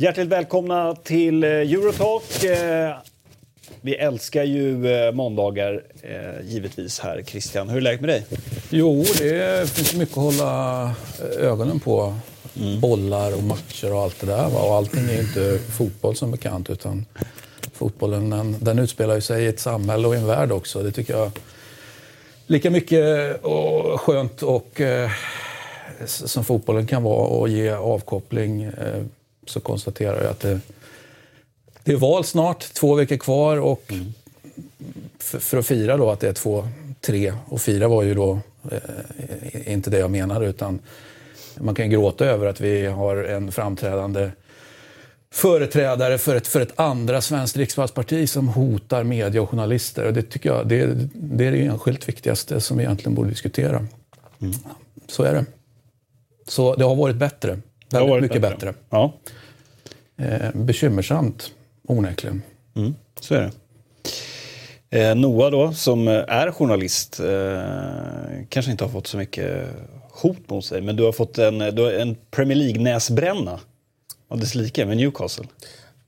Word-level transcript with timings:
Hjärtligt 0.00 0.28
välkomna 0.28 0.94
till 0.94 1.44
eh, 1.44 1.50
Eurotalk. 1.50 2.44
Eh, 2.44 2.96
vi 3.80 3.94
älskar 3.94 4.44
ju 4.44 4.92
eh, 4.92 5.12
måndagar, 5.12 5.82
givetvis 6.44 7.00
här. 7.00 7.22
Christian, 7.26 7.68
hur 7.68 7.76
är 7.76 7.80
läget 7.80 8.00
med 8.00 8.10
dig? 8.10 8.26
Jo, 8.70 9.04
det 9.18 9.70
finns 9.70 9.94
mycket 9.94 10.18
att 10.18 10.24
hålla 10.24 10.94
ögonen 11.38 11.80
på. 11.80 12.14
Mm. 12.56 12.80
Bollar 12.80 13.36
och 13.36 13.42
matcher 13.42 13.92
och 13.92 14.00
allt 14.00 14.20
det 14.20 14.26
där. 14.26 14.56
Och 14.56 14.74
allting 14.74 15.04
är 15.04 15.20
inte 15.20 15.58
fotboll 15.58 16.16
som 16.16 16.30
bekant, 16.30 16.70
utan 16.70 17.06
fotbollen 17.72 18.30
den, 18.30 18.56
den 18.60 18.78
utspelar 18.78 19.20
sig 19.20 19.44
i 19.44 19.46
ett 19.46 19.60
samhälle 19.60 20.08
och 20.08 20.14
i 20.14 20.18
en 20.18 20.26
värld 20.26 20.52
också. 20.52 20.82
Det 20.82 20.92
tycker 20.92 21.16
jag 21.16 21.30
lika 22.46 22.70
mycket 22.70 23.36
och 23.44 24.00
skönt 24.00 24.42
och 24.42 24.80
som 26.06 26.44
fotbollen 26.44 26.86
kan 26.86 27.02
vara 27.02 27.26
och 27.26 27.48
ge 27.48 27.70
avkoppling 27.70 28.70
så 29.46 29.60
konstaterar 29.60 30.22
jag 30.22 30.30
att 30.30 30.40
det, 30.40 30.60
det 31.84 31.92
är 31.92 31.96
val 31.96 32.24
snart, 32.24 32.72
två 32.74 32.94
veckor 32.94 33.16
kvar 33.16 33.56
och 33.56 33.82
mm. 33.88 34.12
för, 35.18 35.38
för, 35.38 35.58
att 35.58 35.66
fira 35.66 35.96
då 35.96 36.10
att 36.10 36.20
det 36.20 36.28
är 36.28 36.32
två, 36.32 36.68
tre 37.00 37.34
och 37.48 37.60
fyra 37.60 37.88
var 37.88 38.02
ju 38.02 38.14
då 38.14 38.38
eh, 38.70 39.72
inte 39.72 39.90
det 39.90 39.98
jag 39.98 40.10
menade 40.10 40.46
utan 40.46 40.78
man 41.60 41.74
kan 41.74 41.90
gråta 41.90 42.24
över 42.24 42.46
att 42.46 42.60
vi 42.60 42.86
har 42.86 43.16
en 43.16 43.52
framträdande 43.52 44.30
företrädare 45.32 46.18
för 46.18 46.36
ett, 46.36 46.46
för 46.46 46.60
ett 46.60 46.80
andra 46.80 47.20
svenskt 47.20 47.56
riksdagsparti 47.56 48.28
som 48.28 48.48
hotar 48.48 49.04
media 49.04 49.42
och 49.42 49.50
journalister. 49.50 50.06
Och 50.06 50.12
det 50.12 50.22
tycker 50.22 50.48
jag 50.48 50.68
det, 50.68 50.86
det 51.14 51.46
är 51.46 51.52
det 51.52 51.66
enskilt 51.66 52.08
viktigaste 52.08 52.60
som 52.60 52.76
vi 52.76 52.84
egentligen 52.84 53.14
borde 53.14 53.30
diskutera. 53.30 53.86
Mm. 54.40 54.54
Så 55.06 55.22
är 55.22 55.34
det. 55.34 55.44
Så 56.48 56.74
det 56.74 56.84
har 56.84 56.96
varit 56.96 57.16
bättre. 57.16 57.58
Väldigt 57.90 58.22
mycket 58.22 58.42
bättre. 58.42 58.56
bättre. 58.56 58.74
Ja. 58.90 59.12
Eh, 60.16 60.50
bekymmersamt, 60.54 61.52
onekligen. 61.88 62.42
Mm, 62.76 62.94
så 63.20 63.34
är 63.34 63.40
det. 63.40 63.50
Eh, 64.90 65.14
Noah 65.14 65.50
då, 65.50 65.72
som 65.72 66.08
är 66.08 66.52
journalist, 66.52 67.20
eh, 67.20 68.46
kanske 68.48 68.70
inte 68.70 68.84
har 68.84 68.90
fått 68.90 69.06
så 69.06 69.16
mycket 69.16 69.68
hot 70.22 70.50
mot 70.50 70.64
sig, 70.64 70.80
men 70.80 70.96
du 70.96 71.02
har 71.02 71.12
fått 71.12 71.38
en, 71.38 71.58
du 71.58 71.82
har 71.82 71.92
en 71.92 72.16
Premier 72.30 72.56
League-näsbränna 72.56 73.60
av 74.28 74.38
dess 74.38 74.54
like 74.54 74.86
med 74.86 74.96
Newcastle. 74.96 75.46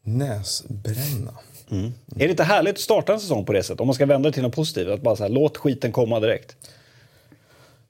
Näsbränna? 0.02 1.34
Mm. 1.70 1.92
Är 2.16 2.18
det 2.18 2.30
inte 2.30 2.44
härligt 2.44 2.74
att 2.74 2.80
starta 2.80 3.12
en 3.12 3.20
säsong 3.20 3.44
på 3.44 3.52
det 3.52 3.62
sättet? 3.62 3.80
Om 3.80 3.86
man 3.86 3.94
ska 3.94 4.06
vända 4.06 4.28
det 4.28 4.32
till 4.32 4.42
något 4.42 4.54
positivt, 4.54 4.88
att 4.88 5.02
bara 5.02 5.16
så 5.16 5.22
här, 5.22 5.30
låt 5.30 5.56
skiten 5.56 5.92
komma 5.92 6.20
direkt. 6.20 6.56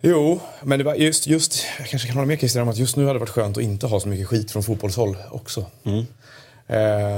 Jo, 0.00 0.41
men 0.62 0.78
det 0.78 0.84
var 0.84 0.95
just, 0.95 1.27
just, 1.27 1.65
jag 1.78 1.89
kanske 1.89 2.09
kan 2.09 2.17
hålla 2.17 2.27
med 2.27 2.39
Christian 2.39 2.62
om 2.62 2.69
att 2.69 2.77
just 2.77 2.97
nu 2.97 3.03
hade 3.03 3.15
det 3.15 3.20
varit 3.20 3.31
skönt 3.31 3.56
att 3.56 3.62
inte 3.62 3.87
ha 3.87 4.00
så 4.00 4.09
mycket 4.09 4.27
skit 4.27 4.50
från 4.50 4.62
fotbollshåll 4.62 5.17
också. 5.31 5.67
Mm. 5.84 6.06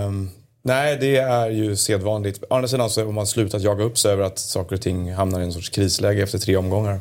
Um, 0.06 0.30
nej, 0.62 0.96
det 1.00 1.16
är 1.16 1.50
ju 1.50 1.76
sedvanligt. 1.76 2.44
Å 2.50 2.54
andra 2.54 2.68
sidan 2.68 2.90
så 2.90 3.04
har 3.04 3.12
man 3.12 3.26
slutat 3.26 3.62
jaga 3.62 3.84
upp 3.84 3.98
sig 3.98 4.12
över 4.12 4.24
att 4.24 4.38
saker 4.38 4.76
och 4.76 4.82
ting 4.82 5.12
hamnar 5.12 5.40
i 5.40 5.44
en 5.44 5.52
sorts 5.52 5.68
krisläge 5.68 6.22
efter 6.22 6.38
tre 6.38 6.56
omgångar. 6.56 7.00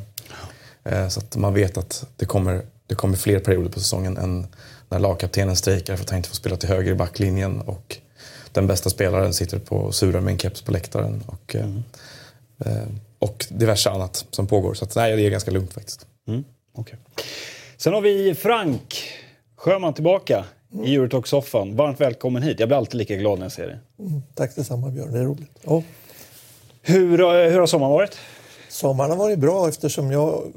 Uh, 0.92 1.08
så 1.08 1.20
att 1.20 1.36
man 1.36 1.53
vet 1.53 1.78
att 1.78 2.06
det 2.16 2.26
kommer, 2.26 2.62
det 2.88 2.95
kommer 2.95 3.17
fler 3.17 3.39
perioder 3.39 3.70
på 3.70 3.80
säsongen 3.80 4.17
än 4.17 4.48
när 4.90 5.00
lagkaptenen 5.00 5.56
strejkar 5.56 5.95
för 5.95 6.03
att 6.03 6.09
han 6.09 6.17
inte 6.17 6.30
får 6.30 6.36
spela 6.36 6.56
till 6.56 6.70
höger 6.70 6.92
i 6.92 6.95
backlinjen 6.95 7.62
och 7.62 7.98
den 8.52 8.67
bästa 8.67 8.90
spelaren 8.90 9.34
sitter 9.34 9.59
på 9.59 9.92
surar 9.92 10.22
med 10.22 10.31
en 10.31 10.38
keps 10.38 10.62
på 10.62 10.72
läktaren. 10.72 11.23
Och, 11.25 11.56
mm. 11.56 11.84
uh, 12.66 12.88
och 13.20 13.45
diverse 13.50 13.90
annat 13.90 14.25
som 14.31 14.48
pågår. 14.48 14.73
Så 14.73 14.86
att, 14.86 14.95
nej, 14.95 15.16
det 15.16 15.22
är 15.22 15.30
ganska 15.30 15.52
lugnt 15.52 15.73
faktiskt. 15.73 16.06
Mm, 16.28 16.44
okay. 16.74 16.96
Sen 17.78 17.94
har 17.94 18.02
vi 18.02 18.35
Frank 18.35 19.03
Sjöman 19.56 19.94
tillbaka 19.94 20.46
mm. 20.74 20.85
i 20.85 20.96
Eurotalk-soffan. 20.96 21.75
Varmt 21.75 22.02
välkommen 22.02 22.44
hit. 22.44 22.59
Jag 22.59 22.69
blir 22.69 22.78
alltid 22.78 22.96
lika 22.96 23.16
glad 23.16 23.40
när 23.40 23.46
jag 23.46 23.52
ser 23.52 23.68
dig. 23.68 23.79
Mm, 24.00 24.22
tack 24.35 24.56
detsamma 24.56 24.90
Björn, 24.90 25.12
det 25.12 25.19
är 25.19 25.24
roligt. 25.24 25.59
Ja. 25.62 25.84
Hur, 26.81 27.22
eh, 27.22 27.52
hur 27.52 27.59
har 27.59 27.68
sommaren 27.68 27.94
varit? 27.94 28.18
Sommaren 28.73 29.09
har 29.09 29.17
varit 29.17 29.39
bra 29.39 29.69
eftersom 29.69 30.11
jag... 30.11 30.53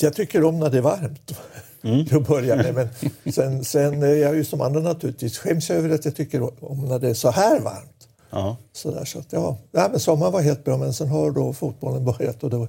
Jag 0.00 0.14
tycker 0.14 0.44
om 0.44 0.60
när 0.60 0.70
det 0.70 0.78
är 0.78 0.82
varmt. 0.82 1.38
Mm. 1.82 2.06
till 2.06 2.16
att 2.16 2.28
börja 2.28 2.56
med. 2.56 2.74
Men 2.74 3.32
sen, 3.32 3.64
sen 3.64 4.02
är 4.02 4.14
jag 4.14 4.34
ju 4.34 4.44
som 4.44 4.60
andra 4.60 4.80
naturligtvis 4.80 5.38
skäms 5.38 5.70
över 5.70 5.90
att 5.90 6.04
jag 6.04 6.16
tycker 6.16 6.64
om 6.64 6.84
när 6.84 6.98
det 6.98 7.08
är 7.08 7.14
så 7.14 7.30
här 7.30 7.60
varmt. 7.60 8.08
Ja. 8.30 8.56
Så 8.72 8.90
där, 8.90 9.04
så 9.04 9.18
att, 9.18 9.32
ja. 9.32 9.58
ja, 9.72 9.88
men 9.90 10.00
sommaren 10.00 10.32
var 10.32 10.40
helt 10.40 10.64
bra, 10.64 10.76
men 10.76 10.94
sen 10.94 11.08
har 11.08 11.30
då 11.30 11.52
fotbollen 11.52 12.04
börjat 12.04 12.44
och 12.44 12.50
då 12.50 12.68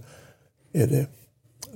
är 0.74 0.88
det 0.88 1.06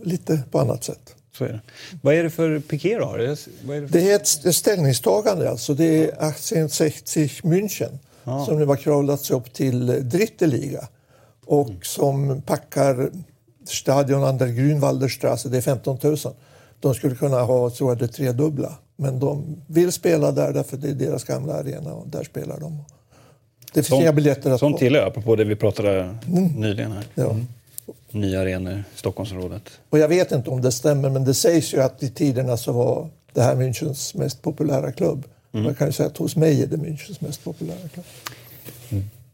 lite 0.04 0.44
på 0.52 0.60
annat 0.60 0.84
sätt. 0.84 1.16
Så 1.38 1.44
är 1.44 1.50
det. 1.50 1.62
Vad 2.02 2.14
är 2.14 2.24
det 2.24 2.30
för 2.30 2.60
piké 2.60 2.98
du 2.98 3.04
har? 3.04 3.18
Det 3.18 3.26
är, 3.26 3.88
det 3.88 4.12
är 4.12 4.16
ett 4.16 4.56
ställningstagande. 4.56 5.50
Alltså. 5.50 5.74
Det 5.74 5.86
är 5.86 6.04
1860 6.04 7.30
München 7.44 7.98
ja. 8.24 8.46
som 8.46 8.60
nu 8.60 8.66
har 8.66 8.76
kravlat 8.76 9.22
sig 9.22 9.36
upp 9.36 9.54
till 9.54 10.10
Dritte 10.10 10.48
Liga 10.48 10.88
och 11.50 11.70
mm. 11.70 11.80
som 11.82 12.42
packar 12.42 13.10
stadion 13.68 14.24
an 14.24 14.38
der 14.38 14.48
Grünwalderstraße, 14.48 15.50
det 15.50 15.58
är 15.58 15.62
15 15.62 15.98
000. 16.04 16.18
De 16.80 16.94
skulle 16.94 17.16
kunna 17.16 17.42
ha, 17.42 17.70
tror 17.70 17.92
jag, 17.92 17.98
det 17.98 18.08
tredubbla. 18.08 18.74
Men 18.96 19.20
de 19.20 19.62
vill 19.68 19.92
spela 19.92 20.32
där 20.32 20.54
därför 20.54 20.78
det 20.78 20.90
är 20.90 20.94
deras 20.94 21.24
gamla 21.24 21.54
arena 21.54 21.94
och 21.94 22.08
där 22.08 22.24
spelar 22.24 22.60
de. 22.60 22.84
Det 23.74 23.84
finns 23.84 24.02
inga 24.02 24.14
biljetter 24.14 24.52
att 24.52 24.60
få. 24.60 24.78
gillar 24.82 25.00
jag, 25.00 25.08
apropå 25.08 25.36
det 25.36 25.44
vi 25.44 25.56
pratade 25.56 26.16
mm. 26.28 26.46
nyligen 26.46 26.92
här. 26.92 27.06
Ja. 27.16 27.30
Mm. 27.30 27.48
Nya 28.12 28.42
arenor 28.42 28.74
i 28.74 28.84
Stockholmsområdet. 28.96 29.64
Och 29.90 30.00
jag 30.00 30.08
vet 30.08 30.32
inte 30.32 30.50
om 30.50 30.62
det 30.62 30.72
stämmer, 30.72 31.10
men 31.10 31.24
det 31.26 31.34
sägs 31.34 31.74
ju 31.74 31.82
att 31.82 32.04
i 32.04 32.10
tiderna 32.10 32.58
så 32.58 32.72
var 32.72 33.10
det 33.34 33.42
här 33.42 33.56
Münchens 33.56 34.18
mest 34.18 34.42
populära 34.42 34.92
klubb. 34.92 35.24
Mm. 35.52 35.66
Man 35.66 35.76
kan 35.76 35.88
ju 35.88 35.94
säga 35.94 36.08
att 36.08 36.18
hos 36.18 36.36
mig 36.36 36.64
är 36.64 36.68
det 36.68 36.78
Münchens 36.78 37.18
mest 37.20 37.44
populära 37.44 37.88
klubb. 37.94 38.06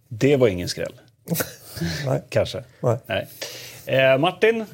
Det 0.08 0.38
var 0.38 0.48
ingen 0.48 0.70
skräll. 0.70 0.94
Nej. 2.06 2.22
Kanske. 2.30 2.64
Nej. 2.80 2.98
Nej. 3.06 3.28
Eh, 3.86 4.18
Martin, 4.18 4.66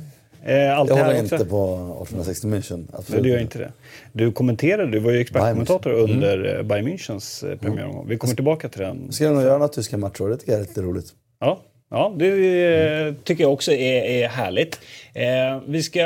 Eh, 0.43 0.77
allt 0.77 0.89
jag 0.89 0.97
håller 0.97 1.19
inte 1.19 1.45
på 1.45 1.73
1860 2.03 2.47
München. 2.47 2.87
Absolut. 2.93 3.09
Nej, 3.09 3.21
du 3.21 3.29
gör 3.29 3.39
inte 3.39 3.59
det. 3.59 3.71
Du 4.11 4.31
kommenterade, 4.31 4.91
du 4.91 4.99
var 4.99 5.11
ju 5.11 5.19
expertkommentator 5.19 5.93
mm. 5.93 6.03
under 6.03 6.37
mm. 6.37 6.67
Bayern 6.67 6.87
Münchens 6.87 7.51
eh, 7.51 7.57
premiäromgång. 7.57 8.07
Vi 8.07 8.17
kommer 8.17 8.35
tillbaka 8.35 8.69
till 8.69 8.81
den. 8.81 9.11
Ska 9.11 9.23
jag 9.23 9.33
nog 9.33 9.43
göra 9.43 9.53
några 9.53 9.67
tyska 9.67 9.97
matcher, 9.97 10.29
det 10.29 10.37
tycker 10.37 10.51
jag 10.51 10.61
är 10.61 10.65
lite 10.65 10.81
roligt. 10.81 11.05
Ja, 11.39 11.61
Ja, 11.93 12.13
det 12.15 12.27
mm. 12.27 13.15
tycker 13.23 13.43
jag 13.43 13.53
också 13.53 13.71
är, 13.71 14.03
är 14.03 14.27
härligt. 14.27 14.79
Eh, 15.13 15.59
vi 15.67 15.83
ska 15.83 16.03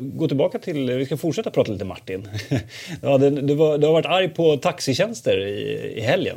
gå 0.00 0.28
tillbaka 0.28 0.58
till, 0.58 0.90
vi 0.90 1.06
ska 1.06 1.16
fortsätta 1.16 1.50
prata 1.50 1.72
lite 1.72 1.84
Martin. 1.84 2.28
ja, 3.02 3.18
det, 3.18 3.30
det 3.30 3.54
var, 3.54 3.78
du 3.78 3.86
har 3.86 3.92
varit 3.92 4.06
arg 4.06 4.28
på 4.28 4.56
taxitjänster 4.56 5.46
i, 5.46 5.92
i 5.96 6.00
helgen. 6.00 6.36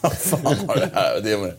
Vad 0.00 0.18
fan 0.18 0.56
har 0.68 0.76
det 0.76 0.90
här 0.94 1.20
det 1.20 1.38
med, 1.38 1.54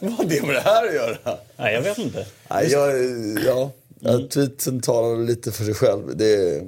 vad 0.00 0.12
har 0.12 0.24
det 0.24 0.42
med 0.42 0.54
det 0.54 0.60
här 0.60 0.88
att 0.88 0.94
göra? 0.94 1.38
Nej, 1.56 1.74
jag 1.74 1.82
vet 1.82 1.98
inte. 1.98 2.26
Nej, 2.50 2.68
jag, 2.70 2.90
ja, 3.46 3.70
mm. 4.04 4.28
tweeten 4.28 4.80
talar 4.80 5.26
lite 5.26 5.52
för 5.52 5.64
sig 5.64 5.74
själv. 5.74 6.16
Det 6.16 6.34
är 6.34 6.62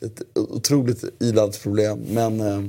ett 0.00 0.22
otroligt 0.34 1.04
ilandsproblem. 1.20 1.98
Men 2.08 2.40
eh, 2.40 2.64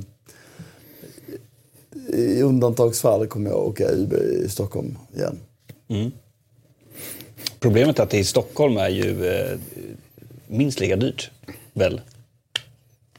i 2.08 2.42
undantagsfall 2.42 3.26
kommer 3.26 3.50
jag 3.50 3.58
åka 3.58 3.90
Uber 3.90 4.44
i 4.44 4.48
Stockholm 4.48 4.98
igen. 5.14 5.38
Mm. 5.88 6.10
Problemet 7.60 7.98
är 7.98 8.02
att 8.02 8.10
det 8.10 8.18
i 8.18 8.24
Stockholm 8.24 8.76
är 8.76 8.88
ju 8.88 9.26
eh, 9.26 9.58
minst 10.46 10.80
lika 10.80 10.96
dyrt, 10.96 11.30
väl? 11.72 12.00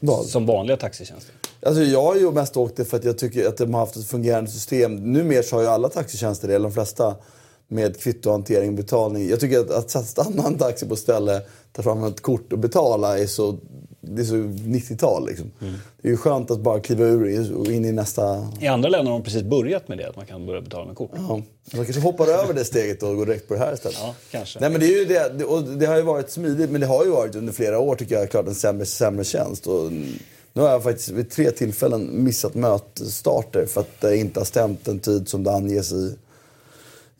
Vad? 0.00 0.26
Som 0.26 0.46
vanliga 0.46 0.76
taxitjänster. 0.76 1.34
Alltså 1.66 1.82
jag 1.82 2.02
har 2.02 2.16
ju 2.16 2.32
mest 2.32 2.56
åkt 2.56 2.76
det 2.76 2.84
för 2.84 2.96
att 2.96 3.04
jag 3.04 3.18
tycker 3.18 3.48
att 3.48 3.56
de 3.56 3.74
har 3.74 3.80
haft 3.80 3.96
ett 3.96 4.06
fungerande 4.06 4.50
system. 4.50 5.12
Numera 5.12 5.42
så 5.42 5.56
har 5.56 5.62
ju 5.62 5.68
alla 5.68 5.88
taxitjänster 5.88 6.48
det, 6.48 6.54
eller 6.54 6.68
de 6.68 6.72
flesta, 6.72 7.14
med 7.68 8.00
kvittohantering 8.00 8.68
och 8.68 8.74
betalning. 8.74 9.28
Jag 9.28 9.40
tycker 9.40 9.60
att, 9.60 9.96
att 9.96 10.06
stanna 10.06 10.46
en 10.46 10.58
taxi 10.58 10.86
på 10.86 10.96
ställe, 10.96 11.42
ta 11.72 11.82
fram 11.82 12.04
ett 12.04 12.20
kort 12.20 12.52
och 12.52 12.58
betala 12.58 13.18
är 13.18 13.26
så, 13.26 13.58
det 14.00 14.22
är 14.22 14.24
så 14.24 14.34
90-tal. 14.34 15.26
Liksom. 15.26 15.50
Mm. 15.60 15.74
Det 16.02 16.08
är 16.08 16.10
ju 16.10 16.16
skönt 16.16 16.50
att 16.50 16.60
bara 16.60 16.80
kliva 16.80 17.04
ur 17.04 17.56
och 17.56 17.66
in 17.66 17.84
i 17.84 17.92
nästa... 17.92 18.48
I 18.60 18.66
andra 18.66 18.88
länder 18.88 19.12
har 19.12 19.18
de 19.18 19.24
precis 19.24 19.42
börjat 19.42 19.88
med 19.88 19.98
det, 19.98 20.08
att 20.08 20.16
man 20.16 20.26
kan 20.26 20.46
börja 20.46 20.60
betala 20.60 20.86
med 20.86 20.96
kort. 20.96 21.10
Ja. 21.14 21.42
Man 21.74 21.84
kanske 21.84 22.00
hoppar 22.00 22.26
över 22.26 22.54
det 22.54 22.64
steget 22.64 23.02
och 23.02 23.16
går 23.16 23.26
direkt 23.26 23.48
på 23.48 23.54
det 23.54 23.60
här 23.60 23.74
istället. 23.74 23.98
Ja, 24.00 24.14
kanske. 24.30 24.60
Nej, 24.60 24.70
men 24.70 24.80
det, 24.80 24.86
är 24.86 24.98
ju 24.98 25.04
det, 25.04 25.44
och 25.44 25.62
det 25.62 25.86
har 25.86 25.96
ju 25.96 26.02
varit 26.02 26.30
smidigt, 26.30 26.70
men 26.70 26.80
det 26.80 26.86
har 26.86 27.04
ju 27.04 27.10
varit 27.10 27.34
under 27.34 27.52
flera 27.52 27.78
år 27.78 27.94
tycker 27.94 28.14
jag 28.14 28.30
klart 28.30 28.46
en 28.46 28.54
sämre, 28.54 28.86
sämre 28.86 29.24
tjänst. 29.24 29.66
Och 29.66 29.90
nu 30.52 30.62
har 30.62 30.68
jag 30.68 30.82
faktiskt 30.82 31.08
vid 31.08 31.30
tre 31.30 31.50
tillfällen 31.50 32.24
missat 32.24 32.54
mötesstarter 32.54 33.66
för 33.66 33.80
att 33.80 34.00
det 34.00 34.16
inte 34.16 34.40
har 34.40 34.44
stämt 34.44 34.84
den 34.84 34.98
tid 34.98 35.28
som 35.28 35.44
det 35.44 35.52
anges 35.52 35.92
i, 35.92 36.16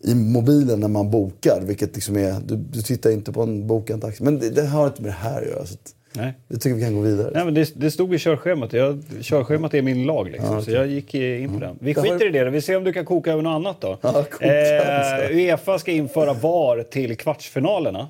i 0.00 0.14
mobilen 0.14 0.80
när 0.80 0.88
man 0.88 1.10
bokar. 1.10 1.62
Vilket 1.66 1.94
liksom 1.94 2.16
är, 2.16 2.40
du, 2.46 2.56
du 2.56 2.82
tittar 2.82 3.10
inte 3.10 3.32
på 3.32 3.42
en 3.42 3.66
bokad 3.66 4.00
taxi. 4.00 4.24
Men 4.24 4.38
det, 4.38 4.50
det, 4.50 4.66
har 4.66 4.86
inte 4.86 5.02
med 5.02 5.10
det 5.10 5.14
här 5.14 5.42
att 5.42 5.48
göra. 5.48 5.66
Så 5.66 5.74
att, 5.74 5.94
Nej. 6.14 6.32
Jag 6.48 6.60
tycker 6.60 6.76
vi 6.76 6.82
kan 6.82 6.94
gå 6.94 7.00
vidare. 7.00 7.30
Nej, 7.34 7.44
men 7.44 7.54
det, 7.54 7.72
det 7.74 7.90
stod 7.90 8.14
i 8.14 8.18
körschemat. 8.18 8.72
Jag, 8.72 9.02
körschemat 9.20 9.74
är 9.74 9.82
min 9.82 10.06
lag. 10.06 10.30
Liksom, 10.30 10.62
Så 10.62 10.70
jag 10.70 10.86
gick 10.86 11.14
eh, 11.14 11.42
in 11.42 11.52
på 11.52 11.60
den. 11.60 11.78
Vi 11.80 11.94
skiter 11.94 12.26
i 12.26 12.30
det. 12.30 12.44
då. 12.44 12.50
Vi 12.50 12.60
ser 12.60 12.76
om 12.76 12.84
du 12.84 12.92
kan 12.92 13.04
koka 13.04 13.32
över 13.32 13.42
något 13.42 13.54
annat 13.54 13.80
då. 13.80 13.96
Koka, 13.96 14.12
alltså. 14.12 15.34
Uefa 15.34 15.78
ska 15.78 15.92
införa 15.92 16.32
VAR 16.32 16.82
till 16.82 17.16
kvartsfinalerna. 17.16 18.08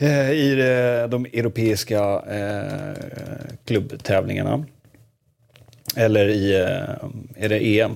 Eh, 0.00 0.30
I 0.30 0.52
eh, 0.52 1.08
de 1.08 1.24
europeiska 1.24 2.22
eh, 2.22 3.04
klubbtävlingarna. 3.64 4.64
Eller 5.96 6.28
i 6.28 6.54
är 7.36 7.48
det 7.48 7.80
EM 7.80 7.92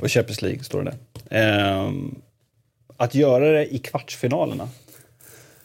och 0.00 0.10
Champions 0.10 0.42
League, 0.42 0.64
står 0.64 0.82
det 0.82 0.94
där. 1.30 1.78
Eh, 1.78 1.92
att 2.96 3.14
göra 3.14 3.52
det 3.52 3.74
i 3.74 3.78
kvartsfinalerna. 3.78 4.68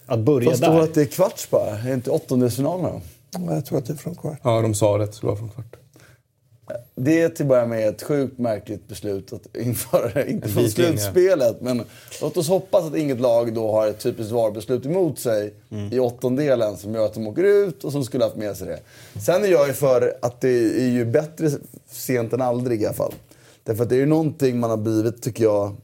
Att 0.05 0.19
börja 0.19 0.49
Fast 0.49 0.63
står 0.63 0.73
där. 0.73 0.81
att 0.81 0.93
det 0.93 1.01
är 1.01 1.05
kvarts 1.05 1.49
bara. 1.49 1.77
Är 1.77 1.87
det 1.87 1.93
inte 1.93 2.11
åttondelsfinalerna? 2.11 3.01
Jag 3.31 3.65
tror 3.65 3.77
att 3.77 3.85
det 3.85 3.93
är 3.93 3.97
från 3.97 4.15
kvart. 4.15 4.39
Ja, 4.43 4.61
de 4.61 4.73
sa 4.73 4.97
det. 4.97 5.05
Det 5.05 5.23
vara 5.23 5.35
från 5.35 5.49
kvart. 5.49 5.75
Det 6.95 7.21
är 7.21 7.29
till 7.29 7.43
att 7.45 7.49
börja 7.49 7.65
med 7.65 7.89
ett 7.89 8.03
sjukt 8.03 8.37
märkligt 8.37 8.87
beslut 8.87 9.33
att 9.33 9.55
införa 9.57 10.09
det. 10.13 10.31
Inte 10.31 10.49
från 10.49 10.69
slutspelet, 10.69 11.61
men 11.61 11.83
låt 12.21 12.37
oss 12.37 12.47
hoppas 12.49 12.85
att 12.85 12.95
inget 12.95 13.19
lag 13.19 13.53
då 13.53 13.71
har 13.71 13.87
ett 13.87 13.99
typiskt 13.99 14.31
VAR-beslut 14.31 14.85
emot 14.85 15.19
sig 15.19 15.53
i 15.91 15.99
åttondelen 15.99 16.77
som 16.77 16.93
gör 16.95 17.05
att 17.05 17.13
de 17.13 17.27
åker 17.27 17.43
ut 17.43 17.83
och 17.83 17.91
som 17.91 18.03
skulle 18.03 18.23
haft 18.23 18.35
med 18.35 18.57
sig 18.57 18.67
det. 18.67 18.79
Sen 19.21 19.43
är 19.43 19.47
jag 19.47 19.67
ju 19.67 19.73
för 19.73 20.13
att 20.21 20.41
det 20.41 20.81
är 20.81 20.89
ju 20.89 21.05
bättre 21.05 21.49
sent 21.89 22.33
än 22.33 22.41
aldrig 22.41 22.81
i 22.81 22.85
alla 22.85 22.95
fall. 22.95 23.13
Därför 23.63 23.83
att 23.83 23.89
det 23.89 23.95
är 23.95 23.99
ju 23.99 24.05
någonting 24.05 24.59
man 24.59 24.69
har 24.69 24.77
blivit, 24.77 25.21
tycker 25.21 25.43
jag, 25.43 25.75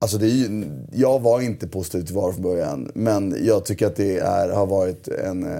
Alltså 0.00 0.18
det 0.18 0.26
är 0.26 0.30
ju, 0.30 0.64
jag 0.92 1.20
var 1.20 1.40
inte 1.40 1.68
positiv 1.68 2.02
till 2.02 2.14
VAR 2.14 2.32
från 2.32 2.42
början. 2.42 2.90
Men 2.94 3.36
jag 3.46 3.64
tycker 3.64 3.86
att 3.86 3.96
det 3.96 4.18
är, 4.18 4.48
har 4.48 4.66
varit 4.66 5.08
en 5.08 5.44
eh, 5.46 5.58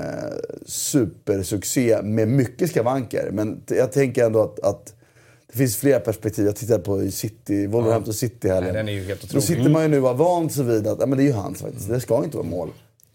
supersuccé 0.66 2.02
med 2.02 2.28
mycket 2.28 2.70
skavanker. 2.70 3.30
Men 3.32 3.60
jag 3.66 3.92
tänker 3.92 4.26
ändå 4.26 4.42
att, 4.42 4.60
att 4.60 4.94
det 5.52 5.58
finns 5.58 5.76
flera 5.76 6.00
perspektiv. 6.00 6.46
Jag 6.46 6.56
tittade 6.56 6.82
på 6.82 7.10
City, 7.10 7.66
Wolverhampton 7.66 8.14
City 8.14 8.48
här. 8.48 8.60
Nej, 8.60 8.72
den 8.72 8.88
är 8.88 8.92
ju 8.92 9.04
helt 9.04 9.20
Då 9.20 9.26
otrolig. 9.26 9.42
sitter 9.44 9.70
man 9.70 9.82
ju 9.82 9.88
nu 9.88 10.00
och 10.00 10.08
har 10.08 10.14
vant 10.14 10.52
sig 10.52 10.64
vid 10.64 10.86
att 10.86 11.08
men 11.08 11.18
det 11.18 11.22
är 11.22 11.26
ju 11.26 11.32
hans 11.32 11.60
faktiskt. 11.60 11.88
Det 11.88 12.00
ska 12.00 12.24
inte 12.24 12.36
vara 12.36 12.46
mål. 12.46 12.68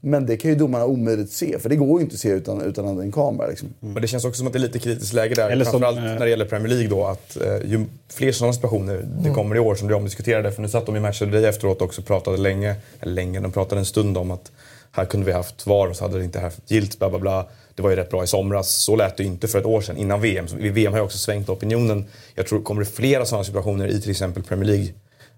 Men 0.05 0.25
det 0.25 0.37
kan 0.37 0.51
ju 0.51 0.57
domarna 0.57 0.85
omöjligt 0.85 1.31
se. 1.31 1.59
För 1.59 1.69
det 1.69 1.75
går 1.75 1.99
ju 1.99 2.03
inte 2.03 2.13
att 2.13 2.19
se 2.19 2.29
utan, 2.29 2.61
utan 2.61 2.99
en 2.99 3.11
kamera. 3.11 3.47
Liksom. 3.47 3.73
Men 3.79 4.01
det 4.01 4.07
känns 4.07 4.25
också 4.25 4.37
som 4.37 4.47
att 4.47 4.53
det 4.53 4.59
är 4.59 4.61
lite 4.61 4.79
kritiskt 4.79 5.13
läge 5.13 5.35
där. 5.35 5.49
Eller 5.49 5.65
som, 5.65 5.71
Framförallt 5.71 5.97
eh, 5.97 6.03
när 6.03 6.19
det 6.19 6.29
gäller 6.29 6.45
Premier 6.45 6.67
League 6.67 6.87
då. 6.87 7.05
Att 7.05 7.37
eh, 7.41 7.71
ju 7.71 7.85
fler 8.13 8.31
sådana 8.31 8.53
situationer 8.53 9.05
det 9.23 9.29
kommer 9.29 9.55
i 9.55 9.59
år 9.59 9.75
som 9.75 9.87
blir 9.87 9.97
omdiskuterade. 9.97 10.51
För 10.51 10.61
nu 10.61 10.67
satt 10.67 10.85
de 10.85 10.95
i 10.95 10.99
Match 10.99 11.21
of 11.21 11.29
the 11.29 11.35
Day 11.35 11.45
efteråt 11.45 11.81
också 11.81 12.01
och 12.01 12.07
pratade 12.07 12.37
länge, 12.37 12.75
eller 12.99 13.13
länge, 13.13 13.39
de 13.39 13.51
pratade 13.51 13.81
en 13.81 13.85
stund 13.85 14.17
om 14.17 14.31
att 14.31 14.51
här 14.91 15.05
kunde 15.05 15.25
vi 15.25 15.31
haft 15.31 15.67
VAR 15.67 15.87
och 15.87 15.95
så 15.95 16.03
hade 16.03 16.17
det 16.17 16.23
inte 16.23 16.39
haft 16.39 16.71
gilt, 16.71 16.99
bla 16.99 17.09
bla 17.09 17.19
bla. 17.19 17.45
Det 17.75 17.81
var 17.81 17.89
ju 17.89 17.95
rätt 17.95 18.09
bra 18.09 18.23
i 18.23 18.27
somras. 18.27 18.69
Så 18.69 18.95
lät 18.95 19.17
det 19.17 19.23
ju 19.23 19.29
inte 19.29 19.47
för 19.47 19.59
ett 19.59 19.65
år 19.65 19.81
sedan, 19.81 19.97
innan 19.97 20.21
VM. 20.21 20.47
Så 20.47 20.55
VM 20.55 20.93
har 20.93 20.99
ju 20.99 21.05
också 21.05 21.17
svängt 21.17 21.49
opinionen. 21.49 22.05
Jag 22.35 22.47
tror 22.47 22.61
kommer 22.61 22.81
det 22.81 22.89
flera 22.89 23.25
sådana 23.25 23.43
situationer 23.43 23.87
i 23.87 24.01
till 24.01 24.11
exempel 24.11 24.43
Premier 24.43 24.67
League 24.67 24.87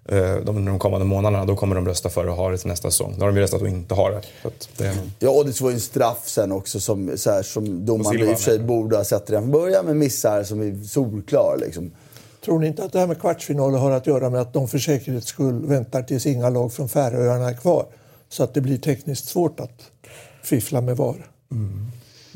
eh, 0.10 0.36
de, 0.36 0.66
de 0.66 0.80
kommande 0.80 1.06
månaderna, 1.06 1.46
då 1.46 1.56
kommer 1.56 1.76
de 1.76 1.88
rösta 1.88 2.10
för 2.10 2.28
att 2.28 2.38
ha 2.38 2.50
det 2.50 2.58
till 2.58 2.68
nästa 2.68 2.92
säsong. 2.92 3.16
Då 3.18 3.22
har 3.22 3.28
de 3.28 3.36
ju 3.36 3.42
röstat 3.42 3.62
att 3.62 3.68
inte 3.68 3.94
ha 3.94 4.10
det. 4.10 4.22
Så 4.42 4.48
att 4.48 4.70
det 4.78 4.86
är, 4.86 4.96
Ja, 5.20 5.30
och 5.30 5.46
det 5.46 5.62
var 5.62 5.70
ju 5.70 5.74
en 5.74 5.80
straff 5.82 6.22
sen 6.26 6.52
också 6.52 6.80
som, 6.80 7.18
så 7.18 7.32
här, 7.32 7.44
som 7.44 7.86
domarna 7.86 8.20
i 8.20 8.24
och 8.24 8.28
för 8.28 8.44
sig 8.44 8.58
med. 8.58 8.68
borde 8.68 8.98
ha 8.98 9.04
sett 9.04 9.30
redan 9.30 9.44
från 9.44 9.52
början. 9.52 9.86
Men 9.86 9.98
missar 9.98 10.44
som 10.44 10.62
är 10.62 10.88
solklar 10.88 11.58
liksom. 11.62 11.92
Tror 12.46 12.60
ni 12.60 12.68
inte 12.68 12.84
att 12.84 12.92
det 12.94 13.00
här 13.00 13.08
med 13.08 13.20
kvartsfinaler 13.22 13.78
har 13.78 13.92
att 13.92 14.08
göra 14.08 14.30
med 14.30 14.42
att 14.42 14.54
de 14.54 14.68
för 14.68 14.78
säkerhets 14.80 15.28
skull 15.28 15.66
väntar 15.66 16.04
tills 16.04 16.26
inga 16.26 16.50
lag 16.50 16.74
från 16.74 16.90
Färöarna 16.90 17.50
är 17.50 17.54
kvar? 17.58 17.86
Så 18.30 18.44
att 18.44 18.54
det 18.54 18.62
blir 18.62 18.78
tekniskt 18.78 19.28
svårt 19.28 19.60
att 19.60 19.82
fiffla 20.44 20.82
med 20.82 20.98
VAR. 20.98 21.26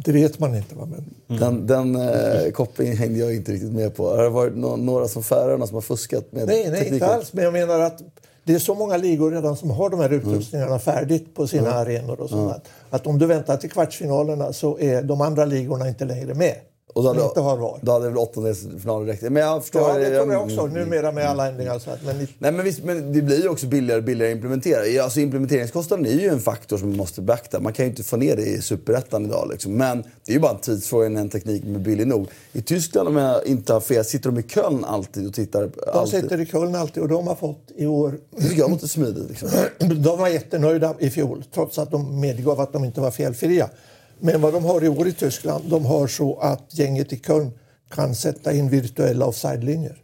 Det 0.05 0.11
vet 0.11 0.39
man 0.39 0.55
inte. 0.55 0.75
Va? 0.75 0.87
Men 1.27 1.39
Den, 1.39 1.67
den 1.67 1.95
eh, 1.95 2.51
kopplingen 2.51 2.97
hängde 2.97 3.19
jag 3.19 3.35
inte 3.35 3.51
riktigt 3.51 3.71
med 3.71 3.95
på. 3.95 4.09
Har 4.09 4.23
det 4.23 4.29
varit 4.29 4.57
nå- 4.57 4.75
några 4.75 5.07
som 5.07 5.23
Färöarna 5.23 5.67
som 5.67 5.73
har 5.75 5.81
fuskat 5.81 6.31
med 6.31 6.47
nej, 6.47 6.69
nej, 6.71 6.87
inte 6.93 7.05
alls. 7.07 7.33
Men 7.33 7.43
jag 7.43 7.53
menar 7.53 7.79
att 7.79 8.01
det 8.43 8.53
är 8.53 8.59
så 8.59 8.75
många 8.75 8.97
ligor 8.97 9.31
redan 9.31 9.55
som 9.57 9.69
har 9.69 9.89
de 9.89 9.99
här 9.99 10.09
utrustningarna 10.13 10.79
färdigt 10.79 11.35
på 11.35 11.47
sina 11.47 11.71
arenor 11.71 12.19
och 12.21 12.29
sånt 12.29 12.51
där. 12.53 12.61
Att 12.89 13.07
om 13.07 13.19
du 13.19 13.25
väntar 13.25 13.57
till 13.57 13.71
kvartsfinalerna 13.71 14.53
så 14.53 14.79
är 14.79 15.01
de 15.03 15.21
andra 15.21 15.45
ligorna 15.45 15.87
inte 15.87 16.05
längre 16.05 16.33
med. 16.33 16.55
Och 16.93 17.03
då 17.03 17.09
hade, 17.09 17.23
inte 17.23 17.39
har 17.39 17.57
VAR. 17.57 17.79
då 17.81 17.91
hade 17.91 18.09
väl 18.09 18.17
åttondelsfinalen 18.17 19.07
räckt. 19.07 19.21
Men 19.21 19.35
jag 19.35 19.61
förstår. 19.61 19.81
Ja, 19.81 19.97
det 19.97 20.19
tror 20.19 20.33
jag 20.33 20.43
också. 20.43 20.65
Numera 20.65 21.11
med 21.11 21.25
alla 21.29 21.47
ändringar. 21.47 21.79
Så 21.79 21.91
att, 21.91 22.05
men 22.05 22.17
Nej, 22.17 22.51
men, 22.51 22.63
visst, 22.63 22.83
men 22.83 23.13
det 23.13 23.21
blir 23.21 23.41
ju 23.41 23.49
också 23.49 23.67
billigare 23.67 23.99
och 23.99 24.05
billigare 24.05 24.31
att 24.31 24.35
implementera. 24.35 25.03
Alltså, 25.03 25.19
implementeringskostnaden 25.19 26.05
är 26.05 26.11
ju 26.11 26.27
en 26.27 26.39
faktor 26.39 26.77
som 26.77 26.89
man 26.89 26.97
måste 26.97 27.21
beakta. 27.21 27.59
Man 27.59 27.73
kan 27.73 27.85
ju 27.85 27.89
inte 27.89 28.03
få 28.03 28.17
ner 28.17 28.35
det 28.35 28.45
i 28.45 28.61
superettan 28.61 29.25
idag. 29.25 29.47
Liksom. 29.51 29.73
Men 29.73 30.01
det 30.01 30.31
är 30.31 30.33
ju 30.33 30.39
bara 30.39 30.51
en 30.51 30.59
tidsfråga 30.59 31.09
när 31.09 31.21
en 31.21 31.29
teknik 31.29 31.63
är 31.63 31.67
billig 31.67 32.07
nog. 32.07 32.27
I 32.53 32.61
Tyskland, 32.61 33.07
om 33.07 33.17
jag 33.17 33.45
inte 33.45 33.73
har 33.73 33.81
fel, 33.81 34.05
sitter 34.05 34.31
de 34.31 34.39
i 34.39 34.43
Köln 34.43 34.85
alltid 34.85 35.27
och 35.27 35.33
tittar. 35.33 35.61
de 35.61 35.89
alltid. 35.93 36.21
sitter 36.21 36.41
i 36.41 36.45
Köln 36.45 36.75
alltid 36.75 37.03
och 37.03 37.09
de 37.09 37.27
har 37.27 37.35
fått 37.35 37.71
i 37.75 37.85
år 37.85 38.19
Det 38.35 38.41
tycker 38.41 38.57
jag 38.61 38.71
låter 38.71 38.87
smidigt. 38.87 39.29
Liksom. 39.29 39.49
De 40.03 40.17
var 40.19 40.27
jättenöjda 40.27 40.95
i 40.99 41.09
fjol, 41.09 41.43
trots 41.53 41.79
att 41.79 41.91
de 41.91 42.19
medgav 42.19 42.59
att 42.59 42.73
de 42.73 42.85
inte 42.85 43.01
var 43.01 43.11
felfria. 43.11 43.69
Men 44.19 44.41
vad 44.41 44.53
de 44.53 44.63
har 44.65 44.83
i 44.83 44.87
år 44.89 45.07
i 45.07 45.13
Tyskland, 45.13 45.63
de 45.69 45.85
har 45.85 46.07
så 46.07 46.37
att 46.39 46.63
gänget 46.71 47.13
i 47.13 47.19
Köln 47.19 47.51
kan 47.89 48.15
sätta 48.15 48.53
in 48.53 48.69
virtuella 48.69 49.25
offside-linjer. 49.25 49.95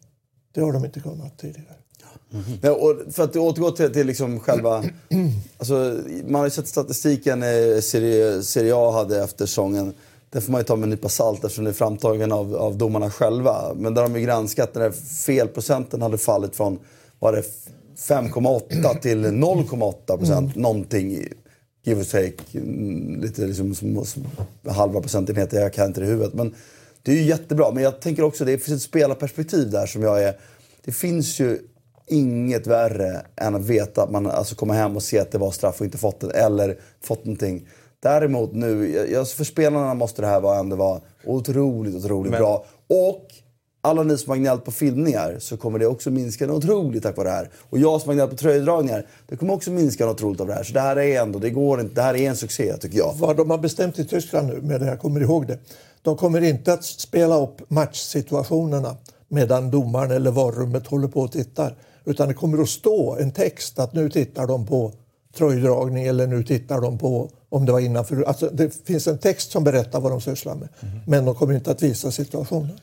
Det 0.53 0.61
har 0.61 0.73
de 0.73 0.85
inte 0.85 0.99
kunnat 0.99 1.37
tidigare. 1.37 1.75
Nej, 2.61 2.71
och 2.71 2.95
för 3.13 3.23
att 3.23 3.35
återgå 3.35 3.71
till, 3.71 3.93
till 3.93 4.07
liksom 4.07 4.39
själva... 4.39 4.83
alltså, 5.57 5.99
man 6.27 6.35
har 6.39 6.45
ju 6.45 6.51
sett 6.51 6.67
statistiken 6.67 7.43
eh, 7.43 7.79
Serie, 7.81 8.43
Serie 8.43 8.73
A 8.75 8.91
hade 8.91 9.23
efter 9.23 9.45
säsongen. 9.45 9.93
Det 10.29 10.41
får 10.41 10.51
man 10.51 10.61
ju 10.61 10.65
ta 10.65 10.75
med 10.75 10.83
en 10.83 10.89
nypa 10.89 11.09
salt 11.09 11.43
eftersom 11.43 11.63
det 11.63 11.71
är 11.71 11.73
framtagen 11.73 12.31
av, 12.31 12.55
av 12.55 12.77
domarna 12.77 13.11
själva. 13.11 13.73
Men 13.75 13.93
där 13.93 14.01
har 14.01 14.09
de 14.09 14.19
ju 14.19 14.25
granskat 14.25 14.75
när 14.75 14.91
felprocenten 15.25 16.01
hade 16.01 16.17
fallit 16.17 16.55
från 16.55 16.79
var 17.19 17.33
det 17.33 17.43
5,8 17.97 18.99
till 18.99 19.25
0,8 19.25 20.17
procent. 20.17 20.55
Någonting, 20.55 21.11
i- 21.11 21.33
give 21.85 22.01
or 22.01 22.05
take. 22.05 22.57
mm, 22.59 23.21
Lite 23.21 23.41
liksom 23.41 23.75
som, 23.75 24.05
som 24.05 24.23
halva 24.67 25.01
procentenheter, 25.01 25.59
jag 25.61 25.73
kan 25.73 25.87
inte 25.87 25.99
det 26.01 26.05
i 26.05 26.09
huvudet. 26.09 26.33
Men 26.33 26.53
det 27.03 27.11
är 27.11 27.15
ju 27.15 27.21
jättebra. 27.23 27.71
Men 27.71 27.83
jag 27.83 27.99
tänker 28.01 28.23
också, 28.23 28.45
det 28.45 28.57
finns 28.57 28.77
ett 28.77 28.89
spelarperspektiv 28.89 29.69
där 29.71 29.85
som 29.85 30.01
jag 30.03 30.23
är... 30.23 30.33
Det 30.85 30.91
finns 30.91 31.39
ju 31.39 31.59
inget 32.07 32.67
värre 32.67 33.25
än 33.35 33.55
att 33.55 33.65
veta 33.65 34.03
att 34.03 34.11
man 34.11 34.27
alltså 34.27 34.55
kommer 34.55 34.73
hem 34.73 34.95
och 34.95 35.03
ser 35.03 35.21
att 35.21 35.31
det 35.31 35.37
var 35.37 35.51
straff 35.51 35.79
och 35.79 35.85
inte 35.85 35.97
fått 35.97 36.19
det. 36.19 36.31
Eller 36.31 36.77
fått 37.03 37.25
någonting. 37.25 37.67
Däremot 37.99 38.53
nu, 38.53 38.93
för 39.35 39.43
spelarna 39.43 39.93
måste 39.93 40.21
det 40.21 40.27
här 40.27 40.59
ändå 40.59 40.75
vara 40.75 41.01
otroligt, 41.25 41.95
otroligt 41.95 42.31
Men- 42.31 42.39
bra. 42.41 42.65
Och 42.87 43.25
alla 43.85 44.03
ni 44.03 44.17
som 44.17 44.29
har 44.29 44.37
gnällt 44.37 44.65
på 44.65 44.71
filmningar 44.71 45.35
så 45.39 45.57
kommer 45.57 45.79
det 45.79 45.87
också 45.87 46.11
minska 46.11 46.47
något 46.47 46.63
otroligt 46.63 47.03
tack 47.03 47.17
vare 47.17 47.27
det 47.27 47.35
här. 47.35 47.49
Och 47.69 47.79
jag 47.79 48.01
som 48.01 48.09
har 48.09 48.15
gnällt 48.15 48.31
på 48.31 48.37
tröjdragningar, 48.37 49.05
det 49.27 49.37
kommer 49.37 49.53
också 49.53 49.71
minska 49.71 50.05
något 50.05 50.15
otroligt 50.15 50.41
av 50.41 50.47
det 50.47 50.53
här. 50.53 50.63
Så 50.63 50.73
det 50.73 50.79
här 50.79 50.99
är 50.99 51.21
ändå, 51.21 51.39
det 51.39 51.49
går 51.49 51.81
inte, 51.81 51.95
det 51.95 52.01
här 52.01 52.15
är 52.15 52.29
en 52.29 52.35
succé 52.35 52.77
tycker 52.77 52.97
jag. 52.97 53.13
Vad 53.19 53.37
de 53.37 53.49
har 53.49 53.57
bestämt 53.57 53.99
i 53.99 54.05
Tyskland 54.05 54.47
nu, 54.47 54.61
med 54.61 54.81
det 54.81 54.87
jag 54.87 54.99
kommer 54.99 55.21
ihåg 55.21 55.47
det, 55.47 55.59
de 56.01 56.17
kommer 56.17 56.41
inte 56.41 56.73
att 56.73 56.83
spela 56.85 57.41
upp 57.41 57.69
matchsituationerna 57.69 58.95
medan 59.27 59.71
domaren 59.71 60.11
eller 60.11 60.31
varummet 60.31 60.87
håller 60.87 61.07
på 61.07 61.21
och 61.21 61.31
tittar. 61.31 61.75
Utan 62.05 62.27
det 62.27 62.33
kommer 62.33 62.61
att 62.61 62.69
stå 62.69 63.15
en 63.15 63.31
text 63.31 63.79
att 63.79 63.93
nu 63.93 64.09
tittar 64.09 64.47
de 64.47 64.65
på 64.65 64.93
tröjdragning 65.37 66.05
eller 66.05 66.27
nu 66.27 66.43
tittar 66.43 66.81
de 66.81 66.97
på 66.97 67.29
om 67.49 67.65
det 67.65 67.71
var 67.71 67.79
innanför. 67.79 68.23
Alltså 68.23 68.49
det 68.53 68.85
finns 68.85 69.07
en 69.07 69.17
text 69.17 69.51
som 69.51 69.63
berättar 69.63 69.99
vad 69.99 70.11
de 70.11 70.21
sysslar 70.21 70.55
med. 70.55 70.69
Men 71.07 71.25
de 71.25 71.35
kommer 71.35 71.53
inte 71.53 71.71
att 71.71 71.83
visa 71.83 72.11
situationen. 72.11 72.79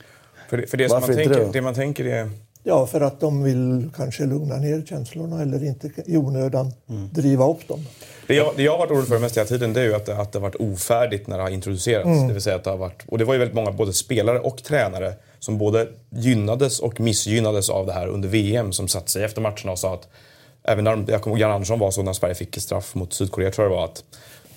För 0.52 0.56
det, 0.56 0.66
för 0.66 0.76
det, 0.76 0.88
Varför 0.88 1.08
man 1.08 1.16
tänker, 1.16 1.52
det 1.52 1.60
man 1.60 1.74
tänker 1.74 2.04
är... 2.04 2.30
Ja, 2.62 2.86
för 2.86 3.00
att 3.00 3.20
de 3.20 3.42
vill 3.42 3.90
kanske 3.96 4.26
lugna 4.26 4.56
ner 4.56 4.82
känslorna 4.88 5.42
eller 5.42 5.64
inte 5.64 5.90
i 6.06 6.16
onödan 6.16 6.72
driva 7.12 7.50
upp 7.50 7.68
dem. 7.68 7.86
Det 8.26 8.34
jag, 8.34 8.52
det 8.56 8.62
jag 8.62 8.72
har 8.72 8.78
varit 8.78 8.90
orolig 8.90 9.08
för 9.08 9.18
mest 9.18 9.36
hela 9.36 9.46
tiden 9.46 9.72
det 9.72 9.80
är 9.80 9.84
ju 9.84 9.94
att 9.94 10.06
det, 10.06 10.16
att 10.16 10.32
det 10.32 10.38
har 10.38 10.42
varit 10.42 10.56
ofärdigt 10.60 11.26
när 11.26 11.36
det 11.36 11.42
har 11.42 11.50
introducerats. 11.50 12.26
Det 12.28 12.32
vill 12.32 12.42
säga 12.42 12.56
att 12.56 12.64
det 12.64 12.70
har 12.70 12.76
varit, 12.76 13.02
och 13.06 13.18
det 13.18 13.24
var 13.24 13.34
ju 13.34 13.38
väldigt 13.38 13.54
många 13.54 13.72
både 13.72 13.92
spelare 13.92 14.38
och 14.38 14.62
tränare 14.62 15.14
som 15.38 15.58
både 15.58 15.88
gynnades 16.10 16.80
och 16.80 17.00
missgynnades 17.00 17.70
av 17.70 17.86
det 17.86 17.92
här 17.92 18.06
under 18.06 18.28
VM 18.28 18.72
som 18.72 18.88
satt 18.88 19.08
sig 19.08 19.24
efter 19.24 19.40
matcherna 19.40 19.72
och 19.72 19.78
sa 19.78 19.94
att 19.94 20.08
Även 20.64 20.84
när 20.84 21.04
jag 21.08 21.22
kommer 21.22 21.36
ihåg 21.36 21.40
Jan 21.40 21.50
Andersson 21.50 21.78
var 21.78 21.90
så 21.90 22.02
när 22.02 22.12
Sverige 22.12 22.34
fick 22.34 22.60
straff 22.60 22.94
mot 22.94 23.12
Sydkorea 23.12 23.50
tror 23.50 23.64
jag 23.64 23.72
det 23.72 23.76
var 23.76 23.84
att 23.84 24.04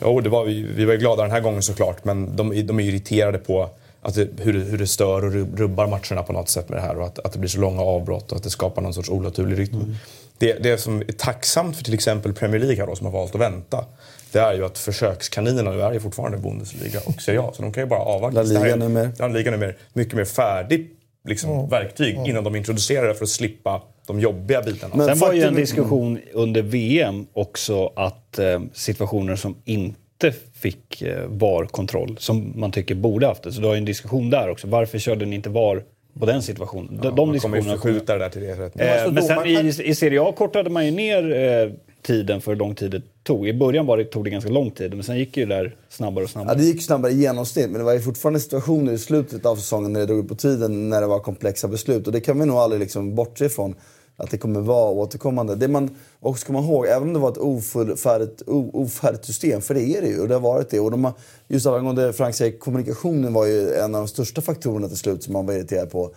Jo, 0.01 0.21
det 0.21 0.29
var 0.29 0.45
vi, 0.45 0.61
vi 0.61 0.85
var 0.85 0.93
ju 0.93 0.99
glada 0.99 1.23
den 1.23 1.31
här 1.31 1.41
gången 1.41 1.61
såklart 1.61 2.03
men 2.03 2.35
de, 2.35 2.67
de 2.67 2.79
är 2.79 2.83
irriterade 2.83 3.37
på 3.37 3.69
att 4.05 4.15
det, 4.15 4.27
hur, 4.37 4.53
det, 4.53 4.59
hur 4.59 4.77
det 4.77 4.87
stör 4.87 5.25
och 5.25 5.31
rub- 5.31 5.57
rubbar 5.57 5.87
matcherna 5.87 6.23
på 6.23 6.33
något 6.33 6.49
sätt 6.49 6.69
med 6.69 6.77
det 6.77 6.81
här 6.81 6.97
och 6.97 7.05
att, 7.05 7.19
att 7.19 7.33
det 7.33 7.39
blir 7.39 7.49
så 7.49 7.59
långa 7.59 7.81
avbrott 7.81 8.31
och 8.31 8.37
att 8.37 8.43
det 8.43 8.49
skapar 8.49 8.81
någon 8.81 8.93
sorts 8.93 9.09
onaturlig 9.09 9.59
rytm. 9.59 9.95
Det, 10.37 10.53
det 10.53 10.77
som 10.77 11.01
är 11.01 11.11
tacksamt 11.17 11.77
för 11.77 11.83
till 11.83 11.93
exempel 11.93 12.33
Premier 12.33 12.59
League 12.59 12.77
här 12.77 12.87
då, 12.87 12.95
som 12.95 13.05
har 13.05 13.13
valt 13.13 13.35
att 13.35 13.41
vänta 13.41 13.85
det 14.31 14.39
är 14.39 14.53
ju 14.53 14.65
att 14.65 14.77
försökskaninerna 14.77 15.71
nu 15.71 15.81
är 15.81 15.93
ju 15.93 15.99
fortfarande 15.99 16.37
Bundesliga 16.37 16.99
och 17.05 17.21
Serie 17.21 17.41
A 17.41 17.51
så 17.53 17.61
de 17.61 17.73
kan 17.73 17.83
ju 17.83 17.89
bara 17.89 17.99
avvakta. 17.99 18.43
La 18.43 18.43
Liga. 18.43 19.11
Ja, 19.17 19.27
ligan 19.27 19.53
är 19.53 19.57
mer, 19.57 19.77
mycket 19.93 20.13
mer 20.13 20.25
färdig 20.25 20.89
liksom, 21.27 21.69
verktyg 21.69 22.17
innan 22.25 22.43
de 22.43 22.55
introducerar 22.55 23.07
det 23.07 23.15
för 23.15 23.23
att 23.23 23.29
slippa 23.29 23.81
de 24.07 24.19
jobbiga 24.19 24.61
bitarna. 24.61 24.95
Men 24.95 25.05
Sen 25.07 25.17
var 25.19 25.33
ju 25.33 25.41
en 25.41 25.55
diskussion 25.55 26.19
under 26.33 26.61
VM 26.61 27.27
också 27.33 27.93
att 27.95 28.39
eh, 28.39 28.61
situationer 28.73 29.35
som 29.35 29.55
inte 29.65 29.99
inte 30.25 30.39
fick 30.53 31.01
eh, 31.01 31.27
VAR-kontroll 31.27 32.17
som 32.19 32.53
man 32.55 32.71
tycker 32.71 32.95
borde 32.95 33.27
haft 33.27 33.43
det. 33.43 33.51
Så 33.51 33.61
du 33.61 33.67
har 33.67 33.73
ju 33.73 33.77
en 33.77 33.85
diskussion 33.85 34.29
där 34.29 34.49
också. 34.49 34.67
Varför 34.67 34.99
körde 34.99 35.25
ni 35.25 35.35
inte 35.35 35.49
VAR 35.49 35.83
på 36.19 36.25
den 36.25 36.41
situationen? 36.41 36.99
De, 37.01 37.01
de 37.01 37.07
Man 37.07 37.15
kommer 37.15 37.27
ju 37.27 37.33
diskussionerna 37.33 37.81
förskjuta 37.81 38.13
det 38.13 38.19
där 38.19 38.29
till 38.29 38.41
det. 38.41 38.53
rätt. 38.53 39.05
Eh, 39.05 39.11
men 39.11 39.23
sen 39.23 39.45
i, 39.45 39.73
i 39.83 39.95
Serie 39.95 40.21
A 40.21 40.33
kortade 40.37 40.69
man 40.69 40.85
ju 40.85 40.91
ner 40.91 41.33
eh, 41.33 41.71
tiden 42.01 42.41
för 42.41 42.51
hur 42.51 42.59
lång 42.59 42.75
tid 42.75 42.91
det 42.91 43.01
tog. 43.23 43.47
I 43.47 43.53
början 43.53 43.85
var 43.85 43.97
det, 43.97 44.03
tog 44.03 44.23
det 44.23 44.29
ganska 44.29 44.49
lång 44.49 44.71
tid, 44.71 44.93
men 44.93 45.03
sen 45.03 45.17
gick 45.17 45.37
ju 45.37 45.45
det 45.45 45.55
där 45.55 45.75
snabbare 45.89 46.23
och 46.23 46.29
snabbare. 46.29 46.57
Ja, 46.57 46.63
det 46.63 46.67
gick 46.67 46.83
snabbare 46.83 47.11
i 47.11 47.15
genomsnitt, 47.21 47.69
men 47.69 47.79
det 47.79 47.83
var 47.83 47.93
ju 47.93 47.99
fortfarande 47.99 48.39
situationer 48.39 48.93
i 48.93 48.97
slutet 48.97 49.45
av 49.45 49.55
säsongen 49.55 49.93
när 49.93 49.99
det 49.99 50.05
drog 50.05 50.19
ut 50.19 50.27
på 50.27 50.35
tiden, 50.35 50.89
när 50.89 51.01
det 51.01 51.07
var 51.07 51.19
komplexa 51.19 51.67
beslut. 51.67 52.07
Och 52.07 52.13
det 52.13 52.19
kan 52.19 52.39
vi 52.39 52.45
nog 52.45 52.57
aldrig 52.57 52.79
liksom 52.79 53.15
bortse 53.15 53.45
ifrån, 53.45 53.75
att 54.17 54.31
det 54.31 54.37
kommer 54.37 54.59
vara 54.59 54.89
återkommande. 54.91 55.55
Det 55.55 55.67
man 55.67 55.95
också 56.19 56.41
ska 56.41 56.53
man 56.53 56.63
ihåg, 56.63 56.85
även 56.85 57.07
om 57.07 57.13
det 57.13 57.19
var 57.19 57.31
ett 57.31 57.37
ofullfärdigt, 57.37 58.41
o- 58.47 58.69
ofärdigt 58.73 59.25
system, 59.25 59.61
för 59.61 59.73
det 59.73 59.81
är 59.81 60.01
det 60.01 60.07
ju, 60.07 60.21
och 60.21 60.27
det 60.27 60.33
har 60.33 60.41
varit 60.41 60.69
det. 60.69 60.79
Och 60.79 60.91
de 60.91 61.03
har, 61.05 61.13
just 61.47 61.65
angående 61.65 62.13
Frank 62.13 62.35
säger, 62.35 62.59
kommunikationen 62.59 63.33
var 63.33 63.45
ju 63.45 63.73
en 63.73 63.95
av 63.95 64.01
de 64.01 64.07
största 64.07 64.41
faktorerna 64.41 64.87
till 64.87 64.97
slut 64.97 65.23
som 65.23 65.33
man 65.33 65.45
var 65.45 65.53
irriterad 65.53 65.91
på. 65.91 66.15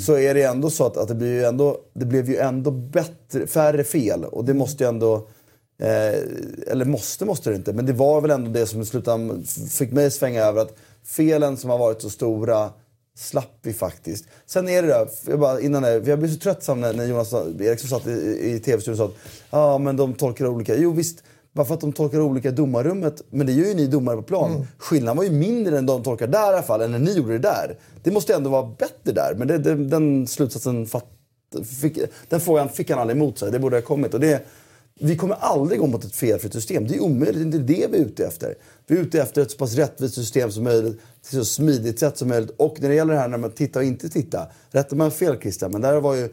Så 0.00 0.18
är 0.18 0.34
det 0.34 0.42
ändå 0.42 0.70
så 0.70 0.86
att, 0.86 0.96
att 0.96 1.08
det, 1.08 1.14
blir 1.14 1.32
ju 1.32 1.44
ändå, 1.44 1.76
det 1.94 2.04
blev 2.04 2.28
ju 2.30 2.36
ändå 2.36 2.70
bättre, 2.70 3.46
färre 3.46 3.84
fel. 3.84 4.24
Och 4.24 4.44
det 4.44 4.54
måste 4.54 4.84
ju 4.84 4.88
ändå... 4.88 5.14
Eh, 5.78 6.18
eller 6.66 6.84
måste, 6.84 7.24
måste 7.24 7.50
det 7.50 7.56
inte. 7.56 7.72
Men 7.72 7.86
det 7.86 7.92
var 7.92 8.20
väl 8.20 8.30
ändå 8.30 8.50
det 8.50 8.66
som 8.66 8.80
i 8.80 8.84
slutändan 8.84 9.44
fick 9.70 9.92
mig 9.92 10.06
att 10.06 10.12
svänga 10.12 10.42
över 10.44 10.62
att 10.62 10.74
felen 11.04 11.56
som 11.56 11.70
har 11.70 11.78
varit 11.78 12.02
så 12.02 12.10
stora 12.10 12.70
slapp 13.20 13.58
vi 13.62 13.72
faktiskt. 13.72 14.24
Sen 14.46 14.68
är 14.68 14.82
det 14.82 14.88
där, 14.88 15.08
jag 15.26 15.40
bara, 15.40 15.60
innan 15.60 15.82
det, 15.82 15.92
jag 15.92 16.18
blev 16.18 16.28
så 16.28 16.38
tröttsam 16.38 16.80
när, 16.80 16.92
när 16.92 17.06
Jonas 17.06 17.32
Eriksson 17.60 17.88
satt 17.88 18.06
i, 18.06 18.10
i 18.50 18.60
tv-studion 18.64 18.92
och 18.92 18.98
sa 18.98 19.04
att 19.04 19.14
ah, 19.50 19.78
men 19.78 19.96
de 19.96 20.14
tolkar 20.14 20.46
olika. 20.46 20.76
Jo 20.76 20.92
visst, 20.92 21.22
bara 21.52 21.66
för 21.66 21.74
att 21.74 21.80
de 21.80 21.92
tolkar 21.92 22.20
olika 22.20 22.48
i 22.48 22.52
domarrummet, 22.52 23.22
men 23.30 23.46
det 23.46 23.52
gör 23.52 23.66
ju 23.66 23.74
ni 23.74 23.86
domare 23.86 24.16
på 24.16 24.22
plan. 24.22 24.66
Skillnaden 24.78 25.16
var 25.16 25.24
ju 25.24 25.30
mindre 25.30 25.78
än 25.78 25.86
de 25.86 26.02
tolkar 26.02 26.26
där 26.26 26.52
i 26.52 26.54
alla 26.54 26.62
fall, 26.62 26.80
än 26.80 26.90
när 26.90 26.98
ni 26.98 27.12
gjorde 27.12 27.32
det 27.32 27.38
där. 27.38 27.78
Det 28.02 28.10
måste 28.10 28.34
ändå 28.34 28.50
vara 28.50 28.66
bättre 28.78 29.12
där, 29.12 29.34
men 29.36 29.48
det, 29.48 29.58
det, 29.58 29.74
den 29.74 30.26
slutsatsen 30.26 30.86
fatt, 30.86 31.06
fick, 31.80 31.98
den 32.28 32.40
frågan 32.40 32.68
fick 32.68 32.90
han 32.90 32.98
aldrig 32.98 33.16
emot 33.16 33.38
sig. 33.38 33.52
Det 33.52 33.58
borde 33.58 33.76
ha 33.76 33.82
kommit. 33.82 34.14
Och 34.14 34.20
det, 34.20 34.46
vi 35.00 35.16
kommer 35.16 35.34
aldrig 35.34 35.80
gå 35.80 35.86
mot 35.86 36.04
ett 36.04 36.14
felfritt 36.14 36.52
system. 36.52 36.86
Det 36.86 36.94
är 36.94 37.02
omöjligt. 37.02 37.34
Det 37.34 37.40
är 37.40 37.44
inte 37.44 37.58
det 37.58 37.86
vi 37.90 37.98
är 37.98 38.04
ute 38.04 38.26
efter. 38.26 38.54
Vi 38.86 38.96
är 38.96 39.00
ute 39.00 39.22
efter 39.22 39.42
ett 39.42 39.50
så 39.50 39.56
pass 39.56 39.74
rättvist 39.74 40.14
system 40.14 40.52
som 40.52 40.64
möjligt, 40.64 41.00
till 41.22 41.38
så 41.38 41.44
smidigt 41.44 41.98
sätt 41.98 42.18
som 42.18 42.28
möjligt. 42.28 42.50
Och 42.56 42.76
när 42.80 42.88
det 42.88 42.94
gäller 42.94 43.14
det 43.14 43.20
här 43.20 43.28
när 43.28 43.38
man 43.38 43.50
tittar 43.50 43.80
och 43.80 43.86
inte 43.86 44.08
tittar. 44.08 44.52
Rätta 44.70 44.96
mig 44.96 45.10
fel 45.10 45.40
Christian, 45.40 45.72
men 45.72 45.80
där 45.80 46.00
var 46.00 46.14
ju, 46.14 46.28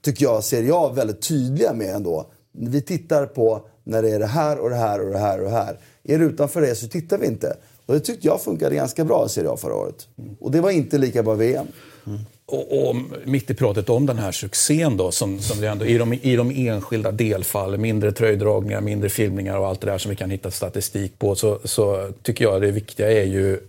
tycker 0.00 0.24
jag, 0.24 0.44
ser 0.44 0.62
jag 0.62 0.94
väldigt 0.94 1.22
tydliga 1.22 1.72
med 1.72 1.94
ändå. 1.94 2.26
Vi 2.52 2.82
tittar 2.82 3.26
på 3.26 3.66
när 3.84 4.02
det 4.02 4.10
är 4.10 4.18
det 4.18 4.26
här 4.26 4.58
och 4.58 4.70
det 4.70 4.76
här 4.76 5.00
och 5.00 5.12
det 5.12 5.18
här 5.18 5.38
och 5.38 5.44
det 5.44 5.50
här. 5.50 5.78
Är 6.04 6.18
det 6.18 6.24
utanför 6.24 6.60
det 6.60 6.74
så 6.74 6.88
tittar 6.88 7.18
vi 7.18 7.26
inte. 7.26 7.56
Och 7.86 7.94
det 7.94 8.00
tyckte 8.00 8.26
jag 8.26 8.40
funkade 8.40 8.74
ganska 8.74 9.04
bra 9.04 9.26
i 9.26 9.28
Serie 9.28 9.50
A 9.50 9.56
förra 9.56 9.74
året. 9.74 10.08
Och 10.40 10.50
det 10.50 10.60
var 10.60 10.70
inte 10.70 10.98
lika 10.98 11.22
bra 11.22 11.34
VM. 11.34 11.66
Mm. 12.06 12.20
Och, 12.50 12.88
och 12.88 12.96
mitt 13.24 13.50
i 13.50 13.54
pratet 13.54 13.88
om 13.88 14.06
den 14.06 14.18
här 14.18 14.32
succén 14.32 14.96
då, 14.96 15.10
som, 15.10 15.40
som 15.40 15.60
det 15.60 15.68
ändå, 15.68 15.84
i, 15.84 15.98
de, 15.98 16.12
i 16.12 16.36
de 16.36 16.50
enskilda 16.50 17.12
delfallen, 17.12 17.80
mindre 17.80 18.12
tröjdragningar, 18.12 18.80
mindre 18.80 19.08
filmningar 19.08 19.58
och 19.58 19.66
allt 19.66 19.80
det 19.80 19.86
där 19.86 19.98
som 19.98 20.10
vi 20.10 20.16
kan 20.16 20.30
hitta 20.30 20.50
statistik 20.50 21.18
på, 21.18 21.34
så, 21.34 21.58
så 21.64 22.12
tycker 22.22 22.44
jag 22.44 22.62
det 22.62 22.70
viktiga 22.70 23.12
är 23.12 23.24
ju 23.24 23.60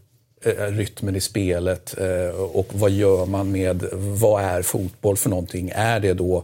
eh, 0.41 0.65
rytmen 0.65 1.15
i 1.15 1.21
spelet 1.21 1.95
eh, 1.98 2.41
och 2.41 2.67
vad 2.74 2.91
gör 2.91 3.25
man 3.25 3.51
med, 3.51 3.86
vad 3.93 4.43
är 4.43 4.62
fotboll 4.62 5.17
för 5.17 5.29
någonting? 5.29 5.71
Är 5.75 6.00
det 6.00 6.13
då 6.13 6.43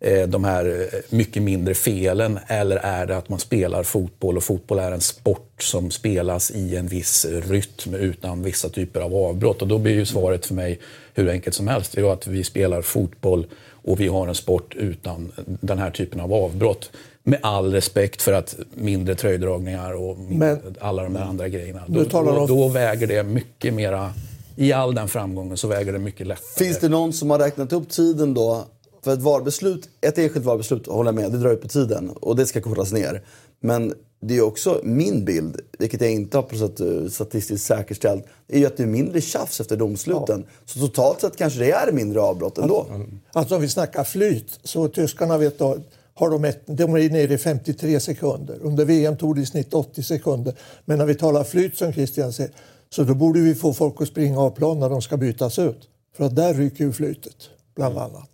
eh, 0.00 0.22
de 0.22 0.44
här 0.44 0.88
mycket 1.08 1.42
mindre 1.42 1.74
felen 1.74 2.38
eller 2.46 2.76
är 2.76 3.06
det 3.06 3.16
att 3.16 3.28
man 3.28 3.38
spelar 3.38 3.82
fotboll 3.82 4.36
och 4.36 4.44
fotboll 4.44 4.78
är 4.78 4.92
en 4.92 5.00
sport 5.00 5.62
som 5.62 5.90
spelas 5.90 6.50
i 6.50 6.76
en 6.76 6.88
viss 6.88 7.26
rytm 7.48 7.94
utan 7.94 8.42
vissa 8.42 8.68
typer 8.68 9.00
av 9.00 9.14
avbrott? 9.14 9.62
Och 9.62 9.68
då 9.68 9.78
blir 9.78 9.94
ju 9.94 10.06
svaret 10.06 10.46
för 10.46 10.54
mig 10.54 10.78
hur 11.18 11.28
enkelt 11.30 11.56
som 11.56 11.68
helst. 11.68 11.92
Det 11.94 12.00
är 12.00 12.12
att 12.12 12.26
vi 12.26 12.44
spelar 12.44 12.82
fotboll 12.82 13.46
och 13.72 14.00
vi 14.00 14.08
har 14.08 14.28
en 14.28 14.34
sport 14.34 14.74
utan 14.74 15.32
den 15.46 15.78
här 15.78 15.90
typen 15.90 16.20
av 16.20 16.32
avbrott. 16.32 16.90
Med 17.22 17.38
all 17.42 17.72
respekt 17.72 18.22
för 18.22 18.32
att 18.32 18.56
mindre 18.74 19.14
tröjdragningar 19.14 19.92
och 19.92 20.18
Men- 20.18 20.58
alla 20.80 21.02
de 21.02 21.12
där 21.12 21.20
andra 21.20 21.48
grejerna. 21.48 21.82
Då, 21.86 22.04
talar 22.04 22.34
då, 22.34 22.46
då 22.46 22.68
väger 22.68 23.06
det 23.06 23.22
mycket 23.22 23.74
mera, 23.74 24.12
i 24.56 24.72
all 24.72 24.94
den 24.94 25.08
framgången 25.08 25.56
så 25.56 25.68
väger 25.68 25.92
det 25.92 25.98
mycket 25.98 26.26
lättare. 26.26 26.64
Finns 26.64 26.78
det 26.78 26.88
någon 26.88 27.12
som 27.12 27.30
har 27.30 27.38
räknat 27.38 27.72
upp 27.72 27.88
tiden 27.88 28.34
då? 28.34 28.64
För 29.04 29.12
ett 29.12 29.20
VAR-beslut, 29.22 29.88
ett 30.00 30.18
enskilt 30.18 30.44
VAR-beslut, 30.44 30.86
håller 30.86 31.08
jag 31.08 31.14
med, 31.14 31.32
det 31.32 31.38
drar 31.38 31.50
ut 31.52 31.62
på 31.62 31.68
tiden 31.68 32.10
och 32.10 32.36
det 32.36 32.46
ska 32.46 32.60
kortas 32.60 32.92
ner. 32.92 33.22
Men 33.60 33.94
det 34.20 34.36
är 34.36 34.42
också 34.42 34.80
min 34.84 35.24
bild, 35.24 35.60
vilket 35.78 36.00
jag 36.00 36.10
inte 36.10 36.36
har 36.38 36.42
på 36.42 36.56
sätt 36.56 36.80
eh, 36.80 37.06
statistiskt 37.10 37.66
säkerställt, 37.66 38.24
är 38.48 38.58
ju 38.58 38.66
att 38.66 38.76
det 38.76 38.82
är 38.82 38.86
mindre 38.86 39.20
tjafs 39.20 39.60
efter 39.60 39.76
domsluten. 39.76 40.44
Så 40.64 40.78
totalt 40.78 41.20
sett 41.20 41.36
kanske 41.36 41.58
det 41.58 41.70
är 41.70 41.92
mindre 41.92 42.20
avbrott 42.20 42.58
ändå. 42.58 42.86
Alltså 43.32 43.54
om 43.54 43.60
vi 43.60 43.68
snackar 43.68 44.04
flyt, 44.04 44.60
så 44.62 44.88
tyskarna 44.88 45.38
vet 45.38 45.58
då, 45.58 45.76
har 46.14 46.30
de, 46.30 46.44
ett, 46.44 46.60
de 46.66 46.94
är 46.94 47.10
nere 47.10 47.34
i 47.34 47.38
53 47.38 48.00
sekunder. 48.00 48.58
Under 48.62 48.84
VM 48.84 49.16
tog 49.16 49.34
det 49.36 49.40
i 49.42 49.46
snitt 49.46 49.74
80 49.74 50.02
sekunder. 50.02 50.54
Men 50.84 50.98
när 50.98 51.06
vi 51.06 51.14
talar 51.14 51.44
flyt 51.44 51.76
som 51.78 51.92
Christian 51.92 52.32
säger, 52.32 52.52
så 52.90 53.02
då 53.04 53.14
borde 53.14 53.40
vi 53.40 53.54
få 53.54 53.72
folk 53.72 53.94
att 54.02 54.08
springa 54.08 54.40
av 54.40 54.50
plan 54.50 54.80
när 54.80 54.88
de 54.90 55.02
ska 55.02 55.16
bytas 55.16 55.58
ut. 55.58 55.88
För 56.16 56.24
att 56.24 56.36
där 56.36 56.54
ryker 56.54 56.84
ju 56.84 56.92
flytet, 56.92 57.36
bland 57.76 57.98
annat. 57.98 58.30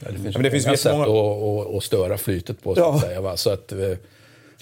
Ja, 0.00 0.10
det 0.12 0.18
finns, 0.18 0.34
men 0.36 0.42
det 0.42 0.50
finns 0.50 0.66
många 0.66 0.76
sätt 0.76 0.92
att, 0.92 1.08
att, 1.08 1.74
att 1.76 1.82
störa 1.82 2.18
flytet 2.18 2.62
på. 2.62 2.74
Så 2.74 2.80
Ja. 2.80 2.94
att 2.94 3.00
säga, 3.00 3.20
va? 3.20 3.36
Så 3.36 3.50
att, 3.50 3.72
eh, 3.72 3.78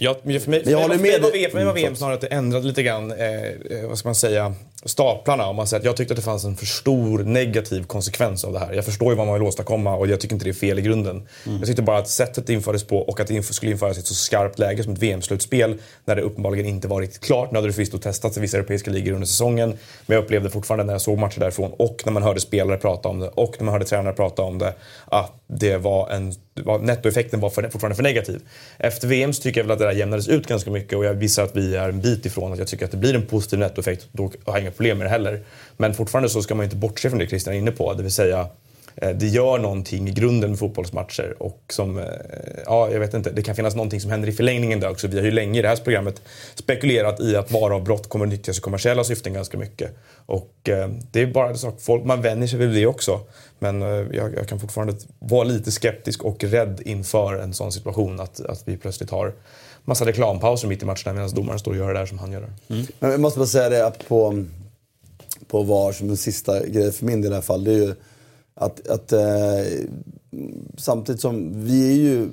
Ja, 0.03 0.17
för 0.25 0.51
mig, 0.51 0.63
jag 0.67 0.79
håller 0.79 0.99
med 0.99 1.23
var. 1.23 1.33
VM, 1.33 1.51
för 1.51 1.59
mig 1.59 1.67
var 1.67 1.75
VM 1.75 1.97
snarare 1.97 2.15
att 2.15 2.21
det 2.21 2.27
ändrade 2.27 2.67
lite 2.67 2.83
grann, 2.83 3.13
eh, 3.13 3.45
eh, 3.45 3.89
vad 3.89 3.99
ska 3.99 4.09
man 4.09 4.15
säga, 4.15 4.55
staplarna. 4.85 5.47
Om 5.47 5.57
man 5.57 5.67
säger 5.67 5.81
att 5.81 5.85
jag 5.85 5.97
tyckte 5.97 6.13
att 6.13 6.17
det 6.17 6.23
fanns 6.23 6.45
en 6.45 6.57
för 6.57 6.67
stor 6.67 7.19
negativ 7.19 7.85
konsekvens 7.85 8.45
av 8.45 8.53
det 8.53 8.59
här. 8.59 8.73
Jag 8.73 8.85
förstår 8.85 9.13
ju 9.13 9.17
vad 9.17 9.27
man 9.27 9.35
vill 9.35 9.43
åstadkomma 9.43 9.97
och 9.97 10.07
jag 10.07 10.21
tycker 10.21 10.35
inte 10.35 10.45
det 10.45 10.51
är 10.51 10.53
fel 10.53 10.79
i 10.79 10.83
grunden. 10.83 11.29
Jag 11.45 11.67
tyckte 11.67 11.83
bara 11.83 11.99
att 11.99 12.09
sättet 12.09 12.47
det 12.47 12.53
infördes 12.53 12.85
på 12.85 12.99
och 12.99 13.21
att 13.21 13.27
det 13.27 13.43
skulle 13.43 13.73
införas 13.73 13.97
i 13.97 14.01
ett 14.01 14.07
så 14.07 14.15
skarpt 14.15 14.59
läge 14.59 14.83
som 14.83 14.93
ett 14.93 14.99
VM-slutspel 14.99 15.79
när 16.05 16.17
det 16.17 16.23
uppenbarligen 16.23 16.67
inte 16.67 16.89
var 16.89 17.01
riktigt 17.01 17.21
klart. 17.21 17.51
Nu 17.51 17.59
hade 17.59 17.69
det 17.69 17.73
förvisso 17.73 17.99
testats 17.99 18.37
i 18.37 18.41
vissa 18.41 18.57
europeiska 18.57 18.91
ligor 18.91 19.13
under 19.13 19.27
säsongen. 19.27 19.79
Men 20.07 20.15
jag 20.15 20.25
upplevde 20.25 20.51
fortfarande 20.51 20.85
när 20.85 20.95
jag 20.95 21.01
såg 21.01 21.19
matcher 21.19 21.41
därifrån 21.41 21.73
och 21.79 22.03
när 22.05 22.13
man 22.13 22.23
hörde 22.23 22.41
spelare 22.41 22.77
prata 22.77 23.09
om 23.09 23.21
det 23.21 23.29
och 23.29 23.57
när 23.59 23.65
man 23.65 23.73
hörde 23.73 23.85
tränare 23.85 24.15
prata 24.15 24.43
om 24.43 24.59
det 24.59 24.75
att 25.05 25.33
det 25.47 25.77
var 25.77 26.11
en, 26.11 26.35
var, 26.65 26.79
nettoeffekten 26.79 27.41
var 27.41 27.51
för, 27.51 27.63
fortfarande 27.63 27.97
för 27.97 28.03
negativ. 28.03 28.41
Efter 28.79 29.09
VM 29.09 29.33
så 29.33 29.43
tycker 29.43 29.61
jag 29.61 29.65
väl 29.65 29.73
att 29.73 29.79
det 29.79 29.85
där 29.85 29.93
jämnades 29.93 30.29
ut 30.29 30.47
ganska 30.47 30.71
mycket 30.71 30.99
och 30.99 31.05
jag 31.05 31.15
visar 31.15 31.45
att 31.45 31.57
vi 31.57 31.77
är 31.77 31.89
en 31.89 32.01
bit 32.01 32.27
ifrån 32.27 32.53
att 32.53 32.59
jag 32.59 32.69
tycker 32.69 32.85
att 32.85 32.91
det 32.91 32.97
blir 32.97 33.15
en 33.15 33.27
positiv 33.27 33.59
nettoeffekt. 33.59 34.09
Då 34.13 34.23
har 34.45 34.55
jag 34.55 34.61
inga 34.61 34.71
problem 34.71 34.99
med 34.99 35.07
det 35.07 35.11
heller. 35.11 35.41
Men 35.77 35.95
fortfarande 35.95 36.29
så 36.29 36.43
ska 36.43 36.55
man 36.55 36.65
inte 36.65 36.77
bortse 36.77 37.11
från 37.11 37.19
det 37.19 37.27
Christian 37.27 37.55
är 37.55 37.59
inne 37.59 37.71
på, 37.71 37.95
det 37.95 38.03
vill 38.03 38.13
säga 38.13 38.49
Eh, 38.97 39.11
det 39.11 39.27
gör 39.27 39.59
någonting 39.59 40.09
i 40.09 40.11
grunden 40.11 40.51
med 40.51 40.59
fotbollsmatcher 40.59 41.35
och 41.39 41.63
som, 41.69 41.99
eh, 41.99 42.05
ja 42.65 42.91
jag 42.91 43.01
vet 43.01 43.15
inte, 43.15 43.31
det 43.31 43.43
kan 43.43 43.57
finnas 43.57 43.75
någonting 43.75 44.01
som 44.01 44.11
händer 44.11 44.29
i 44.29 44.33
förlängningen 44.33 44.81
där 44.81 44.91
också. 44.91 45.09
Vi 45.09 45.19
har 45.19 45.25
ju 45.25 45.31
länge 45.31 45.59
i 45.59 45.63
det 45.63 45.69
här 45.69 45.77
programmet 45.77 46.23
spekulerat 46.55 47.21
i 47.21 47.37
att 47.37 47.51
varavbrott 47.51 48.09
kommer 48.09 48.27
att 48.27 48.33
nyttjas 48.33 48.59
i 48.59 48.61
kommersiella 48.61 49.05
syften 49.05 49.33
ganska 49.33 49.59
mycket. 49.59 49.97
Och 50.27 50.69
eh, 50.69 50.89
det 51.13 51.21
är 51.21 51.27
bara 51.27 51.55
sak, 51.55 51.81
folk, 51.81 52.05
man 52.05 52.23
vänjer 52.23 52.49
sig 52.49 52.59
vid 52.59 52.71
det 52.71 52.87
också. 52.87 53.21
Men 53.59 53.83
eh, 53.83 53.89
jag, 53.89 54.35
jag 54.37 54.49
kan 54.49 54.61
fortfarande 54.61 54.95
vara 55.19 55.45
lite 55.45 55.71
skeptisk 55.71 56.25
och 56.25 56.45
rädd 56.45 56.83
inför 56.85 57.35
en 57.35 57.55
sån 57.55 57.73
situation 57.73 58.21
att, 58.21 58.41
att 58.41 58.63
vi 58.65 58.77
plötsligt 58.77 59.11
har 59.11 59.33
massa 59.85 60.07
reklampauser 60.07 60.69
mitt 60.69 60.83
i 60.83 60.87
matcherna 60.87 61.13
medan 61.13 61.31
domaren 61.31 61.59
står 61.59 61.71
och 61.71 61.77
gör 61.77 61.95
det 61.95 61.99
där 61.99 62.07
som 62.07 62.19
han 62.19 62.33
gör. 62.33 62.53
Mm. 62.69 62.87
Men 62.99 63.11
jag 63.11 63.21
måste 63.21 63.39
bara 63.39 63.47
säga 63.47 63.69
det 63.69 63.87
att 63.87 64.09
på, 64.09 64.45
på 65.47 65.63
VAR 65.63 65.93
som 65.93 66.11
en 66.11 66.17
sista 66.17 66.67
grej 66.67 66.93
för 66.93 67.07
min 67.07 67.23
del 67.23 67.33
i 67.33 67.35
alla 67.35 67.43
fall. 67.43 67.65
Det 67.65 67.71
är 67.71 67.77
ju 67.77 67.95
att, 68.61 68.89
att 68.89 69.13
eh, 69.13 69.21
samtidigt 70.79 71.21
som 71.21 71.65
vi 71.65 71.89
är 71.89 71.97
ju... 71.97 72.29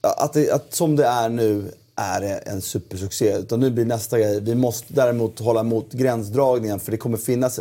Att, 0.00 0.32
det, 0.32 0.50
att 0.50 0.74
som 0.74 0.96
det 0.96 1.06
är 1.06 1.28
nu 1.28 1.64
är 1.96 2.20
det 2.20 2.34
en 2.34 2.60
supersuccé. 2.60 3.38
Utan 3.38 3.60
nu 3.60 3.70
blir 3.70 3.84
nästa 3.84 4.18
grej, 4.18 4.40
vi 4.40 4.54
måste 4.54 4.94
däremot 4.94 5.38
hålla 5.38 5.60
emot 5.60 5.92
gränsdragningen 5.92 6.80
för 6.80 6.90
det 6.90 6.96
kommer 6.96 7.16
finnas 7.16 7.60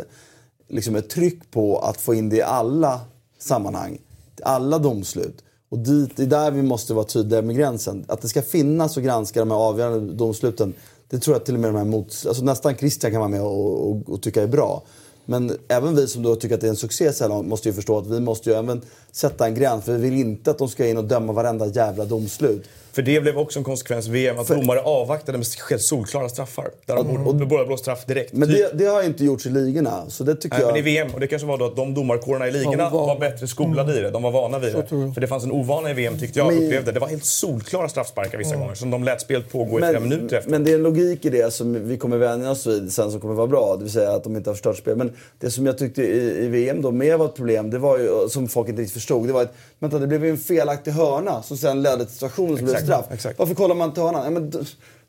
liksom 0.68 0.96
ett 0.96 1.10
tryck 1.10 1.52
på 1.52 1.80
att 1.80 1.98
få 1.98 2.14
in 2.14 2.30
det 2.30 2.36
i 2.36 2.42
alla 2.42 3.02
sammanhang. 3.40 3.98
Alla 4.44 4.80
domslut. 4.80 5.44
Och 5.70 5.80
dit, 5.80 6.18
det 6.18 6.24
är 6.24 6.28
där 6.28 6.52
vi 6.52 6.62
måste 6.62 6.94
vara 6.94 7.06
tydliga 7.06 7.42
med 7.42 7.56
gränsen. 7.56 8.06
Att 8.08 8.22
det 8.22 8.28
ska 8.28 8.42
finnas 8.42 8.98
och 8.98 9.04
granska 9.04 9.40
de 9.40 9.52
här 9.52 9.58
avgörande 9.58 10.14
domsluten. 10.14 10.74
Det 11.10 11.20
tror 11.20 11.36
jag 11.36 11.46
till 11.46 11.54
och 11.54 11.60
med 11.60 11.70
de 11.74 11.78
här 11.78 11.86
mot, 11.86 12.26
alltså 12.28 12.44
nästan 12.44 12.76
Christian 12.76 13.12
kan 13.12 13.20
vara 13.20 13.30
med 13.30 13.42
och, 13.42 13.90
och, 13.90 14.10
och 14.10 14.22
tycka 14.22 14.44
är 14.44 14.48
bra. 14.48 14.84
Men 15.32 15.58
även 15.68 15.96
vi 15.96 16.08
som 16.08 16.24
då 16.24 16.36
tycker 16.36 16.56
att 16.56 16.62
det 16.62 16.68
är 16.68 16.70
en 16.70 16.76
succé 16.76 17.14
så 17.14 17.24
här 17.24 17.30
långt 17.30 17.48
måste 17.48 17.70
ju 17.70 17.74
förstå 17.74 17.98
att 17.98 18.08
vi 18.08 18.20
måste 18.20 18.50
ju 18.50 18.56
även 18.56 18.82
sätta 19.12 19.48
en 19.48 19.56
gräns. 19.56 19.86
För 19.86 19.94
vi 19.94 20.10
vill 20.10 20.20
inte 20.20 20.52
att 20.52 20.58
de 20.58 20.70
ska 20.70 20.88
in 20.88 20.98
och 20.98 21.04
döma 21.04 21.34
varenda 21.34 21.66
jävla 21.66 22.06
domslut. 22.06 22.64
För 22.94 23.02
det 23.02 23.22
blev 23.22 23.38
också 23.38 23.60
en 23.60 23.64
konsekvens 23.66 24.06
av 24.08 24.12
VM, 24.14 24.40
att 24.40 24.48
domare 24.48 24.82
avvaktade 24.82 25.38
med 25.38 25.48
helt 25.70 25.82
solklara 25.82 26.30
straffar. 26.30 26.70
Där 26.86 26.96
de 26.96 27.08
borde- 27.08 27.24
borde 27.24 27.46
båda 27.46 27.66
blå 27.66 27.78
straff 27.78 28.06
direkt. 28.06 28.34
Men 28.34 28.50
Typ- 28.50 28.58
det, 28.72 28.78
det 28.78 28.86
har 28.86 29.04
inte 29.04 29.26
gjorts 29.26 29.46
i 29.46 29.50
ligorna. 29.50 30.04
Så 30.10 30.24
det 30.24 30.36
tycker 30.36 30.56
Nej, 30.58 30.62
jag... 30.66 30.68
men 30.72 30.78
i 30.80 30.82
VM, 30.82 31.08
och 31.14 31.20
det 31.20 31.28
kanske 31.28 31.48
var 31.48 31.58
då 31.58 31.66
att 31.66 31.76
de 31.76 31.94
domarkårerna 31.94 32.48
i 32.48 32.52
ligorna 32.52 32.90
var- 32.90 33.08
var 33.08 33.20
bättre 33.20 33.48
skolade 33.48 33.98
i 33.98 34.02
det. 34.02 34.10
De 34.10 34.24
var 34.24 34.32
vana 34.32 34.60
vid 34.60 34.74
det. 34.76 34.86
För 35.14 35.22
det 35.22 35.28
fanns 35.28 35.44
en 35.44 35.52
ovana 35.52 35.92
i 35.92 35.94
VM 35.94 36.20
tyckte 36.20 36.40
jag 36.40 36.48
Men- 36.54 36.64
upplevde. 36.64 36.92
Det 36.92 37.00
var 37.00 37.08
helt 37.08 37.26
solklara 37.26 37.90
straffsparkar 37.90 38.38
vissa 38.38 38.56
gånger 38.56 38.76
som 38.76 38.90
de 38.92 39.04
lät 39.04 39.22
spelet 39.22 39.52
pågå 39.52 39.78
i 39.80 39.82
flera 39.82 40.00
minuter 40.00 40.38
efter. 40.38 40.52
men 40.52 40.64
det 40.64 40.72
är 40.72 40.76
en 40.76 40.84
logik 40.84 41.26
i 41.26 41.30
det 41.30 41.54
som 41.54 41.88
vi 41.88 41.98
kommer 41.98 42.18
vänja 42.18 42.52
oss 42.52 42.68
vid 42.68 42.92
sen 42.94 43.12
som 43.12 43.20
kommer 43.22 43.34
vara 43.34 43.48
bra. 43.48 43.76
Det 43.78 43.84
vill 43.84 43.94
säga 43.94 44.12
att 44.12 44.24
de 44.24 44.36
inte 44.36 44.50
har 44.50 44.56
förstört 44.56 44.78
spel. 44.78 44.96
Men 44.96 45.12
det 45.40 45.52
som 45.52 45.66
jag 45.66 45.78
tyckte 45.78 46.02
i, 46.04 46.44
i 46.46 46.48
VM 46.48 46.82
då 46.82 46.92
med 46.92 47.18
var 47.20 47.26
ett 47.26 47.36
problem, 47.36 47.70
det 47.70 47.78
var 47.80 47.98
ju, 47.98 48.30
som 48.30 48.48
folk 48.48 48.70
inte 48.70 48.82
riktigt 48.82 48.94
förstod, 48.94 49.28
det 49.28 49.34
var 49.34 49.42
att 49.42 49.54
vänta, 49.82 50.00
det 50.00 50.08
blev 50.08 50.26
ju 50.26 50.32
en 50.32 50.38
felaktig 50.38 50.92
hörna 50.92 51.44
som 51.44 51.58
sen 51.58 51.82
ledde 51.82 52.06
till 52.06 52.14
situationen 52.14 52.58
som 52.58 52.66
blev 52.66 52.76
Exakt, 52.76 52.86
straff. 52.86 53.06
exakt. 53.12 53.40
Varför 53.40 53.56
kollar 53.56 53.76
man 53.76 53.90
inte 53.90 54.02
hörnan? 54.02 54.24
Ja, 54.24 54.30
men, 54.30 54.50
då, 54.50 54.60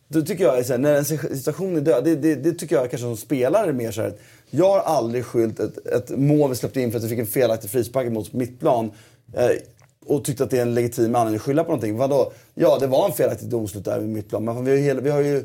då 0.08 0.22
tycker 0.22 0.44
jag, 0.44 0.62
här, 0.62 0.78
när 0.78 0.94
en 0.94 1.04
situation 1.36 1.76
är 1.76 1.80
död, 1.80 2.04
det, 2.04 2.16
det, 2.16 2.34
det 2.34 2.52
tycker 2.52 2.76
jag 2.76 2.90
kanske 2.90 3.06
som 3.06 3.16
spelare 3.16 3.72
mer 3.72 3.90
så 3.90 4.02
här. 4.02 4.14
Jag 4.50 4.68
har 4.68 4.80
aldrig 4.80 5.24
skyllt 5.24 5.60
ett, 5.60 5.86
ett 5.86 6.10
mål 6.10 6.50
vi 6.50 6.56
släppte 6.56 6.80
in 6.80 6.90
för 6.90 6.98
att 6.98 7.04
vi 7.04 7.08
fick 7.08 7.18
en 7.18 7.26
felaktig 7.26 7.70
frispark 7.70 8.12
mot 8.12 8.32
mittplan. 8.32 8.90
Eh, 9.34 9.50
och 10.06 10.24
tyckte 10.24 10.44
att 10.44 10.50
det 10.50 10.58
är 10.58 10.62
en 10.62 10.74
legitim 10.74 11.14
anledning 11.14 11.36
att 11.36 11.42
skylla 11.42 11.64
på 11.64 11.70
någonting. 11.70 11.96
Vadå? 11.96 12.32
Ja, 12.54 12.78
det 12.80 12.86
var 12.86 13.06
en 13.06 13.12
felaktig 13.12 13.48
domslut 13.48 13.84
där 13.84 13.98
vid 13.98 14.08
mittplan. 14.08 14.44
Men 14.44 14.64
vi 14.64 14.70
har 14.70 14.78
ju, 14.78 15.00
vi 15.00 15.10
har 15.10 15.20
ju 15.20 15.44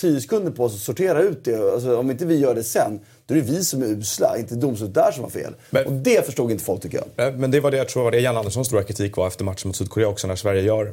tio 0.00 0.20
sekunder 0.20 0.50
på 0.50 0.64
oss 0.64 0.74
att 0.74 0.80
sortera 0.80 1.22
ut 1.22 1.44
det. 1.44 1.72
Alltså, 1.72 1.96
om 1.96 2.10
inte 2.10 2.26
vi 2.26 2.38
gör 2.38 2.54
det 2.54 2.64
sen, 2.64 3.00
då 3.28 3.34
är 3.34 3.38
det 3.38 3.44
vi 3.44 3.64
som 3.64 3.82
är 3.82 3.86
usla. 3.86 4.38
Inte 4.38 4.54
domslut 4.54 4.94
där 4.94 5.12
som 5.12 5.22
var 5.22 5.30
fel. 5.30 5.54
Men- 5.70 5.86
och 5.86 5.92
det 5.92 6.26
förstod 6.26 6.50
inte 6.50 6.64
folk 6.64 6.82
tycker 6.82 7.02
jag. 7.16 7.28
Eh, 7.28 7.34
Men 7.34 7.50
det 7.50 7.60
var 7.60 7.70
det 7.70 7.76
jag 7.76 7.88
tror 7.88 8.02
var 8.04 8.10
det 8.10 8.20
Jan 8.20 8.36
Anderssons 8.36 8.66
stora 8.66 8.82
kritik 8.82 9.16
var 9.16 9.26
efter 9.26 9.44
matchen 9.44 9.68
mot 9.68 9.76
Sydkorea 9.76 10.08
också 10.08 10.26
när 10.26 10.36
Sverige 10.36 10.62
gör, 10.62 10.86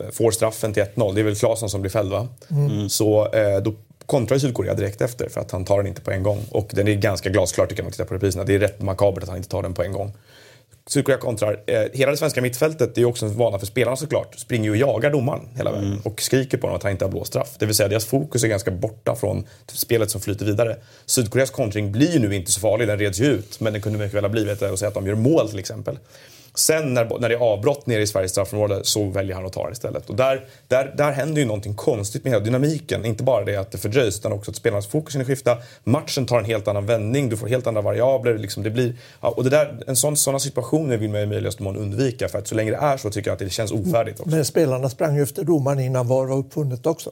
eh, 0.00 0.10
får 0.12 0.30
straffen 0.30 0.72
till 0.72 0.82
1-0. 0.82 1.14
Det 1.14 1.20
är 1.20 1.24
väl 1.24 1.36
Claesson 1.36 1.70
som 1.70 1.80
blir 1.80 1.90
fälld 1.90 2.10
va? 2.10 2.28
Så 2.88 3.26
eh, 3.32 3.62
då 3.62 3.74
kontrar 4.06 4.38
Sydkorea 4.38 4.74
direkt 4.74 5.00
efter 5.00 5.28
för 5.28 5.40
att 5.40 5.50
han 5.50 5.64
tar 5.64 5.76
den 5.76 5.86
inte 5.86 6.00
på 6.00 6.10
en 6.10 6.22
gång. 6.22 6.40
Och 6.50 6.68
den 6.70 6.88
är 6.88 6.94
ganska 6.94 7.28
glasklar 7.28 7.66
tycker 7.66 7.76
jag 7.80 7.84
om 7.84 7.86
man 7.86 7.92
tittar 7.92 8.04
på 8.04 8.14
repriserna. 8.14 8.44
Det 8.44 8.54
är 8.54 8.58
rätt 8.58 8.82
makabert 8.82 9.22
att 9.22 9.28
han 9.28 9.36
inte 9.38 9.48
tar 9.48 9.62
den 9.62 9.74
på 9.74 9.82
en 9.82 9.92
gång. 9.92 10.12
Sydkorea 10.86 11.18
kontrar. 11.18 11.62
Eh, 11.66 11.82
hela 11.92 12.10
det 12.10 12.16
svenska 12.16 12.42
mittfältet, 12.42 12.98
är 12.98 13.04
också 13.04 13.26
en 13.26 13.36
vana 13.36 13.58
för 13.58 13.66
spelarna 13.66 13.96
såklart, 13.96 14.38
springer 14.38 14.64
ju 14.64 14.70
och 14.70 14.76
jagar 14.76 15.10
domaren 15.10 15.48
hela 15.56 15.72
vägen 15.72 16.00
och 16.04 16.22
skriker 16.22 16.58
på 16.58 16.66
honom 16.66 16.76
att 16.76 16.82
han 16.82 16.92
inte 16.92 17.04
har 17.04 17.10
blåst 17.10 17.26
straff. 17.26 17.56
Det 17.58 17.66
vill 17.66 17.74
säga 17.74 17.88
deras 17.88 18.04
fokus 18.06 18.44
är 18.44 18.48
ganska 18.48 18.70
borta 18.70 19.16
från 19.16 19.46
spelet 19.72 20.10
som 20.10 20.20
flyter 20.20 20.44
vidare. 20.46 20.76
Sydkoreas 21.06 21.50
kontring 21.50 21.92
blir 21.92 22.12
ju 22.12 22.18
nu 22.18 22.34
inte 22.34 22.52
så 22.52 22.60
farlig, 22.60 22.88
den 22.88 22.98
reds 22.98 23.20
ju 23.20 23.24
ut. 23.24 23.60
Men 23.60 23.72
den 23.72 23.82
kunde 23.82 23.98
mycket 23.98 24.14
väl 24.14 24.24
ha 24.24 24.28
blivit 24.28 24.60
det 24.60 24.70
och 24.70 24.78
säga 24.78 24.88
att 24.88 24.94
de 24.94 25.06
gör 25.06 25.14
mål 25.14 25.48
till 25.48 25.58
exempel. 25.58 25.98
Sen 26.56 26.94
när, 26.94 27.18
när 27.20 27.28
det 27.28 27.34
är 27.34 27.38
avbrott 27.38 27.86
nere 27.86 28.02
i 28.02 28.06
Sveriges 28.06 28.30
straffområde 28.30 28.80
så 28.82 29.04
väljer 29.04 29.36
han 29.36 29.46
att 29.46 29.52
ta 29.52 29.66
det 29.66 29.72
istället. 29.72 30.10
Och 30.10 30.16
där, 30.16 30.44
där, 30.68 30.94
där 30.96 31.12
händer 31.12 31.40
ju 31.40 31.46
någonting 31.46 31.74
konstigt 31.74 32.24
med 32.24 32.32
hela 32.32 32.44
dynamiken. 32.44 33.04
Inte 33.04 33.22
bara 33.22 33.44
det 33.44 33.56
att 33.56 33.70
det 33.70 33.78
fördröjs 33.78 34.18
utan 34.18 34.32
också 34.32 34.50
att 34.50 34.56
spelarnas 34.56 34.86
fokus 34.86 35.16
är 35.16 35.24
skifta. 35.24 35.58
Matchen 35.84 36.26
tar 36.26 36.38
en 36.38 36.44
helt 36.44 36.68
annan 36.68 36.86
vändning, 36.86 37.28
du 37.28 37.36
får 37.36 37.46
helt 37.46 37.66
andra 37.66 37.82
variabler. 37.82 38.38
Liksom 38.38 38.62
det 38.62 38.70
blir, 38.70 38.94
ja, 39.20 39.28
och 39.28 39.44
det 39.44 39.50
där, 39.50 39.82
en 39.86 39.96
sån, 39.96 40.16
sådana 40.16 40.38
situationer 40.38 40.96
vill 40.96 41.10
man 41.10 41.20
i 41.20 41.26
möjligaste 41.26 41.62
mån 41.62 41.76
undvika. 41.76 42.28
För 42.28 42.38
att 42.38 42.48
så 42.48 42.54
länge 42.54 42.70
det 42.70 42.76
är 42.76 42.96
så 42.96 43.10
tycker 43.10 43.30
jag 43.30 43.32
att 43.32 43.38
det 43.38 43.50
känns 43.50 43.72
ofärdigt 43.72 44.20
också. 44.20 44.36
Men 44.36 44.44
spelarna 44.44 44.88
sprang 44.88 45.16
ju 45.16 45.22
efter 45.22 45.44
domaren 45.44 45.80
innan 45.80 46.08
VAR 46.08 46.26
var 46.26 46.36
uppfunnet 46.36 46.86
också. 46.86 47.10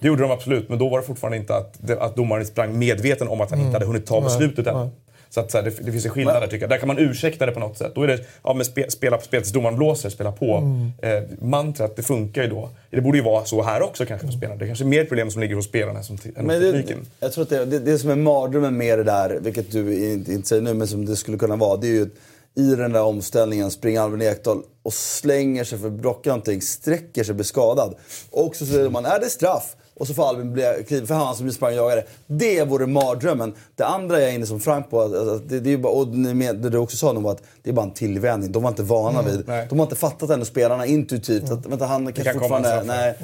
Det 0.00 0.06
gjorde 0.08 0.22
de 0.22 0.30
absolut, 0.30 0.68
men 0.68 0.78
då 0.78 0.88
var 0.88 1.00
det 1.00 1.06
fortfarande 1.06 1.36
inte 1.36 1.54
att, 1.54 1.90
att 1.90 2.16
domaren 2.16 2.46
sprang 2.46 2.78
medveten 2.78 3.28
om 3.28 3.40
att 3.40 3.50
han 3.50 3.60
inte 3.60 3.72
hade 3.72 3.86
hunnit 3.86 4.06
ta 4.06 4.20
beslutet 4.20 4.66
än. 4.66 4.90
Så 5.34 5.40
att, 5.40 5.50
så 5.50 5.58
här, 5.58 5.64
det, 5.64 5.70
det 5.80 5.92
finns 5.92 6.04
en 6.04 6.10
skillnad 6.10 6.42
där 6.42 6.46
tycker 6.46 6.60
jag. 6.62 6.70
Där 6.70 6.78
kan 6.78 6.86
man 6.86 6.98
ursäkta 6.98 7.46
det 7.46 7.52
på 7.52 7.60
något 7.60 7.78
sätt. 7.78 7.92
Då 7.94 8.02
är 8.02 8.06
det, 8.06 8.18
ja 8.42 8.54
men 8.54 8.64
spe, 8.64 8.90
spela 8.90 9.16
på 9.16 9.24
spelet 9.24 9.52
domaren 9.52 9.76
blåser, 9.76 10.10
spela 10.10 10.32
på. 10.32 10.78
Eh, 11.02 11.22
mantrat, 11.40 11.96
det 11.96 12.02
funkar 12.02 12.42
ju 12.42 12.48
då. 12.48 12.70
Det 12.90 13.00
borde 13.00 13.18
ju 13.18 13.24
vara 13.24 13.44
så 13.44 13.62
här 13.62 13.82
också 13.82 14.06
kanske 14.06 14.26
för 14.26 14.34
spelarna. 14.34 14.58
Det 14.58 14.66
kanske 14.66 14.84
är 14.84 14.86
mer 14.86 15.04
problem 15.04 15.30
som 15.30 15.40
ligger 15.40 15.54
hos 15.54 15.64
spelarna 15.64 16.02
som, 16.02 16.18
än 16.24 16.34
hos 16.36 16.46
Men 16.46 16.62
det, 16.62 16.72
tekniken. 16.72 17.06
jag 17.20 17.32
tror 17.32 17.42
att 17.42 17.50
det, 17.50 17.64
det, 17.64 17.78
det 17.78 17.98
som 17.98 18.10
är 18.10 18.16
mardrömmen 18.16 18.76
med 18.76 18.98
det 18.98 19.04
där, 19.04 19.38
vilket 19.40 19.72
du 19.72 20.12
inte, 20.12 20.32
inte 20.32 20.48
säger 20.48 20.62
nu, 20.62 20.74
men 20.74 20.88
som 20.88 21.06
det 21.06 21.16
skulle 21.16 21.38
kunna 21.38 21.56
vara, 21.56 21.76
det 21.76 21.86
är 21.86 21.92
ju 21.92 22.08
i 22.56 22.74
den 22.74 22.92
där 22.92 23.02
omställningen 23.02 23.70
springer 23.70 24.00
Albin 24.00 24.22
Ekdal 24.22 24.62
och 24.82 24.92
slänger 24.92 25.64
sig 25.64 25.78
för 25.78 25.86
att 25.86 25.92
brocka 25.92 26.30
någonting, 26.30 26.62
sträcker 26.62 27.24
sig, 27.24 27.34
blir 27.34 27.44
skadad. 27.44 27.94
Och 28.30 28.56
så 28.56 28.66
säger 28.66 28.90
man, 28.90 29.06
är 29.06 29.20
det 29.20 29.30
straff? 29.30 29.76
Och 29.96 30.06
så 30.06 30.14
får 30.14 30.28
Albin 30.28 30.52
bli, 30.52 30.84
kliva 30.88 31.06
för 31.06 31.14
han 31.14 31.34
som 31.34 31.52
sprang 31.52 31.70
och 31.70 31.76
jagade. 31.76 32.04
Det 32.26 32.64
vore 32.64 32.86
mardrömmen. 32.86 33.54
Det 33.76 33.84
andra 33.84 34.18
är 34.18 34.22
jag 34.22 34.34
inne 34.34 34.46
som 34.46 34.60
Frank 34.60 34.90
på, 34.90 35.00
att 35.00 35.48
det, 35.48 35.60
det 35.60 35.72
är 35.72 35.76
bara, 35.76 35.92
och 35.92 36.08
med, 36.08 36.56
det 36.56 36.70
du 36.70 36.78
också 36.78 36.96
sa 36.96 37.12
var 37.12 37.32
att 37.32 37.42
det 37.62 37.70
är 37.70 37.74
bara 37.74 37.86
en 37.86 37.90
tillvänjning. 37.90 38.52
De 38.52 38.62
var 38.62 38.70
inte 38.70 38.82
vana 38.82 39.22
vid. 39.22 39.44
nej. 39.46 39.66
De 39.70 39.78
har 39.78 39.86
inte 39.86 39.96
fattat 39.96 40.30
ännu, 40.30 40.44
spelarna 40.44 40.86
intuitivt. 40.86 41.50
Att, 41.50 41.66
vänta, 41.66 41.86
han 41.86 42.04
kanske 42.12 42.22
kan 42.22 42.40
fortfarande... 42.40 42.82
Nej. 42.82 43.14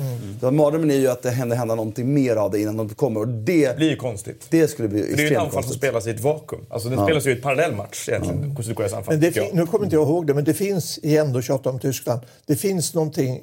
Så 0.40 0.50
Mardrömmen 0.50 0.90
är 0.90 0.94
ju 0.94 1.09
att 1.09 1.22
det 1.22 1.30
händer, 1.30 1.56
händer 1.56 1.76
någonting 1.76 2.14
mer 2.14 2.37
av 2.37 2.50
det 2.50 2.61
innan 2.61 2.76
de 2.76 2.88
kommer. 2.88 3.20
Och 3.20 3.28
det, 3.28 3.68
Det 3.68 3.76
blir 3.76 3.90
ju 3.90 3.96
konstigt. 3.96 4.46
det 4.50 4.68
skulle 4.68 4.88
bli 4.88 5.02
För 5.02 5.09
det 5.09 5.12
är 5.12 5.16
ju 5.16 5.24
ett 5.24 5.30
extremt 5.30 5.44
anfall 5.44 5.64
som 5.64 5.72
spelas 5.72 6.06
i 6.06 6.11
ett 6.11 6.20
vakuum. 6.20 6.61
Alltså 6.70 6.88
den 6.88 7.04
spelas 7.04 7.26
ju 7.26 7.30
i 7.30 7.33
ett 7.33 7.42
parallellmatch 7.42 8.09
egentligen, 8.09 8.56
Sydkoreas 8.62 8.92
anfall. 8.92 9.14
Men 9.14 9.20
det 9.20 9.37
jag. 9.37 9.54
nu 9.54 9.66
kommer 9.66 9.85
inte 9.85 9.96
jag 9.96 10.09
ihåg 10.09 10.26
det, 10.26 10.35
men 10.35 10.44
det 10.44 10.54
finns, 10.54 10.98
igen 10.98 11.33
då 11.33 11.42
tjatar 11.42 11.70
om 11.70 11.78
Tyskland, 11.78 12.20
det 12.46 12.56
finns 12.56 12.94
någonting 12.94 13.40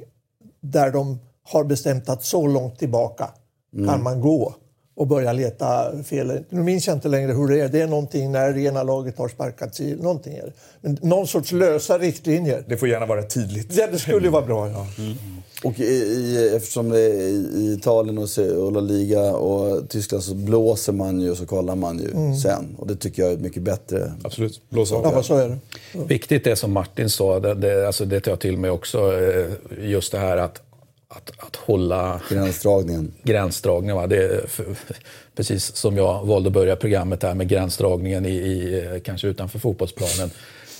där 0.61 0.91
de 0.91 1.19
har 1.47 1.63
bestämt 1.63 2.09
att 2.09 2.23
så 2.23 2.47
långt 2.47 2.79
tillbaka 2.79 3.29
kan 3.85 4.03
man 4.03 4.21
gå 4.21 4.55
och 4.95 5.07
börja 5.07 5.33
leta 5.33 5.91
fel. 6.03 6.43
Nu 6.49 6.63
minns 6.63 6.87
jag 6.87 6.95
inte 6.95 7.07
längre 7.07 7.31
hur 7.33 7.47
det 7.47 7.59
är. 7.61 7.69
Det 7.69 7.81
är 7.81 7.87
någonting 7.87 8.31
när 8.31 8.57
ena 8.57 8.83
laget 8.83 9.17
har 9.17 9.27
sparkats 9.27 9.79
i, 9.79 9.95
någonting 9.95 10.33
är 10.33 10.43
det. 10.45 10.51
Men 10.81 10.97
någon 11.01 11.27
sorts 11.27 11.51
lösa 11.51 11.97
riktlinjer. 11.97 12.63
Det 12.67 12.77
får 12.77 12.87
gärna 12.89 13.05
vara 13.05 13.23
tydligt. 13.23 13.75
Det, 13.75 13.87
det 13.91 13.99
skulle 13.99 14.25
ju 14.25 14.31
vara 14.31 14.45
bra. 14.45 14.69
Ja. 14.69 14.87
Och 15.63 15.79
i, 15.79 15.83
i, 15.83 16.51
eftersom 16.55 16.89
det 16.89 16.99
är 16.99 17.13
i, 17.57 17.73
Italien 17.79 18.17
och, 18.17 18.71
La 18.71 18.79
Liga 18.79 19.35
och 19.35 19.89
Tyskland 19.89 20.23
så 20.23 20.35
blåser 20.35 20.93
man 20.93 21.21
ju 21.21 21.31
och 21.31 21.37
så 21.37 21.45
kollar 21.45 21.75
man 21.75 21.99
ju 21.99 22.35
sen. 22.43 22.75
Och 22.77 22.87
det 22.87 22.95
tycker 22.95 23.23
jag 23.23 23.31
är 23.31 23.37
mycket 23.37 23.63
bättre. 23.63 24.11
Absolut. 24.23 24.61
Blås 24.69 24.91
av. 24.91 25.03
Ja, 25.03 25.11
vad 25.11 25.25
så 25.25 25.35
är 25.35 25.49
det. 25.49 25.57
Viktigt 26.07 26.43
det 26.43 26.55
som 26.55 26.71
Martin 26.71 27.09
sa, 27.09 27.39
det, 27.39 27.53
det, 27.53 27.87
alltså 27.87 28.05
det 28.05 28.19
tar 28.19 28.31
jag 28.31 28.39
till 28.39 28.57
mig 28.57 28.69
också. 28.71 28.97
eh, 29.21 29.45
Just 29.89 30.11
det 30.11 30.17
här 30.19 30.37
att, 30.37 30.61
att, 31.07 31.31
att 31.37 31.55
hålla 31.55 32.21
Gränsdragningen. 32.29 33.11
gränsdragningen. 33.23 33.95
Va? 33.95 34.07
Det 34.07 34.23
är 34.23 34.47
för, 34.47 34.65
precis 35.35 35.75
som 35.75 35.97
jag 35.97 36.25
valde 36.25 36.47
att 36.47 36.53
börja 36.53 36.75
programmet 36.75 37.23
här 37.23 37.33
med 37.33 37.47
gränsdragningen 37.47 38.25
i, 38.25 38.29
i, 38.29 38.85
eh, 38.85 38.99
kanske 38.99 39.27
utanför 39.27 39.59
fotbollsplanen. 39.59 40.31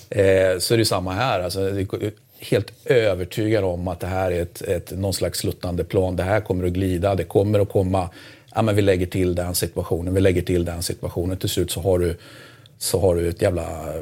Eh, 0.10 0.60
så 0.60 0.74
är 0.74 0.78
det 0.78 0.86
samma 0.86 1.14
här. 1.14 1.40
Alltså, 1.40 1.72
helt 2.40 2.72
övertygad 2.86 3.64
om 3.64 3.88
att 3.88 4.00
det 4.00 4.08
här 4.08 4.32
är 4.32 4.42
ett, 4.42 4.62
ett, 4.62 4.92
någon 4.92 5.14
slags 5.14 5.40
sluttande 5.40 5.84
plan. 5.84 6.16
Det 6.16 6.24
här 6.24 6.42
kommer 6.42 6.66
att 6.66 6.74
glida. 6.74 7.16
Det 7.16 7.24
kommer 7.24 7.60
att 7.60 7.70
komma... 7.70 8.10
Ja, 8.56 8.62
men 8.62 8.76
vi 8.76 8.82
lägger 8.82 9.06
till 9.06 9.36
den 9.36 9.56
situationen. 9.56 10.14
Vi 10.14 10.22
lägger 10.22 10.42
till 10.42 10.66
den 10.66 10.84
situationen. 10.84 11.38
Till 11.38 11.50
slut 11.50 11.72
så 11.72 11.82
har 11.82 12.00
du, 12.00 12.18
så 12.78 13.00
har 13.00 13.16
du 13.16 13.30
ett 13.30 13.42
jävla... 13.42 13.94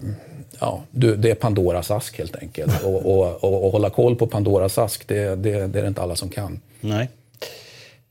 Ja, 0.60 0.84
du, 0.92 1.16
det 1.16 1.32
är 1.32 1.36
Pandoras 1.36 1.92
ask 1.92 2.18
helt 2.18 2.36
enkelt. 2.36 2.84
Och, 2.84 3.06
och, 3.06 3.44
och, 3.44 3.66
och 3.66 3.72
hålla 3.72 3.90
koll 3.90 4.16
på 4.16 4.28
Pandoras 4.28 4.78
ask, 4.78 5.08
det, 5.08 5.36
det, 5.36 5.52
det 5.68 5.80
är 5.80 5.82
det 5.82 5.88
inte 5.88 6.02
alla 6.02 6.16
som 6.16 6.30
kan. 6.30 6.60
Nej. 6.82 7.10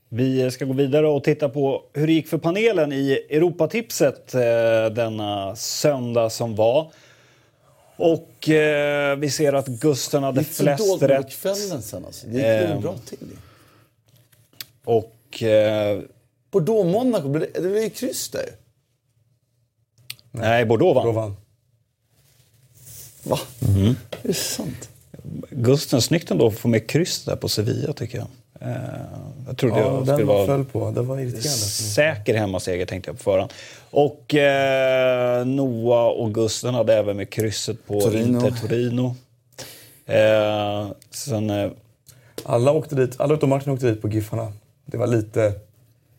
Vi 0.09 0.51
ska 0.51 0.65
gå 0.65 0.73
vidare 0.73 1.07
och 1.07 1.23
titta 1.23 1.49
på 1.49 1.83
hur 1.93 2.07
det 2.07 2.13
gick 2.13 2.27
för 2.27 2.37
panelen 2.37 2.91
i 2.93 3.11
Europatipset 3.29 4.33
eh, 4.33 4.41
denna 4.91 5.55
söndag 5.55 6.29
som 6.29 6.55
var. 6.55 6.91
Och 7.97 8.49
eh, 8.49 9.15
vi 9.17 9.29
ser 9.29 9.53
att 9.53 9.67
Gusten 9.67 10.23
hade 10.23 10.35
Det 10.39 10.41
gick 10.41 10.51
så 10.55 10.63
flest 10.63 10.87
dåligt 10.87 10.99
på 11.01 11.07
rätt. 11.07 11.29
kvällen 11.29 11.81
sen 11.81 12.05
alltså. 12.05 12.27
Det 12.27 12.33
gick 12.33 12.43
väldigt 12.45 12.81
bra 12.81 12.95
till. 13.05 13.27
Och... 14.85 15.43
Eh, 15.43 15.99
Bordeaux-Monaco, 16.51 17.27
blev 17.29 17.41
det 17.53 17.61
det 17.61 17.69
blev 17.69 17.83
ju 17.83 17.89
kryss 17.89 18.29
där. 18.29 18.45
nej, 20.31 20.65
Bordeaux 20.65 20.95
Då 20.95 21.11
vann. 21.11 21.15
vann. 21.15 21.35
Va? 23.25 23.39
Mm. 23.75 23.87
Är 24.23 24.27
det 24.27 24.33
sant? 24.33 24.89
Gusten, 25.49 26.01
snyggt 26.01 26.31
ändå 26.31 26.47
att 26.47 26.57
få 26.57 26.67
med 26.67 26.87
kryss 26.87 27.25
där 27.25 27.35
på 27.35 27.49
Sevilla 27.49 27.93
tycker 27.93 28.17
jag. 28.17 28.27
Eh, 28.59 28.75
jag 29.47 29.57
trodde 29.57 29.79
Ja, 29.79 29.85
jag 29.85 30.01
skulle 30.03 30.17
den 30.17 30.27
vara 30.27 30.45
föll 30.45 30.65
på. 30.65 30.91
Det 30.91 31.01
var 31.01 31.17
irriterande. 31.19 31.49
säker 31.49 32.33
hemmaseger 32.33 32.85
tänkte 32.85 33.09
jag 33.09 33.17
på 33.17 33.23
förhand. 33.23 33.53
Och 33.91 34.35
eh, 34.35 35.45
Noah 35.45 36.07
och 36.07 36.33
Gusten 36.33 36.73
hade 36.73 36.93
även 36.93 37.17
med 37.17 37.29
krysset 37.29 37.87
på 37.87 38.01
Torino. 38.01 38.37
Inter 38.47 38.61
Torino. 38.61 39.15
Eh, 40.05 40.87
sen, 41.11 41.49
eh, 41.49 41.71
Alla 42.43 42.71
åkte 42.71 42.95
dit, 42.95 43.15
alla 43.19 43.33
utom 43.33 43.49
Martin 43.49 43.73
åkte 43.73 43.85
dit 43.91 44.01
på 44.01 44.09
Giffarna. 44.09 44.53
Det 44.85 44.97
var 44.97 45.07
lite, 45.07 45.53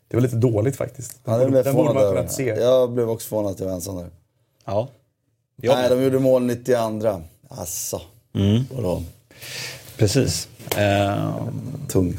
det 0.07 0.17
var 0.17 0.21
lite 0.21 0.35
dåligt 0.35 0.75
faktiskt. 0.75 1.19
Ja, 1.25 1.37
det 1.37 1.45
blev 1.45 1.63
den 1.63 1.75
borde 1.75 1.93
man 1.93 2.03
kunnat 2.13 2.31
se. 2.31 2.45
Jag 2.47 2.91
blev 2.91 3.09
också 3.09 3.27
förvånad 3.29 3.51
att 3.51 3.59
jag 3.59 3.67
var 3.67 3.73
ensam 3.73 3.95
där. 3.95 4.09
ja. 4.65 4.87
Ja, 5.61 5.75
Nej, 5.75 5.89
de 5.89 6.03
gjorde 6.03 6.19
mål 6.19 6.43
92. 6.43 7.21
Asså. 7.49 8.01
Mm. 8.35 8.63
Vadå? 8.75 9.03
precis. 9.97 10.47
Eh, 10.77 11.35
Tung. 11.89 12.17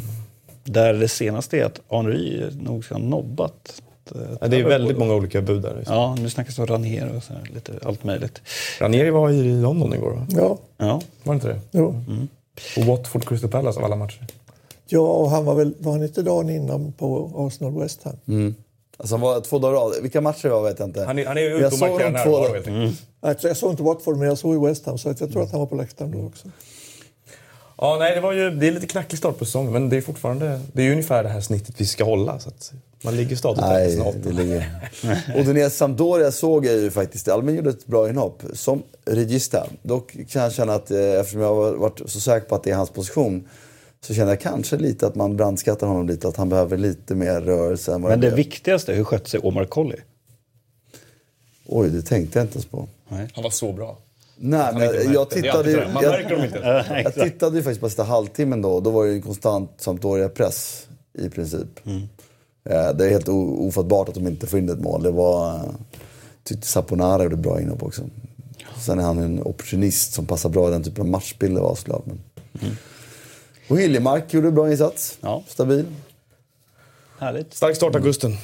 där 0.65 0.95
det 0.95 1.09
senaste 1.09 1.59
är 1.59 1.65
att 1.65 1.81
Henry 1.91 2.45
nog 2.61 2.85
ska 2.85 2.95
ha 2.95 3.03
nobbat. 3.03 3.83
eh, 4.15 4.21
Ja, 4.41 4.49
det 4.49 4.57
är 4.57 4.65
väldigt 4.65 4.99
många 4.99 5.15
olika 5.15 5.41
bud 5.43 5.63
där. 5.63 5.83
Ja, 5.87 6.17
nu 6.19 6.31
snackas 6.31 6.57
det 6.57 6.63
om 6.63 6.67
Ranier 6.69 7.17
och 7.17 7.23
så 7.23 7.33
här, 7.33 7.51
lite 7.55 7.73
allt 7.83 8.05
möjligt. 8.05 8.41
Ranieri 8.81 9.11
var 9.11 9.31
i 9.31 9.43
London 9.63 9.95
igår 9.95 10.11
va? 10.11 10.27
Ja, 10.31 10.59
Ja, 10.77 11.01
Var 11.25 11.35
det 11.35 11.37
inte 11.37 11.49
det? 11.49 11.61
jo. 11.71 12.03
Och 12.77 12.85
Watford 12.85 13.29
Crystal 13.29 13.51
Palace 13.51 13.79
av 13.79 13.85
alla 13.85 13.97
matcher. 13.97 14.27
Ja, 14.87 15.01
och 15.01 15.31
han 15.31 15.45
var 15.45 15.55
väl, 15.55 15.75
var 15.79 15.93
han 15.93 16.03
inte 16.03 16.23
dagen 16.23 16.51
innan 16.51 16.93
på 16.93 17.31
Arsenal 17.37 17.79
West 17.81 18.01
Ham? 18.05 18.55
Alltså 19.01 19.15
han 19.15 19.21
var 19.21 19.41
två 19.41 19.59
dagar 19.59 19.75
rad. 19.75 19.95
Vilka 20.03 20.21
matcher 20.21 20.49
var 20.49 20.63
vet 20.63 20.79
jag 20.79 20.89
inte. 20.89 21.05
Han 21.05 21.19
är, 21.19 21.27
han 21.27 21.39
är 21.39 21.43
Jag 21.43 21.73
och 21.73 21.79
såg 21.79 21.91
markerar 21.91 22.11
närvaro 22.11 22.55
helt 22.55 22.67
enkelt. 22.67 23.43
Jag 23.43 23.57
såg 23.57 23.71
inte 23.71 23.83
Watford, 23.83 24.17
men 24.17 24.29
jag 24.29 24.39
såg 24.39 24.55
ju 24.55 24.69
West 24.69 24.87
Ham, 24.87 24.99
så 24.99 25.09
jag 25.09 25.33
tror 25.33 25.43
att 25.43 25.51
han 25.51 25.61
var 25.61 25.67
på 25.67 25.75
läktaren 25.75 26.11
då 26.11 26.27
också. 26.27 26.49
Ja, 27.81 27.97
nej, 27.99 28.15
det, 28.15 28.21
var 28.21 28.33
ju, 28.33 28.51
det 28.51 28.69
är 28.69 28.73
lite 28.73 28.87
knackig 28.87 29.19
start 29.19 29.39
på 29.39 29.45
säsongen, 29.45 29.73
men 29.73 29.89
det 29.89 29.97
är 29.97 30.01
fortfarande 30.01 30.61
det 30.73 30.83
är 30.83 30.87
ju 30.87 30.93
ungefär 30.93 31.23
det 31.23 31.29
här 31.29 31.41
snittet 31.41 31.81
vi 31.81 31.87
ska 31.87 32.05
hålla. 32.05 32.39
Så 32.39 32.49
att 32.49 32.73
man 33.03 33.17
ligger 33.17 33.37
stadigt 33.37 33.61
Nej, 33.61 33.93
sina 33.93 34.13
det 34.13 34.33
ligger... 34.33 34.81
Udinese 35.37 35.77
Sampdoria 35.77 36.33
såg 36.33 36.67
jag 36.67 36.75
ju 36.75 36.91
faktiskt. 36.91 37.29
Almen 37.29 37.55
gjorde 37.55 37.71
ett 37.71 37.87
bra 37.87 38.09
inhopp 38.09 38.43
som 38.53 38.83
regista. 39.05 39.67
Dock 39.83 40.17
kan 40.29 40.43
jag 40.43 40.53
känna 40.53 40.75
att 40.75 40.91
eh, 40.91 41.21
eftersom 41.21 41.41
jag 41.41 41.55
har 41.55 41.73
varit 41.73 42.01
så 42.07 42.21
säker 42.21 42.49
på 42.49 42.55
att 42.55 42.63
det 42.63 42.71
är 42.71 42.77
hans 42.77 42.91
position 42.91 43.49
så 44.01 44.15
känner 44.15 44.29
jag 44.33 44.41
kanske 44.41 44.77
lite 44.77 45.07
att 45.07 45.15
man 45.15 45.37
brandskattar 45.37 45.87
honom 45.87 46.07
lite. 46.09 46.29
Att 46.29 46.37
han 46.37 46.49
behöver 46.49 46.77
lite 46.77 47.15
mer 47.15 47.41
rörelse 47.41 47.95
än 47.95 48.03
vad 48.03 48.11
Men 48.11 48.21
det 48.21 48.27
blev. 48.27 48.37
viktigaste, 48.37 48.93
hur 48.93 49.05
skötte 49.05 49.31
sig 49.31 49.41
Omar 49.41 49.65
Colley? 49.65 49.99
Oj, 51.67 51.91
det 51.91 52.03
tänkte 52.03 52.39
jag 52.39 52.45
inte 52.47 52.55
ens 52.55 52.67
på. 52.67 52.89
Han 53.09 53.43
var 53.43 53.51
så 53.51 53.73
bra. 53.73 53.99
Nej, 54.37 54.73
men 54.75 54.83
jag, 54.83 55.05
jag 55.15 55.31
tittade 55.31 55.71
ju... 55.71 55.77
Det. 55.77 55.89
Man 55.95 56.03
Jag, 56.03 56.11
märker 56.13 56.37
dem 56.37 56.45
inte. 56.45 56.85
jag 57.05 57.15
tittade 57.15 57.57
ju 57.57 57.63
faktiskt 57.63 57.81
på 57.81 57.89
sista 57.89 58.03
halvtimmen 58.05 58.63
då. 58.63 58.81
Då 58.81 58.91
var 58.91 59.07
det 59.07 59.13
ju 59.13 59.23
konstant 59.23 59.71
Sampdoria-press 59.79 60.87
i 61.19 61.29
princip. 61.31 61.87
Eh, 62.65 62.93
Det 62.95 63.07
är 63.07 63.11
helt 63.11 63.29
ofattbart 63.29 64.09
att 64.09 64.15
de 64.15 64.27
inte 64.27 64.47
får 64.47 64.59
in 64.59 64.69
ett 64.69 64.81
mål. 64.81 65.03
Det 65.03 65.11
var... 65.11 65.55
eh, 65.55 65.63
Tyckte 66.45 66.67
Saponara 66.67 67.23
gjorde 67.23 67.37
bra 67.37 67.61
inhopp 67.61 67.83
också. 67.83 68.03
Sen 68.87 68.99
är 68.99 69.03
han 69.03 69.19
en 69.19 69.43
opportunist 69.43 70.13
som 70.13 70.27
passar 70.27 70.49
bra 70.49 70.69
i 70.69 70.71
den 70.71 70.83
typen 70.83 71.01
av 71.03 71.09
matchbilder 71.09 71.61
var 71.63 71.75
såklart. 71.75 72.03
Men... 72.07 72.21
Och 73.69 73.79
Hiljemark 73.79 74.35
gjorde 74.35 74.51
bra 74.51 74.71
insats. 74.71 75.19
Ja. 75.21 75.43
Stabil. 75.47 75.85
Härligt. 77.19 77.55
Stark 77.55 77.77
start 77.77 77.95
Augusten. 77.95 78.37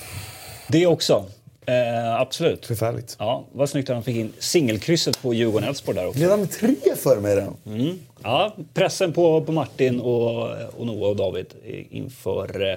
Det 0.68 0.86
också. 0.86 1.24
Eh, 1.66 2.20
absolut. 2.20 2.66
Förfärligt. 2.66 3.16
Ja, 3.18 3.44
vad 3.52 3.68
snyggt 3.68 3.90
att 3.90 3.96
han 3.96 4.02
fick 4.02 4.16
in 4.16 4.32
singelkrysset 4.38 5.22
på 5.22 5.34
Djurgården-Elfsborg 5.34 5.94
där 5.94 6.06
också. 6.06 6.20
Redan 6.20 6.40
med 6.40 6.50
tre 6.50 6.74
för 6.96 7.20
mig 7.20 7.36
redan. 7.36 7.56
Mm. 7.66 7.98
Ja, 8.22 8.56
pressen 8.74 9.12
på, 9.12 9.40
på 9.44 9.52
Martin 9.52 10.00
och, 10.00 10.50
och 10.76 10.86
Noah 10.86 11.10
och 11.10 11.16
David 11.16 11.46
inför 11.90 12.70
eh, 12.70 12.76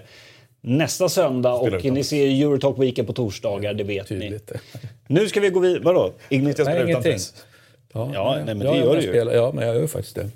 nästa 0.61 1.09
söndag. 1.09 1.53
Och 1.53 1.85
ni 1.85 2.03
ser 2.03 2.27
Eurotalk 2.27 2.79
Weekend 2.79 3.07
på 3.07 3.13
torsdagar, 3.13 3.73
det 3.73 3.83
vet 3.83 4.07
Tydligt. 4.07 4.51
ni. 4.51 4.59
Nu 5.07 5.27
ska 5.27 5.39
vi 5.39 5.49
gå 5.49 5.59
vidare. 5.59 5.83
Vadå? 5.83 6.11
Ignis? 6.29 6.57
Jag 6.57 6.67
spelar 6.67 6.89
utan 6.89 7.03
press. 7.03 7.33
Ja, 7.93 8.11
Ja, 8.13 8.35
nej, 8.35 8.55
men 8.55 8.59
det 8.59 8.65
gör 8.77 8.85
jag 8.85 8.95
du 8.95 9.01
ju. 9.01 9.31
Ja, 9.35 9.51
men 9.55 9.65
jag 9.67 9.75
gör 9.75 9.81
ju 9.81 9.87
faktiskt 9.87 10.15
det. 10.15 10.29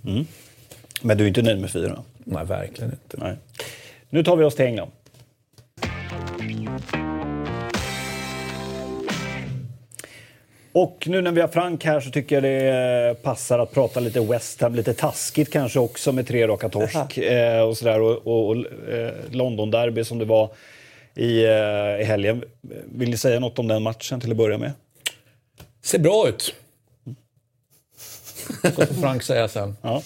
Men 1.01 1.17
du 1.17 1.23
är 1.23 1.27
inte 1.27 1.41
nöjd 1.41 1.61
med 1.61 1.69
fyra? 1.69 2.03
Nej, 2.17 2.45
verkligen 2.45 2.91
inte. 2.91 3.17
Nej. 3.17 3.35
Nu 4.09 4.23
tar 4.23 4.35
vi 4.35 4.43
oss 4.43 4.55
till 4.55 4.65
England. 4.65 4.91
Och 10.73 11.07
nu 11.07 11.21
när 11.21 11.31
vi 11.31 11.41
har 11.41 11.47
Frank 11.47 11.83
här 11.83 11.99
så 11.99 12.11
tycker 12.11 12.35
jag 12.35 12.43
det 12.43 13.23
passar 13.23 13.59
att 13.59 13.71
prata 13.71 13.99
lite 13.99 14.19
West 14.19 14.61
Ham, 14.61 14.75
lite 14.75 14.93
taskigt 14.93 15.51
kanske 15.51 15.79
också 15.79 16.11
med 16.11 16.27
tre 16.27 16.47
raka 16.47 16.69
torsk 16.69 17.17
eh, 17.17 17.61
och 17.61 17.77
sådär. 17.77 18.01
Och, 18.01 18.27
och, 18.27 18.49
och 18.49 18.55
eh, 18.89 19.13
London-derby 19.29 20.03
som 20.03 20.19
det 20.19 20.25
var 20.25 20.49
i, 21.15 21.43
eh, 21.43 22.01
i 22.01 22.03
helgen. 22.03 22.43
Vill 22.85 23.09
ni 23.09 23.17
säga 23.17 23.39
något 23.39 23.59
om 23.59 23.67
den 23.67 23.83
matchen 23.83 24.21
till 24.21 24.31
att 24.31 24.37
börja 24.37 24.57
med? 24.57 24.71
Ser 25.81 25.99
bra 25.99 26.27
ut. 26.27 26.55
Så 28.61 28.71
får 28.71 29.01
Frank 29.01 29.23
säga 29.23 29.47
sen. 29.47 29.77
Ja. 29.81 30.01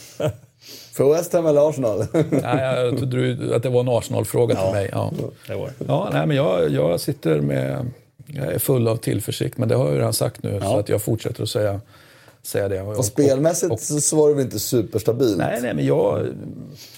För 0.93 1.13
West 1.13 1.33
Ham 1.33 1.45
eller 1.45 1.69
Arsenal? 1.69 2.05
Nej, 2.29 2.75
jag 2.75 2.97
trodde 2.97 3.55
att 3.55 3.63
det 3.63 3.69
var 3.69 3.79
en 3.79 3.89
Arsenal-fråga 3.89 4.55
till 4.55 4.73
mig. 4.73 4.89
Ja. 4.91 5.11
Det 5.47 5.55
var. 5.55 5.69
Ja, 5.87 6.09
nej, 6.13 6.27
men 6.27 6.37
jag, 6.37 6.69
jag 6.69 6.99
sitter 6.99 7.41
med... 7.41 7.91
Jag 8.27 8.53
är 8.53 8.59
full 8.59 8.87
av 8.87 8.97
tillförsikt, 8.97 9.57
men 9.57 9.69
det 9.69 9.75
har 9.75 9.85
jag 9.85 9.93
ju 9.93 9.99
redan 9.99 10.13
sagt 10.13 10.43
nu. 10.43 10.59
Så 10.61 10.77
att 10.77 10.89
jag 10.89 11.01
fortsätter 11.01 11.43
att 11.43 11.49
säga, 11.49 11.81
säga 12.47 12.67
det. 12.67 12.81
Och 12.81 13.05
spelmässigt 13.05 13.79
så- 13.81 14.01
så 14.01 14.15
var 14.15 14.29
det 14.29 14.35
väl 14.35 14.43
inte 14.43 14.59
superstabilt? 14.59 15.37
Nej, 15.37 15.59
nej, 15.61 15.73
men 15.73 15.85
jag... 15.85 16.27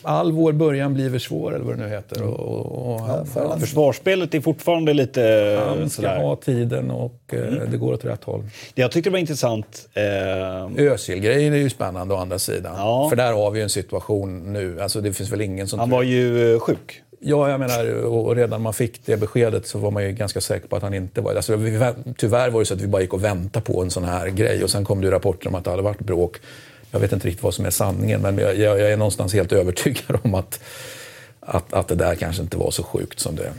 All 0.01 0.31
vår 0.31 0.51
början 0.53 0.93
blir 0.93 1.19
svår, 1.19 1.55
eller 1.55 1.65
vad 1.65 1.77
det 1.77 1.83
nu 1.83 1.89
heter. 1.89 2.23
Och, 2.23 2.39
och, 2.39 2.93
och 2.93 2.99
han, 3.01 3.59
Försvarsspelet 3.59 4.33
är 4.33 4.41
fortfarande 4.41 4.93
lite 4.93 5.21
han 5.67 5.89
ska 5.89 6.01
sådär. 6.01 6.17
ha 6.21 6.35
tiden 6.35 6.91
och 6.91 7.21
eh, 7.33 7.39
det 7.71 7.77
går 7.77 7.93
åt 7.93 8.05
rätt 8.05 8.23
håll. 8.23 8.43
Jag 8.75 8.91
tyckte 8.91 9.09
det 9.09 9.11
var 9.11 9.19
intressant. 9.19 9.89
Eh, 9.93 10.83
Özil-grejen 10.85 11.53
är 11.53 11.57
ju 11.57 11.69
spännande 11.69 12.13
å 12.13 12.17
andra 12.17 12.39
sidan. 12.39 12.73
Ja. 12.77 13.07
För 13.09 13.15
där 13.15 13.33
har 13.33 13.51
vi 13.51 13.59
ju 13.59 13.63
en 13.63 13.69
situation 13.69 14.53
nu. 14.53 14.81
Alltså, 14.81 15.01
det 15.01 15.13
finns 15.13 15.31
väl 15.31 15.41
ingen 15.41 15.67
som... 15.67 15.79
han 15.79 15.89
var 15.89 16.03
ju 16.03 16.53
eh, 16.53 16.59
sjuk. 16.59 17.01
Ja, 17.19 17.49
jag 17.49 17.59
menar, 17.59 18.03
och 18.03 18.35
redan 18.35 18.61
man 18.61 18.73
fick 18.73 19.05
det 19.05 19.17
beskedet 19.17 19.67
så 19.67 19.79
var 19.79 19.91
man 19.91 20.03
ju 20.03 20.11
ganska 20.11 20.41
säker 20.41 20.67
på 20.67 20.75
att 20.75 20.83
han 20.83 20.93
inte 20.93 21.21
var 21.21 21.35
alltså, 21.35 21.55
vi, 21.55 21.77
vä- 21.77 22.13
Tyvärr 22.17 22.49
var 22.49 22.59
det 22.59 22.65
så 22.65 22.73
att 22.73 22.81
vi 22.81 22.87
bara 22.87 23.01
gick 23.01 23.13
och 23.13 23.23
väntade 23.23 23.65
på 23.65 23.81
en 23.81 23.91
sån 23.91 24.03
här 24.03 24.27
grej 24.27 24.63
och 24.63 24.69
sen 24.69 24.85
kom 24.85 25.01
det 25.01 25.05
ju 25.05 25.11
rapporter 25.11 25.47
om 25.47 25.55
att 25.55 25.63
det 25.63 25.69
hade 25.69 25.83
varit 25.83 25.99
bråk. 25.99 26.37
Jag 26.91 26.99
vet 26.99 27.11
inte 27.11 27.27
riktigt 27.27 27.43
vad 27.43 27.53
som 27.53 27.65
är 27.65 27.69
sanningen, 27.69 28.21
men 28.21 28.37
jag, 28.37 28.57
jag 28.59 28.79
är 28.91 28.97
någonstans 28.97 29.33
helt 29.33 29.51
övertygad 29.51 30.17
om 30.23 30.33
att, 30.35 30.59
att, 31.39 31.73
att 31.73 31.87
det 31.87 31.95
där 31.95 32.15
kanske 32.15 32.41
inte 32.41 32.57
var 32.57 32.71
så 32.71 32.83
sjukt 32.83 33.19
som 33.19 33.35
det 33.35 33.51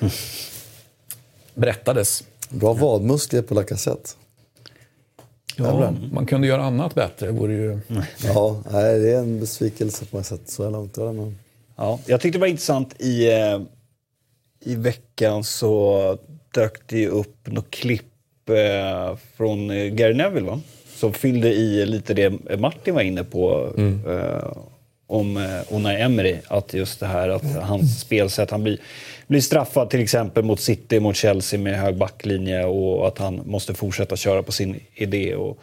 berättades. 1.55 2.25
Bra 2.49 2.73
vadmuskler 2.73 3.43
på 3.43 3.55
Lacazette. 3.55 4.11
Ja, 5.57 5.95
man 6.13 6.27
kunde 6.27 6.47
göra 6.47 6.63
annat 6.63 6.95
bättre. 6.95 7.27
Det 7.27 7.33
vore 7.33 7.53
ju... 7.53 7.79
Ja, 8.25 8.63
nej, 8.73 8.99
det 8.99 9.13
är 9.13 9.19
en 9.19 9.41
besvikelse 9.41 10.05
på 10.05 10.17
något 10.17 10.27
sätt 10.27 10.41
så 10.47 10.65
här 10.65 10.71
långt. 10.71 10.97
Men... 10.97 11.39
Ja, 11.79 12.01
jag 12.07 12.21
tyckte 12.21 12.39
det 12.39 12.41
var 12.41 12.47
intressant 12.47 12.95
i, 12.99 13.31
eh, 13.33 13.61
i 14.61 14.75
veckan 14.75 15.45
så 15.45 16.19
dök 16.55 16.89
det 16.89 17.09
upp 17.09 17.47
något 17.47 17.71
klipp 17.71 18.49
eh, 18.49 19.17
från 19.37 19.71
eh, 19.71 19.87
Gary 19.87 20.15
Neville 20.15 20.47
va? 20.47 20.61
Som 20.95 21.13
fyllde 21.13 21.49
i 21.49 21.87
lite 21.87 22.15
det 22.15 22.59
Martin 22.59 22.95
var 22.95 23.03
inne 23.03 23.25
på 23.25 23.73
eh, 24.09 24.57
om 25.07 25.61
Unai 25.71 26.01
Emery. 26.01 26.37
Att 26.49 26.75
just 26.75 27.01
det 27.01 27.07
här 27.07 27.29
att 27.29 27.57
hans 27.63 28.01
spelsätt, 28.01 28.51
han 28.51 28.63
blir, 28.63 28.81
blir 29.27 29.41
straffad 29.41 29.91
till 29.91 30.01
exempel 30.01 30.45
mot 30.45 30.61
City, 30.61 31.01
mot 31.01 31.17
Chelsea 31.17 31.61
med 31.61 31.81
hög 31.81 31.97
backlinje 31.97 32.65
och 32.65 33.09
att 33.09 33.19
han 33.19 33.43
måste 33.45 33.75
fortsätta 33.75 34.17
köra 34.17 34.43
på 34.43 34.53
sin 34.53 34.81
idé. 34.95 35.35
Och, 35.35 35.59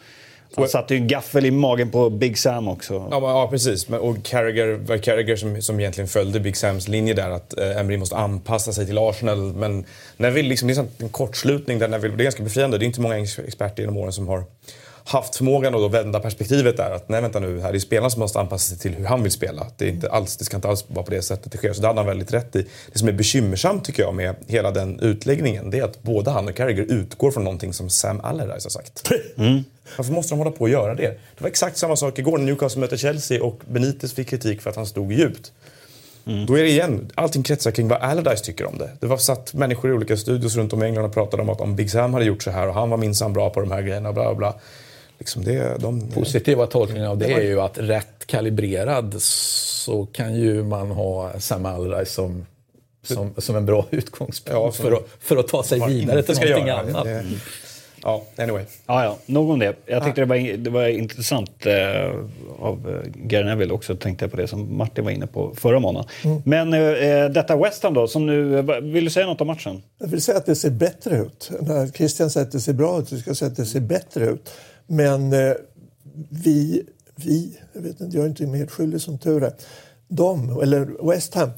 han 0.62 0.68
satte 0.68 0.94
ju 0.94 1.00
en 1.00 1.08
gaffel 1.08 1.46
i 1.46 1.50
magen 1.50 1.90
på 1.90 2.10
Big 2.10 2.38
Sam 2.38 2.68
också. 2.68 2.94
Ja, 3.10 3.20
men, 3.20 3.28
ja 3.28 3.48
precis. 3.50 3.88
Men, 3.88 4.00
och 4.00 4.16
Carragher, 4.22 4.72
var 4.72 4.98
Carragher 4.98 5.36
som, 5.36 5.62
som 5.62 5.80
egentligen 5.80 6.08
följde 6.08 6.40
Big 6.40 6.56
Sams 6.56 6.88
linje 6.88 7.14
där 7.14 7.30
att 7.30 7.58
eh, 7.58 7.80
Emery 7.80 7.96
måste 7.96 8.16
anpassa 8.16 8.72
sig 8.72 8.86
till 8.86 8.98
Arsenal. 8.98 9.38
Men 9.38 9.84
Neville, 10.16 10.48
liksom, 10.48 10.68
det 10.68 10.74
är 10.74 10.86
en 10.98 11.08
kortslutning 11.08 11.78
där 11.78 11.88
Neville, 11.88 12.16
det 12.16 12.22
är 12.22 12.24
ganska 12.24 12.42
befriande. 12.42 12.78
Det 12.78 12.84
är 12.84 12.86
inte 12.86 13.00
många 13.00 13.18
ex- 13.18 13.38
experter 13.38 13.82
genom 13.82 13.96
åren 13.96 14.12
som 14.12 14.28
har 14.28 14.44
haft 15.06 15.36
förmågan 15.36 15.74
att 15.74 15.90
vända 15.90 16.20
perspektivet 16.20 16.76
där. 16.76 16.90
Att 16.90 17.08
nej 17.08 17.20
vänta 17.20 17.40
nu, 17.40 17.60
här 17.60 17.74
är 17.74 17.78
spelarna 17.78 18.10
som 18.10 18.20
måste 18.20 18.40
anpassa 18.40 18.68
sig 18.68 18.78
till 18.78 18.94
hur 18.94 19.04
han 19.04 19.22
vill 19.22 19.32
spela. 19.32 19.66
Det, 19.76 19.84
är 19.84 19.88
inte 19.88 20.10
alls, 20.10 20.36
det 20.36 20.44
ska 20.44 20.56
inte 20.56 20.68
alls 20.68 20.84
vara 20.88 21.04
på 21.04 21.10
det 21.10 21.22
sättet 21.22 21.52
det 21.52 21.58
sker. 21.58 21.72
Så 21.72 21.80
det 21.80 21.86
hade 21.86 22.00
han 22.00 22.06
väldigt 22.06 22.32
rätt 22.32 22.56
i. 22.56 22.66
Det 22.92 22.98
som 22.98 23.08
är 23.08 23.12
bekymmersamt 23.12 23.84
tycker 23.84 24.02
jag 24.02 24.14
med 24.14 24.34
hela 24.46 24.70
den 24.70 25.00
utläggningen 25.00 25.70
det 25.70 25.78
är 25.78 25.84
att 25.84 26.02
både 26.02 26.30
han 26.30 26.48
och 26.48 26.54
Carragher 26.54 26.82
utgår 26.82 27.30
från 27.30 27.44
någonting 27.44 27.72
som 27.72 27.90
Sam 27.90 28.20
Allardyce 28.20 28.64
har 28.64 28.70
sagt. 28.70 29.10
Varför 29.96 30.12
måste 30.12 30.34
de 30.34 30.38
hålla 30.38 30.50
på 30.50 30.60
och 30.60 30.68
göra 30.68 30.94
det? 30.94 31.08
Det 31.08 31.40
var 31.40 31.48
exakt 31.48 31.76
samma 31.76 31.96
sak 31.96 32.18
igår 32.18 32.38
när 32.38 32.44
Newcastle 32.44 32.80
mötte 32.80 32.96
Chelsea 32.98 33.42
och 33.42 33.60
Benitez 33.68 34.12
fick 34.12 34.28
kritik 34.28 34.62
för 34.62 34.70
att 34.70 34.76
han 34.76 34.86
stod 34.86 35.12
djupt. 35.12 35.52
Då 36.46 36.58
är 36.58 36.62
det 36.62 36.68
igen, 36.68 37.10
allting 37.14 37.42
kretsar 37.42 37.70
kring 37.70 37.88
vad 37.88 38.00
Allardyce 38.00 38.44
tycker 38.44 38.66
om 38.66 38.78
det. 38.78 38.90
Det 39.00 39.06
var 39.06 39.16
satt 39.16 39.54
människor 39.54 39.90
i 39.90 39.92
olika 39.92 40.16
studios 40.16 40.56
runt 40.56 40.72
om 40.72 40.82
i 40.82 40.86
England 40.86 41.04
och 41.04 41.14
pratade 41.14 41.42
om 41.42 41.48
att 41.48 41.60
om 41.60 41.76
Big 41.76 41.90
Sam 41.90 42.14
hade 42.14 42.24
gjort 42.24 42.42
så 42.42 42.50
här 42.50 42.68
och 42.68 42.74
han 42.74 42.90
var 42.90 42.96
minsann 42.96 43.32
bra 43.32 43.50
på 43.50 43.60
de 43.60 43.70
här 43.70 43.82
grejerna 43.82 44.12
bla 44.12 44.22
bla 44.22 44.34
bla. 44.34 44.54
Liksom 45.18 45.44
det, 45.44 45.76
de, 45.80 46.10
Positiva 46.10 46.66
tolkningen 46.66 47.06
av 47.06 47.18
det 47.18 47.32
är 47.32 47.40
ju 47.42 47.60
att 47.60 47.78
rätt 47.78 48.26
kalibrerad 48.26 49.14
så 49.22 50.06
kan 50.06 50.34
ju 50.34 50.64
man 50.64 50.90
ha 50.90 51.40
Sam 51.40 51.66
Allardyce 51.66 52.10
som, 52.12 52.46
som, 53.02 53.34
som 53.38 53.56
en 53.56 53.66
bra 53.66 53.86
utgångspunkt 53.90 54.58
Ja, 54.58 54.72
för, 54.72 54.92
att, 54.92 55.06
för 55.20 55.36
att 55.36 55.48
ta 55.48 55.62
sig 55.62 55.80
vidare 55.88 56.18
inte 56.18 56.34
till 56.34 56.48
någonting 56.48 56.66
göra. 56.68 56.80
annat. 56.80 57.04
Det- 57.04 57.24
Ja, 58.02 58.22
anyway. 58.36 58.64
Ja, 58.86 59.04
ja, 59.04 59.16
nog 59.26 59.50
om 59.50 59.58
det. 59.58 59.76
Jag 59.86 60.04
tyckte 60.04 60.20
det 60.20 60.24
var, 60.24 60.56
det 60.56 60.70
var 60.70 60.86
intressant 60.86 61.66
eh, 61.66 61.74
av 62.58 63.00
eh, 63.04 63.10
Gary 63.14 63.44
Neville 63.44 63.72
också, 63.72 63.96
tänkte 63.96 64.24
jag 64.24 64.30
på 64.30 64.36
det 64.36 64.46
som 64.48 64.76
Martin 64.76 65.04
var 65.04 65.10
inne 65.10 65.26
på 65.26 65.54
förra 65.56 65.78
månaden. 65.78 66.10
Men 66.44 66.72
eh, 66.74 67.30
detta 67.30 67.56
West 67.56 67.82
Ham 67.82 67.94
då, 67.94 68.08
som 68.08 68.26
nu, 68.26 68.58
eh, 68.58 68.80
vill 68.80 69.04
du 69.04 69.10
säga 69.10 69.26
något 69.26 69.40
om 69.40 69.46
matchen? 69.46 69.82
Jag 69.98 70.08
vill 70.08 70.22
säga 70.22 70.38
att 70.38 70.46
det 70.46 70.56
ser 70.56 70.70
bättre 70.70 71.16
ut. 71.18 71.50
När 71.60 71.86
Christian 71.88 72.30
säger 72.30 72.46
att 72.46 72.52
det 72.52 72.60
ser 72.60 72.72
bra 72.72 72.98
ut, 73.00 73.08
så 73.08 73.18
ska 73.18 73.30
jag 73.30 73.36
säga 73.36 73.50
att 73.50 73.56
det 73.56 73.66
ser 73.66 73.80
bättre 73.80 74.24
ut. 74.26 74.50
Men 74.86 75.32
eh, 75.32 75.52
vi, 76.28 76.82
vi, 77.16 77.58
jag 77.72 77.82
vet 77.82 78.00
inte, 78.00 78.16
jag 78.16 78.24
är 78.24 78.28
inte 78.28 78.46
medskyldig 78.46 79.00
som 79.00 79.18
tur 79.18 79.42
är. 79.42 79.52
De, 80.08 80.60
eller 80.62 81.08
West 81.08 81.34
Ham, 81.34 81.50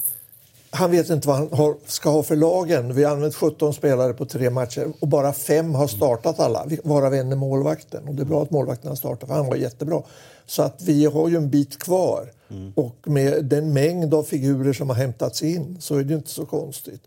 han 0.71 0.91
vet 0.91 1.11
inte 1.11 1.29
vad 1.29 1.37
han 1.37 1.49
har, 1.53 1.77
ska 1.87 2.11
ha 2.11 2.23
för 2.23 2.37
lagen. 2.37 2.95
Vi 2.95 3.05
har 3.05 3.13
använt 3.13 3.35
17 3.35 3.75
spelare 3.75 4.13
på 4.13 4.25
tre 4.25 4.51
matcher 4.51 4.93
och 5.01 5.09
bara 5.09 5.33
fem 5.33 5.75
har 5.75 5.87
startat 5.87 6.41
alla, 6.41 6.67
varav 6.85 7.15
en 7.15 7.33
är 7.33 7.37
målvakten. 7.37 8.09
Och 8.09 8.15
det 8.15 8.23
är 8.23 8.27
bra 8.27 8.43
att 8.43 8.51
målvakten 8.51 8.89
har 8.89 8.97
startat, 8.97 9.29
för 9.29 9.37
han 9.37 9.47
var 9.47 9.57
jättebra. 9.57 10.03
Så 10.47 10.63
att 10.63 10.83
vi 10.83 11.05
har 11.05 11.29
ju 11.29 11.37
en 11.37 11.51
bit 11.51 11.79
kvar. 11.79 12.33
Mm. 12.51 12.73
Och 12.77 12.97
med 13.05 13.45
den 13.45 13.73
mängd 13.73 14.15
av 14.15 14.23
figurer 14.23 14.73
som 14.73 14.89
har 14.89 14.97
hämtats 14.97 15.43
in 15.43 15.77
så 15.81 15.97
är 15.97 16.05
det 16.05 16.15
inte 16.15 16.31
så 16.31 16.47
konstigt. 16.47 17.03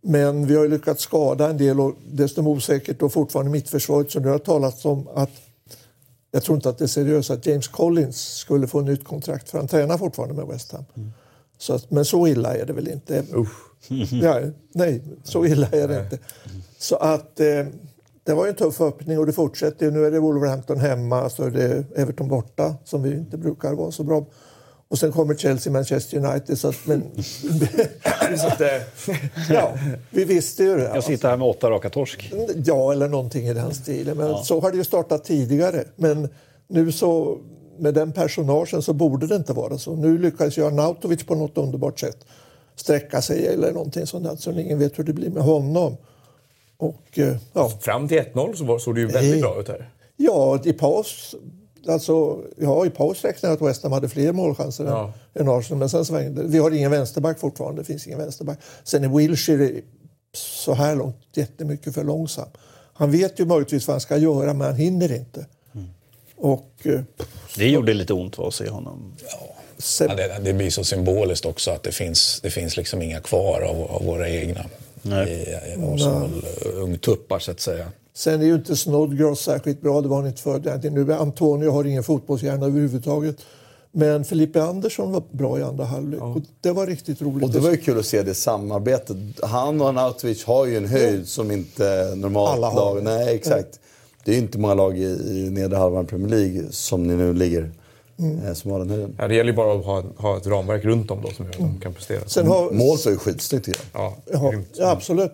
Men 0.00 0.46
vi 0.46 0.56
har 0.56 0.68
lyckats 0.68 1.02
skada 1.02 1.50
en 1.50 1.58
del 1.58 1.80
och 1.80 1.94
dessutom 2.12 2.46
osäkert 2.46 3.02
och 3.02 3.12
fortfarande 3.12 3.52
mittförsvaret. 3.52 4.10
Så 4.10 4.20
nu 4.20 4.28
har 4.28 4.38
talats 4.38 4.84
om 4.84 5.08
att 5.14 5.30
jag 6.34 6.42
tror 6.42 6.56
inte 6.56 6.68
att 6.68 6.78
det 6.78 6.84
är 6.84 6.88
seriöst 6.88 7.30
att 7.30 7.46
James 7.46 7.68
Collins 7.68 8.36
skulle 8.36 8.66
få 8.66 8.80
nytt 8.80 9.04
kontrakt 9.04 9.50
för 9.50 9.58
han 9.58 9.68
tränar 9.68 9.98
fortfarande 9.98 10.34
med 10.34 10.46
West 10.46 10.72
Ham. 10.72 10.84
Mm. 10.94 11.12
Så 11.58 11.74
att, 11.74 11.90
men 11.90 12.04
så 12.04 12.26
illa 12.26 12.56
är 12.56 12.66
det 12.66 12.72
väl 12.72 12.88
inte? 12.88 13.24
ja, 14.22 14.40
nej, 14.72 15.02
så 15.24 15.46
illa 15.46 15.66
är 15.66 15.88
det 15.88 16.00
inte. 16.00 16.18
Så 16.78 16.96
att 16.96 17.40
eh, 17.40 17.66
det 18.24 18.34
var 18.34 18.46
en 18.46 18.54
tuff 18.54 18.80
öppning 18.80 19.18
och 19.18 19.26
det 19.26 19.32
fortsätter. 19.32 19.90
Nu 19.90 20.06
är 20.06 20.10
det 20.10 20.20
Wolverhampton 20.20 20.78
hemma, 20.78 21.30
så 21.30 21.44
är 21.44 21.50
det 21.50 21.84
Everton 21.96 22.28
borta 22.28 22.74
som 22.84 23.02
vi 23.02 23.12
inte 23.12 23.38
brukar 23.38 23.74
vara 23.74 23.90
så 23.90 24.04
bra 24.04 24.26
och 24.92 24.98
sen 24.98 25.12
kommer 25.12 25.34
Chelsea, 25.34 25.72
Manchester 25.72 26.26
United. 26.26 26.58
Så 26.58 26.68
att, 26.68 26.86
men, 26.86 27.02
ja, 29.50 29.74
vi 30.10 30.24
visste 30.24 30.64
ju 30.64 30.76
det. 30.76 30.90
Jag 30.94 31.04
sitter 31.04 31.28
här 31.28 31.36
med 31.36 31.48
åtta 31.48 31.70
raka 31.70 31.90
torsk. 31.90 32.32
Ja, 32.64 32.92
eller 32.92 33.08
någonting 33.08 33.46
i 33.46 33.54
den 33.54 33.74
stilen. 33.74 34.16
Men 34.16 34.26
ja. 34.26 34.42
så 34.44 34.60
har 34.60 34.70
det 34.70 34.76
ju 34.76 34.84
startat 34.84 35.24
tidigare. 35.24 35.84
Men 35.96 36.28
nu 36.68 36.92
så, 36.92 37.38
med 37.78 37.94
den 37.94 38.12
personagen 38.12 38.82
så 38.82 38.92
borde 38.92 39.26
det 39.26 39.36
inte 39.36 39.52
vara 39.52 39.78
så. 39.78 39.96
Nu 39.96 40.18
lyckades 40.18 40.58
ju 40.58 40.66
Arnautovic 40.66 41.24
på 41.24 41.34
något 41.34 41.58
underbart 41.58 42.00
sätt 42.00 42.26
sträcka 42.76 43.22
sig 43.22 43.46
eller 43.46 43.72
någonting 43.72 44.06
sånt 44.06 44.24
där, 44.24 44.36
så 44.36 44.52
ingen 44.52 44.78
vet 44.78 44.98
hur 44.98 45.04
det 45.04 45.12
blir 45.12 45.30
med 45.30 45.42
honom. 45.42 45.96
Och, 46.76 47.18
eh, 47.18 47.36
ja. 47.52 47.68
Fram 47.68 48.08
till 48.08 48.18
1-0 48.18 48.54
så 48.54 48.78
såg 48.78 48.94
det 48.94 49.00
ju 49.00 49.06
väldigt 49.06 49.40
bra 49.40 49.60
ut 49.60 49.68
här. 49.68 49.90
Ja, 50.16 50.60
i 50.64 50.72
paus 50.72 51.34
Alltså, 51.88 52.38
ja, 52.56 52.86
i 52.86 52.90
paus 52.90 53.24
räknade 53.24 53.52
jag 53.52 53.62
att 53.62 53.70
West 53.70 53.82
Ham 53.82 53.92
hade 53.92 54.08
fler 54.08 54.32
målchanser 54.32 54.84
ja. 54.84 55.12
än 55.34 55.48
Arsenal, 55.48 55.78
men 55.78 55.88
sen 55.88 56.04
svängde 56.04 56.42
Vi 56.42 56.58
har 56.58 56.70
ingen 56.70 56.90
vänsterback 56.90 57.38
fortfarande. 57.38 57.80
Det 57.80 57.86
finns 57.86 58.06
ingen 58.06 58.18
vänsterback. 58.18 58.58
Sen 58.84 59.04
är 59.04 59.08
Wilshire 59.08 59.80
så 60.34 60.74
här 60.74 60.96
långt 60.96 61.16
jättemycket 61.34 61.94
för 61.94 62.04
långsam. 62.04 62.48
Han 62.94 63.10
vet 63.10 63.40
ju 63.40 63.46
möjligtvis 63.46 63.86
vad 63.86 63.94
han 63.94 64.00
ska 64.00 64.16
göra, 64.16 64.54
men 64.54 64.66
han 64.66 64.76
hinner 64.76 65.12
inte. 65.12 65.46
Mm. 65.74 65.86
Och, 66.36 66.72
eh, 66.82 67.00
det 67.56 67.68
gjorde 67.68 67.94
lite 67.94 68.12
ont 68.12 68.38
att 68.38 68.54
se 68.54 68.68
honom. 68.68 69.12
Ja. 69.30 69.54
Sen, 69.78 70.08
ja, 70.10 70.16
det, 70.16 70.40
det, 70.44 70.52
blir 70.52 70.70
så 70.70 70.84
symboliskt 70.84 71.46
också 71.46 71.70
att 71.70 71.82
det 71.82 71.92
finns, 71.92 72.40
det 72.42 72.50
finns 72.50 72.76
liksom 72.76 73.02
inga 73.02 73.20
kvar 73.20 73.60
av, 73.60 73.82
av 73.82 74.04
våra 74.04 74.28
egna. 74.28 74.64
Nej. 75.02 75.28
I, 75.28 75.50
i 75.70 75.94
Arsenal, 75.94 76.44
ungtuppar 76.74 77.38
så 77.38 77.50
att 77.50 77.60
säga. 77.60 77.92
Sen 78.14 78.40
är 78.40 78.46
ju 78.46 78.54
inte 78.54 78.76
Snodgrass 78.76 79.40
särskilt 79.40 79.80
bra, 79.80 80.00
det 80.00 80.08
var 80.08 80.16
han 80.16 80.26
inte 80.26 80.42
förr. 80.42 80.90
Nu 80.90 81.14
Antonio 81.14 81.70
har 81.70 81.84
ingen 81.84 82.02
fotbollshjärna 82.02 82.66
överhuvudtaget. 82.66 83.36
Men 83.92 84.24
Felipe 84.24 84.62
Andersson 84.62 85.12
var 85.12 85.22
bra 85.30 85.58
i 85.58 85.62
andra 85.62 85.84
halvlek. 85.84 86.20
Ja. 86.20 86.40
det 86.60 86.72
var 86.72 86.86
riktigt 86.86 87.22
roligt. 87.22 87.44
Och 87.44 87.50
det 87.50 87.60
var 87.60 87.70
ju 87.70 87.76
kul 87.76 87.98
att 87.98 88.06
se 88.06 88.22
det 88.22 88.34
samarbetet. 88.34 89.16
Han 89.42 89.80
och 89.80 89.88
Anatovic 89.88 90.44
har 90.44 90.66
ju 90.66 90.76
en 90.76 90.86
höjd 90.86 91.20
ja. 91.20 91.24
som 91.24 91.50
inte 91.50 92.14
normalt 92.16 92.56
Alla 92.56 92.70
har. 92.70 92.94
lag... 92.94 93.04
Nej, 93.04 93.34
exakt. 93.34 93.68
Ja. 93.72 93.78
Det 94.24 94.30
är 94.30 94.34
ju 94.34 94.40
inte 94.40 94.58
många 94.58 94.74
lag 94.74 94.98
i, 94.98 95.02
i 95.02 95.50
nedre 95.50 95.76
halvan 95.76 96.06
Premier 96.06 96.28
League 96.28 96.62
som 96.70 97.06
ni 97.06 97.16
nu 97.16 97.34
ligger. 97.34 97.70
Mm. 98.18 98.46
Eh, 98.46 98.54
som 98.54 98.70
har 98.70 98.78
den 98.78 98.90
höjden. 98.90 99.16
Ja, 99.18 99.28
det 99.28 99.34
gäller 99.34 99.50
ju 99.50 99.56
bara 99.56 99.78
att 99.78 99.84
ha, 99.84 100.02
ha 100.16 100.36
ett 100.36 100.46
ramverk 100.46 100.84
runt 100.84 101.08
dem 101.08 101.18
då 101.22 101.30
som 101.30 101.44
gör 101.44 101.52
att 101.52 101.58
mm. 101.58 101.72
de 101.72 101.80
kan 101.80 101.94
prestera. 101.94 102.20
Sen 102.26 102.46
har... 102.46 102.70
Målet 102.70 103.04
var 103.04 103.12
ju 103.12 103.18
skitsnyggt 103.18 103.68
ja, 103.92 104.16
ja, 104.32 104.52
ja, 104.74 104.90
absolut 104.90 105.32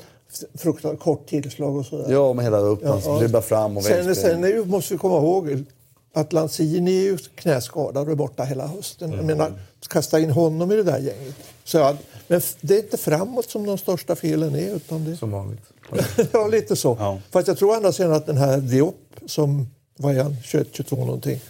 fruktansvärt 0.55 1.01
kort 1.01 1.27
tillslag 1.27 1.77
och 1.77 1.87
sådär. 1.87 2.12
Ja, 2.12 2.33
med 2.33 2.45
hela 2.45 2.59
upp, 2.59 2.85
man 2.85 3.01
ja, 3.05 3.19
dribbar 3.19 3.41
fram 3.41 3.77
och 3.77 3.85
Sen, 3.85 4.17
sen 4.17 4.45
är 4.45 4.49
ju, 4.49 4.64
måste 4.64 4.95
vi 4.95 4.99
komma 4.99 5.17
ihåg 5.17 5.64
att 6.12 6.33
Lanzini 6.33 6.99
är 6.99 7.03
ju 7.03 7.19
knäskadad 7.19 8.07
och 8.07 8.12
är 8.12 8.17
borta 8.17 8.45
hela 8.45 8.67
hösten. 8.67 9.12
Mm. 9.12 9.19
Jag 9.19 9.27
menar, 9.27 9.61
kasta 9.88 10.21
in 10.21 10.31
honom 10.31 10.73
i 10.73 10.77
det 10.77 10.83
där 10.83 10.99
gänget. 10.99 11.35
Så 11.64 11.79
ja, 11.79 11.97
men 12.27 12.41
det 12.61 12.75
är 12.75 12.83
inte 12.83 12.97
framåt 12.97 13.51
som 13.51 13.67
de 13.67 13.79
största 13.79 14.17
felen 14.17 14.55
är. 14.55 14.75
Utan 14.75 15.05
det... 15.05 15.17
Som 15.17 15.31
vanligt. 15.31 15.62
ja, 16.33 16.47
lite 16.47 16.77
så. 16.77 16.97
Ja. 17.01 17.19
Fast 17.31 17.49
jag 17.49 17.59
tror 17.59 17.77
andra 17.77 17.93
sidan 17.93 18.12
att 18.12 18.27
den 18.27 18.37
här 18.37 18.59
Diop, 18.59 19.07
som 19.27 19.69
var 19.97 20.14
han, 20.14 20.33
21-22 20.33 20.97
någonting, 20.97 21.41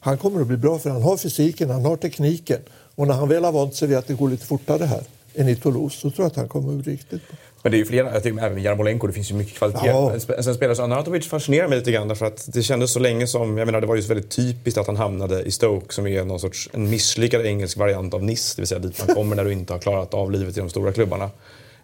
han 0.00 0.18
kommer 0.18 0.40
att 0.40 0.46
bli 0.46 0.56
bra 0.56 0.78
för 0.78 0.90
han 0.90 1.02
har 1.02 1.16
fysiken, 1.16 1.70
han 1.70 1.84
har 1.84 1.96
tekniken. 1.96 2.60
Och 2.94 3.06
när 3.06 3.14
han 3.14 3.28
väl 3.28 3.44
har 3.44 3.52
vant 3.52 3.74
sig 3.74 3.88
vid 3.88 3.96
att 3.96 4.06
det 4.06 4.14
går 4.14 4.28
lite 4.28 4.46
fortare 4.46 4.84
här 4.84 5.02
än 5.34 5.48
i 5.48 5.56
Toulouse 5.56 6.00
så 6.00 6.10
tror 6.10 6.24
jag 6.24 6.26
att 6.26 6.36
han 6.36 6.48
kommer 6.48 6.78
att 6.78 6.84
bli 6.84 6.92
riktigt 6.92 7.28
bra. 7.28 7.36
Men 7.68 7.72
det 7.72 7.76
är 7.76 7.78
ju 7.78 7.84
flera, 7.84 8.12
jag 8.12 8.22
tycker 8.22 8.44
även 8.44 8.62
Jarmolenko, 8.62 9.06
det 9.06 9.12
finns 9.12 9.30
ju 9.30 9.34
mycket 9.34 9.58
kvalitet. 9.58 9.86
Ja. 9.86 10.12
Sen 10.40 10.54
spelare 10.54 10.76
som 10.76 10.84
Anatovic 10.84 11.28
fascinerar 11.28 11.68
mig 11.68 11.78
lite 11.78 11.92
grann 11.92 12.08
därför 12.08 12.26
att 12.26 12.48
det 12.52 12.62
kändes 12.62 12.92
så 12.92 12.98
länge 12.98 13.26
som, 13.26 13.58
jag 13.58 13.66
menar 13.66 13.80
det 13.80 13.86
var 13.86 13.96
ju 13.96 14.02
väldigt 14.02 14.30
typiskt 14.30 14.78
att 14.78 14.86
han 14.86 14.96
hamnade 14.96 15.42
i 15.42 15.50
Stoke 15.50 15.94
som 15.94 16.06
är 16.06 16.24
någon 16.24 16.40
sorts 16.40 16.68
en 16.72 16.90
misslyckad 16.90 17.46
engelsk 17.46 17.76
variant 17.76 18.14
av 18.14 18.22
Nice, 18.22 18.56
det 18.56 18.62
vill 18.62 18.68
säga 18.68 18.78
dit 18.78 19.06
man 19.06 19.16
kommer 19.16 19.36
när 19.36 19.44
du 19.44 19.52
inte 19.52 19.72
har 19.72 19.80
klarat 19.80 20.14
av 20.14 20.32
livet 20.32 20.56
i 20.56 20.60
de 20.60 20.70
stora 20.70 20.92
klubbarna. 20.92 21.30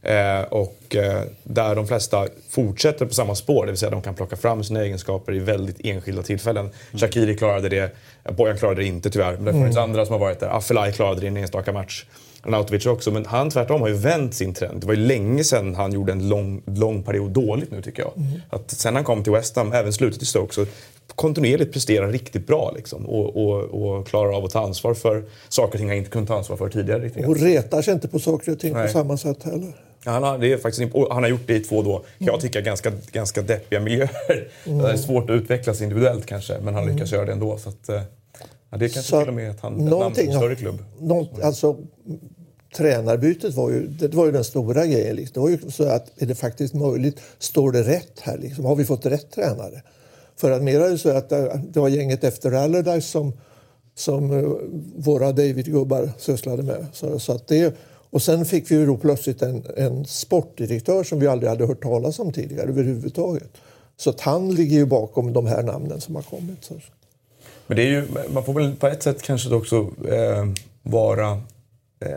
Eh, 0.02 0.40
och 0.40 0.96
eh, 0.96 1.22
där 1.42 1.74
de 1.74 1.86
flesta 1.86 2.26
fortsätter 2.50 3.06
på 3.06 3.14
samma 3.14 3.34
spår, 3.34 3.66
det 3.66 3.72
vill 3.72 3.78
säga 3.78 3.90
de 3.90 4.02
kan 4.02 4.14
plocka 4.14 4.36
fram 4.36 4.64
sina 4.64 4.82
egenskaper 4.82 5.34
i 5.34 5.38
väldigt 5.38 5.76
enskilda 5.84 6.22
tillfällen. 6.22 6.64
Mm. 6.64 6.98
Shakiri 6.98 7.36
klarade 7.36 7.68
det, 7.68 7.90
Bojan 8.36 8.58
klarade 8.58 8.80
det 8.80 8.86
inte 8.86 9.10
tyvärr, 9.10 9.36
men 9.36 9.44
det 9.44 9.52
finns 9.52 9.76
mm. 9.76 9.90
andra 9.90 10.06
som 10.06 10.12
har 10.12 10.20
varit 10.20 10.40
där. 10.40 10.56
Affelay 10.56 10.92
klarade 10.92 11.20
det 11.20 11.24
i 11.24 11.28
en 11.28 11.36
enstaka 11.36 11.72
match. 11.72 12.04
Arnautovic 12.44 12.86
också, 12.86 13.10
men 13.10 13.26
han 13.26 13.50
tvärtom 13.50 13.80
har 13.80 13.88
ju 13.88 13.94
vänt 13.94 14.34
sin 14.34 14.54
trend. 14.54 14.80
Det 14.80 14.86
var 14.86 14.94
ju 14.94 15.06
länge 15.06 15.44
sedan 15.44 15.74
han 15.74 15.92
gjorde 15.92 16.12
en 16.12 16.28
lång, 16.28 16.62
lång 16.66 17.02
period 17.02 17.30
dåligt 17.30 17.70
nu 17.70 17.82
tycker 17.82 18.02
jag. 18.02 18.12
Mm. 18.16 18.40
Att 18.50 18.70
sen 18.70 18.94
han 18.94 19.04
kom 19.04 19.22
till 19.22 19.32
West 19.32 19.56
Ham, 19.56 19.72
även 19.72 19.92
slutet 19.92 20.22
i 20.22 20.26
Stoke, 20.26 20.54
så 20.54 20.66
kontinuerligt 21.14 21.72
presterar 21.72 22.12
riktigt 22.12 22.46
bra 22.46 22.72
liksom. 22.76 23.06
Och, 23.06 23.36
och, 23.36 23.62
och, 23.62 24.06
klarar 24.06 24.36
av 24.36 24.44
att 24.44 24.50
ta 24.50 24.60
ansvar 24.60 24.94
för 24.94 25.24
saker 25.48 25.72
och 25.72 25.78
ting 25.78 25.88
han 25.88 25.98
inte 25.98 26.10
kunnat 26.10 26.28
ta 26.28 26.36
ansvar 26.36 26.56
för 26.56 26.68
tidigare. 26.68 27.04
Riktigt. 27.04 27.26
Och 27.26 27.36
retar 27.36 27.82
sig 27.82 27.94
inte 27.94 28.08
på 28.08 28.18
saker 28.18 28.52
och 28.52 28.58
ting 28.58 28.72
Nej. 28.72 28.86
på 28.86 28.92
samma 28.92 29.16
sätt 29.16 29.42
heller. 29.42 29.72
Ja, 30.04 30.10
han, 30.10 30.22
har, 30.22 30.38
det 30.38 30.52
är 30.52 30.58
faktiskt, 30.58 30.92
han 31.10 31.22
har 31.22 31.30
gjort 31.30 31.46
det 31.46 31.54
i 31.54 31.60
två 31.60 31.82
då, 31.82 31.98
kan 31.98 32.04
jag 32.18 32.28
mm. 32.28 32.40
tycka, 32.40 32.60
ganska, 32.60 32.92
ganska 33.12 33.42
deppiga 33.42 33.80
miljöer. 33.80 34.48
Mm. 34.66 34.78
Det 34.82 34.90
är 34.90 34.96
svårt 34.96 35.30
att 35.30 35.34
utvecklas 35.34 35.80
individuellt 35.80 36.26
kanske, 36.26 36.58
men 36.62 36.74
han 36.74 36.86
lyckas 36.86 37.12
mm. 37.12 37.18
göra 37.18 37.26
det 37.26 37.32
ändå. 37.32 37.58
Så 37.58 37.68
att, 37.68 37.88
eh, 37.88 38.00
ja, 38.74 38.78
det 38.78 38.84
är 38.84 38.88
kanske 38.88 39.10
så 39.10 39.20
till 39.20 39.28
och 39.28 39.34
med 39.34 39.50
att 39.50 39.60
han 39.60 39.72
hamnar 39.72 40.10
på 40.10 40.20
en 40.20 40.32
större 40.32 40.56
klubb. 40.56 40.84
Något, 40.98 41.40
alltså, 41.40 41.76
tränarbytet 42.76 43.54
var 43.54 43.70
ju, 43.70 43.86
det 43.86 44.14
var 44.14 44.26
ju 44.26 44.32
den 44.32 44.44
stora 44.44 44.86
grejen. 44.86 45.16
Liksom. 45.16 45.32
Det 45.34 45.40
var 45.40 45.48
ju 45.48 45.70
så 45.70 45.84
att 45.84 46.22
är 46.22 46.26
det 46.26 46.34
faktiskt 46.34 46.74
möjligt? 46.74 47.20
Står 47.38 47.72
det 47.72 47.82
rätt 47.82 48.20
här? 48.20 48.38
Liksom? 48.38 48.64
Har 48.64 48.76
vi 48.76 48.84
fått 48.84 49.06
rätt 49.06 49.30
tränare? 49.30 49.82
För 50.36 50.50
att 50.50 50.62
mer 50.62 50.80
är 50.80 50.90
det 50.90 50.98
så 50.98 51.08
att 51.08 51.28
det 51.28 51.80
var 51.80 51.88
gänget 51.88 52.24
efter 52.24 52.52
Allardyce 52.52 53.08
som, 53.08 53.32
som 53.94 54.30
eh, 54.30 54.44
våra 54.96 55.32
David-gubbar 55.32 56.10
sysslade 56.18 56.62
med. 56.62 56.86
Så, 56.92 57.18
så, 57.18 57.32
att 57.32 57.46
det, 57.46 57.74
och 58.10 58.22
sen 58.22 58.44
fick 58.44 58.70
vi 58.70 58.74
ju 58.74 58.86
då 58.86 58.96
plötsligt 58.96 59.42
en, 59.42 59.64
en 59.76 60.04
sportdirektör 60.04 61.04
som 61.04 61.20
vi 61.20 61.26
aldrig 61.26 61.50
hade 61.50 61.66
hört 61.66 61.82
talas 61.82 62.18
om 62.18 62.32
tidigare 62.32 62.68
överhuvudtaget. 62.68 63.50
Så 63.96 64.10
att 64.10 64.20
han 64.20 64.54
ligger 64.54 64.76
ju 64.76 64.86
bakom 64.86 65.32
de 65.32 65.46
här 65.46 65.62
namnen 65.62 66.00
som 66.00 66.14
har 66.14 66.22
kommit. 66.22 66.64
Så. 66.64 66.74
Men 67.66 67.76
det 67.76 67.82
är 67.82 67.86
ju, 67.86 68.04
man 68.32 68.44
får 68.44 68.52
väl 68.52 68.76
på 68.76 68.86
ett 68.86 69.02
sätt 69.02 69.22
kanske 69.22 69.54
också 69.54 69.76
eh, 70.08 70.46
vara 70.82 71.30
eh, 72.00 72.08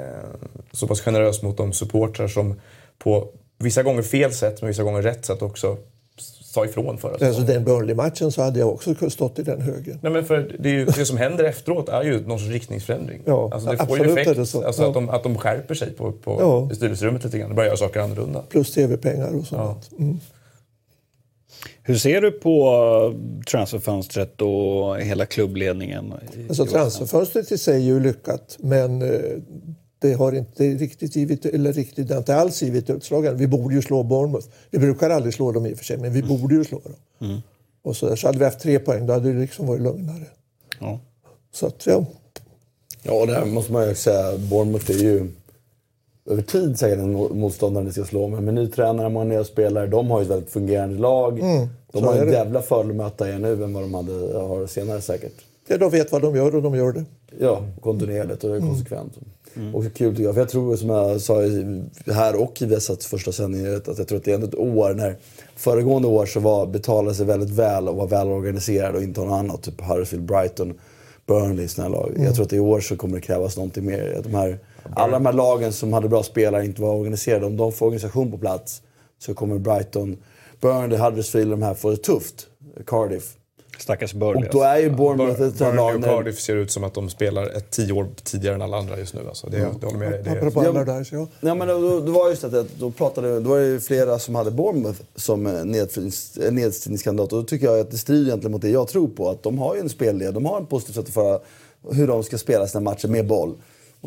så 0.71 0.87
pass 0.87 1.01
generös 1.01 1.41
mot 1.41 1.57
de 1.57 1.73
supportrar 1.73 2.27
som 2.27 2.55
på 2.97 3.27
vissa 3.57 3.83
gånger 3.83 4.01
fel 4.01 4.33
sätt, 4.33 4.61
men 4.61 4.67
vissa 4.67 4.83
gånger 4.83 5.01
rätt 5.01 5.25
sätt 5.25 5.41
också 5.41 5.77
sa 6.57 6.65
ifrån 6.65 6.97
förra 6.97 7.13
säsongen. 7.13 7.35
Alltså 7.35 7.53
den 7.53 7.63
Burnley-matchen 7.63 8.31
så 8.31 8.41
hade 8.41 8.59
jag 8.59 8.69
också 8.69 9.09
stått 9.09 9.39
i 9.39 9.43
den 9.43 9.61
högen. 9.61 9.99
Nej, 10.01 10.11
men 10.11 10.25
för 10.25 10.55
det, 10.59 10.69
ju, 10.69 10.85
det 10.85 11.05
som 11.05 11.17
händer 11.17 11.43
efteråt 11.43 11.89
är 11.89 12.03
ju 12.03 12.27
någon 12.27 12.39
sorts 12.39 12.51
riktningsförändring. 12.51 13.21
Ja, 13.25 13.49
alltså 13.53 13.69
det 13.69 13.87
får 13.87 13.97
ju 13.99 14.11
effekt. 14.11 14.39
Alltså 14.39 14.61
ja. 14.61 14.87
att, 14.87 14.93
de, 14.93 15.09
att 15.09 15.23
de 15.23 15.37
skärper 15.37 15.75
sig 15.75 15.93
på, 15.93 16.11
på 16.11 16.37
ja. 16.39 16.69
i 16.71 16.75
styrelserummet 16.75 17.23
lite 17.23 17.39
grann. 17.39 17.55
Börjar 17.55 17.67
göra 17.67 17.77
saker 17.77 17.99
annorlunda. 17.99 18.43
Plus 18.49 18.73
tv-pengar 18.73 19.39
och 19.39 19.45
sånt. 19.45 19.89
Ja. 19.91 19.97
Mm. 19.99 20.19
Hur 21.83 21.95
ser 21.95 22.21
du 22.21 22.31
på 22.31 23.13
transferfönstret 23.49 24.41
och 24.41 25.01
hela 25.01 25.25
klubbledningen? 25.25 26.13
Alltså, 26.49 26.65
transferfönstret 26.65 27.51
i 27.51 27.57
sig 27.57 27.75
är 27.75 27.79
ju 27.79 27.99
lyckat, 27.99 28.57
men 28.59 29.01
eh, 29.01 29.19
det 29.99 30.13
har 30.13 30.31
inte 30.31 30.63
riktigt 30.63 31.15
givit, 31.15 31.45
eller 31.45 31.73
riktigt, 31.73 32.11
inte 32.11 32.35
alls 32.35 32.61
givit 32.63 32.89
utslag 32.89 33.31
Vi 33.33 33.47
borde 33.47 33.75
ju 33.75 33.81
slå 33.81 34.03
Bournemouth. 34.03 34.47
Vi 34.69 34.79
brukar 34.79 35.09
aldrig 35.09 35.33
slå 35.33 35.51
dem 35.51 35.65
i 35.65 35.73
och 35.73 35.77
för 35.77 35.85
sig, 35.85 35.97
men 35.97 36.13
vi 36.13 36.23
borde 36.23 36.55
ju 36.55 36.63
slå 36.63 36.79
dem. 36.79 37.29
Mm. 37.29 37.41
Och 37.81 37.95
så, 37.95 38.15
så 38.15 38.27
hade 38.27 38.39
vi 38.39 38.45
haft 38.45 38.59
tre 38.59 38.79
poäng, 38.79 39.05
då 39.05 39.13
hade 39.13 39.33
det 39.33 39.39
liksom 39.39 39.67
varit 39.67 39.81
lugnare. 39.81 40.25
Ja. 40.79 40.99
Så 41.53 41.67
att, 41.67 41.85
ja. 41.85 42.05
Ja, 43.03 43.25
det 43.25 43.45
måste 43.45 43.71
man 43.73 43.87
ju 43.87 43.95
säga. 43.95 44.37
Bournemouth 44.37 44.91
är 44.91 44.95
ju 44.95 45.31
över 46.27 46.41
tid 46.41 46.79
säkert 46.79 46.99
en 46.99 47.13
motståndare 47.13 47.83
ni 47.83 47.91
ska 47.91 48.03
slå. 48.03 48.27
Men 48.27 48.45
med 48.45 48.53
ny 48.53 48.67
tränare, 48.67 49.09
många 49.09 49.25
nya 49.25 49.43
spelare. 49.43 49.87
De 49.87 50.11
har 50.11 50.19
ju 50.19 50.23
ett 50.23 50.31
väldigt 50.31 50.49
fungerande 50.49 50.99
lag. 50.99 51.39
Mm, 51.39 51.67
de 51.91 52.03
har 52.03 52.15
en 52.15 52.31
jävla 52.31 52.61
fördel 52.61 52.91
att 52.91 52.95
möta 52.97 53.29
er 53.29 53.39
nu 53.39 53.63
än 53.63 53.73
vad 53.73 53.83
de 53.83 53.93
hade, 53.93 54.39
har 54.39 54.67
senare 54.67 55.01
säkert. 55.01 55.33
Ja, 55.67 55.77
de 55.77 55.89
vet 55.89 56.11
vad 56.11 56.21
de 56.21 56.35
gör 56.35 56.55
och 56.55 56.61
de 56.61 56.75
gör 56.75 56.91
det. 56.91 57.05
Ja, 57.39 57.63
kontinuerligt 57.81 58.43
och 58.43 58.49
det 58.49 58.55
är 58.55 58.59
konsekvent. 58.59 59.17
Mm. 59.17 59.29
Mm. 59.57 59.75
Och 59.75 59.83
kul 59.93 60.11
tycker 60.11 60.23
jag. 60.23 60.33
För 60.33 60.41
jag 60.41 60.49
tror 60.49 60.75
som 60.75 60.89
jag 60.89 61.21
sa 61.21 61.41
här 62.13 62.41
och 62.41 62.61
i 62.61 62.65
Viasats 62.65 63.07
första 63.07 63.31
sändning 63.31 63.75
att 63.75 63.97
jag 63.97 64.07
tror 64.07 64.17
att 64.17 64.23
det 64.23 64.31
är 64.31 64.35
ändå 64.35 64.47
ett 64.47 64.55
år 64.55 64.93
när 64.93 65.15
föregående 65.55 66.07
år 66.07 66.25
så 66.25 66.39
var, 66.39 66.67
betalade 66.67 67.15
sig 67.15 67.25
väldigt 67.25 67.49
väl 67.49 67.87
och 67.87 67.95
var 67.95 68.07
välorganiserad 68.07 68.95
och 68.95 69.03
inte 69.03 69.21
något 69.21 69.39
annat. 69.39 69.61
Typ 69.61 69.81
Huddersfield, 69.81 70.25
Brighton, 70.25 70.73
Burnley, 71.25 71.67
sådana 71.67 71.97
lag. 71.97 72.09
Mm. 72.09 72.23
Jag 72.23 72.35
tror 72.35 72.45
att 72.45 72.53
i 72.53 72.59
år 72.59 72.79
så 72.79 72.95
kommer 72.95 73.15
det 73.15 73.21
krävas 73.21 73.57
någonting 73.57 73.85
mer. 73.85 74.21
De 74.23 74.33
här, 74.33 74.59
alla 74.95 75.11
de 75.11 75.25
här 75.25 75.33
lagen 75.33 75.73
som 75.73 75.93
hade 75.93 76.09
bra 76.09 76.23
spelare 76.23 76.65
inte 76.65 76.81
var 76.81 76.95
organiserade. 76.95 77.45
Om 77.45 77.57
de 77.57 77.71
får 77.71 77.85
organisation 77.85 78.31
på 78.31 78.37
plats 78.37 78.81
så 79.19 79.33
kommer 79.33 79.57
Brighton, 79.57 80.17
Burnley, 80.61 80.97
Huddersfield, 80.97 81.51
de 81.51 81.61
här 81.61 81.73
få 81.73 81.89
det 81.89 81.97
tufft. 81.97 82.47
Cardiff. 82.85 83.33
Stackars 83.79 84.13
Burnley. 84.13 84.45
Och 84.45 84.53
då 84.53 84.61
är 84.61 84.77
ju 84.77 84.89
Bournemouth 84.89 85.41
ett 85.41 85.57
Burnley 85.57 85.95
och 85.95 86.03
Cardiff 86.03 86.39
ser 86.39 86.55
ut 86.55 86.71
som 86.71 86.83
att 86.83 86.93
de 86.93 87.09
spelar 87.09 87.49
ett 87.49 87.71
tio 87.71 87.93
år 87.93 88.07
tidigare 88.23 88.55
än 88.55 88.61
alla 88.61 88.77
andra 88.77 88.97
just 88.97 89.13
nu. 89.13 89.21
Alltså. 89.27 89.47
Det, 89.47 89.57
ja. 89.57 89.69
Jag 89.81 89.87
håller 89.87 90.09
med 90.09 90.23
dig. 90.23 90.37
Apropå 90.37 90.63
ja, 90.63 90.69
Allardyce, 90.69 91.15
ja. 91.15 91.27
ja. 91.39 91.55
men 91.55 91.67
då, 91.67 91.99
då 91.99 92.11
var 92.11 92.29
just 92.29 92.43
att 92.43 92.79
då, 92.79 92.91
pratade, 92.91 93.39
då 93.39 93.49
var 93.49 93.59
det 93.59 93.65
ju 93.65 93.79
flera 93.79 94.19
som 94.19 94.35
hade 94.35 94.51
Bournemouth 94.51 95.01
som 95.15 95.43
nedstigningskandidat. 96.51 97.33
Och 97.33 97.39
då 97.39 97.43
tycker 97.43 97.65
jag 97.65 97.79
att 97.79 97.91
det 97.91 97.97
strider 97.97 98.25
egentligen 98.25 98.51
mot 98.51 98.61
det 98.61 98.69
jag 98.69 98.87
tror 98.87 99.07
på. 99.07 99.29
Att 99.29 99.43
de 99.43 99.59
har 99.59 99.75
ju 99.75 99.81
en 99.81 99.89
spelled, 99.89 100.33
de 100.33 100.45
har 100.45 100.57
en 100.57 100.65
positiv 100.65 100.93
sätt 100.93 101.07
att 101.07 101.13
föra 101.13 101.39
hur 101.91 102.07
de 102.07 102.23
ska 102.23 102.37
spela 102.37 102.67
sina 102.67 102.81
matcher 102.81 103.07
med 103.07 103.27
boll. 103.27 103.55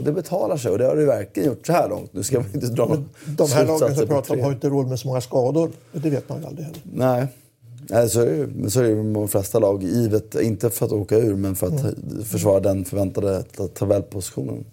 Och 0.00 0.06
det 0.06 0.12
betalar 0.12 0.56
sig 0.56 0.70
och 0.70 0.78
det 0.78 0.86
har 0.86 0.96
det 0.96 1.04
verkligen 1.04 1.48
gjort 1.48 1.66
så 1.66 1.72
här 1.72 1.88
långt. 1.88 2.12
Nu 2.12 2.22
ska 2.22 2.40
man 2.40 2.54
inte 2.54 2.66
dra 2.66 2.88
Men 2.88 3.08
De 3.26 3.50
här 3.50 3.66
lagen 3.66 3.96
som 3.96 4.06
pratar 4.06 4.34
om 4.34 4.40
har 4.40 4.52
inte 4.52 4.68
råd 4.68 4.88
med 4.88 4.98
så 4.98 5.08
många 5.08 5.20
skador. 5.20 5.70
Det 5.92 6.10
vet 6.10 6.28
man 6.28 6.40
ju 6.40 6.46
aldrig 6.46 6.66
heller. 6.66 6.80
Nej. 6.92 7.26
Nej, 7.90 8.08
så 8.08 8.20
är 8.20 8.26
det 8.26 8.36
ju. 8.36 8.70
Så 8.70 8.80
är 8.80 8.88
det 8.88 8.94
med 8.94 9.14
de 9.14 9.28
flesta 9.28 9.58
lag. 9.58 9.82
Givet, 9.82 10.34
inte 10.34 10.70
för 10.70 10.86
att 10.86 10.92
åka 10.92 11.16
ur, 11.16 11.36
men 11.36 11.56
för 11.56 11.66
att 11.66 11.80
mm. 11.80 12.24
försvara 12.24 12.60
den 12.60 12.84
förväntade 12.84 13.42
tabellpositionen. 13.74 14.64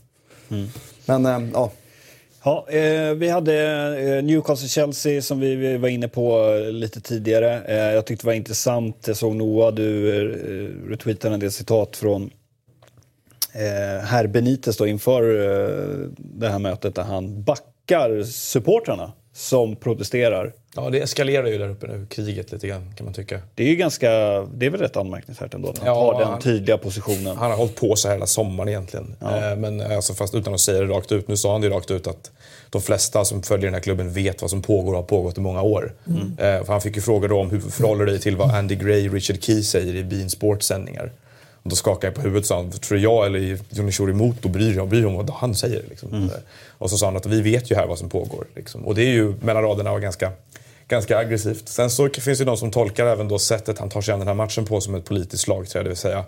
Mm. 0.50 0.68
Men, 1.06 1.26
äh, 1.26 1.50
ja. 1.54 1.72
Ja, 2.44 2.66
eh, 2.70 3.14
vi 3.14 3.30
hade 3.30 3.54
eh, 4.00 4.24
Newcastle-Chelsea 4.24 5.22
som 5.22 5.40
vi 5.40 5.78
var 5.78 5.90
inne 5.90 6.08
på 6.08 6.54
lite 6.72 7.02
tidigare. 7.02 7.62
Eh, 7.64 7.94
jag 7.96 8.06
tyckte 8.06 8.24
det 8.26 8.28
var 8.28 8.34
intressant. 8.34 8.96
Jag 9.08 9.18
såg 9.18 9.36
Noah, 9.36 9.74
du 9.74 10.10
eh, 10.10 10.90
retweetade 10.90 11.34
en 11.34 11.40
del 11.40 11.52
citat 11.52 11.98
från 11.98 12.30
eh, 13.58 14.06
herr 14.06 14.28
Benitez 14.28 14.78
då 14.78 14.88
inför 14.88 15.24
eh, 15.24 16.10
det 16.18 16.50
här 16.50 16.60
mötet 16.60 16.96
där 16.96 17.04
han 17.04 17.44
backar 17.44 18.24
supportrarna 18.24 19.12
som 19.34 19.76
protesterar. 19.76 20.54
Ja, 20.76 20.90
det 20.90 21.00
eskalerar 21.00 21.48
ju 21.48 21.58
där 21.58 21.70
uppe 21.70 21.88
nu, 21.88 22.06
kriget 22.10 22.52
lite 22.52 22.68
grann 22.68 22.94
kan 22.96 23.06
man 23.06 23.14
tycka. 23.14 23.42
Det 23.56 23.64
är 23.64 23.68
ju 23.68 23.76
ganska, 23.76 24.10
det 24.54 24.66
är 24.66 24.70
väl 24.70 24.82
rätt 24.82 24.98
anmärkningsvärt 24.98 25.54
ändå 25.54 25.70
att 25.70 25.78
han 25.78 25.88
ja, 25.88 26.14
har 26.14 26.26
den 26.26 26.42
tydliga 26.42 26.78
positionen. 26.78 27.38
Han 27.38 27.52
har 27.52 27.58
hållit 27.58 27.76
på 27.76 27.96
så 27.96 28.08
här 28.08 28.16
hela 28.16 28.26
sommaren 28.26 28.70
egentligen. 28.70 29.16
Ja. 29.20 29.52
Eh, 29.52 29.58
men 29.58 29.82
alltså, 29.82 30.14
fast 30.14 30.36
utan 30.36 30.54
att 30.54 30.60
säga 30.60 30.82
det 30.82 30.88
rakt 30.88 31.12
ut. 31.12 31.28
Nu 31.28 31.38
sa 31.38 31.52
han 31.52 31.62
det 31.62 31.70
rakt 31.70 31.92
ut 31.92 32.08
att 32.08 32.32
de 32.70 32.82
flesta 32.82 33.26
som 33.26 33.44
följer 33.44 33.66
den 33.66 33.74
här 33.74 33.82
klubben 33.82 34.14
vet 34.14 34.42
vad 34.42 34.50
som 34.50 34.62
pågår 34.62 34.92
och 34.92 34.98
har 34.98 35.04
pågått 35.04 35.38
i 35.38 35.42
många 35.42 35.62
år. 35.62 35.94
Mm. 36.08 36.60
Eh, 36.60 36.68
han 36.68 36.82
fick 36.82 36.96
ju 36.96 37.02
frågor 37.02 37.32
om 37.32 37.50
hur 37.50 37.60
förhåller 37.60 38.06
dig 38.06 38.20
till 38.20 38.36
vad 38.36 38.52
Andy 38.52 38.76
Gray 38.76 39.08
och 39.08 39.14
Richard 39.14 39.44
Key 39.44 39.64
säger 39.64 39.96
i 39.96 40.04
Bean 40.04 40.30
Sports 40.30 40.68
sändningar. 40.68 41.12
Då 41.70 41.76
skakade 41.76 42.08
jag 42.08 42.16
på 42.16 42.22
huvudet 42.22 42.52
och 42.52 42.74
sa 42.74 42.80
tror 42.80 43.00
jag 43.00 43.26
eller 43.26 43.60
Johnny 43.70 43.92
Shorimoto 43.92 44.50
bryr 44.50 44.76
jag 44.76 44.88
bryr 44.88 45.06
om 45.06 45.14
vad 45.14 45.30
han 45.30 45.56
säger. 45.56 45.84
Liksom. 45.90 46.14
Mm. 46.14 46.30
Och 46.78 46.90
så 46.90 46.98
sa 46.98 47.06
han 47.06 47.18
att 47.18 47.26
vi 47.26 47.42
vet 47.42 47.72
ju 47.72 47.76
här 47.76 47.88
vad 47.88 47.98
som 48.00 48.10
pågår. 48.10 48.46
Liksom. 48.56 48.86
Och 48.86 48.96
det 48.96 49.02
är 49.04 49.12
ju 49.12 49.34
mellan 49.42 49.64
raderna 49.64 49.92
och 49.92 50.02
ganska, 50.02 50.32
ganska 50.88 51.18
aggressivt. 51.18 51.70
Sen 51.70 51.90
så 51.90 52.10
finns 52.10 52.40
det 52.40 52.46
de 52.46 52.58
som 52.58 52.72
tolkar 52.72 53.06
även 53.06 53.28
då 53.28 53.40
sättet 53.40 53.80
han 53.80 53.90
tar 53.90 54.02
sig 54.02 54.14
an 54.14 54.20
den 54.20 54.28
här 54.28 54.36
matchen 54.36 54.66
på 54.66 54.82
som 54.82 54.96
ett 54.96 55.06
politiskt 55.06 55.44
slagträ. 55.44 55.84
Det 55.84 55.90
vill 55.90 55.98
säga 55.98 56.24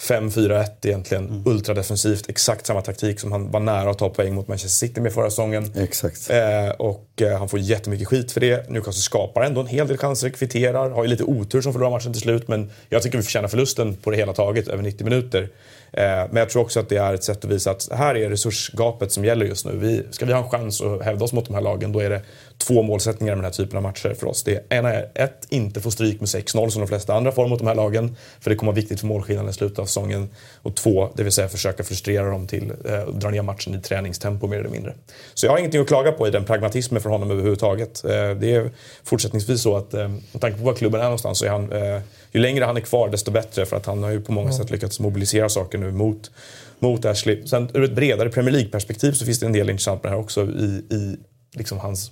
5-4-1 0.00 0.66
egentligen. 0.82 1.28
Mm. 1.28 1.42
Ultradefensivt. 1.46 2.28
Exakt 2.28 2.66
samma 2.66 2.80
taktik 2.80 3.20
som 3.20 3.32
han 3.32 3.50
var 3.50 3.60
nära 3.60 3.90
att 3.90 3.98
ta 3.98 4.08
poäng 4.08 4.34
mot 4.34 4.48
Manchester 4.48 4.86
City 4.86 5.00
med 5.00 5.12
förra 5.12 5.30
säsongen. 5.30 5.72
Exakt. 5.76 6.30
Eh, 6.30 6.68
och 6.78 7.22
eh, 7.22 7.38
han 7.38 7.48
får 7.48 7.58
jättemycket 7.58 8.08
skit 8.08 8.32
för 8.32 8.40
det. 8.40 8.70
Newcastle 8.70 9.02
skapar 9.02 9.42
ändå 9.42 9.60
en 9.60 9.66
hel 9.66 9.88
del 9.88 9.96
chanser, 9.96 10.30
kvitterar. 10.30 10.90
Har 10.90 11.04
ju 11.04 11.10
lite 11.10 11.24
otur 11.24 11.60
som 11.60 11.72
förlorar 11.72 11.90
matchen 11.90 12.12
till 12.12 12.22
slut. 12.22 12.48
Men 12.48 12.70
jag 12.88 13.02
tycker 13.02 13.18
vi 13.18 13.24
förtjänar 13.24 13.48
förlusten 13.48 13.94
på 13.94 14.10
det 14.10 14.16
hela 14.16 14.32
taget, 14.32 14.68
över 14.68 14.82
90 14.82 15.04
minuter. 15.04 15.48
Eh, 15.92 16.02
men 16.04 16.36
jag 16.36 16.50
tror 16.50 16.62
också 16.62 16.80
att 16.80 16.88
det 16.88 16.96
är 16.96 17.14
ett 17.14 17.24
sätt 17.24 17.44
att 17.44 17.50
visa 17.50 17.70
att 17.70 17.88
här 17.92 18.14
är 18.14 18.30
resursgapet 18.30 19.12
som 19.12 19.24
gäller 19.24 19.46
just 19.46 19.66
nu. 19.66 19.72
Vi, 19.76 20.02
ska 20.10 20.26
vi 20.26 20.32
ha 20.32 20.44
en 20.44 20.50
chans 20.50 20.82
att 20.82 21.02
hävda 21.02 21.24
oss 21.24 21.32
mot 21.32 21.46
de 21.46 21.54
här 21.54 21.62
lagen, 21.62 21.92
då 21.92 22.00
är 22.00 22.10
det 22.10 22.22
två 22.66 22.82
målsättningar 22.82 23.34
med 23.34 23.38
den 23.38 23.44
här 23.44 23.52
typen 23.52 23.76
av 23.76 23.82
matcher 23.82 24.14
för 24.14 24.26
oss. 24.26 24.42
Det 24.42 24.72
ena 24.72 24.92
är 24.92 25.10
ett, 25.14 25.46
inte 25.48 25.80
få 25.80 25.90
stryk 25.90 26.20
med 26.20 26.26
6-0 26.26 26.68
som 26.68 26.80
de 26.80 26.88
flesta 26.88 27.14
andra 27.14 27.32
får 27.32 27.48
mot 27.48 27.58
de 27.58 27.68
här 27.68 27.74
lagen. 27.74 28.16
För 28.40 28.50
det 28.50 28.56
kommer 28.56 28.72
vara 28.72 28.76
viktigt 28.76 29.00
för 29.00 29.06
målskillnaden 29.06 29.50
i 29.50 29.52
slutet 29.52 29.78
av 29.78 29.86
säsongen. 29.86 30.28
Och 30.62 30.74
två, 30.74 31.08
det 31.14 31.22
vill 31.22 31.32
säga 31.32 31.48
försöka 31.48 31.84
frustrera 31.84 32.30
dem 32.30 32.46
till 32.46 32.72
eh, 32.84 33.06
dra 33.06 33.30
ner 33.30 33.42
matchen 33.42 33.74
i 33.74 33.80
träningstempo 33.80 34.46
mer 34.46 34.58
eller 34.58 34.70
mindre. 34.70 34.94
Så 35.34 35.46
jag 35.46 35.50
har 35.50 35.58
ingenting 35.58 35.80
att 35.80 35.88
klaga 35.88 36.12
på 36.12 36.28
i 36.28 36.30
den 36.30 36.44
pragmatismen 36.44 37.02
för 37.02 37.10
honom 37.10 37.30
överhuvudtaget. 37.30 38.04
Eh, 38.04 38.10
det 38.10 38.54
är 38.54 38.70
fortsättningsvis 39.04 39.62
så 39.62 39.76
att, 39.76 39.94
eh, 39.94 40.08
med 40.08 40.40
tanke 40.40 40.58
på 40.58 40.64
var 40.64 40.74
klubben 40.74 41.00
är 41.00 41.04
någonstans, 41.04 41.38
så 41.38 41.44
är 41.44 41.50
han, 41.50 41.72
eh, 41.72 42.00
ju 42.32 42.40
längre 42.40 42.64
han 42.64 42.76
är 42.76 42.80
kvar 42.80 43.08
desto 43.08 43.30
bättre. 43.30 43.66
För 43.66 43.76
att 43.76 43.86
han 43.86 44.02
har 44.02 44.10
ju 44.10 44.20
på 44.20 44.32
många 44.32 44.52
sätt 44.52 44.70
lyckats 44.70 45.00
mobilisera 45.00 45.48
saker 45.48 45.78
nu 45.78 45.92
mot 45.92 46.30
mot 46.78 47.04
Ashley. 47.04 47.46
Sen 47.46 47.70
ur 47.74 47.84
ett 47.84 47.92
bredare 47.92 48.28
Premier 48.28 48.52
League-perspektiv 48.52 49.12
så 49.12 49.24
finns 49.24 49.40
det 49.40 49.46
en 49.46 49.52
del 49.52 49.70
intressant 49.70 50.02
med 50.02 50.12
det 50.12 50.16
här 50.16 50.22
också 50.22 50.42
i, 50.42 50.84
i 50.90 51.16
liksom 51.54 51.78
hans 51.78 52.10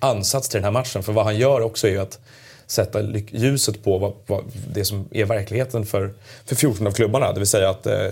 ansats 0.00 0.48
till 0.48 0.56
den 0.56 0.64
här 0.64 0.70
matchen. 0.70 1.02
För 1.02 1.12
vad 1.12 1.24
han 1.24 1.36
gör 1.36 1.60
också 1.60 1.86
är 1.86 1.90
ju 1.90 1.98
att 1.98 2.18
sätta 2.66 3.02
ljuset 3.30 3.84
på 3.84 3.98
vad, 3.98 4.12
vad, 4.26 4.44
det 4.74 4.84
som 4.84 5.08
är 5.10 5.24
verkligheten 5.24 5.86
för, 5.86 6.10
för 6.44 6.56
14 6.56 6.86
av 6.86 6.92
klubbarna. 6.92 7.32
Det 7.32 7.40
vill 7.40 7.48
säga 7.48 7.70
att 7.70 7.86
eh, 7.86 8.08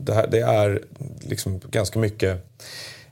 det, 0.00 0.14
här, 0.14 0.26
det 0.26 0.40
är 0.40 0.82
liksom 1.20 1.60
ganska 1.70 1.98
mycket 1.98 2.56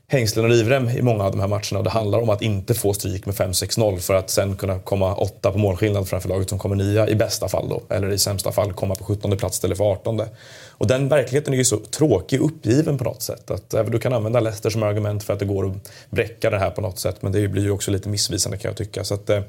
hängslen 0.08 0.44
och 0.44 0.50
livrem 0.50 0.88
i 0.88 1.02
många 1.02 1.24
av 1.24 1.30
de 1.30 1.40
här 1.40 1.48
matcherna. 1.48 1.78
Och 1.78 1.84
det 1.84 1.90
handlar 1.90 2.18
om 2.18 2.30
att 2.30 2.42
inte 2.42 2.74
få 2.74 2.92
stryk 2.92 3.26
med 3.26 3.34
5-6-0 3.34 3.98
för 3.98 4.14
att 4.14 4.30
sen 4.30 4.56
kunna 4.56 4.78
komma 4.78 5.14
åtta 5.14 5.52
på 5.52 5.58
målskillnad 5.58 6.08
framför 6.08 6.28
laget 6.28 6.48
som 6.48 6.58
kommer 6.58 6.76
nia 6.76 7.08
i 7.08 7.14
bästa 7.14 7.48
fall 7.48 7.68
då. 7.68 7.94
Eller 7.94 8.12
i 8.12 8.18
sämsta 8.18 8.52
fall 8.52 8.72
komma 8.72 8.94
på 8.94 9.04
17 9.04 9.36
plats 9.36 9.56
istället 9.56 9.78
för 9.78 9.84
18. 9.84 10.22
Och 10.70 10.86
den 10.86 11.08
verkligheten 11.08 11.54
är 11.54 11.58
ju 11.58 11.64
så 11.64 11.76
tråkig 11.76 12.42
och 12.42 12.46
uppgiven 12.46 12.98
på 12.98 13.04
något 13.04 13.22
sätt. 13.22 13.50
Att, 13.50 13.74
eh, 13.74 13.84
du 13.84 13.98
kan 13.98 14.12
använda 14.12 14.40
Leicester 14.40 14.70
som 14.70 14.82
argument 14.82 15.24
för 15.24 15.32
att 15.32 15.38
det 15.38 15.44
går 15.44 15.66
att 15.66 15.90
bräcka 16.10 16.50
det 16.50 16.58
här 16.58 16.70
på 16.70 16.80
något 16.80 16.98
sätt. 16.98 17.22
Men 17.22 17.32
det 17.32 17.48
blir 17.48 17.62
ju 17.62 17.70
också 17.70 17.90
lite 17.90 18.08
missvisande 18.08 18.58
kan 18.58 18.68
jag 18.68 18.76
tycka. 18.76 19.04
Så 19.04 19.14
att, 19.14 19.30
eh, 19.30 19.40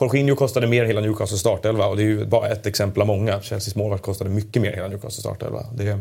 Jorginho 0.00 0.36
kostade 0.36 0.66
mer 0.66 0.84
hela 0.84 1.00
Newcastles 1.00 1.40
startelva 1.40 1.86
och 1.86 1.96
det 1.96 2.02
är 2.02 2.06
ju 2.06 2.26
bara 2.26 2.48
ett 2.48 2.66
exempel 2.66 3.00
av 3.00 3.06
många. 3.06 3.40
Chelseas 3.40 3.74
målvakt 3.74 4.02
kostade 4.02 4.30
mycket 4.30 4.62
mer 4.62 4.72
hela 4.72 4.88
Newcastles 4.88 5.20
startelva. 5.20 5.66
Det, 5.74 5.84
mm. 5.90 6.00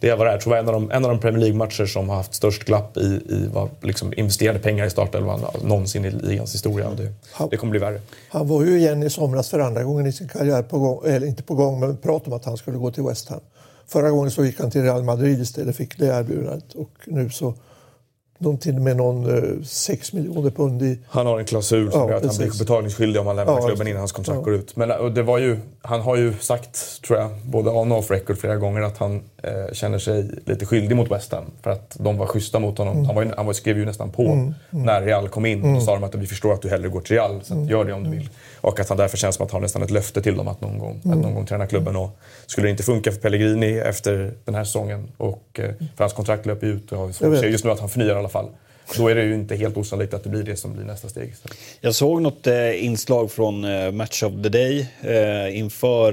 det 0.00 0.08
är 0.08 0.16
vad 0.16 0.26
det 0.26 0.30
är. 0.30 0.34
Jag 0.34 0.40
tror 0.40 0.54
det 0.54 0.62
var 0.62 0.68
en 0.68 0.74
av 0.74 0.88
de, 0.88 0.96
en 0.96 1.04
av 1.04 1.10
de 1.10 1.20
Premier 1.20 1.40
League-matcher 1.40 1.86
som 1.86 2.08
har 2.08 2.16
haft 2.16 2.34
störst 2.34 2.64
glapp 2.64 2.96
i, 2.96 3.20
i 3.28 3.48
vad 3.52 3.68
liksom 3.80 4.12
investerade 4.16 4.58
pengar 4.58 4.86
i 4.86 4.90
startelvan 4.90 5.40
någonsin 5.62 6.04
i 6.04 6.10
ligans 6.10 6.54
historia. 6.54 6.90
Det, 6.96 7.12
det 7.50 7.56
kommer 7.56 7.70
bli 7.70 7.80
värre. 7.80 8.00
Han 8.28 8.48
var 8.48 8.64
ju 8.64 8.78
igen 8.78 9.02
i 9.02 9.10
somras 9.10 9.48
för 9.48 9.58
andra 9.58 9.84
gången 9.84 10.06
i 10.06 10.12
sin 10.12 10.28
karriär 10.28 10.62
på 10.62 10.78
gång, 10.78 11.00
eller 11.06 11.26
inte 11.26 11.42
på 11.42 11.54
gång, 11.54 11.80
men 11.80 11.96
prat 11.96 12.26
om 12.26 12.32
att 12.32 12.44
han 12.44 12.56
skulle 12.56 12.78
gå 12.78 12.90
till 12.90 13.02
West 13.02 13.28
Ham. 13.28 13.40
Förra 13.86 14.10
gången 14.10 14.30
så 14.30 14.44
gick 14.44 14.60
han 14.60 14.70
till 14.70 14.82
Real 14.82 15.04
Madrid 15.04 15.40
istället, 15.40 15.76
fick 15.76 15.98
det 15.98 16.06
erbjudandet. 16.06 16.74
Och 16.74 16.90
nu 17.04 17.30
så 17.30 17.54
någonting 18.38 18.84
med 18.84 18.96
någon 18.96 19.36
eh, 19.36 19.62
6 19.64 20.12
miljoner 20.12 20.50
pund 20.50 20.82
i... 20.82 20.98
Han 21.08 21.26
har 21.26 21.38
en 21.38 21.44
klausul 21.44 21.92
som 21.92 22.00
ja, 22.00 22.08
gör 22.08 22.16
att 22.16 22.22
precis. 22.22 22.38
han 22.38 22.48
blir 22.48 22.58
betalningsskyldig 22.58 23.20
om 23.20 23.26
han 23.26 23.36
lämnar 23.36 23.60
ja, 23.60 23.66
klubben 23.66 23.86
innan 23.86 23.98
hans 23.98 24.12
kontrakt 24.12 24.38
ja. 24.38 24.44
går 24.44 24.54
ut. 24.54 24.76
Men 24.76 25.14
det 25.14 25.22
var 25.22 25.38
ju, 25.38 25.58
han 25.82 26.00
har 26.00 26.16
ju 26.16 26.34
sagt, 26.40 27.02
tror 27.02 27.18
jag, 27.18 27.30
både 27.44 27.70
on 27.70 27.92
och 27.92 27.98
off 27.98 28.10
record 28.10 28.38
flera 28.38 28.56
gånger 28.56 28.82
att 28.82 28.98
han 28.98 29.22
eh, 29.42 29.72
känner 29.72 29.98
sig 29.98 30.30
lite 30.46 30.66
skyldig 30.66 30.96
mot 30.96 31.10
West 31.10 31.32
Ham. 31.32 31.44
För 31.62 31.70
att 31.70 31.96
de 32.00 32.16
var 32.16 32.26
schyssta 32.26 32.58
mot 32.58 32.78
honom. 32.78 32.94
Mm. 32.94 33.06
Han, 33.06 33.14
var, 33.14 33.32
han 33.36 33.46
var, 33.46 33.52
skrev 33.52 33.78
ju 33.78 33.84
nästan 33.84 34.10
på 34.10 34.22
mm. 34.22 34.54
Mm. 34.70 34.86
när 34.86 35.02
Real 35.02 35.28
kom 35.28 35.46
in. 35.46 35.62
Mm. 35.62 35.74
Då 35.74 35.80
sa 35.80 35.94
de 35.94 36.04
att 36.04 36.14
vi 36.14 36.26
förstår 36.26 36.52
att 36.52 36.62
du 36.62 36.68
hellre 36.68 36.88
går 36.88 37.00
till 37.00 37.16
Real, 37.16 37.40
så 37.42 37.54
mm. 37.54 37.68
gör 37.68 37.84
det 37.84 37.92
om 37.92 38.04
du 38.04 38.10
vill. 38.10 38.28
Och 38.60 38.80
att 38.80 38.88
han 38.88 38.98
därför 38.98 39.16
känns 39.16 39.36
som 39.36 39.46
att 39.46 39.52
han 39.52 39.58
har 39.58 39.62
nästan 39.62 39.82
ett 39.82 39.90
löfte 39.90 40.22
till 40.22 40.36
dem 40.36 40.48
att 40.48 40.60
någon 40.60 40.78
gång, 40.78 41.00
mm. 41.04 41.18
att 41.18 41.24
någon 41.24 41.34
gång 41.34 41.46
träna 41.46 41.66
klubben. 41.66 41.96
Och 41.96 42.18
skulle 42.46 42.66
det 42.66 42.70
inte 42.70 42.82
funka 42.82 43.12
för 43.12 43.20
Pellegrini 43.20 43.78
efter 43.78 44.34
den 44.44 44.54
här 44.54 44.64
säsongen, 44.64 45.08
och, 45.16 45.60
eh, 45.60 45.70
för 45.96 46.04
hans 46.04 46.12
kontrakt 46.12 46.46
löper 46.46 46.66
ut 46.66 46.92
och 46.92 47.08
vi 47.08 47.12
ser 47.12 47.48
just 47.48 47.64
nu 47.64 47.70
att 47.70 47.80
han 47.80 47.88
förnyar 47.88 48.14
i 48.14 48.18
alla 48.18 48.28
fall. 48.28 48.48
Då 48.96 49.08
är 49.08 49.14
det 49.14 49.22
ju 49.22 49.34
inte 49.34 49.56
helt 49.56 49.76
osannolikt 49.76 50.14
att 50.14 50.24
det 50.24 50.30
blir 50.30 50.42
det 50.42 50.56
som 50.56 50.72
blir 50.72 50.84
nästa 50.84 51.08
steg. 51.08 51.34
Jag 51.80 51.94
såg 51.94 52.22
något 52.22 52.46
eh, 52.46 52.84
inslag 52.84 53.30
från 53.30 53.64
eh, 53.64 53.92
Match 53.92 54.22
of 54.22 54.32
the 54.42 54.48
Day 54.48 54.86
eh, 55.00 55.58
inför... 55.58 56.12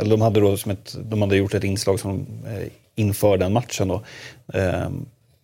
Eller 0.00 0.10
de 0.10 0.20
hade, 0.20 0.40
då 0.40 0.56
som 0.56 0.70
ett, 0.70 0.96
de 1.02 1.22
hade 1.22 1.36
gjort 1.36 1.54
ett 1.54 1.64
inslag 1.64 2.00
som, 2.00 2.26
eh, 2.46 2.68
inför 2.94 3.36
den 3.36 3.52
matchen. 3.52 3.88
Då, 3.88 4.02
eh, 4.54 4.88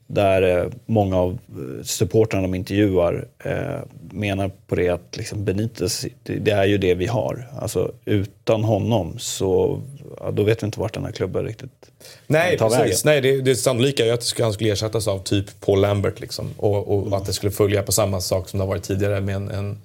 där 0.07 0.71
många 0.87 1.17
av 1.17 1.33
eh, 1.33 1.85
supportrarna 1.85 2.43
de 2.43 2.55
intervjuar 2.55 3.29
eh, 3.45 3.81
menar 4.11 4.51
på 4.67 4.75
det 4.75 4.89
att 4.89 5.17
liksom 5.17 5.45
Benitez, 5.45 6.07
det, 6.23 6.35
det, 6.35 6.51
är 6.51 6.65
ju 6.65 6.79
det 6.79 6.95
vi 6.95 7.07
har. 7.07 7.49
Alltså 7.61 7.93
utan 8.05 8.65
honom 8.65 9.15
så 9.19 9.81
ja, 10.21 10.31
då 10.31 10.43
vet 10.43 10.63
vi 10.63 10.67
inte 10.67 10.81
vart 10.81 10.95
den 10.95 11.05
här 11.05 11.13
klubben 11.13 11.45
riktigt 11.45 11.91
Nej, 12.27 12.59
tar 12.59 12.69
precis. 12.69 13.05
Vägen. 13.05 13.23
Nej, 13.23 13.37
det, 13.37 13.43
det 13.43 13.57
sannolika 13.57 14.07
är 14.07 14.13
att 14.13 14.35
han 14.39 14.53
skulle 14.53 14.73
ersättas 14.73 15.09
av 15.09 15.19
typ 15.19 15.61
Paul 15.61 15.81
Lambert. 15.81 16.21
Liksom. 16.21 16.51
Och, 16.57 16.89
och 16.89 17.01
mm. 17.01 17.13
att 17.13 17.27
det 17.27 17.33
skulle 17.33 17.53
följa 17.53 17.83
på 17.83 17.93
samma 17.93 18.21
sak 18.21 18.49
som 18.49 18.59
det 18.59 18.65
har 18.65 18.69
varit 18.69 18.83
tidigare 18.83 19.21
med 19.21 19.37
en, 19.37 19.51
en, 19.51 19.79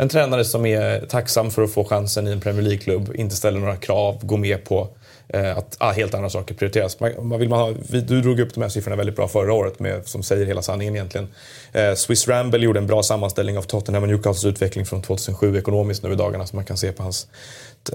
en 0.00 0.08
tränare 0.08 0.44
som 0.44 0.66
är 0.66 1.06
tacksam 1.06 1.50
för 1.50 1.62
att 1.62 1.72
få 1.72 1.84
chansen 1.84 2.28
i 2.28 2.30
en 2.32 2.40
Premier 2.40 2.62
League-klubb, 2.62 3.12
inte 3.14 3.36
ställer 3.36 3.60
några 3.60 3.76
krav, 3.76 4.18
går 4.22 4.38
med 4.38 4.64
på 4.64 4.88
eh, 5.28 5.58
att 5.58 5.76
ah, 5.80 5.90
helt 5.90 6.14
andra 6.14 6.30
saker 6.30 6.54
prioriteras. 6.54 7.00
Man, 7.00 7.12
man 7.22 7.38
vill 7.38 7.48
man 7.48 7.58
ha, 7.58 7.74
vi, 7.90 8.00
du 8.00 8.20
drog 8.20 8.40
upp 8.40 8.54
de 8.54 8.62
här 8.62 8.68
siffrorna 8.68 8.96
väldigt 8.96 9.16
bra 9.16 9.28
förra 9.28 9.52
året 9.52 9.80
med, 9.80 10.06
som 10.06 10.22
säger 10.22 10.46
hela 10.46 10.62
sanningen 10.62 10.94
egentligen. 10.94 11.28
Eh, 11.72 11.94
Swiss 11.94 12.28
Ramble 12.28 12.64
gjorde 12.64 12.78
en 12.78 12.86
bra 12.86 13.02
sammanställning 13.02 13.58
av 13.58 13.62
Tottenham 13.62 14.02
och 14.02 14.08
Newcastles 14.08 14.44
utveckling 14.44 14.86
från 14.86 15.02
2007 15.02 15.58
ekonomiskt 15.58 16.02
nu 16.02 16.12
i 16.12 16.16
dagarna 16.16 16.46
som 16.46 16.56
man 16.56 16.64
kan 16.64 16.76
se 16.76 16.92
på 16.92 17.02
hans, 17.02 17.28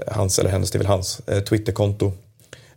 hans 0.06 0.38
eller 0.38 0.50
hennes, 0.50 0.70
det 0.70 0.76
är 0.76 0.78
väl 0.78 0.86
hans, 0.86 1.20
eh, 1.26 1.40
Twitterkonto. 1.40 2.12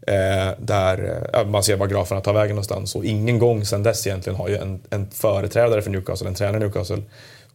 Eh, 0.07 0.53
där 0.59 1.23
eh, 1.33 1.45
man 1.45 1.63
ser 1.63 1.75
var 1.75 1.87
graferna 1.87 2.21
tar 2.21 2.33
vägen 2.33 2.55
någonstans. 2.55 2.95
Och 2.95 3.05
ingen 3.05 3.39
gång 3.39 3.65
sedan 3.65 3.83
dess 3.83 4.07
egentligen 4.07 4.39
har 4.39 4.49
ju 4.49 4.57
en, 4.57 4.81
en 4.89 5.09
företrädare 5.11 5.81
för 5.81 5.91
Newcastle, 5.91 6.27
en 6.27 6.35
tränare 6.35 6.57
i 6.57 6.59
Newcastle, 6.59 7.01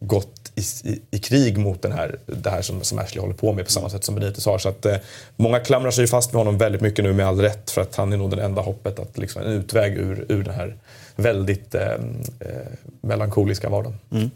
gått 0.07 0.51
i, 0.55 0.89
i, 0.89 1.01
i, 1.11 1.19
krig 1.19 1.57
mot 1.57 1.81
den 1.81 1.91
här, 1.91 2.19
det 2.25 2.49
här 2.49 2.61
som, 2.61 2.83
som 2.83 2.99
Ashley 2.99 3.21
håller 3.21 3.33
på 3.33 3.53
med 3.53 3.65
på 3.65 3.71
samma 3.71 3.89
sätt 3.89 4.03
som 4.03 4.15
Benitez 4.15 4.45
har. 4.45 4.57
Så 4.57 4.69
att, 4.69 4.85
eh, 4.85 4.95
många 5.35 5.59
klamrar 5.59 5.91
sig 5.91 6.07
fast 6.07 6.29
vid 6.29 6.37
honom 6.37 6.57
väldigt 6.57 6.81
mycket 6.81 7.05
nu 7.05 7.13
med 7.13 7.27
all 7.27 7.41
rätt 7.41 7.71
för 7.71 7.81
att 7.81 7.95
han 7.95 8.13
är 8.13 8.17
nog 8.17 8.35
det 8.37 8.43
enda 8.43 8.61
hoppet, 8.61 8.99
att, 8.99 9.17
liksom, 9.17 9.41
en 9.41 9.47
utväg 9.47 9.97
ur, 9.97 10.25
ur 10.29 10.43
den 10.43 10.53
här 10.53 10.77
väldigt 11.15 11.75
eh, 11.75 11.91
eh, 12.39 12.71
melankoliska 13.01 13.69
vardagen. 13.69 13.97
Mm. 14.11 14.29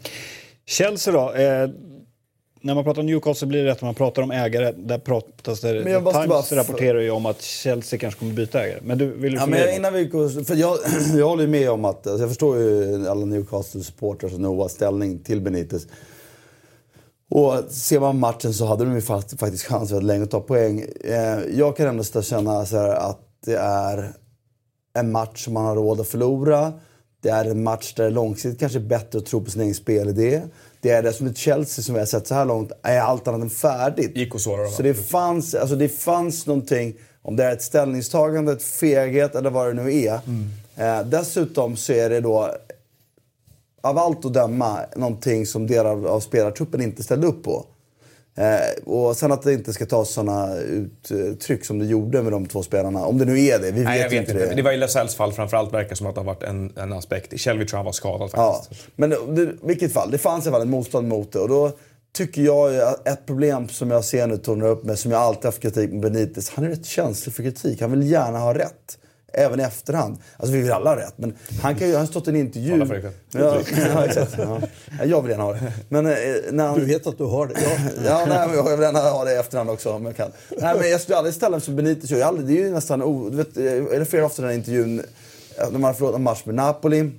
Chelsea 0.66 1.12
då? 1.12 1.32
Eh, 1.32 1.68
när 2.60 2.74
man 2.74 2.84
pratar 2.84 3.00
om 3.00 3.06
Newcastle 3.06 3.46
blir 3.48 3.64
det 3.64 3.70
rätt, 3.70 3.82
när 3.82 3.86
man 3.86 3.94
pratar 3.94 4.22
om 4.22 4.30
ägare, 4.30 4.72
där 4.76 4.98
pratas 4.98 5.60
det... 5.60 5.84
Men 5.84 5.92
jag 5.92 6.12
Times 6.12 6.50
bara... 6.50 6.60
rapporterar 6.60 7.00
ju 7.00 7.10
om 7.10 7.26
att 7.26 7.42
Chelsea 7.42 7.98
kanske 7.98 8.18
kommer 8.18 8.32
byta 8.32 8.64
ägare. 8.64 8.78
Men 8.82 8.98
du, 8.98 9.06
vill 9.06 9.32
du 9.32 9.38
ja, 9.38 9.46
men 9.46 9.74
innan 9.74 9.92
vi 9.92 10.04
går, 10.04 10.44
för 10.44 10.54
jag, 10.54 10.78
jag 11.16 11.28
håller 11.28 11.46
med 11.46 11.70
om 11.70 11.84
att, 11.84 12.06
alltså 12.06 12.22
jag 12.22 12.30
förstår 12.30 12.58
ju 12.58 13.08
alla 13.08 13.24
Newcastle-supportrar 13.24 14.34
och 14.34 14.40
Novas 14.40 14.72
ställning 14.72 15.18
till 15.18 15.40
Benitez. 15.40 15.86
Och 17.30 17.54
ser 17.68 18.00
man 18.00 18.18
matchen 18.18 18.54
så 18.54 18.64
hade 18.64 18.84
de 18.84 18.94
ju 18.94 19.00
faktiskt 19.00 19.64
chans 19.64 19.90
väldigt 19.90 20.06
länge 20.06 20.24
att 20.24 20.30
ta 20.30 20.40
poäng. 20.40 20.84
Eh, 21.04 21.38
jag 21.58 21.76
kan 21.76 21.86
ändå 21.86 22.22
känna 22.22 22.66
så 22.66 22.76
att 22.76 23.20
det 23.44 23.56
är 23.56 24.12
en 24.98 25.12
match 25.12 25.44
som 25.44 25.54
man 25.54 25.64
har 25.64 25.76
råd 25.76 26.00
att 26.00 26.08
förlora. 26.08 26.72
Det 27.22 27.28
är 27.28 27.44
en 27.44 27.62
match 27.62 27.94
där 27.94 28.04
det 28.04 28.10
långsiktigt 28.10 28.60
kanske 28.60 28.78
är 28.78 28.82
bättre 28.82 29.18
att 29.18 29.26
tro 29.26 29.44
på 29.44 29.50
sin 29.50 29.62
egen 29.62 29.74
spelidé. 29.74 30.42
Det 30.80 30.90
är 30.90 31.02
det 31.02 31.12
som 31.12 31.26
ett 31.26 31.36
Chelsea 31.36 31.82
som 31.82 31.94
vi 31.94 32.00
har 32.00 32.06
sett 32.06 32.26
så 32.26 32.34
här 32.34 32.44
långt 32.44 32.72
är 32.82 33.00
allt 33.00 33.28
annat 33.28 33.40
än 33.40 33.50
färdigt. 33.50 34.16
Gick 34.16 34.34
och 34.34 34.40
såra 34.40 34.68
Så 34.68 34.82
det 34.82 34.94
fanns, 34.94 35.54
alltså 35.54 35.76
det 35.76 35.88
fanns 35.88 36.46
någonting, 36.46 36.94
om 37.22 37.36
det 37.36 37.44
är 37.44 37.52
ett 37.52 37.62
ställningstagande, 37.62 38.52
ett 38.52 38.62
feghet 38.62 39.34
eller 39.34 39.50
vad 39.50 39.66
det 39.66 39.82
nu 39.82 39.94
är. 39.94 40.20
Mm. 40.26 40.48
Eh, 40.76 41.06
dessutom 41.06 41.76
så 41.76 41.92
är 41.92 42.10
det 42.10 42.20
då 42.20 42.54
av 43.80 43.98
allt 43.98 44.24
att 44.24 44.34
döma 44.34 44.80
någonting 44.96 45.46
som 45.46 45.66
delar 45.66 46.06
av 46.06 46.20
spelartruppen 46.20 46.82
inte 46.82 47.02
ställde 47.02 47.26
upp 47.26 47.44
på. 47.44 47.66
Eh, 48.38 48.82
och 48.84 49.16
sen 49.16 49.32
att 49.32 49.42
det 49.42 49.52
inte 49.52 49.72
ska 49.72 49.86
ta 49.86 50.04
sådana 50.04 50.56
uttryck 51.08 51.64
som 51.64 51.78
det 51.78 51.86
gjorde 51.86 52.22
med 52.22 52.32
de 52.32 52.46
två 52.46 52.62
spelarna. 52.62 53.06
Om 53.06 53.18
det 53.18 53.24
nu 53.24 53.40
är 53.40 53.58
det. 53.58 53.70
Vi 53.70 53.84
Nej, 53.84 54.02
vet, 54.02 54.12
vet 54.12 54.20
inte 54.20 54.32
det. 54.32 54.54
Det 54.54 54.62
var 54.62 54.72
i 54.72 54.76
Lasells 54.76 55.14
fall 55.14 55.32
framförallt 55.32 55.72
verkar 55.72 55.94
som 55.94 56.06
att 56.06 56.14
det 56.14 56.20
har 56.20 56.26
varit 56.26 56.42
en, 56.42 56.72
en 56.76 56.92
aspekt. 56.92 57.32
I 57.32 57.38
Shelby 57.38 57.66
tror 57.66 57.76
jag 57.76 57.78
han 57.78 57.84
var 57.84 57.92
skadad 57.92 58.30
faktiskt. 58.30 58.82
Ja, 58.82 58.92
men 58.96 59.12
i 59.12 59.50
vilket 59.62 59.92
fall, 59.92 60.10
det 60.10 60.18
fanns 60.18 60.46
i 60.46 60.48
alla 60.48 60.56
fall 60.56 60.62
ett 60.62 60.68
motstånd 60.70 61.08
mot 61.08 61.32
det. 61.32 61.38
Och 61.38 61.48
då 61.48 61.72
tycker 62.12 62.42
jag 62.42 62.80
att 62.80 63.08
ett 63.08 63.26
problem 63.26 63.68
som 63.68 63.90
jag 63.90 64.04
ser 64.04 64.26
nu 64.26 64.36
tornar 64.36 64.66
upp 64.66 64.84
med, 64.84 64.98
som 64.98 65.10
jag 65.10 65.20
alltid 65.20 65.44
haft 65.44 65.62
kritik 65.62 65.90
med 65.90 66.00
Benitez. 66.00 66.50
Han 66.50 66.64
är 66.64 66.68
rätt 66.68 66.86
känslig 66.86 67.34
för 67.34 67.42
kritik. 67.42 67.80
Han 67.80 67.90
vill 67.90 68.10
gärna 68.10 68.38
ha 68.38 68.54
rätt. 68.54 68.98
Även 69.38 69.60
i 69.60 69.62
efterhand. 69.62 70.18
Alltså 70.36 70.52
vi 70.52 70.62
vill 70.62 70.72
alla 70.72 70.90
ha 70.90 70.96
rätt. 70.96 71.14
Men 71.16 71.34
han 71.62 71.74
kan 71.74 71.88
ju, 71.88 71.94
han 71.94 72.00
har 72.00 72.06
stått 72.06 72.26
i 72.26 72.30
en 72.30 72.36
intervju. 72.36 72.72
Alla 72.72 72.96
ja, 72.96 73.10
ja, 73.94 74.04
exakt. 74.04 74.34
Ja. 74.38 74.60
Jag 75.04 75.22
vill 75.22 75.30
gärna 75.30 75.44
ha 75.44 75.52
det. 75.52 75.72
Men, 75.88 76.06
eh, 76.06 76.12
när 76.50 76.66
han, 76.66 76.78
du 76.78 76.84
vet 76.84 77.06
att 77.06 77.18
du 77.18 77.24
har 77.24 77.46
det? 77.46 77.54
Ja, 77.62 77.70
ja 78.04 78.26
nej, 78.28 78.56
jag 78.56 78.76
vill 78.76 78.80
gärna 78.80 79.00
ha 79.00 79.24
det 79.24 79.32
i 79.32 79.36
efterhand 79.36 79.70
också 79.70 79.92
om 79.92 80.04
jag 80.04 80.16
kan. 80.16 80.30
Nej, 80.60 80.76
men 80.80 80.90
jag 80.90 81.00
skulle 81.00 81.16
aldrig 81.16 81.34
ställa 81.34 81.50
mig 81.50 81.60
som 81.60 81.76
Benitez 81.76 82.10
gör. 82.10 82.32
Det 82.32 82.52
är 82.52 82.64
ju 82.64 82.70
nästan, 82.70 83.02
oh, 83.02 83.30
du 83.30 83.36
vet, 83.36 83.56
eller 83.56 84.04
flera 84.04 84.26
ofta 84.26 84.42
den 84.42 84.50
här 84.50 84.58
intervjun, 84.58 85.02
när 85.56 85.70
man 85.70 85.84
har 85.84 85.92
förlorat 85.92 86.16
en 86.16 86.22
match 86.22 86.42
med 86.44 86.54
Napoli, 86.54 87.10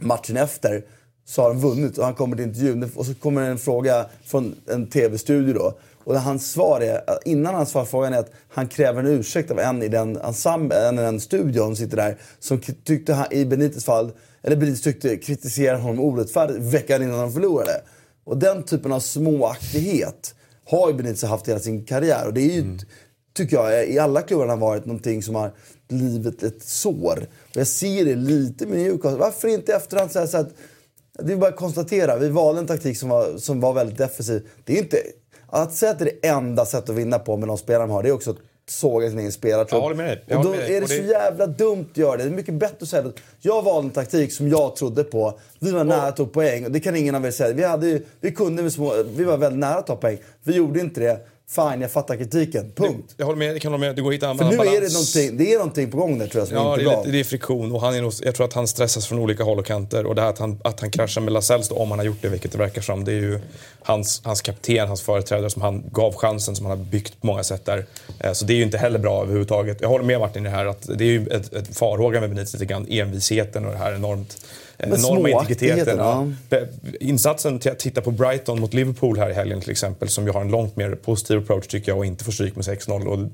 matchen 0.00 0.36
efter, 0.36 0.82
så 1.26 1.42
har 1.42 1.48
de 1.48 1.60
vunnit 1.60 1.98
och 1.98 2.04
han 2.04 2.14
kommer 2.14 2.36
till 2.36 2.44
intervjun 2.44 2.90
och 2.94 3.06
så 3.06 3.14
kommer 3.14 3.42
en 3.42 3.58
fråga 3.58 4.06
från 4.24 4.54
en 4.66 4.86
tv-studio 4.86 5.54
då. 5.54 5.74
Och 6.04 6.20
hans 6.20 6.52
svar 6.52 6.80
är, 6.80 7.02
innan 7.24 7.54
han 7.54 7.66
svarar 7.66 7.84
frågan 7.84 8.12
är 8.12 8.18
att 8.18 8.30
han 8.48 8.68
kräver 8.68 9.00
en 9.00 9.06
ursäkt 9.06 9.50
av 9.50 9.58
en 9.58 9.82
i 9.82 9.88
den, 9.88 10.16
ensemble, 10.16 10.88
i 10.88 10.96
den 10.96 11.20
studion 11.20 11.76
sitter 11.76 11.96
där 11.96 12.18
som 12.38 12.60
tyckte 12.84 13.12
han, 13.12 13.32
i 13.32 13.44
Benites 13.44 13.84
fall, 13.84 14.12
eller 14.42 14.56
Benitez 14.56 14.82
tyckte 14.82 15.16
kritiserade 15.16 15.82
honom 15.82 16.00
orättfärdigt 16.00 16.74
veckan 16.74 17.02
innan 17.02 17.18
han 17.18 17.32
förlorade. 17.32 17.82
Och 18.24 18.36
den 18.36 18.62
typen 18.62 18.92
av 18.92 19.00
småaktighet 19.00 20.34
har 20.64 20.88
ju 20.88 20.94
Benitez 20.94 21.22
haft 21.22 21.48
hela 21.48 21.60
sin 21.60 21.84
karriär. 21.84 22.26
Och 22.26 22.34
det 22.34 22.40
är 22.40 22.52
ju, 22.52 22.60
mm. 22.60 22.78
tycker 23.34 23.56
jag, 23.56 23.88
i 23.88 23.98
alla 23.98 24.22
klubbarna 24.22 24.56
varit 24.56 24.86
någonting 24.86 25.22
som 25.22 25.34
har 25.34 25.52
blivit 25.88 26.42
ett 26.42 26.62
sår. 26.62 27.26
Och 27.50 27.56
jag 27.56 27.66
ser 27.66 28.04
det 28.04 28.14
lite 28.14 28.66
med 28.66 28.78
Newcastle. 28.78 29.18
Varför 29.18 29.48
inte 29.48 29.74
efterhand 29.74 30.10
säga 30.10 30.26
så 30.26 30.38
att 30.38 30.50
det 31.18 31.32
är 31.32 31.36
bara 31.36 31.50
att 31.50 31.56
konstatera, 31.56 32.16
vi 32.16 32.28
valde 32.28 32.60
en 32.60 32.66
taktik 32.66 32.98
som 32.98 33.08
var, 33.08 33.36
som 33.36 33.60
var 33.60 33.72
väldigt 33.72 33.98
defensiv. 33.98 34.48
Det 34.64 34.72
är 34.72 34.78
inte 34.78 34.96
att 35.50 35.74
säga 35.74 35.92
att 35.92 35.98
det 35.98 36.04
är 36.04 36.14
det 36.22 36.28
enda 36.28 36.66
sättet 36.66 36.90
att 36.90 36.96
vinna 36.96 37.18
på 37.18 37.36
med 37.36 37.48
de 37.48 37.58
spelare 37.58 37.86
man 37.86 37.96
har, 37.96 38.02
det 38.02 38.08
är 38.08 38.12
också 38.12 38.30
att 38.30 38.36
såga 38.68 39.10
sin 39.10 39.18
egen 39.18 39.32
spelartrupp. 39.32 39.82
Och 40.38 40.44
då 40.44 40.54
är 40.54 40.80
det 40.80 40.86
så 40.88 40.94
jävla 41.02 41.46
dumt 41.46 41.86
att 41.90 41.96
göra 41.96 42.16
det. 42.16 42.22
Det 42.22 42.28
är 42.28 42.32
mycket 42.34 42.54
bättre 42.54 42.76
att 42.80 42.88
säga 42.88 43.02
att 43.02 43.14
jag 43.40 43.62
valde 43.62 43.88
en 43.88 43.92
taktik 43.92 44.32
som 44.32 44.48
jag 44.48 44.76
trodde 44.76 45.04
på. 45.04 45.38
Vi 45.58 45.70
var 45.70 45.84
nära 45.84 46.02
att 46.02 46.16
ta 46.16 46.26
poäng. 46.26 46.64
Och 46.64 46.70
det 46.70 46.80
kan 46.80 46.96
ingen 46.96 47.14
av 47.14 47.26
er 47.26 47.30
säga. 47.30 47.54
Vi, 47.54 47.64
hade, 47.64 48.00
vi 48.20 48.32
kunde 48.32 48.62
vi 49.04 49.24
var 49.24 49.36
väldigt 49.36 49.60
nära 49.60 49.78
att 49.78 49.86
ta 49.86 49.96
poäng. 49.96 50.18
Vi 50.42 50.54
gjorde 50.56 50.80
inte 50.80 51.00
det. 51.00 51.26
Fine, 51.50 51.80
jag 51.80 51.90
fattar 51.90 52.16
kritiken. 52.16 52.72
Punkt. 52.76 53.14
Jag 53.16 53.26
håller 53.26 53.38
med, 53.38 53.54
jag 53.54 53.60
kan 53.60 53.72
hålla 53.72 53.86
med. 53.86 53.96
Det 53.96 54.02
går 54.02 54.10
att 54.10 54.14
hitta 54.14 54.30
en 54.30 54.38
För 54.38 54.44
nu 54.44 54.56
balans. 54.56 54.76
är 54.76 54.80
det 54.80 54.92
någonting, 54.92 55.36
det 55.36 55.52
är 55.52 55.58
någonting 55.58 55.90
på 55.90 55.96
gång 55.96 56.18
där 56.18 56.26
tror 56.26 56.40
jag 56.40 56.48
som 56.48 56.56
ja, 56.56 56.72
inte 56.72 56.84
det 56.84 56.90
är, 56.90 56.98
lite, 56.98 57.10
det 57.10 57.20
är 57.20 57.24
friktion 57.24 57.72
och 57.72 57.80
han 57.80 57.94
är 57.94 58.02
nog, 58.02 58.12
jag 58.22 58.34
tror 58.34 58.46
att 58.46 58.52
han 58.52 58.68
stressas 58.68 59.06
från 59.06 59.18
olika 59.18 59.44
håll 59.44 59.58
och 59.58 59.66
kanter. 59.66 60.06
Och 60.06 60.14
det 60.14 60.22
här 60.22 60.28
att 60.28 60.38
han, 60.38 60.60
att 60.64 60.80
han 60.80 60.90
kraschar 60.90 61.20
med 61.20 61.32
Lasells 61.32 61.70
om 61.70 61.90
han 61.90 61.98
har 61.98 62.06
gjort 62.06 62.22
det, 62.22 62.28
vilket 62.28 62.52
det 62.52 62.58
verkar 62.58 62.82
som. 62.82 63.04
Det 63.04 63.12
är 63.12 63.20
ju 63.20 63.40
hans, 63.82 64.20
hans 64.24 64.42
kapten, 64.42 64.88
hans 64.88 65.02
företrädare 65.02 65.50
som 65.50 65.62
han 65.62 65.84
gav 65.92 66.14
chansen, 66.14 66.56
som 66.56 66.66
han 66.66 66.78
har 66.78 66.84
byggt 66.84 67.20
på 67.20 67.26
många 67.26 67.44
sätt 67.44 67.64
där. 67.64 67.86
Eh, 68.20 68.32
så 68.32 68.44
det 68.44 68.52
är 68.52 68.56
ju 68.56 68.62
inte 68.62 68.78
heller 68.78 68.98
bra 68.98 69.22
överhuvudtaget. 69.22 69.80
Jag 69.80 69.88
håller 69.88 70.04
med 70.04 70.20
Martin 70.20 70.46
i 70.46 70.48
det 70.48 70.54
här 70.54 70.66
att 70.66 70.98
det 70.98 71.04
är 71.04 71.08
ju 71.08 71.26
ett, 71.26 71.52
ett 71.52 71.76
farhåga 71.78 72.20
med 72.20 72.30
Benitez 72.30 72.52
lite 72.52 72.66
grann. 72.66 72.86
Envisheten 72.90 73.66
och 73.66 73.72
det 73.72 73.78
här 73.78 73.94
enormt 73.94 74.36
enorma 74.82 75.28
integriteten. 75.28 75.98
Ja. 75.98 76.26
Insatsen 77.00 77.58
till 77.58 77.72
att 77.72 77.78
titta 77.78 78.00
på 78.00 78.10
Brighton 78.10 78.60
mot 78.60 78.74
Liverpool 78.74 79.18
här 79.18 79.30
i 79.30 79.32
helgen 79.32 79.60
till 79.60 79.70
exempel 79.70 80.08
som 80.08 80.26
ju 80.26 80.32
har 80.32 80.40
en 80.40 80.50
långt 80.50 80.76
mer 80.76 80.90
positiv 80.90 81.38
approach 81.38 81.66
tycker 81.66 81.92
jag 81.92 81.98
och 81.98 82.06
inte 82.06 82.24
får 82.24 82.32
stryk 82.32 82.56
med 82.56 82.64
6-0. 82.64 83.30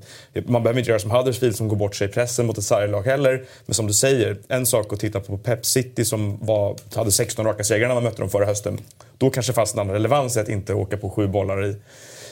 Man 0.47 0.63
behöver 0.63 0.79
inte 0.79 0.91
göra 0.91 0.99
som 0.99 1.11
Huddersfield 1.11 1.55
som 1.55 1.67
går 1.67 1.75
bort 1.75 1.95
sig 1.95 2.07
i 2.07 2.11
pressen 2.11 2.45
mot 2.45 2.57
ett 2.57 2.63
sarglag 2.63 3.01
heller. 3.01 3.43
Men 3.65 3.73
som 3.73 3.87
du 3.87 3.93
säger, 3.93 4.37
en 4.47 4.65
sak 4.65 4.93
att 4.93 4.99
titta 4.99 5.19
på 5.19 5.37
Pep 5.37 5.65
City 5.65 6.05
som 6.05 6.37
var, 6.41 6.75
hade 6.95 7.11
16 7.11 7.45
raka 7.45 7.63
segrar 7.63 7.87
när 7.87 7.95
man 7.95 8.03
mötte 8.03 8.21
dem 8.21 8.29
förra 8.29 8.45
hösten. 8.45 8.79
Då 9.17 9.29
kanske 9.29 9.53
fanns 9.53 9.73
en 9.73 9.79
annan 9.79 9.93
relevans 9.93 10.37
att 10.37 10.49
inte 10.49 10.73
åka 10.73 10.97
på 10.97 11.09
sju 11.09 11.27
bollar 11.27 11.65
i 11.65 11.75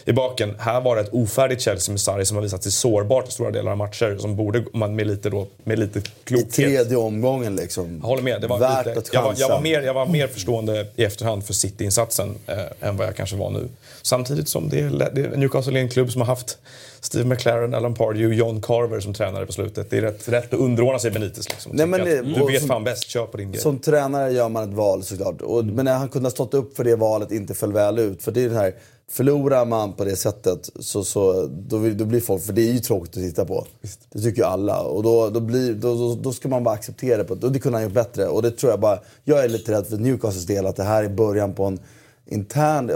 i 0.05 0.13
baken. 0.13 0.55
Här 0.59 0.81
var 0.81 0.95
det 0.95 1.01
ett 1.01 1.09
ofärdigt 1.11 1.61
Chelsea 1.61 1.93
med 1.93 2.01
Sarri 2.01 2.25
som 2.25 2.37
har 2.37 2.41
visat 2.43 2.63
sig 2.63 2.71
sårbart 2.71 3.27
i 3.27 3.31
stora 3.31 3.51
delar 3.51 3.71
av 3.71 3.77
matcher. 3.77 4.17
Som 4.19 4.35
borde, 4.35 4.63
man 4.73 4.95
med 4.95 5.07
lite, 5.07 5.29
då, 5.29 5.47
med 5.63 5.79
lite 5.79 6.01
klokhet... 6.23 6.47
I 6.47 6.51
tredje 6.51 6.97
omgången 6.97 7.55
liksom. 7.55 7.99
Jag 8.01 8.07
håller 8.07 8.23
med. 8.23 8.41
Det 8.41 8.47
var 8.47 8.59
Värt 8.59 8.85
lite, 8.85 8.99
att 8.99 9.13
jag, 9.13 9.23
var, 9.23 9.33
jag, 9.37 9.49
var 9.49 9.61
mer, 9.61 9.81
jag 9.81 9.93
var 9.93 10.05
mer 10.05 10.27
förstående 10.27 10.87
i 10.95 11.03
efterhand 11.03 11.45
för 11.45 11.53
City-insatsen 11.53 12.35
eh, 12.47 12.87
än 12.87 12.97
vad 12.97 13.07
jag 13.07 13.15
kanske 13.15 13.35
var 13.35 13.49
nu. 13.49 13.67
Samtidigt 14.01 14.49
som 14.49 14.69
det 14.69 14.79
är, 14.79 14.89
det 15.13 15.21
är 15.21 15.37
Newcastle 15.37 15.79
är 15.79 15.81
en 15.81 15.89
klubb 15.89 16.11
som 16.11 16.21
har 16.21 16.27
haft 16.27 16.57
Steve 17.05 17.25
McLaren, 17.25 17.73
Alan 17.73 17.93
Pardew, 17.93 18.35
John 18.35 18.61
Carver 18.61 18.99
som 18.99 19.13
tränare 19.13 19.45
på 19.45 19.51
slutet. 19.51 19.89
Det 19.89 19.97
är 19.97 20.01
rätt, 20.01 20.29
rätt 20.29 20.53
att 20.53 20.59
underordna 20.59 20.99
sig 20.99 21.11
Benitez. 21.11 21.49
Liksom, 21.49 21.71
Nej, 21.75 21.85
men 21.85 22.05
det, 22.05 22.21
du 22.21 22.45
vet 22.45 22.59
som, 22.59 22.67
fan 22.67 22.83
bäst, 22.83 23.07
kör 23.07 23.25
på 23.25 23.37
din 23.37 23.51
grej. 23.51 23.61
Som 23.61 23.79
tränare 23.79 24.31
gör 24.31 24.49
man 24.49 24.69
ett 24.69 24.75
val 24.75 25.03
såklart. 25.03 25.41
Och, 25.41 25.59
mm. 25.59 25.75
Men 25.75 25.85
när 25.85 25.93
han 25.93 26.09
kunde 26.09 26.25
ha 26.25 26.31
stått 26.31 26.53
upp 26.53 26.75
för 26.77 26.83
det 26.83 26.95
valet 26.95 27.31
inte 27.31 27.53
föll 27.53 27.73
väl 27.73 27.99
ut. 27.99 28.23
För 28.23 28.31
det 28.31 28.43
är 28.43 28.49
det 28.49 28.55
här 28.55 28.73
Förlorar 29.07 29.65
man 29.65 29.93
på 29.93 30.05
det 30.05 30.15
sättet 30.15 30.69
så, 30.79 31.03
så 31.03 31.47
då, 31.47 31.89
då 31.89 32.05
blir 32.05 32.21
folk... 32.21 32.43
För 32.43 32.53
det 32.53 32.61
är 32.69 32.73
ju 32.73 32.79
tråkigt 32.79 33.17
att 33.17 33.23
titta 33.23 33.45
på. 33.45 33.65
Visst. 33.81 33.99
Det 34.09 34.21
tycker 34.21 34.41
ju 34.41 34.47
alla. 34.47 34.81
Och 34.81 35.03
då, 35.03 35.29
då, 35.29 35.39
blir, 35.39 35.73
då, 35.73 35.95
då, 35.95 36.15
då, 36.15 36.33
ska 36.33 36.47
man 36.47 36.63
bara 36.63 36.75
acceptera 36.75 37.17
det. 37.17 37.23
På, 37.23 37.33
och 37.33 37.51
det 37.51 37.59
kunde 37.59 37.77
han 37.77 37.83
gjort 37.83 37.93
bättre. 37.93 38.27
Och 38.27 38.41
det 38.41 38.51
tror 38.51 38.71
jag 38.71 38.79
bara... 38.79 38.99
Jag 39.23 39.43
är 39.43 39.49
lite 39.49 39.71
rädd 39.71 39.87
för 39.87 39.97
Newcastles 39.97 40.45
del 40.45 40.65
att 40.65 40.75
det 40.75 40.83
här 40.83 41.03
är 41.03 41.09
början 41.09 41.53
på 41.53 41.65
en 41.65 41.79
intern 42.27 42.91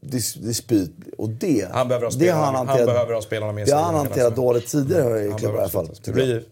dispyt. 0.00 0.90
Och 1.18 1.28
det, 1.28 1.68
han 1.72 1.88
behöver 1.88 2.06
ha 2.06 2.10
spelarna, 2.10 2.44
han, 2.44 2.54
hanterat, 2.54 2.78
han 2.78 2.86
behöver 2.86 3.14
ha 3.14 3.22
spelarna 3.22 3.52
med 3.52 3.68
sig. 3.68 3.74
Det 3.74 3.82
har 3.82 3.92
han 3.92 3.94
hanterat 3.94 4.36
dåligt 4.36 4.66
tidigare 4.66 5.24
i 5.24 5.32
klubben 5.38 5.56
i 5.56 5.60
alla 5.60 5.68
fall. 5.68 5.88
Det 6.04 6.12
blir 6.12 6.42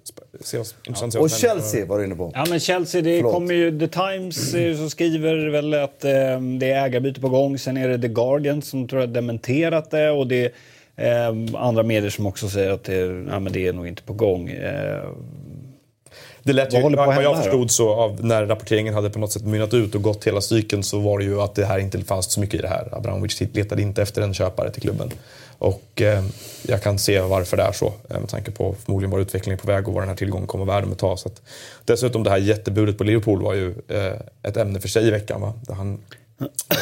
se 0.40 0.58
oss, 0.58 0.74
intressant 0.86 1.14
ja. 1.14 1.20
Och 1.20 1.30
Chelsea 1.30 1.86
var 1.86 1.98
du 1.98 2.04
inne 2.04 2.14
på. 2.14 2.32
Ja 2.34 2.46
men 2.48 2.60
Chelsea, 2.60 3.02
det 3.02 3.22
kommer 3.22 3.54
ju, 3.54 3.78
The 3.78 3.88
Times 3.88 4.50
som 4.78 4.90
skriver 4.90 5.50
väl 5.50 5.74
att 5.74 6.04
eh, 6.04 6.10
det 6.60 6.70
är 6.70 6.84
ägarbyte 6.84 7.20
på 7.20 7.28
gång. 7.28 7.58
Sen 7.58 7.76
är 7.76 7.88
det 7.88 7.98
The 7.98 8.08
Guardian 8.08 8.62
som 8.62 8.88
tror 8.88 9.00
jag 9.00 9.10
dementerat 9.10 9.90
det. 9.90 10.10
Och 10.10 10.26
det 10.26 10.52
är 10.96 11.28
eh, 11.28 11.34
andra 11.54 11.82
medier 11.82 12.10
som 12.10 12.26
också 12.26 12.48
säger 12.48 12.70
att 12.70 12.84
det, 12.84 13.26
ja, 13.30 13.38
men 13.38 13.52
det 13.52 13.66
är 13.66 13.72
nog 13.72 13.86
inte 13.86 14.02
på 14.02 14.12
gång. 14.12 14.48
Eh, 14.48 15.02
Det 16.48 16.52
lät 16.54 16.74
ju, 16.74 16.82
Vad 16.82 16.98
att 16.98 17.16
vad 17.16 17.24
jag 17.24 17.34
här 17.34 17.42
förstod 17.42 17.70
så 17.70 17.90
av 17.90 18.24
när 18.24 18.46
rapporteringen 18.46 18.94
hade 18.94 19.10
på 19.10 19.18
något 19.18 19.32
sätt 19.32 19.44
mynnat 19.44 19.74
ut 19.74 19.94
och 19.94 20.02
gått 20.02 20.26
hela 20.26 20.40
cykeln 20.40 20.82
så 20.82 20.98
var 20.98 21.18
det 21.18 21.24
ju 21.24 21.40
att 21.40 21.54
det 21.54 21.64
här 21.64 21.78
inte 21.78 21.98
fanns 21.98 22.32
så 22.32 22.40
mycket 22.40 22.54
i 22.54 22.62
det 22.62 22.68
här. 22.68 22.88
Abramovic 22.92 23.40
letade 23.40 23.82
inte 23.82 24.02
efter 24.02 24.22
en 24.22 24.34
köpare 24.34 24.70
till 24.70 24.82
klubben. 24.82 25.10
Och 25.58 26.02
eh, 26.02 26.24
jag 26.62 26.82
kan 26.82 26.98
se 26.98 27.20
varför 27.20 27.56
det 27.56 27.62
är 27.62 27.72
så 27.72 27.92
eh, 28.10 28.20
med 28.20 28.28
tanke 28.28 28.50
på 28.50 28.74
förmodligen 28.84 29.10
var 29.10 29.18
utvecklingen 29.18 29.58
på 29.58 29.66
väg 29.66 29.88
och 29.88 29.94
vad 29.94 30.02
den 30.02 30.08
här 30.08 30.16
tillgången 30.16 30.46
kommer 30.46 30.64
vara 30.64 30.76
värd 30.76 30.84
om 30.84 30.92
ett 30.92 30.98
tag. 30.98 31.18
Så 31.18 31.28
att, 31.28 31.42
dessutom 31.84 32.22
det 32.22 32.30
här 32.30 32.38
jättebudet 32.38 32.98
på 32.98 33.04
Liverpool 33.04 33.42
var 33.42 33.54
ju 33.54 33.74
eh, 33.88 34.12
ett 34.42 34.56
ämne 34.56 34.80
för 34.80 34.88
sig 34.88 35.06
i 35.06 35.10
veckan. 35.10 35.40
Va? 35.40 35.52
Där 35.66 35.74
han, 35.74 36.00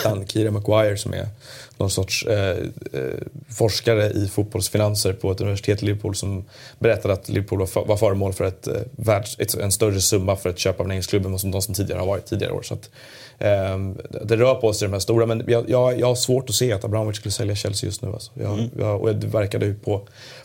han 0.04 0.26
Kira 0.26 0.50
Maguire 0.50 0.96
som 0.96 1.14
är 1.14 1.28
någon 1.76 1.90
sorts 1.90 2.26
eh, 2.26 2.58
eh, 2.92 3.00
forskare 3.48 4.10
i 4.10 4.28
fotbollsfinanser 4.28 5.12
på 5.12 5.32
ett 5.32 5.40
universitet 5.40 5.82
i 5.82 5.86
Liverpool 5.86 6.14
som 6.14 6.44
berättade 6.78 7.14
att 7.14 7.28
Liverpool 7.28 7.58
var, 7.58 7.84
var 7.86 7.96
föremål 7.96 8.32
för 8.32 8.44
ett, 8.44 8.66
eh, 8.66 8.74
världs, 8.90 9.36
ett, 9.38 9.54
en 9.54 9.72
större 9.72 10.00
summa 10.00 10.36
för 10.36 10.50
ett 10.50 10.58
köp 10.58 10.80
av 10.80 10.86
en 10.86 10.92
engelsk 10.92 11.10
klubb 11.10 11.26
än 11.26 11.38
som 11.38 11.50
de 11.50 11.62
som 11.62 11.74
tidigare 11.74 11.98
har 12.00 12.06
varit 12.06 12.26
tidigare 12.26 12.52
år. 12.52 12.62
Så 12.62 12.74
att, 12.74 12.90
eh, 13.38 13.78
det 14.24 14.36
rör 14.36 14.54
på 14.54 14.72
sig 14.72 14.88
de 14.88 14.92
här 14.92 15.00
stora, 15.00 15.26
men 15.26 15.44
jag, 15.46 15.70
jag, 15.70 16.00
jag 16.00 16.06
har 16.06 16.14
svårt 16.14 16.48
att 16.50 16.56
se 16.56 16.72
att 16.72 16.84
Abramovic 16.84 17.16
skulle 17.16 17.32
sälja 17.32 17.54
Chelsea 17.54 17.88
just 17.88 18.02
nu. 18.02 18.12
Alltså. 18.12 18.32
Jag, 18.34 18.52
Mm. 18.52 18.70
jag, 18.78 19.00
och 19.02 19.14
det 19.14 19.26
verkade 19.26 19.66
ju 19.66 19.74
på, 19.74 19.94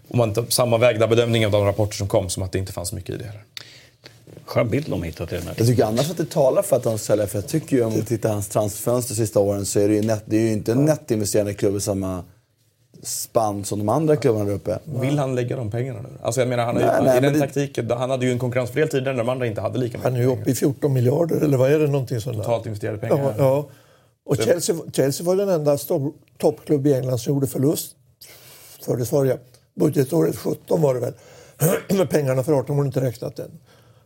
om 0.08 0.18
man 0.18 0.46
sammanvägda 0.50 1.08
bedömningar 1.08 1.48
av 1.48 1.52
de 1.52 1.66
rapporter 1.66 1.96
som 1.96 2.08
kom, 2.08 2.30
som 2.30 2.44
att 2.44 2.52
det 2.52 2.60
inte 2.60 2.74
fanns 2.74 2.94
mycket 2.94 3.16
i 3.16 3.18
det 3.18 3.26
heller. 3.26 3.44
Skön 4.52 4.70
bild 4.70 4.90
de 4.90 5.04
hittat 5.04 5.30
till 5.30 5.38
den 5.38 5.48
här. 5.48 5.56
Jag 5.58 5.68
tycker 5.68 5.86
annars 5.86 6.12
att 6.12 6.18
det 6.18 6.30
talar 6.30 6.62
för 6.62 6.76
att 6.76 6.86
han 6.86 6.98
sälja. 6.98 7.28
För 7.28 7.38
jag 7.38 7.48
tycker 7.48 7.76
ju 7.76 7.84
om 7.84 7.94
vi 7.94 8.06
tittar 8.06 8.30
hans 8.30 8.48
transferfönster 8.48 9.14
de 9.14 9.18
sista 9.18 9.40
åren 9.40 9.66
så 9.66 9.80
är 9.80 9.88
det 9.88 9.94
ju, 9.94 10.02
net, 10.02 10.24
det 10.26 10.36
är 10.38 10.42
ju 10.42 10.52
inte 10.52 10.72
en 10.72 10.86
nettinvesterande 10.86 11.54
klubb 11.54 11.76
i 11.76 11.80
samma 11.80 12.24
spann 13.04 13.66
som 13.66 13.80
de 13.80 13.90
andra 13.90 14.16
klubbarna 14.16 14.46
där 14.46 14.54
uppe. 14.54 14.80
Vill 14.86 15.20
han 15.20 15.36
lägga 15.36 15.56
de 15.56 15.72
pengarna 15.72 16.02
nu? 16.02 16.10
Alltså 16.22 16.42
jag 16.42 16.48
menar, 16.48 16.66
han, 16.66 16.76
har 16.76 16.82
ju, 16.82 16.88
Nej, 16.88 17.02
nej, 17.04 17.18
i 17.18 17.22
den 17.22 17.34
det- 17.34 17.40
taktiken, 17.40 17.92
han 17.92 18.10
hade 18.10 18.26
ju 18.26 18.32
en 18.32 18.40
konkurrensfördel 18.40 18.90
tidigare 18.90 19.16
när 19.16 19.24
de 19.24 19.30
andra 19.30 19.48
inte 19.48 19.62
hade 19.62 19.80
lika 19.80 19.98
mycket 19.98 20.12
Han 20.12 20.16
är 20.16 20.24
ju 20.24 20.32
uppe 20.32 20.52
i 20.52 20.56
14 20.56 20.94
miljarder 20.94 21.42
eller 21.42 21.58
vad 21.58 21.72
är 21.72 21.80
det? 21.80 21.88
Någonting 21.88 22.22
sånt 22.22 22.38
totalt 22.38 22.66
investerade 22.66 22.98
pengar. 22.98 23.18
Ja, 23.18 23.34
ja. 23.38 23.70
Och 24.26 24.38
Chelsea, 24.38 24.76
Chelsea 24.94 25.26
var 25.26 25.36
den 25.36 25.50
enda 25.50 25.78
toppklubb 26.38 26.88
i 26.88 26.94
England 26.94 27.18
som 27.18 27.34
gjorde 27.34 27.48
förlust 27.48 27.96
för 28.86 28.98
det 28.98 29.06
förra 29.06 29.38
budgetåret 29.80 30.38
17 30.38 30.82
var 30.82 30.94
det 30.94 31.00
väl. 31.00 31.14
Men 31.98 32.08
pengarna 32.08 32.44
för 32.44 32.54
18 32.54 32.78
var 32.78 32.86
inte 32.86 33.02
räknat 33.02 33.40
än. 33.40 33.52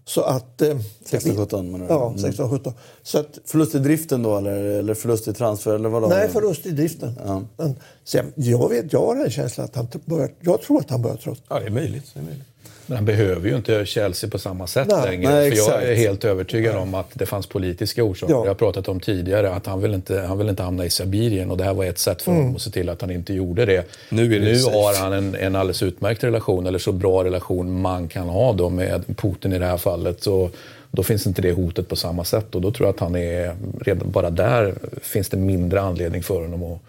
Så 0.07 0.21
att... 0.21 0.61
Eh, 0.61 0.77
16-17 1.05 1.63
menar 1.71 1.87
du? 1.87 1.93
Ja, 1.93 2.07
Mm. 2.07 2.19
16 2.19 2.49
17. 2.49 2.73
Så 3.03 3.19
att, 3.19 3.39
Förlust 3.45 3.75
i 3.75 3.79
driften 3.79 4.23
då 4.23 4.37
eller, 4.37 4.55
eller 4.57 4.93
förlust 4.93 5.27
i 5.27 5.33
transfer 5.33 5.75
eller 5.75 5.89
vadå? 5.89 6.07
nej, 6.07 6.29
förlust 6.29 6.65
i 6.65 6.71
driften. 6.71 7.13
Men, 7.57 7.75
så 8.03 8.19
jag, 8.35 8.69
vet, 8.69 8.93
jag 8.93 9.05
har 9.05 9.15
en 9.15 9.31
känsla 9.31 9.63
att 9.63 9.75
han 9.75 9.87
börjar, 10.05 10.29
jag 10.41 10.61
tror 10.61 10.79
att 10.79 10.89
han 10.89 11.01
börjar 11.01 11.17
tröttna. 11.17 11.43
Ja, 11.49 11.59
det 11.59 11.65
är 11.65 11.71
möjligt. 11.71 12.11
Det 12.13 12.19
är 12.19 12.23
möjligt. 12.23 12.43
Men 12.87 12.95
han 12.95 13.05
behöver 13.05 13.49
ju 13.49 13.55
inte 13.55 13.85
Chelsea 13.85 14.29
på 14.29 14.39
samma 14.39 14.67
sätt 14.67 14.87
Nej. 14.87 15.11
längre. 15.11 15.31
Nej, 15.31 15.51
för 15.51 15.57
jag 15.57 15.83
är 15.83 15.95
helt 15.95 16.23
övertygad 16.23 16.75
om 16.75 16.93
att 16.93 17.09
det 17.13 17.25
fanns 17.25 17.47
politiska 17.47 18.03
orsaker. 18.03 18.33
Ja. 18.33 18.39
Jag 18.39 18.49
har 18.49 18.55
pratat 18.55 18.87
om 18.87 18.99
tidigare 18.99 19.53
att 19.53 19.65
han 19.65 19.81
vill 19.81 19.93
inte, 19.93 20.19
han 20.19 20.37
vill 20.37 20.49
inte 20.49 20.63
hamna 20.63 20.85
i 20.85 20.89
Sibirien 20.89 21.51
och 21.51 21.57
det 21.57 21.63
här 21.63 21.73
var 21.73 21.85
ett 21.85 21.99
sätt 21.99 22.21
för 22.21 22.31
honom 22.31 22.55
att 22.55 22.61
se 22.61 22.69
till 22.69 22.89
att 22.89 23.01
han 23.01 23.11
inte 23.11 23.33
gjorde 23.33 23.65
det. 23.65 23.85
Nu 24.09 24.35
är 24.35 24.39
det 24.39 24.45
nu 24.45 24.63
har 24.63 24.99
han 24.99 25.13
en, 25.13 25.35
en 25.35 25.55
alldeles 25.55 25.83
utmärkt 25.83 26.23
relation, 26.23 26.65
eller 26.65 26.79
så 26.79 26.91
bra 26.91 27.23
relation 27.23 27.81
man 27.81 28.07
kan 28.07 28.29
ha 28.29 28.53
då 28.53 28.69
med 28.69 29.03
Putin 29.17 29.53
i 29.53 29.59
det 29.59 29.65
här 29.65 29.77
fallet. 29.77 30.23
Så 30.23 30.49
då 30.91 31.03
finns 31.03 31.27
inte 31.27 31.41
det 31.41 31.51
hotet 31.51 31.89
på 31.89 31.95
samma 31.95 32.23
sätt 32.23 32.55
och 32.55 32.61
då 32.61 32.71
tror 32.71 32.87
jag 32.87 32.93
att 32.93 32.99
han 32.99 33.15
är, 33.15 33.55
redan 33.81 34.11
bara 34.11 34.29
där 34.29 34.75
finns 35.01 35.29
det 35.29 35.37
mindre 35.37 35.81
anledning 35.81 36.23
för 36.23 36.41
honom 36.41 36.63
att, 36.63 36.79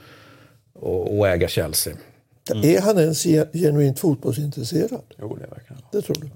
att, 0.83 1.21
att 1.21 1.27
äga 1.27 1.49
Chelsea. 1.49 1.95
Är 2.51 2.81
han 2.81 2.99
ens 2.99 3.27
ge- 3.27 3.47
genuint 3.53 3.99
fotbollsintresserad? 3.99 5.01
Jo, 5.21 5.37
det 5.37 5.45
är 5.45 5.49
verkligen. 5.51 5.83
Det 5.93 6.03
tror 6.03 6.17
du? 6.21 6.29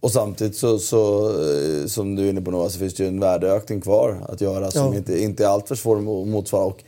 Och 0.00 0.10
samtidigt 0.10 0.56
så, 0.56 0.78
så 0.78 1.28
eh, 1.28 1.86
som 1.86 2.16
du 2.16 2.24
är 2.26 2.30
inne 2.30 2.40
på 2.40 2.50
Noah, 2.50 2.68
så 2.68 2.78
finns 2.78 2.94
det 2.94 3.02
ju 3.02 3.08
en 3.08 3.20
värdeökning 3.20 3.80
kvar 3.80 4.16
att 4.28 4.40
göra 4.40 4.70
som 4.70 4.92
Ja. 4.92 4.96
inte, 4.98 5.22
inte 5.22 5.44
är 5.44 5.48
alltför 5.48 5.74
svår 5.74 5.96
att 5.96 6.02
motsvara. 6.28 6.64
Och 6.64 6.84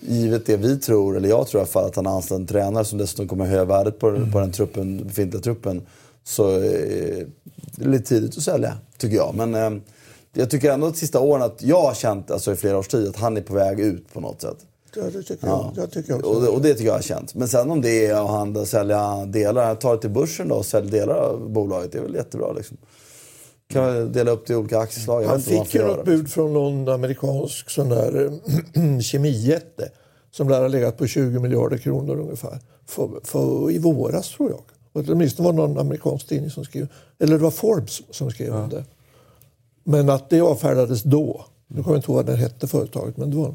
givet 0.00 0.46
det 0.46 0.56
vi 0.56 0.78
tror, 0.78 1.16
eller 1.16 1.28
jag 1.28 1.46
tror 1.46 1.58
i 1.58 1.62
alla 1.62 1.68
fall, 1.70 1.84
att 1.84 1.96
han 1.96 2.06
har 2.06 2.14
anställt 2.16 2.40
en 2.40 2.46
tränare 2.46 2.84
som 2.84 2.98
dessutom 2.98 3.28
kommer 3.28 3.44
höja 3.46 3.64
värdet 3.64 3.98
på, 3.98 4.26
på 4.32 4.40
den 4.40 4.52
truppen, 4.52 5.06
befintliga 5.06 5.42
truppen. 5.42 5.82
Så 6.24 6.56
eh, 6.56 6.60
det 7.76 7.84
är 7.84 7.88
lite 7.88 8.04
tidigt 8.04 8.36
att 8.36 8.42
sälja, 8.42 8.76
tycker 8.98 9.16
jag. 9.16 9.34
Men 9.34 9.54
eh, 9.54 9.80
jag 10.32 10.50
tycker 10.50 10.72
ändå 10.72 10.86
de 10.90 10.96
sista 10.96 11.20
åren 11.20 11.42
att 11.42 11.62
jag 11.62 11.82
har 11.82 11.94
känt, 11.94 12.30
alltså 12.30 12.52
i 12.52 12.56
flera 12.56 12.78
års 12.78 12.88
tid, 12.88 13.08
att 13.08 13.16
han 13.16 13.36
är 13.36 13.40
på 13.40 13.54
väg 13.54 13.80
ut 13.80 14.12
på 14.12 14.20
något 14.20 14.40
sätt. 14.42 14.56
Ja, 14.96 15.02
det 15.02 15.22
tycker 15.22 15.46
Ja. 15.46 15.72
jag. 15.74 15.82
jag 15.84 15.90
tycker 15.90 16.14
också. 16.14 16.26
Och 16.30 16.42
det, 16.42 16.48
och 16.48 16.60
det 16.62 16.72
tycker 16.74 16.86
jag 16.86 16.94
har 16.94 17.02
känt. 17.02 17.34
Men 17.34 17.48
sen 17.48 17.70
om 17.70 17.80
det 17.80 18.06
är 18.06 18.14
att 18.14 18.30
han 18.30 18.66
sälja 18.66 19.26
delar, 19.26 19.74
tar 19.74 19.94
det 19.94 20.00
till 20.00 20.10
börsen 20.10 20.48
då 20.48 20.54
och 20.54 20.66
säljer 20.66 20.90
delar 20.92 21.14
av 21.14 21.50
bolaget, 21.50 21.92
det 21.92 21.98
är 21.98 22.02
väl 22.02 22.14
jättebra 22.14 22.52
liksom. 22.52 22.76
Kan 23.72 23.84
man 23.84 24.12
dela 24.12 24.30
upp 24.30 24.46
det 24.46 24.52
i 24.52 24.56
olika 24.56 24.78
aktieslag? 24.78 25.22
Han 25.24 25.40
fick 25.40 25.74
ju 25.74 25.80
något 25.82 25.90
göra. 25.96 26.04
bud 26.04 26.30
från 26.30 26.52
någon 26.52 26.88
amerikansk 26.88 27.70
sån 27.70 27.88
där 27.88 28.32
kemijätte 29.02 29.88
som 30.30 30.48
lär 30.48 30.60
ha 30.60 30.68
legat 30.68 30.96
på 30.98 31.06
20 31.06 31.38
miljarder 31.38 31.78
kronor 31.78 32.20
ungefär. 32.20 32.58
För, 32.86 33.08
för, 33.24 33.70
I 33.70 33.78
våras 33.78 34.28
tror 34.28 34.50
jag. 34.50 34.60
Åtminstone 34.92 35.46
var 35.46 35.52
det 35.52 35.56
någon 35.58 35.78
amerikansk 35.78 36.28
tidning 36.28 36.50
som 36.50 36.64
skrev, 36.64 36.88
eller 37.18 37.32
det 37.38 37.42
var 37.42 37.50
Forbes 37.50 38.02
som 38.10 38.30
skrev 38.30 38.54
om 38.54 38.68
det. 38.68 38.84
Men 39.84 40.10
att 40.10 40.30
det 40.30 40.40
avfärdades 40.40 41.02
då. 41.02 41.44
Nu 41.66 41.82
kommer 41.82 41.96
jag 41.96 41.98
inte 41.98 42.10
ihåg 42.12 42.16
vad 42.16 42.26
det 42.26 42.36
hette 42.36 42.66
företaget, 42.66 43.16
men 43.16 43.30
det 43.30 43.36
var 43.36 43.44
Ja, 43.46 43.54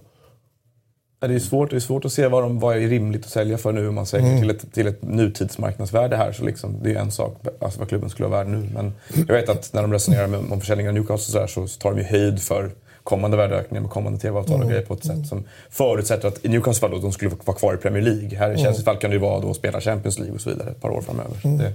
Det 1.19 1.35
är, 1.35 1.39
svårt, 1.39 1.69
det 1.69 1.75
är 1.75 1.79
svårt 1.79 2.05
att 2.05 2.13
se 2.13 2.27
vad, 2.27 2.43
de, 2.43 2.59
vad 2.59 2.77
är 2.77 2.79
rimligt 2.79 3.25
att 3.25 3.31
sälja 3.31 3.57
för 3.57 3.71
nu 3.71 3.87
om 3.87 3.95
man 3.95 4.05
säljer 4.05 4.39
till, 4.39 4.49
ett, 4.49 4.73
till 4.73 4.87
ett 4.87 5.01
nutidsmarknadsvärde 5.01 6.17
här. 6.17 6.31
Så 6.31 6.45
liksom, 6.45 6.83
det 6.83 6.93
är 6.93 6.99
en 6.99 7.11
sak 7.11 7.41
alltså 7.59 7.79
vad 7.79 7.89
klubben 7.89 8.09
skulle 8.09 8.27
vara 8.27 8.43
värd 8.43 8.53
nu. 8.53 8.69
Men 8.73 8.93
jag 9.27 9.35
vet 9.35 9.49
att 9.49 9.73
när 9.73 9.81
de 9.81 9.93
resonerar 9.93 10.27
med, 10.27 10.39
om 10.51 10.59
försäljningen 10.59 10.89
av 10.89 10.93
Newcastle 10.93 11.31
så, 11.31 11.39
här, 11.39 11.67
så, 11.67 11.79
tar 11.79 11.91
de 11.91 11.97
ju 11.97 12.05
höjd 12.05 12.41
för 12.41 12.71
kommande 13.03 13.37
värdeökningar 13.37 13.81
med 13.81 13.91
kommande 13.91 14.19
tv-avtal 14.19 14.61
och 14.61 14.69
grejer 14.69 14.85
på 14.85 14.93
ett 14.93 15.05
sätt 15.05 15.27
som 15.27 15.43
förutsätter 15.69 16.27
att 16.27 16.45
i 16.45 16.49
Newcastles 16.49 16.79
fall 16.79 16.91
då, 16.91 16.97
de 16.97 17.11
skulle 17.11 17.31
vara 17.45 17.57
kvar 17.57 17.73
i 17.73 17.77
Premier 17.77 18.03
League. 18.03 18.37
Här 18.37 18.51
i 18.51 18.57
Chelseas 18.57 18.83
fall 18.83 18.97
kan 18.97 19.09
det 19.09 19.13
ju 19.13 19.21
vara 19.21 19.39
då 19.39 19.49
att 19.49 19.55
spela 19.55 19.81
Champions 19.81 20.19
League 20.19 20.35
och 20.35 20.41
så 20.41 20.49
vidare 20.49 20.69
ett 20.69 20.81
par 20.81 20.89
år 20.89 21.01
framöver. 21.01 21.37
Så 21.41 21.47
det, 21.47 21.73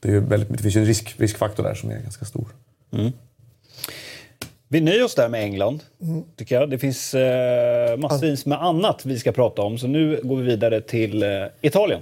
det, 0.00 0.12
är 0.12 0.20
väldigt, 0.20 0.48
det 0.48 0.58
finns 0.58 0.76
ju 0.76 0.80
en 0.80 0.86
risk, 0.86 1.14
riskfaktor 1.18 1.62
där 1.62 1.74
som 1.74 1.90
är 1.90 1.98
ganska 1.98 2.24
stor. 2.24 2.46
Vi 4.70 4.80
nöjer 4.80 5.04
oss 5.04 5.14
där 5.14 5.28
med 5.28 5.42
England, 5.42 5.84
tycker 6.36 6.54
jag. 6.60 6.70
Det 6.70 6.78
finns 6.78 7.14
eh, 7.14 7.96
massvis 7.96 8.46
med 8.46 8.62
annat 8.62 9.06
vi 9.06 9.18
ska 9.18 9.32
prata 9.32 9.62
om. 9.62 9.78
Så 9.78 9.86
nu 9.86 10.20
går 10.22 10.36
vi 10.36 10.42
vidare 10.42 10.80
till 10.80 11.22
eh, 11.22 11.28
Italien. 11.60 12.00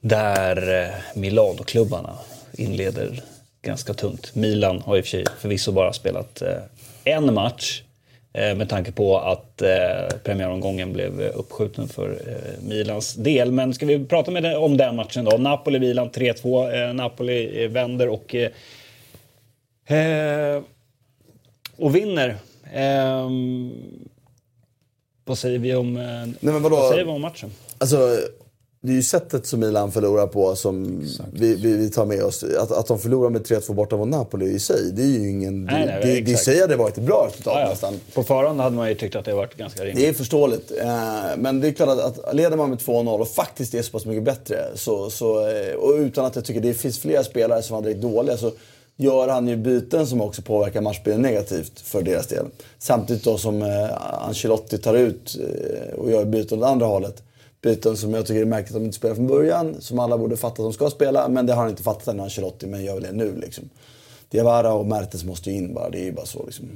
Där 0.00 0.82
eh, 0.82 0.94
Milano-klubbarna 1.14 2.18
inleder 2.52 3.22
ganska 3.62 3.94
tungt. 3.94 4.34
Milan 4.34 4.82
har 4.82 4.96
i 4.96 5.00
och 5.00 5.04
för 5.04 5.10
sig 5.10 5.24
förvisso 5.38 5.72
bara 5.72 5.92
spelat 5.92 6.42
eh, 6.42 6.58
en 7.04 7.34
match 7.34 7.82
med 8.32 8.68
tanke 8.68 8.92
på 8.92 9.18
att 9.18 9.62
eh, 9.62 10.18
premiäromgången 10.24 10.92
blev 10.92 11.20
eh, 11.20 11.30
uppskjuten 11.34 11.88
för 11.88 12.10
eh, 12.10 12.62
Milans 12.68 13.14
del. 13.14 13.52
Men 13.52 13.74
ska 13.74 13.86
vi 13.86 14.04
prata 14.04 14.30
med 14.30 14.56
om 14.56 14.76
den 14.76 14.96
matchen 14.96 15.24
då? 15.24 15.36
Napoli-Milan 15.36 16.10
3-2. 16.10 16.88
Eh, 16.88 16.94
Napoli 16.94 17.64
eh, 17.64 17.70
vänder 17.70 18.08
och, 18.08 18.34
eh, 18.34 18.50
eh, 19.98 20.62
och 21.76 21.96
vinner. 21.96 22.36
Ehm, 22.72 23.72
vad 25.24 25.38
säger 25.38 25.58
vi 25.58 25.74
om, 25.74 25.96
eh, 25.96 26.52
vadå? 26.52 26.76
vad 26.76 26.90
säger 26.90 27.04
vi 27.04 27.10
om 27.10 27.20
matchen? 27.20 27.50
Alltså, 27.78 28.18
det 28.80 28.92
är 28.92 28.96
ju 28.96 29.02
sättet 29.02 29.46
som 29.46 29.60
Milan 29.60 29.92
förlorar 29.92 30.26
på 30.26 30.56
som 30.56 31.04
vi, 31.32 31.54
vi, 31.54 31.76
vi 31.76 31.90
tar 31.90 32.04
med 32.06 32.22
oss. 32.22 32.44
Att, 32.44 32.72
att 32.72 32.86
de 32.86 32.98
förlorar 32.98 33.30
med 33.30 33.42
3-2 33.42 33.74
borta 33.74 33.96
mot 33.96 34.08
Napoli 34.08 34.46
i 34.46 34.58
sig, 34.58 34.92
det 34.92 35.02
är 35.02 35.06
ju 35.06 35.30
ingen... 35.30 35.64
Nej, 35.64 35.86
nej, 35.86 36.00
det, 36.02 36.14
det, 36.14 36.20
det 36.20 36.30
i 36.30 36.36
sig 36.36 36.60
hade 36.60 36.76
varit 36.76 36.98
ett 36.98 37.04
bra 37.04 37.26
resultat 37.28 37.52
Ja, 37.56 37.60
ja. 37.60 37.68
nästan. 37.70 37.94
På 38.14 38.22
förhand 38.22 38.60
hade 38.60 38.76
man 38.76 38.88
ju 38.88 38.94
tyckt 38.94 39.16
att 39.16 39.24
det 39.24 39.34
varit 39.34 39.56
ganska 39.56 39.84
rimligt. 39.84 39.96
Det 39.96 40.08
är 40.08 40.12
förståeligt. 40.12 40.72
Eh, 40.80 40.86
Men 41.36 41.60
det 41.60 41.68
är 41.68 41.72
klart 41.72 41.88
att, 41.88 42.24
att 42.24 42.34
leder 42.34 42.56
man 42.56 42.70
med 42.70 42.78
2-0 42.78 43.20
och 43.20 43.28
faktiskt 43.28 43.74
är 43.74 43.82
så 43.82 43.90
pass 43.90 44.06
mycket 44.06 44.24
bättre 44.24 44.64
så, 44.74 45.10
så, 45.10 45.48
eh, 45.48 45.74
och 45.74 45.94
utan 45.94 46.24
att 46.24 46.36
jag 46.36 46.44
tycker 46.44 46.60
det 46.60 46.74
finns 46.74 46.98
flera 46.98 47.24
spelare 47.24 47.62
som 47.62 47.74
var 47.76 47.82
direkt 47.82 48.02
dåliga 48.02 48.36
så 48.36 48.52
gör 48.96 49.28
han 49.28 49.48
ju 49.48 49.56
byten 49.56 50.06
som 50.06 50.20
också 50.20 50.42
påverkar 50.42 50.80
matchbilden 50.80 51.22
negativt 51.22 51.80
för 51.80 52.02
deras 52.02 52.26
del. 52.26 52.46
Samtidigt 52.78 53.24
då 53.24 53.38
som 53.38 53.62
eh, 53.62 54.24
Ancelotti 54.28 54.78
tar 54.78 54.94
ut 54.94 55.36
och 55.96 56.10
gör 56.10 56.24
byten 56.24 56.58
åt 56.58 56.68
andra 56.68 56.86
hållet. 56.86 57.22
Byten 57.62 57.96
som 57.96 58.14
jag 58.14 58.26
tycker 58.26 58.40
är 58.40 58.44
märkligt 58.44 58.76
att 58.76 58.82
de 58.82 58.84
inte 58.84 58.96
spelar 58.96 59.14
från 59.14 59.26
början, 59.26 59.76
som 59.80 59.98
alla 59.98 60.18
borde 60.18 60.36
fatta 60.36 60.52
att 60.52 60.66
de 60.66 60.72
ska 60.72 60.90
spela, 60.90 61.28
men 61.28 61.46
det 61.46 61.52
har 61.52 61.60
han 61.60 61.70
inte 61.70 61.82
fattat 61.82 62.08
än 62.08 62.20
Ancelotti, 62.20 62.66
men 62.66 62.84
gör 62.84 62.94
väl 62.94 63.02
det 63.02 63.12
nu 63.12 63.36
liksom. 63.36 63.70
Diawara 64.30 64.72
och 64.72 64.86
Mertens 64.86 65.24
måste 65.24 65.50
ju 65.50 65.56
in 65.56 65.74
bara, 65.74 65.90
det 65.90 65.98
är 65.98 66.04
ju 66.04 66.12
bara 66.12 66.26
så 66.26 66.44
liksom. 66.46 66.66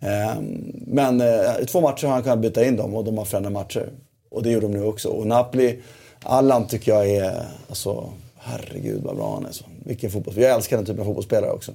Ehm, 0.00 0.72
Men 0.86 1.20
eh, 1.20 1.60
i 1.62 1.66
två 1.66 1.80
matcher 1.80 2.06
har 2.06 2.14
han 2.14 2.22
kunnat 2.22 2.38
byta 2.38 2.64
in 2.64 2.76
dem 2.76 2.94
och 2.94 3.04
de 3.04 3.18
har 3.18 3.24
förändrat 3.24 3.52
matcher. 3.52 3.88
Och 4.30 4.42
det 4.42 4.50
gjorde 4.50 4.66
de 4.66 4.72
nu 4.72 4.84
också. 4.84 5.08
Och 5.08 5.26
Napoli, 5.26 5.78
Allan 6.22 6.66
tycker 6.66 6.92
jag 6.92 7.08
är, 7.08 7.46
alltså 7.68 8.08
herregud 8.36 9.02
vad 9.02 9.16
bra 9.16 9.34
han 9.34 9.46
är. 9.46 9.52
Så. 9.52 9.64
Vilken 9.84 10.10
fotbollsspelare. 10.10 10.50
Jag 10.50 10.56
älskar 10.56 10.76
den 10.76 10.86
typen 10.86 11.00
av 11.00 11.04
fotbollsspelare 11.04 11.50
också. 11.50 11.72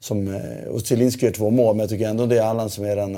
Som, 0.00 0.34
eh, 0.34 0.68
och 0.68 0.80
Zielinski 0.80 1.26
gör 1.26 1.32
två 1.32 1.50
mål, 1.50 1.74
men 1.74 1.80
jag 1.80 1.90
tycker 1.90 2.08
ändå 2.08 2.26
det 2.26 2.38
är 2.38 2.42
Allan 2.42 2.70
som 2.70 2.84
är 2.84 2.96
den, 2.96 3.16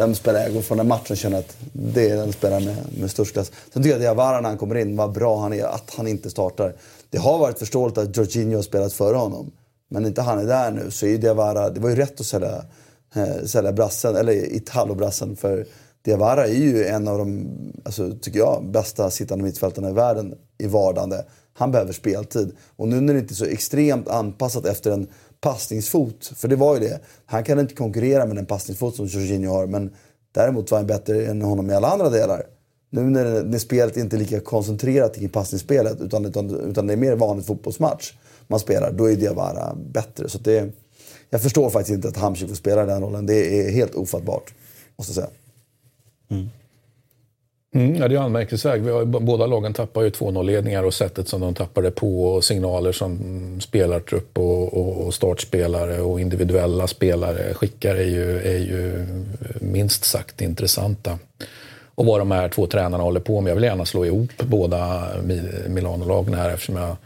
vem 0.00 0.14
spelar 0.14 0.14
spelare 0.14 0.44
jag 0.44 0.54
går 0.54 0.62
från 0.62 0.78
den 0.78 0.88
matchen 0.88 1.16
känner 1.16 1.38
att 1.38 1.56
det 1.72 2.10
är 2.10 2.16
den 2.16 2.32
spelaren 2.32 2.64
med, 2.64 2.76
med 3.00 3.10
störst 3.10 3.32
klass. 3.32 3.52
Sen 3.72 3.82
tycker 3.82 3.88
jag 3.88 3.96
att 3.96 4.02
Diawara 4.02 4.40
när 4.40 4.48
han 4.48 4.58
kommer 4.58 4.74
in, 4.74 4.96
vad 4.96 5.12
bra 5.12 5.40
han 5.40 5.52
är, 5.52 5.64
att 5.64 5.94
han 5.96 6.06
inte 6.06 6.30
startar. 6.30 6.74
Det 7.10 7.18
har 7.18 7.38
varit 7.38 7.58
förståeligt 7.58 7.98
att 7.98 8.16
Jorginho 8.16 8.56
har 8.56 8.62
spelat 8.62 8.92
före 8.92 9.16
honom. 9.16 9.50
Men 9.88 10.06
inte 10.06 10.22
han 10.22 10.38
är 10.38 10.44
där 10.44 10.70
nu 10.70 10.90
så 10.90 11.06
är 11.06 11.18
Diawara, 11.18 11.70
det 11.70 11.80
var 11.80 11.90
ju 11.90 11.96
rätt 11.96 12.20
att 12.20 12.26
sälja, 12.26 12.64
eh, 13.14 13.44
sälja 13.44 13.72
brassen, 13.72 14.16
eller 14.16 14.32
Italo-brassen. 14.32 15.36
För 15.36 15.66
Diawara 16.02 16.46
är 16.46 16.54
ju 16.54 16.84
en 16.84 17.08
av 17.08 17.18
de, 17.18 17.48
alltså, 17.84 18.12
tycker 18.20 18.38
jag, 18.38 18.64
bästa 18.70 19.10
sittande 19.10 19.44
mittfältarna 19.44 19.90
i 19.90 19.92
världen 19.92 20.34
i 20.58 20.66
vardande. 20.66 21.24
Han 21.52 21.70
behöver 21.70 21.92
speltid. 21.92 22.56
Och 22.76 22.88
nu 22.88 23.00
när 23.00 23.14
det 23.14 23.20
inte 23.20 23.32
är 23.32 23.36
så 23.36 23.44
extremt 23.44 24.08
anpassat 24.08 24.66
efter 24.66 24.90
en 24.90 25.06
passningsfot, 25.40 26.32
för 26.36 26.48
det 26.48 26.56
var 26.56 26.74
ju 26.74 26.80
det. 26.80 27.00
Han 27.26 27.44
kan 27.44 27.60
inte 27.60 27.74
konkurrera 27.74 28.26
med 28.26 28.36
den 28.36 28.46
passningsfot 28.46 28.96
som 28.96 29.06
Jorginho 29.06 29.52
har, 29.52 29.66
men 29.66 29.94
däremot 30.32 30.70
var 30.70 30.78
han 30.78 30.86
bättre 30.86 31.26
än 31.26 31.42
honom 31.42 31.70
i 31.70 31.74
alla 31.74 31.88
andra 31.88 32.10
delar. 32.10 32.46
Nu 32.90 33.02
när, 33.02 33.42
när 33.42 33.58
spelet 33.58 33.96
inte 33.96 34.16
är 34.16 34.18
lika 34.18 34.40
koncentrerat 34.40 35.14
kring 35.14 35.28
passningsspelet, 35.28 36.00
utan, 36.00 36.24
utan, 36.24 36.50
utan 36.70 36.86
det 36.86 36.92
är 36.92 36.96
mer 36.96 37.16
vanligt 37.16 37.46
fotbollsmatch 37.46 38.12
man 38.46 38.60
spelar, 38.60 38.92
då 38.92 39.10
är 39.10 39.16
Diawara 39.16 39.74
bättre. 39.74 40.28
Så 40.28 40.38
det, 40.38 40.72
jag 41.30 41.42
förstår 41.42 41.70
faktiskt 41.70 41.94
inte 41.94 42.08
att 42.08 42.16
Hamsik 42.16 42.48
får 42.48 42.56
spela 42.56 42.86
den 42.86 43.02
rollen. 43.02 43.26
Det 43.26 43.60
är 43.60 43.70
helt 43.70 43.94
ofattbart, 43.94 44.54
måste 44.96 45.10
jag 45.10 45.14
säga. 45.14 45.36
Mm. 46.28 46.48
Mm, 47.74 47.96
ja, 47.96 48.08
det 48.08 48.14
är 48.14 48.18
anmärkningsvärt. 48.18 48.80
Vi 48.80 48.90
har, 48.90 49.04
båda 49.04 49.46
lagen 49.46 49.72
tappar 49.72 50.02
ju 50.02 50.10
2-0-ledningar 50.10 50.82
och 50.82 50.94
sättet 50.94 51.28
som 51.28 51.40
de 51.40 51.54
tappar 51.54 51.82
det 51.82 51.90
på 51.90 52.24
och 52.24 52.44
signaler 52.44 52.92
som 52.92 53.60
spelartrupp 53.60 54.38
och, 54.38 54.74
och, 54.74 55.06
och 55.06 55.14
startspelare 55.14 56.00
och 56.00 56.20
individuella 56.20 56.86
spelare 56.86 57.54
skickar 57.54 57.94
är 57.94 58.06
ju, 58.06 58.38
är 58.38 58.58
ju 58.58 59.06
minst 59.60 60.04
sagt 60.04 60.40
intressanta. 60.40 61.18
Och 61.94 62.06
vad 62.06 62.20
de 62.20 62.30
här 62.30 62.48
två 62.48 62.66
tränarna 62.66 63.04
håller 63.04 63.20
på 63.20 63.40
med. 63.40 63.50
Jag 63.50 63.54
vill 63.54 63.64
gärna 63.64 63.84
slå 63.84 64.06
ihop 64.06 64.30
båda 64.36 65.08
Milano-lagen 65.68 66.34
här 66.34 66.50
eftersom 66.50 66.76
jag 66.76 66.96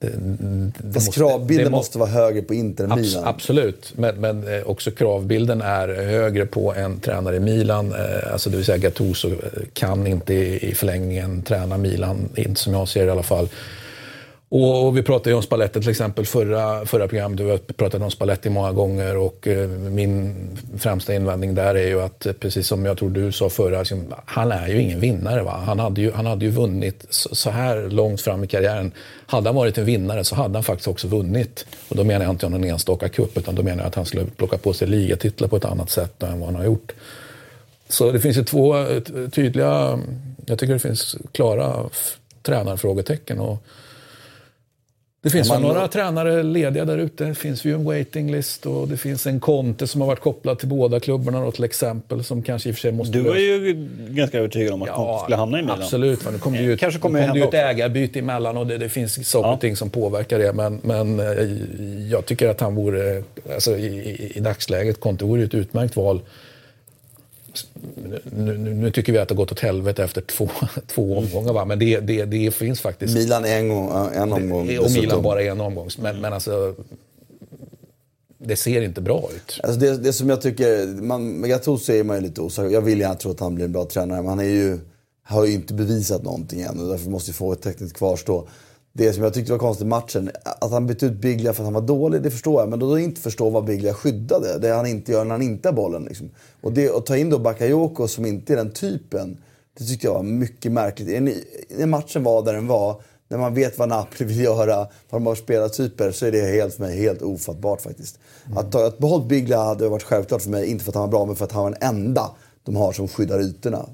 det, 0.00 0.92
Fast 0.92 1.06
måste, 1.06 1.20
kravbilden 1.20 1.64
det 1.64 1.70
må, 1.70 1.76
måste 1.76 1.98
vara 1.98 2.10
högre 2.10 2.42
på 2.42 2.54
Inter 2.54 2.84
än 2.84 3.00
Milan. 3.00 3.24
Absolut, 3.24 3.92
men, 3.96 4.20
men 4.20 4.54
eh, 4.54 4.62
också 4.62 4.90
kravbilden 4.90 5.62
är 5.62 5.88
högre 5.88 6.46
på 6.46 6.74
en 6.74 7.00
tränare 7.00 7.36
i 7.36 7.40
Milan. 7.40 7.92
Eh, 7.92 8.32
alltså 8.32 8.50
det 8.50 8.56
vill 8.56 8.66
säga 8.66 8.78
Gattuso 8.78 9.30
kan 9.72 10.06
inte 10.06 10.34
i 10.34 10.74
förlängningen 10.74 11.42
träna 11.42 11.78
Milan, 11.78 12.28
inte 12.36 12.60
som 12.60 12.72
jag 12.72 12.88
ser 12.88 13.00
det 13.00 13.06
i 13.06 13.10
alla 13.10 13.22
fall. 13.22 13.48
Och, 14.52 14.86
och, 14.86 14.96
vi 14.96 15.02
pratade 15.02 15.30
ju 15.30 15.36
om 15.36 15.42
Spalletti 15.42 15.80
till 15.80 15.90
exempel 15.90 16.26
förra, 16.26 16.86
förra 16.86 17.08
programmet. 17.08 17.40
Vi 17.40 17.50
har 17.50 17.58
pratat 17.58 18.02
om 18.02 18.10
Spalletti 18.10 18.50
många 18.50 18.72
gånger 18.72 19.16
och 19.16 19.48
eh, 19.48 19.68
min 19.68 20.34
främsta 20.78 21.14
invändning 21.14 21.54
där 21.54 21.74
är 21.74 21.88
ju 21.88 22.02
att, 22.02 22.26
eh, 22.26 22.32
precis 22.32 22.66
som 22.66 22.84
jag 22.84 22.98
tror 22.98 23.10
du 23.10 23.32
sa 23.32 23.50
förra, 23.50 23.78
liksom, 23.78 24.14
han 24.24 24.52
är 24.52 24.68
ju 24.68 24.82
ingen 24.82 25.00
vinnare. 25.00 25.42
Va? 25.42 25.62
Han, 25.66 25.78
hade 25.78 26.00
ju, 26.00 26.12
han 26.12 26.26
hade 26.26 26.44
ju 26.44 26.50
vunnit 26.50 27.06
så, 27.10 27.34
så, 27.34 27.50
här 27.50 27.88
långt 27.90 28.20
fram 28.20 28.44
i 28.44 28.46
karriären. 28.46 28.92
Hade 29.26 29.48
han 29.48 29.56
varit 29.56 29.78
en 29.78 29.84
vinnare 29.84 30.24
så 30.24 30.34
hade 30.34 30.54
han 30.54 30.64
faktiskt 30.64 30.88
också 30.88 31.08
vunnit. 31.08 31.66
Och 31.88 31.96
då 31.96 32.04
menar 32.04 32.24
jag 32.24 32.32
inte 32.32 32.48
någon 32.48 32.64
enstaka 32.64 33.08
cup, 33.08 33.38
utan 33.38 33.54
då 33.54 33.62
menar 33.62 33.78
jag 33.78 33.88
att 33.88 33.94
han 33.94 34.06
skulle 34.06 34.24
plocka 34.24 34.58
på 34.58 34.72
sig 34.72 34.88
ligatitlar 34.88 35.48
på 35.48 35.56
ett 35.56 35.64
annat 35.64 35.90
sätt 35.90 36.22
än 36.22 36.40
vad 36.40 36.48
han 36.48 36.56
har 36.56 36.64
gjort. 36.64 36.92
Så 37.88 38.12
det 38.12 38.20
finns 38.20 38.36
ju 38.36 38.44
två 38.44 38.78
eh, 38.78 39.02
tydliga, 39.32 39.98
jag 40.46 40.58
tycker 40.58 40.72
det 40.72 40.78
finns 40.78 41.16
klara 41.32 41.90
tränarfrågetecken. 42.42 43.40
Och, 43.40 43.62
det 45.22 45.30
finns 45.30 45.48
man... 45.48 45.62
några 45.62 45.88
tränare 45.88 46.42
lediga 46.42 46.84
där 46.84 46.98
ute. 46.98 47.24
Det 47.24 47.34
finns 47.34 47.64
ju 47.64 47.74
en 47.74 47.84
waiting 47.84 48.32
list 48.32 48.66
och 48.66 48.88
det 48.88 48.96
finns 48.96 49.26
en 49.26 49.40
Conte 49.40 49.86
som 49.86 50.00
har 50.00 50.08
varit 50.08 50.20
kopplad 50.20 50.58
till 50.58 50.68
båda 50.68 51.00
klubbarna 51.00 51.40
då, 51.40 51.50
till 51.50 51.64
exempel. 51.64 52.24
Som 52.24 52.42
kanske 52.42 52.68
i 52.68 52.72
och 52.72 52.76
för 52.76 52.80
sig 52.80 52.92
måste 52.92 53.18
Du 53.18 53.22
var 53.22 53.36
ju 53.36 53.88
ganska 54.08 54.38
övertygad 54.38 54.74
om 54.74 54.82
att 54.82 54.88
ja, 54.88 54.94
Conte 54.94 55.22
skulle 55.22 55.36
hamna 55.36 55.58
i 55.58 55.62
Milan. 55.62 55.82
Absolut, 55.82 56.24
men 56.24 56.32
det 56.32 56.38
kommer 56.38 56.62
ju, 56.62 56.76
kanske 56.76 57.00
kommer 57.00 57.28
kom 57.28 57.36
ju 57.36 57.44
ett 57.44 57.54
ägarbyte 57.54 58.18
emellan 58.18 58.56
och 58.56 58.66
det, 58.66 58.78
det 58.78 58.88
finns 58.88 59.30
saker 59.30 59.52
och 59.52 59.60
ting 59.60 59.76
som 59.76 59.90
påverkar 59.90 60.38
det. 60.38 60.52
Men, 60.52 60.80
men 60.82 61.20
eh, 61.20 62.10
jag 62.10 62.26
tycker 62.26 62.48
att 62.48 62.60
han 62.60 62.74
vore, 62.74 63.22
alltså, 63.54 63.76
i, 63.76 63.86
i, 63.86 64.32
i 64.34 64.40
dagsläget, 64.40 65.00
Conte 65.00 65.24
vore 65.24 65.42
ett 65.42 65.54
utmärkt 65.54 65.96
val 65.96 66.20
nu, 68.24 68.58
nu, 68.58 68.90
tycker 68.90 69.12
vi 69.12 69.18
att 69.18 69.28
det 69.28 69.34
har 69.34 69.36
gått 69.36 69.52
åt 69.52 69.60
helvete 69.60 70.04
efter 70.04 70.20
två, 70.20 70.48
två 70.86 71.18
omgångar, 71.18 71.52
va? 71.52 71.64
men 71.64 71.78
det, 71.78 72.00
det, 72.00 72.24
det 72.24 72.54
finns 72.54 72.80
faktiskt... 72.80 73.14
Milan 73.14 73.44
en, 73.44 73.68
gång, 73.68 73.90
en 74.14 74.32
omgång. 74.32 74.66
Det, 74.66 74.78
och 74.78 74.90
Milan 74.90 75.22
bara 75.22 75.42
en 75.42 75.60
omgång. 75.60 75.88
Men, 75.98 76.20
men 76.20 76.32
alltså, 76.32 76.74
det 78.38 78.56
ser 78.56 78.82
inte 78.82 79.00
bra 79.00 79.28
ut. 79.36 79.60
Alltså 79.62 79.80
det, 79.80 79.96
det 79.96 80.12
som 80.12 80.28
jag 80.28 80.42
tycker, 80.42 80.86
man, 80.86 81.42
Gattuso 81.48 81.92
är 81.92 82.04
man 82.04 82.16
ju 82.16 82.22
lite 82.22 82.40
osäker 82.40 82.70
Jag 82.70 82.80
vill 82.80 83.00
gärna 83.00 83.14
tro 83.14 83.30
att 83.30 83.40
han 83.40 83.54
blir 83.54 83.64
en 83.64 83.72
bra 83.72 83.84
tränare, 83.84 84.18
men 84.18 84.28
han 84.28 84.40
är 84.40 84.44
ju, 84.44 84.78
har 85.22 85.46
ju 85.46 85.52
inte 85.52 85.74
bevisat 85.74 86.22
någonting 86.22 86.60
än 86.60 86.80
och 86.80 86.88
därför 86.88 87.10
måste 87.10 87.30
ju 87.30 87.34
få 87.34 87.52
ett 87.52 87.62
tekniskt 87.62 87.96
kvarstå 87.96 88.48
det 89.00 89.12
som 89.12 89.24
jag 89.24 89.34
tyckte 89.34 89.52
var 89.52 89.58
konstigt 89.58 89.84
i 89.84 89.88
matchen, 89.88 90.30
att 90.44 90.70
han 90.70 90.86
bytte 90.86 91.06
ut 91.06 91.12
Biglia 91.12 91.52
för 91.52 91.62
att 91.62 91.66
han 91.66 91.74
var 91.74 91.80
dålig, 91.80 92.22
det 92.22 92.30
förstår 92.30 92.60
jag. 92.60 92.68
Men 92.68 92.78
då 92.78 92.98
inte 92.98 93.20
förstå 93.20 93.50
vad 93.50 93.64
Biglia 93.64 93.94
skyddade, 93.94 94.58
det 94.58 94.68
han 94.68 94.86
inte 94.86 95.12
gör 95.12 95.24
när 95.24 95.30
han 95.30 95.42
inte 95.42 95.68
har 95.68 95.72
bollen. 95.72 96.04
Liksom. 96.04 96.30
Och 96.60 96.72
det, 96.72 96.96
att 96.96 97.06
ta 97.06 97.16
in 97.16 97.30
då 97.30 97.38
Bakayoko 97.38 98.08
som 98.08 98.26
inte 98.26 98.52
är 98.52 98.56
den 98.56 98.70
typen, 98.70 99.38
det 99.78 99.84
tyckte 99.84 100.06
jag 100.06 100.14
var 100.14 100.22
mycket 100.22 100.72
märkligt. 100.72 101.22
När 101.78 101.86
matchen 101.86 102.24
var 102.24 102.42
där 102.42 102.52
den 102.52 102.66
var, 102.66 103.02
när 103.28 103.38
man 103.38 103.54
vet 103.54 103.78
vad 103.78 103.88
Napoli 103.88 104.24
vill 104.24 104.40
göra, 104.40 104.76
vad 105.10 105.20
de 105.20 105.26
har 105.26 105.34
spelartyper, 105.34 106.10
så 106.10 106.26
är 106.26 106.32
det 106.32 106.40
helt 106.40 106.74
för 106.74 106.82
mig 106.82 106.98
helt 106.98 107.22
ofattbart 107.22 107.80
faktiskt. 107.80 108.18
Mm. 108.46 108.58
Att, 108.58 108.74
att 108.74 108.98
behålla 108.98 109.24
Biglia 109.24 109.62
hade 109.62 109.88
varit 109.88 110.02
självklart 110.02 110.42
för 110.42 110.50
mig, 110.50 110.66
inte 110.66 110.84
för 110.84 110.90
att 110.90 110.94
han 110.94 111.02
var 111.02 111.10
bra, 111.10 111.26
men 111.26 111.36
för 111.36 111.44
att 111.44 111.52
han 111.52 111.62
var 111.62 111.70
den 111.70 111.82
enda 111.82 112.30
de 112.62 112.76
har 112.76 112.92
som 112.92 113.08
skyddar 113.08 113.40
ytorna. 113.40 113.86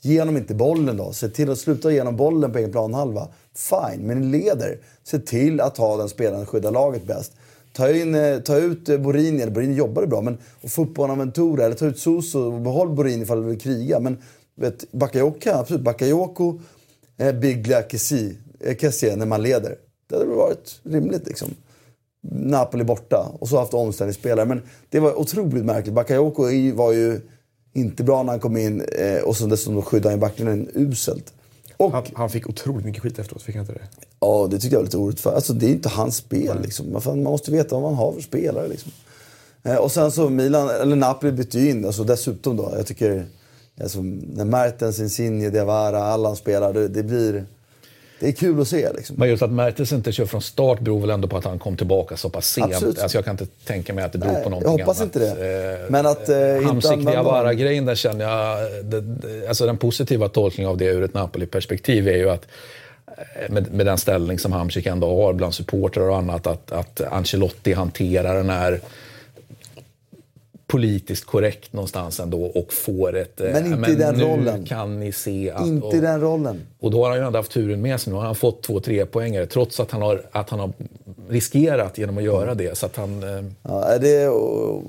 Ge 0.00 0.18
honom 0.18 0.36
inte 0.36 0.54
bollen 0.54 0.96
då. 0.96 1.12
Se 1.12 1.28
till 1.28 1.50
att 1.50 1.58
sluta 1.58 1.92
ge 1.92 1.98
honom 1.98 2.16
bollen 2.16 2.52
på 2.52 2.58
egen 2.58 2.72
planhalva. 2.72 3.28
Fine, 3.56 4.06
men 4.06 4.30
leder. 4.30 4.78
Se 5.04 5.18
till 5.18 5.60
att 5.60 5.76
ha 5.76 5.96
den 5.96 6.08
spelaren 6.08 6.46
skydda 6.46 6.70
laget 6.70 7.06
bäst. 7.06 7.32
Ta, 7.72 7.90
in, 7.90 8.14
eh, 8.14 8.38
ta 8.38 8.56
ut 8.56 8.88
eh, 8.88 8.98
Borini, 8.98 9.42
eller 9.42 9.52
Borini 9.52 9.74
jobbade 9.74 10.06
bra, 10.06 10.20
men 10.20 10.38
och 10.60 10.70
få 10.70 10.82
upp 10.82 10.94
Bonaventura. 10.94 11.64
Eller 11.64 11.76
ta 11.76 11.86
ut 11.86 11.98
Soso 11.98 12.38
och 12.38 12.60
behåll 12.60 12.88
Borini 12.88 13.22
ifall 13.22 13.42
du 13.42 13.48
vill 13.48 13.60
kriga. 13.60 14.00
Men 14.00 14.18
vet, 14.54 14.92
Bakayoko, 14.92 15.50
absolut. 15.50 15.82
Bakayoko, 15.82 16.60
eh, 17.18 17.32
Biglia, 17.32 17.82
Kessie, 17.82 18.36
eh, 18.60 18.76
Kessie 18.76 19.16
när 19.16 19.26
man 19.26 19.42
leder. 19.42 19.76
Det 20.08 20.16
hade 20.16 20.26
varit 20.26 20.80
rimligt 20.82 21.26
liksom. 21.26 21.48
Napoli 22.30 22.84
borta 22.84 23.32
och 23.40 23.48
så 23.48 23.58
haft 23.58 23.74
omställningsspelare. 23.74 24.46
Men 24.46 24.62
det 24.90 25.00
var 25.00 25.18
otroligt 25.20 25.64
märkligt. 25.64 25.94
Bakayoko 25.94 26.42
var 26.74 26.92
ju 26.92 27.20
inte 27.72 28.04
bra 28.04 28.22
när 28.22 28.32
han 28.32 28.40
kom 28.40 28.56
in 28.56 28.80
eh, 28.80 29.22
och 29.22 29.36
så 29.36 29.46
dessutom 29.46 29.82
skyddade 29.82 30.10
han 30.10 30.20
backlinjen 30.20 30.68
uselt. 30.74 31.32
Och, 31.84 31.92
han, 31.92 32.04
han, 32.14 32.30
fick 32.30 32.48
otroligt 32.48 32.84
mycket 32.84 33.02
skit 33.02 33.18
efteråt, 33.18 33.42
fick 33.42 33.54
han 33.54 33.62
inte 33.62 33.72
det? 33.72 33.88
Ja, 34.20 34.48
det 34.50 34.58
tyckte 34.58 34.74
jag 34.74 34.80
var 34.80 34.84
lite 34.84 34.96
orättfärdigt. 34.96 35.36
Alltså, 35.36 35.52
det 35.52 35.66
är 35.66 35.70
inte 35.70 35.88
hans 35.88 36.16
spel. 36.16 36.62
Liksom. 36.62 36.92
Man, 37.04 37.22
måste 37.22 37.50
veta 37.50 37.74
vad 37.74 37.82
man 37.82 37.94
har 37.94 38.12
för 38.12 38.20
spelare. 38.20 38.68
Liksom. 38.68 38.92
Eh, 39.62 39.76
och 39.76 39.92
sen 39.92 40.12
så 40.12 40.28
Milan, 40.28 40.68
eller 40.68 40.96
Napoli 40.96 41.32
bytte 41.32 41.58
ju 41.58 41.70
in, 41.70 41.84
alltså, 41.86 42.04
dessutom 42.04 42.56
då. 42.56 42.72
Jag 42.76 42.86
tycker, 42.86 43.26
alltså, 43.80 44.02
när 44.02 44.44
Mertens, 44.44 45.00
Insigne, 45.00 45.50
Diawara, 45.50 46.04
alla 46.04 46.34
spelar, 46.34 46.72
det, 46.72 46.88
det 46.88 47.02
blir 47.02 47.46
det 48.22 48.28
är 48.28 48.32
kul 48.32 48.60
att 48.60 48.68
se. 48.68 48.92
Liksom. 48.92 49.16
Men 49.18 49.28
just 49.28 49.42
att 49.42 49.50
Mertes 49.50 49.92
inte 49.92 50.12
kör 50.12 50.26
från 50.26 50.42
start 50.42 50.80
beror 50.80 51.00
väl 51.00 51.10
ändå 51.10 51.28
på 51.28 51.36
att 51.36 51.44
han 51.44 51.58
kom 51.58 51.76
tillbaka 51.76 52.16
så 52.16 52.30
pass 52.30 52.46
sent. 52.46 52.74
Alltså 52.84 53.18
jag 53.18 53.24
kan 53.24 53.34
inte 53.34 53.46
tänka 53.64 53.94
mig 53.94 54.04
att 54.04 54.12
det 54.12 54.18
beror 54.18 54.32
Nej, 54.32 54.44
på 54.44 54.50
någonting 54.50 54.68
annat. 54.68 54.78
Jag 54.78 54.86
hoppas 54.86 55.00
annat. 55.00 55.16
inte 55.16 55.34
det. 55.34 55.82
Eh, 55.84 55.90
Men 55.90 56.06
att 56.06 56.28
eh, 56.28 56.66
Hamsik 56.66 57.06
Diawara-grejen, 57.06 57.86
där 57.86 57.94
känner 57.94 58.24
jag... 58.24 58.84
Det, 58.84 59.48
alltså 59.48 59.66
den 59.66 59.76
positiva 59.76 60.28
tolkningen 60.28 60.70
av 60.70 60.76
det 60.76 60.84
ur 60.84 61.02
ett 61.02 61.14
Napoli-perspektiv 61.14 62.08
är 62.08 62.16
ju 62.16 62.30
att 62.30 62.46
eh, 63.06 63.52
med, 63.52 63.72
med 63.72 63.86
den 63.86 63.98
ställning 63.98 64.38
som 64.38 64.52
Hamsik 64.52 64.86
ändå 64.86 65.24
har 65.24 65.32
bland 65.32 65.54
supportrar 65.54 66.08
och 66.08 66.16
annat, 66.16 66.46
att, 66.46 66.72
att 66.72 67.00
Ancelotti 67.00 67.72
hanterar 67.72 68.34
den 68.34 68.50
här 68.50 68.80
politiskt 70.72 71.24
korrekt 71.24 71.72
någonstans 71.72 72.20
ändå 72.20 72.44
och 72.44 72.72
får 72.72 73.16
ett... 73.16 73.40
Eh, 73.40 73.52
men 73.52 73.66
inte 73.66 73.78
men 73.78 73.90
i 73.90 73.94
den 73.94 74.14
nu 74.14 74.24
rollen. 74.24 74.64
kan 74.64 75.00
ni 75.00 75.12
se 75.12 75.50
att... 75.50 75.66
Inte 75.66 75.96
i 75.96 76.00
den 76.00 76.20
rollen. 76.20 76.60
Och 76.80 76.90
då 76.90 77.02
har 77.02 77.10
han 77.10 77.18
ju 77.18 77.26
ändå 77.26 77.38
haft 77.38 77.52
turen 77.52 77.82
med 77.82 78.00
sig. 78.00 78.12
Nu 78.12 78.18
har 78.18 78.24
han 78.24 78.34
fått 78.34 78.62
två 78.62 78.80
tre 78.80 79.06
poängare 79.06 79.46
trots 79.46 79.80
att 79.80 79.90
han 79.90 80.02
har, 80.02 80.22
att 80.32 80.50
han 80.50 80.60
har 80.60 80.72
riskerat 81.28 81.98
genom 81.98 82.18
att 82.18 82.24
göra 82.24 82.54
det. 82.54 82.78
Så 82.78 82.86
att 82.86 82.96
han... 82.96 83.22
Eh, 83.22 83.44
ja, 83.62 83.98
det, 83.98 84.28
och... 84.28 84.82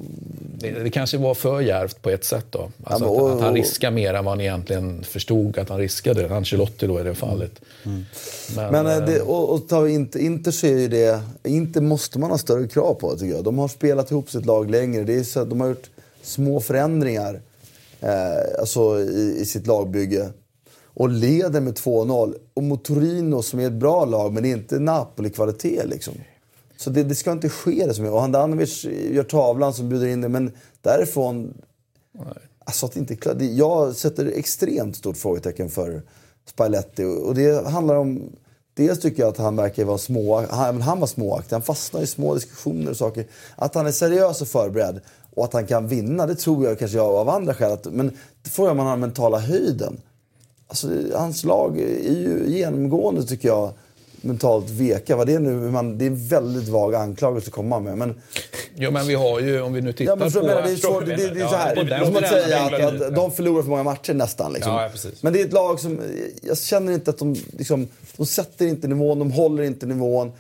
det, 0.60 0.72
det, 0.72 0.90
kanske 0.90 1.18
var 1.18 1.34
för 1.34 1.62
järvt 1.62 2.02
på 2.02 2.10
ett 2.10 2.24
sätt 2.24 2.46
då. 2.50 2.70
Alltså 2.84 3.06
ja, 3.06 3.12
och, 3.12 3.30
att, 3.30 3.36
att, 3.36 3.42
han 3.42 3.54
riskar 3.54 3.92
mer 3.92 4.14
än 4.14 4.26
vad 4.26 4.32
han 4.32 4.42
egentligen 4.42 5.04
förstod 5.04 5.58
att 5.58 5.70
han 5.70 5.80
riskade. 5.80 6.36
Ancelotti 6.36 6.88
då 6.88 7.00
i 7.00 7.04
det 7.04 7.16
fallet. 7.16 7.52
Mm. 7.86 8.06
Men, 8.56 8.72
men 8.72 8.88
äh, 8.88 9.06
det, 9.06 9.22
och, 9.22 9.54
och 9.54 9.68
ta 9.68 9.90
inte, 9.90 10.20
Inter 10.20 10.52
ser 10.52 10.78
ju 10.78 10.88
det... 10.88 11.22
Inte 11.44 11.82
måste 11.82 12.20
man 12.20 12.32
ha 12.32 12.38
större 12.38 12.68
krav 12.68 12.94
på 12.94 13.16
tycker 13.16 13.36
jag. 13.36 13.44
De 13.44 13.58
har 13.58 13.68
spelat 13.68 14.12
ihop 14.12 14.30
sitt 14.30 14.46
lag 14.46 14.70
längre. 14.70 15.04
Det 15.04 15.16
är 15.16 15.24
så, 15.24 15.46
de 15.46 15.62
har 15.62 15.73
små 16.24 16.60
förändringar 16.60 17.42
eh, 18.00 18.60
alltså 18.60 19.00
i, 19.00 19.38
i, 19.40 19.46
sitt 19.46 19.68
lagbygge. 19.68 20.30
Och 20.96 21.10
leder 21.10 21.62
med 21.62 21.74
2-0. 21.74 22.36
Och 22.54 22.64
mot 22.64 22.86
Torino 22.86 23.42
som 23.42 23.60
är 23.60 23.68
ett 23.68 23.74
bra 23.74 24.06
lag, 24.06 24.34
men 24.34 24.44
det 24.44 24.50
är 24.50 24.54
inte 24.54 24.80
Napoli-kvalitet. 24.80 25.84
Liksom. 25.86 26.14
Så 26.78 26.90
det, 26.90 27.04
det, 27.04 27.16
ska 27.16 27.32
inte 27.32 27.50
ske 27.50 27.86
det 27.86 27.94
så 27.94 28.02
mycket. 28.02 28.14
Och 28.14 28.22
Handanovic 28.22 28.86
gör 28.86 29.24
tavlan 29.24 29.74
som 29.74 29.90
bjuder 29.90 30.08
in 30.08 30.22
det, 30.22 30.30
men 30.30 30.52
därifrån... 30.82 31.54
Alltså 32.66 32.86
att 32.86 32.96
inte 32.96 33.18
jag 33.44 33.96
sätter 33.96 34.26
extremt 34.36 34.96
stort 34.96 35.18
frågetecken 35.18 35.70
för 35.70 36.02
Spalletti. 36.46 37.04
Och 37.04 37.36
det 37.36 37.68
handlar 37.68 37.96
om... 37.96 38.32
Dels 38.76 39.00
tycker 39.00 39.24
jag 39.24 39.30
att 39.30 39.38
han 39.38 39.56
verkar 39.56 39.86
vara 39.86 39.98
små... 39.98 40.46
Han, 40.50 40.82
han 40.82 41.00
var 41.00 41.08
småaktig. 41.08 41.56
Han 41.56 41.62
fastnar 41.62 42.02
i 42.02 42.08
små 42.08 42.36
diskussioner 42.36 42.92
och 42.92 42.98
saker. 42.98 43.26
Att 43.56 43.76
han 43.76 43.88
är 43.88 43.92
seriös 43.92 44.42
och 44.42 44.48
förberedd 44.48 45.02
och 45.36 45.46
att 45.46 45.54
han 45.54 45.68
kan 45.68 45.88
vinna, 45.88 46.28
det 46.28 46.36
tror 46.36 46.66
jag 46.66 46.80
kanske 46.80 46.98
jag 46.98 47.16
av 47.16 47.30
andra 47.30 47.54
skäl. 47.54 47.72
Att, 47.72 47.86
men 47.86 48.18
frågar 48.44 48.74
man 48.74 48.86
har 48.86 48.94
den 48.94 49.00
mentala 49.00 49.40
höjden. 49.40 50.02
Alltså, 50.68 50.88
hans 51.16 51.44
lag 51.44 51.80
är 51.80 52.14
ju 52.14 52.44
genomgående, 52.48 53.24
tycker 53.24 53.48
jag, 53.48 53.74
mentalt 54.22 54.70
veka. 54.70 55.16
Vad 55.16 55.28
det 55.28 55.34
är 55.34 55.40
nu, 55.40 55.72
man, 55.72 55.98
det 55.98 56.06
är 56.06 56.08
en 56.08 56.28
väldigt 56.28 56.70
vag 56.70 56.96
anklagelse 56.96 57.48
att 57.48 57.54
komma 57.54 57.80
med. 57.80 57.98
Men 57.98 58.22
Jo, 58.76 58.92
men 58.92 59.08
vi 59.08 59.16
har 59.16 59.40
ju, 59.40 59.62
om 59.62 59.74
vi 59.74 59.82
nu 59.82 59.94
tittar 59.94 60.12
Ja, 60.12 60.16
men 60.16 60.32
för, 60.32 60.40
på... 60.40 60.46
menar, 60.46 60.62
det 60.62 60.72
är, 60.72 60.94
vad 60.94 61.06
det, 61.06 61.16
det, 61.16 61.42
är 61.42 61.48
så 61.48 61.56
här. 61.56 61.76
Det 61.76 61.96
är 61.96 62.06
som 62.06 62.16
att 62.16 62.28
säga 62.30 62.62
att, 62.62 63.02
att 63.02 63.16
de 63.16 63.32
förlorar 63.32 63.62
för 63.62 63.70
många 63.70 63.84
matcher 63.84 64.14
nästan. 64.14 64.54
Liksom. 64.54 64.72
Ja. 64.74 64.90
Men 65.22 65.34
det 65.34 65.42
är 65.42 65.46
ett 65.46 65.54
lag 65.54 65.80
som, 65.80 66.00
jag 66.42 66.58
känner 66.58 66.94
inte 66.94 67.10
att 67.10 67.18
de, 67.18 67.36
liksom, 67.52 67.88
de 68.18 68.26
sätter 68.26 68.66
inte 68.66 68.88
nivån, 68.88 69.20
de 69.20 69.32
håller 69.32 69.64
inte 69.64 69.86
nivån. 69.86 70.32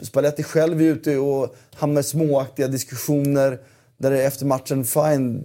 Spalletti 0.00 0.42
själv 0.42 0.80
är 0.82 0.84
ute 0.84 1.16
och 1.16 1.56
hamnar 1.74 2.00
i 2.00 2.04
småaktiga 2.04 2.68
diskussioner. 2.68 3.58
Där 3.98 4.10
det 4.10 4.22
är 4.22 4.26
efter 4.26 4.46
matchen, 4.46 4.84
fine, 4.84 5.42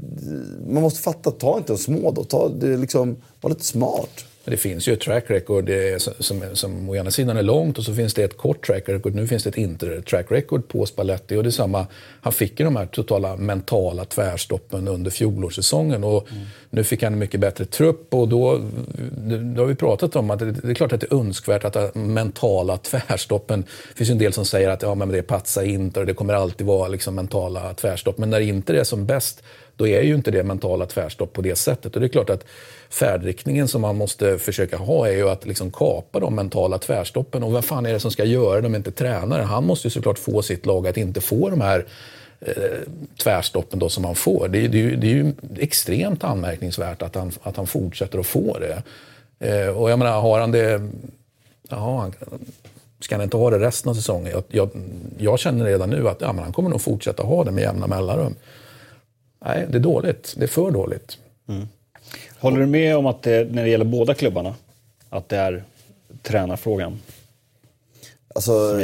man 0.68 0.84
måste 0.84 1.02
fatta, 1.02 1.32
ta 1.32 1.58
inte 1.58 1.74
de 1.74 1.78
små 1.78 2.12
då. 2.12 2.24
Ta, 2.24 2.50
det 2.50 2.74
är 2.74 2.78
liksom, 2.78 3.18
var 3.42 3.50
lite 3.50 3.66
smart. 3.66 4.26
Men 4.46 4.52
Det 4.52 4.58
finns 4.58 4.88
ju 4.88 4.94
ett 4.94 5.02
track 5.02 5.24
record 5.28 5.70
som, 5.98 6.14
som, 6.20 6.44
som 6.54 6.90
å 6.90 6.96
ena 6.96 7.12
sidan 7.12 7.38
är 7.38 7.44
långt 7.44 7.78
och 7.78 7.84
så 7.84 7.94
finns 7.94 8.14
det 8.14 8.24
ett 8.24 8.38
kort 8.38 8.66
track 8.66 8.90
record. 8.90 9.16
Nu 9.16 9.28
finns 9.28 9.44
det 9.44 9.50
ett 9.50 9.58
inte-track 9.58 10.32
record 10.32 10.68
på 10.68 10.86
Spalletti. 10.86 11.36
Och 11.36 11.44
det 11.44 11.50
är 11.50 11.52
samma, 11.52 11.88
han 12.22 12.34
fick 12.34 12.60
ju 12.60 12.66
de 12.66 12.76
här 12.76 12.86
totala 12.86 13.36
mentala 13.36 14.06
tvärstoppen 14.06 14.88
under 14.88 15.12
fjolårssäsongen. 15.12 16.04
Och 16.04 16.28
Nu 16.70 16.84
fick 16.84 17.04
han 17.04 17.14
en 17.14 17.20
mycket 17.20 17.40
bättre 17.40 17.66
trupp 17.66 18.14
och 18.14 18.28
då, 18.28 18.62
då 19.56 19.62
har 19.62 19.68
vi 19.68 19.76
pratat 19.76 20.16
om 20.16 20.30
att 20.30 20.40
det, 20.40 20.52
det 20.52 20.70
är 20.70 20.74
klart 20.74 20.94
att 20.94 21.02
det 21.02 21.12
är 21.12 21.20
önskvärt 21.20 21.64
att 21.64 21.76
ha 21.76 21.92
mentala 21.94 22.78
tvärstoppen. 22.78 23.62
Det 23.62 23.98
finns 23.98 24.10
ju 24.10 24.12
en 24.12 24.18
del 24.18 24.34
som 24.34 24.46
säger 24.46 24.70
att 24.70 24.82
ja, 24.82 24.96
men 24.96 25.10
det 25.10 25.22
patsa 25.22 25.66
inte 25.66 26.00
och 26.00 26.06
det 26.06 26.14
kommer 26.14 26.34
alltid 26.34 26.68
vara 26.68 26.88
liksom 26.88 27.16
mentala 27.16 27.74
tvärstopp. 27.74 28.18
Men 28.18 28.30
när 28.30 28.40
inte 28.40 28.74
det 28.74 28.80
är 28.80 28.84
som 28.84 29.06
bäst 29.06 29.44
då 29.76 29.88
är 29.88 30.02
ju 30.02 30.16
inte 30.16 30.32
det 30.32 30.44
mentala 30.44 30.86
tvärstopp 30.86 31.34
på 31.34 31.42
det 31.42 31.56
sättet. 31.56 31.96
Och 31.96 32.02
det 32.02 32.08
är 32.08 32.10
klart 32.10 32.30
att 32.30 32.46
färdriktningen 32.94 33.68
som 33.68 33.82
man 33.82 33.96
måste 33.96 34.38
försöka 34.40 34.78
ha 34.78 35.08
är 35.08 35.12
ju 35.12 35.30
att 35.30 35.46
liksom 35.46 35.72
kapa 35.72 36.20
de 36.20 36.36
mentala 36.36 36.78
tvärstoppen. 36.78 37.44
Och 37.44 37.52
vad 37.52 37.66
fan 37.66 37.86
är 37.86 37.94
det 37.94 38.00
som 38.00 38.12
ska 38.12 38.24
göra 38.26 38.62
det 38.62 38.68
om 38.68 38.76
inte 38.76 38.92
tränare? 38.92 39.42
Han 39.42 39.66
måste 39.66 39.88
ju 39.88 39.92
såklart 39.92 40.20
få 40.20 40.42
sitt 40.42 40.66
lag 40.66 40.88
att 40.88 40.98
inte 40.98 41.22
få 41.22 41.50
de 41.50 41.62
här 41.62 41.86
eh, 42.40 42.54
tvärstoppen 43.24 43.80
då 43.80 43.90
som 43.90 44.06
han 44.06 44.16
får. 44.16 44.48
Det, 44.48 44.66
är- 44.66 44.70
det, 44.70 44.78
är 44.78 44.82
ju- 44.84 44.96
det 44.96 45.08
är 45.08 45.12
ju 45.16 45.34
extremt 45.60 46.24
anmärkningsvärt 46.24 47.02
att 47.02 47.16
han, 47.16 47.32
att 47.44 47.58
han 47.58 47.68
fortsätter 47.68 48.20
att 48.20 48.26
få 48.28 48.58
det. 48.60 48.84
Eh, 49.40 49.68
och 49.78 49.92
jag 49.92 50.00
menar, 50.00 50.22
har 50.22 50.40
han 50.40 50.52
det... 50.52 50.82
Ja, 51.70 51.98
han, 52.00 52.14
ska 53.00 53.16
han 53.16 53.24
inte 53.24 53.38
ha 53.38 53.50
det 53.50 53.60
resten 53.60 53.90
av 53.90 53.94
säsongen? 53.96 54.32
Jag, 54.32 54.44
jag, 54.48 54.70
jag 55.18 55.40
känner 55.40 55.66
redan 55.66 55.90
nu 55.90 56.10
att 56.10 56.22
ja, 56.22 56.34
men 56.34 56.44
han 56.44 56.54
kommer 56.54 56.70
nog 56.70 56.82
fortsätta 56.82 57.24
ha 57.24 57.44
det 57.44 57.52
med 57.52 57.62
jämna 57.62 57.88
mellanrum. 57.88 58.36
Nej, 59.46 59.66
det 59.70 59.78
är 59.78 59.80
dåligt. 59.82 60.34
Det 60.38 60.44
är 60.44 60.48
för 60.48 60.72
dåligt. 60.72 61.18
Mm. 61.50 61.68
Håller 62.44 62.60
du 62.60 62.66
med 62.66 62.98
om 62.98 63.06
att 63.06 63.22
det, 63.22 63.52
när 63.52 63.64
det 63.64 63.70
gäller 63.70 63.86
båda 63.86 64.14
klubbarna, 64.14 64.56
att 65.10 65.30
det 65.30 65.38
är 65.38 65.64
tränarfrågan? 66.22 67.00
Alltså, 68.36 68.80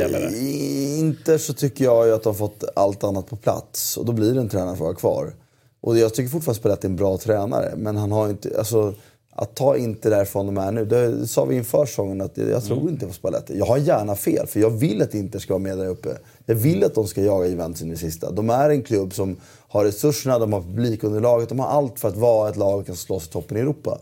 Inter 0.97 1.37
så 1.37 1.53
tycker 1.53 1.85
jag 1.85 2.11
att 2.11 2.23
de 2.23 2.29
har 2.29 2.33
fått 2.33 2.63
allt 2.75 3.03
annat 3.03 3.27
på 3.27 3.35
plats. 3.35 3.97
Och 3.97 4.05
då 4.05 4.11
blir 4.11 4.33
det 4.33 4.39
en 4.39 4.49
tränarfråga 4.49 4.95
kvar. 4.95 5.33
Och 5.81 5.97
jag 5.97 6.13
tycker 6.13 6.29
fortfarande 6.29 6.59
Spalletti 6.59 6.87
är 6.87 6.89
en 6.89 6.95
bra 6.95 7.17
tränare. 7.17 7.73
Men 7.77 7.97
han 7.97 8.11
har 8.11 8.29
inte... 8.29 8.57
Alltså, 8.57 8.93
att 9.31 9.55
ta 9.55 9.77
Inter 9.77 10.09
därifrån 10.09 10.45
de 10.45 10.57
är 10.57 10.71
nu. 10.71 10.85
Det 10.85 11.27
sa 11.27 11.45
vi 11.45 11.55
inför 11.55 11.85
säsongen 11.85 12.21
att 12.21 12.37
jag 12.37 12.63
tror 12.63 12.89
inte 12.89 13.05
på 13.05 13.13
Spalletti. 13.13 13.57
Jag 13.57 13.65
har 13.65 13.77
gärna 13.77 14.15
fel, 14.15 14.47
för 14.47 14.59
jag 14.59 14.69
vill 14.69 15.01
att 15.01 15.13
Inter 15.13 15.39
ska 15.39 15.53
vara 15.53 15.63
med 15.63 15.77
där 15.77 15.87
uppe. 15.87 16.09
Jag 16.49 16.55
vill 16.55 16.83
att 16.83 16.95
de 16.95 17.07
ska 17.07 17.21
jaga 17.21 17.47
Juventus 17.47 17.81
in 17.81 17.91
i 17.91 17.97
sista. 17.97 18.31
De 18.31 18.49
är 18.49 18.69
en 18.69 18.83
klubb 18.83 19.13
som 19.13 19.37
har 19.67 19.85
resurserna, 19.85 20.39
de 20.39 20.53
har 20.53 20.61
publikunderlaget, 20.61 21.49
de 21.49 21.59
har 21.59 21.67
allt 21.67 21.99
för 21.99 22.07
att 22.07 22.17
vara 22.17 22.49
ett 22.49 22.55
lag 22.55 22.75
som 22.77 22.85
kan 22.85 22.95
slåss 22.95 23.27
i 23.27 23.29
toppen 23.29 23.57
i 23.57 23.59
Europa. 23.59 23.99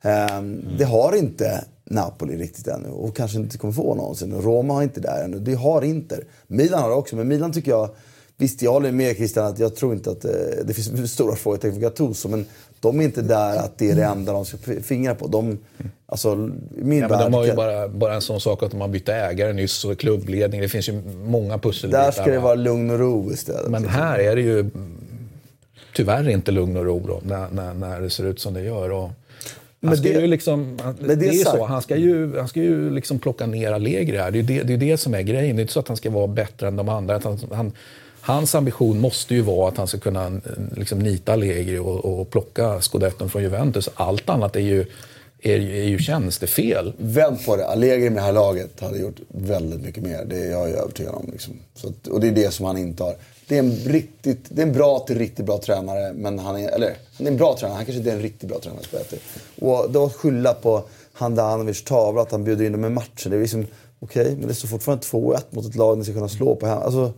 Mm. 0.00 0.64
Det 0.78 0.84
har 0.84 1.16
inte 1.16 1.64
Napoli 1.84 2.36
riktigt 2.36 2.66
ännu 2.66 2.88
och 2.88 3.16
kanske 3.16 3.38
inte 3.38 3.58
kommer 3.58 3.74
få 3.74 3.94
någonsin. 3.94 4.34
Roma 4.34 4.74
har 4.74 4.82
inte 4.82 5.00
där 5.00 5.24
ännu. 5.24 5.38
Det 5.38 5.54
har 5.54 5.82
Inter. 5.82 6.24
Milan 6.46 6.82
har 6.82 6.88
det 6.88 6.94
också, 6.94 7.16
men 7.16 7.28
Milan 7.28 7.52
tycker 7.52 7.70
jag... 7.70 7.88
Visst, 8.36 8.62
jag 8.62 8.72
håller 8.72 8.92
med 8.92 9.16
Christian 9.16 9.46
att 9.46 9.58
jag 9.58 9.76
tror 9.76 9.94
inte 9.94 10.10
att 10.10 10.24
eh, 10.24 10.30
det 10.64 10.74
finns 10.74 11.12
stora 11.12 11.36
frågetecken 11.36 11.74
för 11.74 11.80
Gattuso, 11.80 12.28
men 12.28 12.46
de 12.80 13.00
är 13.00 13.04
inte 13.04 13.22
där 13.22 13.56
att 13.56 13.78
det 13.78 13.90
är 13.90 13.96
det 13.96 14.04
enda 14.04 14.32
de 14.32 14.44
ska 14.44 14.56
fingra 14.82 15.14
på. 15.14 15.26
De, 15.26 15.58
alltså, 16.06 16.34
min 16.70 16.98
Ja, 16.98 17.08
men 17.08 17.18
de 17.18 17.34
har 17.34 17.46
ju 17.46 17.54
bara, 17.54 17.88
bara 17.88 18.14
en 18.14 18.20
sån 18.20 18.40
sak 18.40 18.62
att 18.62 18.70
de 18.70 18.80
har 18.80 18.88
bytt 18.88 19.08
ägare 19.08 19.52
nyss 19.52 19.84
och 19.84 19.98
klubbledning. 19.98 20.60
Det 20.60 20.68
finns 20.68 20.88
ju 20.88 21.02
många 21.24 21.58
pusselbitar. 21.58 22.04
Där 22.04 22.10
ska 22.10 22.24
det 22.24 22.36
va? 22.38 22.42
vara 22.44 22.54
lugn 22.54 22.90
och 22.90 22.98
ro 22.98 23.32
istället. 23.32 23.70
Men 23.70 23.88
här 23.88 24.18
är 24.18 24.36
det 24.36 24.42
ju 24.42 24.70
tyvärr 25.96 26.28
inte 26.28 26.50
lugn 26.50 26.76
och 26.76 26.84
ro 26.84 27.02
då, 27.06 27.20
när, 27.24 27.48
när, 27.52 27.74
när 27.74 28.00
det 28.00 28.10
ser 28.10 28.24
ut 28.24 28.40
som 28.40 28.54
det 28.54 28.62
gör. 28.62 28.90
Och 28.90 29.02
han 29.02 29.12
Men 29.80 29.96
ska 29.96 30.08
det- 30.08 30.20
ju 30.20 30.26
liksom, 30.26 30.78
det, 31.00 31.14
det 31.14 31.26
är 31.28 31.32
sagt- 31.32 31.56
så, 31.56 31.64
han 31.64 31.82
ska 31.82 31.96
ju, 31.96 32.38
han 32.38 32.48
ska 32.48 32.60
ju 32.60 32.90
liksom 32.90 33.18
plocka 33.18 33.46
ner 33.46 33.72
Allegri 33.72 34.16
här. 34.16 34.30
Det 34.30 34.38
är 34.38 34.42
det, 34.42 34.62
det, 34.62 34.72
är 34.72 34.78
det 34.78 34.96
som 34.96 35.14
är 35.14 35.22
grejen. 35.22 35.56
Det 35.56 35.60
är 35.60 35.62
inte 35.62 35.72
så 35.72 35.80
att 35.80 35.88
han 35.88 35.96
ska 35.96 36.10
vara 36.10 36.26
bättre 36.26 36.68
än 36.68 36.76
de 36.76 36.88
andra. 36.88 37.20
Han, 37.24 37.38
han, 37.52 37.72
hans 38.20 38.54
ambition 38.54 39.00
måste 39.00 39.34
ju 39.34 39.40
vara 39.40 39.68
att 39.68 39.76
han 39.76 39.86
ska 39.86 39.98
kunna 39.98 40.26
eh, 40.26 40.32
liksom, 40.76 40.98
nita 40.98 41.32
Allegri 41.32 41.78
och, 41.78 42.04
och 42.04 42.30
plocka 42.30 42.80
scudetton 42.80 43.30
från 43.30 43.42
Juventus. 43.42 43.88
Allt 43.94 44.28
annat 44.28 44.56
är 44.56 44.60
ju, 44.60 44.80
är, 45.42 45.60
är 45.60 45.84
ju 45.84 45.98
tjänstefel. 45.98 46.92
Vänd 46.98 47.44
på 47.46 47.56
det. 47.56 47.66
Allegri 47.66 48.10
med 48.10 48.22
det 48.22 48.26
här 48.26 48.32
laget 48.32 48.80
hade 48.80 48.98
gjort 48.98 49.20
väldigt 49.28 49.82
mycket 49.82 50.02
mer. 50.02 50.24
Det 50.24 50.36
är 50.36 50.50
jag 50.50 50.70
övertygad 50.70 51.14
om. 51.14 51.30
Liksom. 51.32 51.54
Så 51.74 51.88
att, 51.88 52.06
och 52.06 52.20
det 52.20 52.28
är 52.28 52.32
det 52.32 52.50
som 52.50 52.66
han 52.66 52.78
inte 52.78 53.02
har. 53.02 53.14
Det 53.48 53.54
är 53.54 53.58
en, 53.58 53.72
riktigt, 53.72 54.44
det 54.48 54.62
är 54.62 54.66
en 54.66 54.72
bra 54.72 54.98
till 54.98 55.18
riktigt 55.18 55.46
bra 55.46 55.58
tränare. 55.58 56.12
Men 56.12 56.38
han 56.38 56.56
är, 56.56 56.68
eller, 56.68 56.96
han 57.16 57.26
är 57.26 57.30
en 57.30 57.36
bra 57.36 57.56
tränare. 57.58 57.76
Han 57.76 57.84
kanske 57.84 57.98
inte 57.98 58.10
är 58.10 58.16
en 58.16 58.22
riktigt 58.22 58.48
bra 58.48 58.58
tränare. 58.58 58.82
Spelare. 58.82 59.06
Och 59.60 59.90
då 59.90 60.08
skylla 60.10 60.54
på 60.54 60.84
Handanovic 61.12 61.84
tavla, 61.84 62.22
att 62.22 62.32
han 62.32 62.44
bjuder 62.44 62.64
in 62.64 62.72
dem 62.72 62.84
i 62.84 62.88
matchen. 62.88 63.30
Det 63.30 63.36
är 63.36 63.40
liksom, 63.40 63.66
okej, 64.00 64.36
men 64.38 64.48
det 64.48 64.54
står 64.54 64.68
fortfarande 64.68 65.02
2-1 65.06 65.40
mot 65.50 65.66
ett 65.66 65.74
lag 65.76 65.98
ni 65.98 66.04
ska 66.04 66.12
kunna 66.14 66.28
slå 66.28 66.54
på. 66.56 66.66
hem- 66.66 66.78
Alltså, 66.78 67.12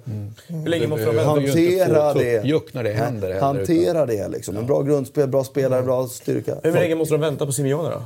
Hur 0.47 0.66
länge 0.68 0.87
måste 0.87 1.05
de 1.07 1.18
hantera 1.18 2.14
det. 2.14 2.45
när 2.74 2.83
det 2.85 2.91
händer 2.93 3.28
heller, 3.28 3.41
Hantera 3.41 4.07
det 4.07 4.28
liksom. 4.28 4.57
En 4.57 4.66
bra 4.66 4.83
grundspel, 4.83 5.28
bra 5.28 5.45
spelare, 5.45 5.83
bra 5.83 6.07
styrka. 6.09 6.55
Hur 6.62 6.72
länge 6.72 6.95
måste 6.95 7.14
de 7.14 7.20
vänta 7.20 7.47
på 7.47 7.53
Simeone 7.53 7.91
då? 7.91 8.03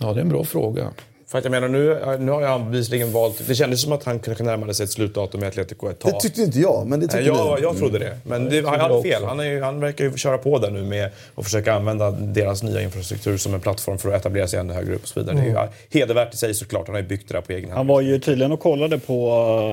Ja, 0.00 0.12
det 0.12 0.20
är 0.20 0.22
en 0.22 0.28
bra 0.28 0.44
fråga. 0.44 0.90
För 1.28 1.38
att 1.38 1.44
jag 1.44 1.50
menar, 1.50 1.68
nu, 1.68 2.16
nu 2.18 2.32
har 2.32 2.42
jag 2.42 2.64
bevisligen 2.64 3.12
valt... 3.12 3.46
Det 3.46 3.54
kändes 3.54 3.82
som 3.82 3.92
att 3.92 4.04
han 4.04 4.18
kanske 4.18 4.44
närmade 4.44 4.74
sig 4.74 4.84
ett 4.84 4.90
slutdatum 4.90 5.40
med 5.40 5.48
Atletico 5.48 5.90
ett 5.90 5.98
tag. 5.98 6.12
Det 6.12 6.20
tyckte 6.20 6.42
inte 6.42 6.58
jag, 6.58 6.86
men 6.86 7.00
det 7.00 7.08
tyckte 7.08 7.26
jag, 7.26 7.58
du. 7.58 7.62
jag 7.62 7.78
trodde 7.78 7.98
det. 7.98 8.18
Men 8.24 8.50
det, 8.50 8.66
han 8.66 8.80
hade 8.80 9.02
fel. 9.02 9.24
Han, 9.24 9.40
är, 9.40 9.60
han 9.60 9.80
verkar 9.80 10.04
ju 10.04 10.16
köra 10.16 10.38
på 10.38 10.58
där 10.58 10.70
nu 10.70 10.82
med 10.82 11.10
att 11.34 11.44
försöka 11.44 11.74
använda 11.74 12.10
deras 12.10 12.62
nya 12.62 12.82
infrastruktur 12.82 13.36
som 13.36 13.54
en 13.54 13.60
plattform 13.60 13.98
för 13.98 14.08
att 14.12 14.20
etablera 14.20 14.48
sig 14.48 14.60
ännu 14.60 14.72
högre 14.72 14.94
upp 14.94 15.02
och 15.02 15.08
så 15.08 15.20
vidare. 15.20 15.36
Det 15.36 15.42
är 15.42 15.46
ju 15.46 16.00
hedervärt 16.00 16.34
i 16.34 16.36
sig 16.36 16.54
såklart. 16.54 16.86
Han 16.86 16.94
har 16.94 17.02
ju 17.02 17.08
byggt 17.08 17.28
det 17.28 17.34
där 17.34 17.40
på 17.40 17.52
egen 17.52 17.64
hand. 17.64 17.76
Han 17.76 17.86
var 17.86 18.00
ju 18.00 18.18
tydligen 18.18 18.52
och 18.52 18.60
kollade 18.60 18.98
på 18.98 19.30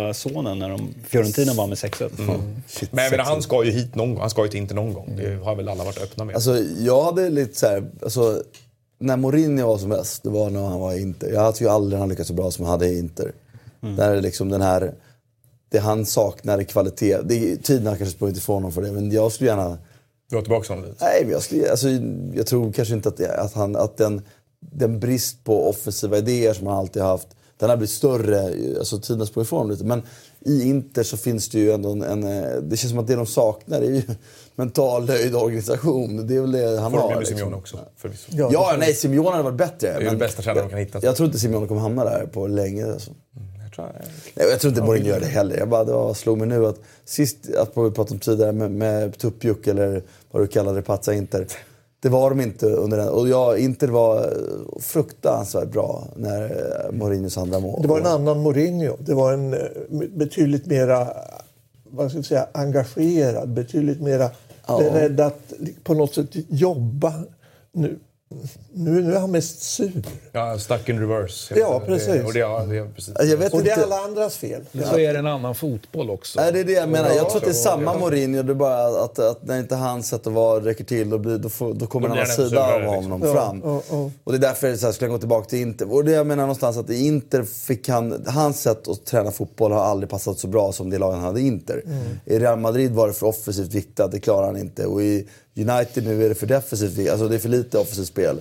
eh, 0.07 0.13
sonen 0.13 0.59
när 0.59 0.69
de, 0.69 0.93
Fiorentina 1.07 1.53
vann 1.53 1.69
med 1.69 1.77
6-1. 1.77 2.09
Shit, 2.67 2.93
Men 2.93 3.03
jag 3.03 3.11
menar, 3.11 3.23
han 3.23 3.41
ska 3.41 3.63
ju 3.63 3.71
hit 3.71 3.95
någon 3.95 4.09
gång. 4.13 4.21
Han 4.21 4.29
ska 4.29 4.43
ju 4.43 4.49
till 4.49 4.59
inte 4.59 4.73
någon 4.73 4.93
gång. 4.93 5.13
Det 5.17 5.43
har 5.43 5.55
väl 5.55 5.69
alla 5.69 5.83
varit 5.83 6.01
öppna 6.01 6.25
med. 6.25 6.35
Alltså, 6.35 6.57
jag 6.79 7.03
hade 7.03 7.29
lite 7.29 7.59
så 7.59 7.67
här, 7.67 7.83
alltså, 8.03 8.43
när 8.99 9.17
Mourinho 9.17 9.67
var 9.67 9.77
som 9.77 9.89
bäst, 9.89 10.23
det 10.23 10.29
var 10.29 10.49
när 10.49 10.65
han 10.65 10.79
var 10.79 10.93
i 10.93 11.01
Inter. 11.01 11.31
Jag 11.31 11.55
tycker 11.55 11.71
aldrig 11.71 11.99
han 11.99 12.09
lyckats 12.09 12.27
så 12.27 12.33
bra 12.33 12.51
som 12.51 12.65
han 12.65 12.71
hade 12.71 12.87
i 12.87 12.99
Inter. 12.99 13.33
Där 13.95 14.11
är 14.11 14.21
liksom 14.21 14.49
den 14.49 14.61
här, 14.61 14.93
det 15.69 15.79
han 15.79 16.05
saknar 16.05 16.61
i 16.61 16.65
kvalitet. 16.65 17.17
Det 17.23 17.51
är, 17.51 17.55
tiden 17.55 17.87
har 17.87 17.95
kanske 17.95 18.15
sprungit 18.15 18.37
ifrån 18.37 18.55
honom 18.55 18.71
för 18.71 18.81
det, 18.81 18.91
men 18.91 19.11
jag 19.11 19.31
skulle 19.31 19.49
gärna... 19.49 19.77
Du 20.29 20.35
har 20.35 20.43
tillbaka 20.43 20.73
honom 20.73 20.89
lite. 20.89 21.05
Nej, 21.05 21.21
men 21.21 21.31
jag, 21.31 21.41
skulle, 21.41 21.71
alltså, 21.71 21.87
jag 22.33 22.47
tror 22.47 22.71
kanske 22.71 22.93
inte 22.93 23.09
att, 23.09 23.21
att, 23.21 23.53
han, 23.53 23.75
att 23.75 23.97
den, 23.97 24.21
den 24.59 24.99
brist 24.99 25.43
på 25.43 25.69
offensiva 25.69 26.17
idéer 26.17 26.53
som 26.53 26.67
han 26.67 26.77
alltid 26.77 27.01
haft, 27.01 27.27
den 27.57 27.69
har 27.69 27.77
blivit 27.77 27.91
större. 27.91 28.53
Alltså 28.79 28.99
tiden 28.99 29.19
har 29.19 29.27
sprungit 29.27 29.47
ifrån 29.47 29.57
honom 29.57 29.71
lite. 29.71 29.85
Men 29.85 30.01
i 30.39 30.69
Inter 30.69 31.03
så 31.03 31.17
finns 31.17 31.49
det 31.49 31.59
ju 31.59 31.71
ändå 31.71 31.91
en, 31.91 32.01
en... 32.03 32.21
Det 32.69 32.77
känns 32.77 32.91
som 32.91 32.99
att 32.99 33.07
det 33.07 33.15
de 33.15 33.25
saknar 33.25 33.81
är 33.81 33.91
ju 33.91 34.01
mental 34.55 35.05
nöjd 35.05 35.35
organisation. 35.35 36.27
Det 36.27 36.35
är 36.35 36.41
väl 36.41 36.51
det 36.51 36.79
han 36.79 36.91
Får 36.91 36.99
har. 36.99 37.09
med 37.09 37.19
liksom. 37.19 37.37
Simeone 37.37 37.55
också, 37.55 37.77
förvisso. 37.97 38.27
Ja, 38.31 38.49
Ja, 38.51 38.75
nej, 38.79 38.93
Simeone 38.93 39.29
hade 39.31 39.43
varit 39.43 39.57
bättre. 39.57 39.87
är 39.89 40.09
det 40.11 40.15
bästa 40.17 40.41
tränaren 40.41 40.67
de 40.67 40.69
kan 40.69 40.79
hitta. 40.79 40.99
Jag 41.01 41.15
tror 41.15 41.25
inte 41.27 41.39
Simeone 41.39 41.67
kommer 41.67 41.81
hamna 41.81 42.03
där 42.03 42.25
på 42.25 42.47
länge. 42.47 42.91
Alltså. 42.91 43.11
Jag 43.63 43.73
tror, 43.73 43.85
Nej, 44.35 44.47
jag 44.49 44.59
tror 44.59 44.69
inte 44.73 44.83
Mourinho 44.83 45.07
gör 45.09 45.19
det 45.19 45.25
heller. 45.25 45.57
Jag 45.57 45.69
bara, 45.69 45.83
det 45.83 45.91
var, 45.93 46.13
slog 46.13 46.37
mig 46.37 46.47
nu 46.47 46.65
att 46.65 46.79
sist, 47.05 47.37
att 47.57 47.69
vi 47.69 47.73
pratade 47.91 48.11
om 48.13 48.19
tidigare 48.19 48.51
med, 48.51 48.71
med 48.71 49.17
tuppjuck 49.17 49.67
eller 49.67 50.03
vad 50.31 50.43
du 50.43 50.47
kallade 50.47 50.77
det, 50.77 50.81
patsa 50.81 51.13
Inter. 51.13 51.47
Det 51.99 52.09
var 52.09 52.29
de 52.29 52.41
inte 52.41 52.65
under 52.65 52.97
den. 52.97 53.07
Och 53.09 53.29
jag, 53.29 53.59
Inter 53.59 53.87
var 53.87 54.17
eh, 54.17 54.79
fruktansvärt 54.81 55.67
bra 55.71 56.07
när 56.15 56.43
eh, 56.43 56.91
Mourinhos 56.91 57.37
andra 57.37 57.59
mål. 57.59 57.81
Det 57.81 57.87
var 57.87 57.99
en 57.99 58.05
annan 58.05 58.41
Mourinho. 58.41 58.97
Det 58.99 59.13
var 59.13 59.33
en 59.33 59.53
eh, 59.53 59.59
betydligt 60.15 60.65
mera 60.65 61.07
vad 61.89 62.09
ska 62.09 62.17
jag 62.17 62.25
säga, 62.25 62.47
engagerad, 62.51 63.49
betydligt 63.49 64.01
mera 64.01 64.29
ja. 64.67 64.77
beredd 64.77 65.19
att 65.19 65.53
på 65.83 65.93
något 65.93 66.13
sätt 66.13 66.29
jobba 66.49 67.13
nu 67.71 67.99
nu, 68.73 69.01
nu 69.01 69.15
är 69.15 69.19
han 69.19 69.31
mest 69.31 69.61
sur. 69.61 70.03
Ja, 70.31 70.59
stuck 70.59 70.89
in 70.89 70.99
reverse. 70.99 71.59
Ja, 71.59 71.81
precis. 71.85 72.07
Det, 72.07 72.23
och, 72.23 72.33
det, 72.33 72.39
ja, 72.39 72.65
det, 72.69 72.89
precis. 72.95 73.13
Jag 73.19 73.37
vet 73.37 73.53
och 73.53 73.63
det 73.63 73.69
är 73.69 73.83
alla 73.83 73.99
andras 73.99 74.37
fel. 74.37 74.61
Men 74.71 74.87
så 74.87 74.99
är 74.99 75.13
det 75.13 75.19
en 75.19 75.27
annan 75.27 75.55
fotboll 75.55 76.09
också. 76.09 76.41
Nej, 76.41 76.51
det 76.51 76.59
är 76.59 76.63
det 76.63 76.71
jag 76.71 76.89
menar. 76.89 77.09
Jag 77.09 77.29
tror 77.29 77.37
att 77.37 77.43
det 77.43 77.49
är 77.49 77.53
samma 77.53 77.97
Mourinho. 77.97 78.43
Det 78.43 78.51
är 78.51 78.55
bara 78.55 79.03
att, 79.03 79.19
att 79.19 79.43
när 79.43 79.59
inte 79.59 79.75
hans 79.75 80.07
sätt 80.07 80.27
att 80.27 80.33
vara 80.33 80.65
räcker 80.65 80.83
till, 80.83 81.09
då, 81.09 81.17
blir, 81.17 81.37
då, 81.37 81.49
får, 81.49 81.73
då 81.73 81.87
kommer 81.87 82.07
då 82.07 82.13
en 82.13 82.19
annan 82.19 82.35
sida 82.35 82.75
av 82.75 82.81
honom 82.81 83.21
liksom. 83.21 83.35
fram. 83.35 83.61
Ja, 83.63 83.81
ja, 83.89 84.11
och 84.23 84.31
det 84.31 84.37
är 84.37 84.41
därför 84.41 84.75
så 84.75 84.85
här, 84.85 84.93
skulle 84.93 85.09
jag 85.09 85.15
gå 85.15 85.19
tillbaka 85.19 85.49
till 85.49 85.59
Inter. 85.59 85.93
Och 85.93 86.05
det 86.05 86.11
jag 86.11 86.27
menar 86.27 86.43
någonstans 86.43 86.77
att 86.77 86.89
i 86.89 87.05
Inter 87.05 87.43
fick 87.43 87.89
han... 87.89 88.25
Hans 88.27 88.61
sätt 88.61 88.87
att 88.87 89.05
träna 89.05 89.31
fotboll 89.31 89.71
har 89.71 89.83
aldrig 89.83 90.09
passat 90.09 90.39
så 90.39 90.47
bra 90.47 90.71
som 90.71 90.89
det 90.89 90.97
laget 90.97 91.15
han 91.15 91.25
hade 91.25 91.41
i 91.41 91.47
Inter. 91.47 91.81
Mm. 91.85 92.03
I 92.25 92.39
Real 92.39 92.59
Madrid 92.59 92.91
var 92.91 93.07
det 93.07 93.13
för 93.13 93.27
offensivt 93.27 93.73
viktigt, 93.73 94.11
det 94.11 94.19
klarar 94.19 94.45
han 94.45 94.57
inte. 94.57 94.85
Och 94.85 95.03
i 95.03 95.27
United 95.57 96.03
nu 96.03 96.25
är 96.25 96.29
det 96.29 96.35
för 96.35 96.47
defensivt 96.47 97.09
alltså 97.09 97.27
det 97.27 97.35
är 97.35 97.39
för 97.39 97.49
lite 97.49 97.77
offensivt 97.77 98.07
spel. 98.07 98.39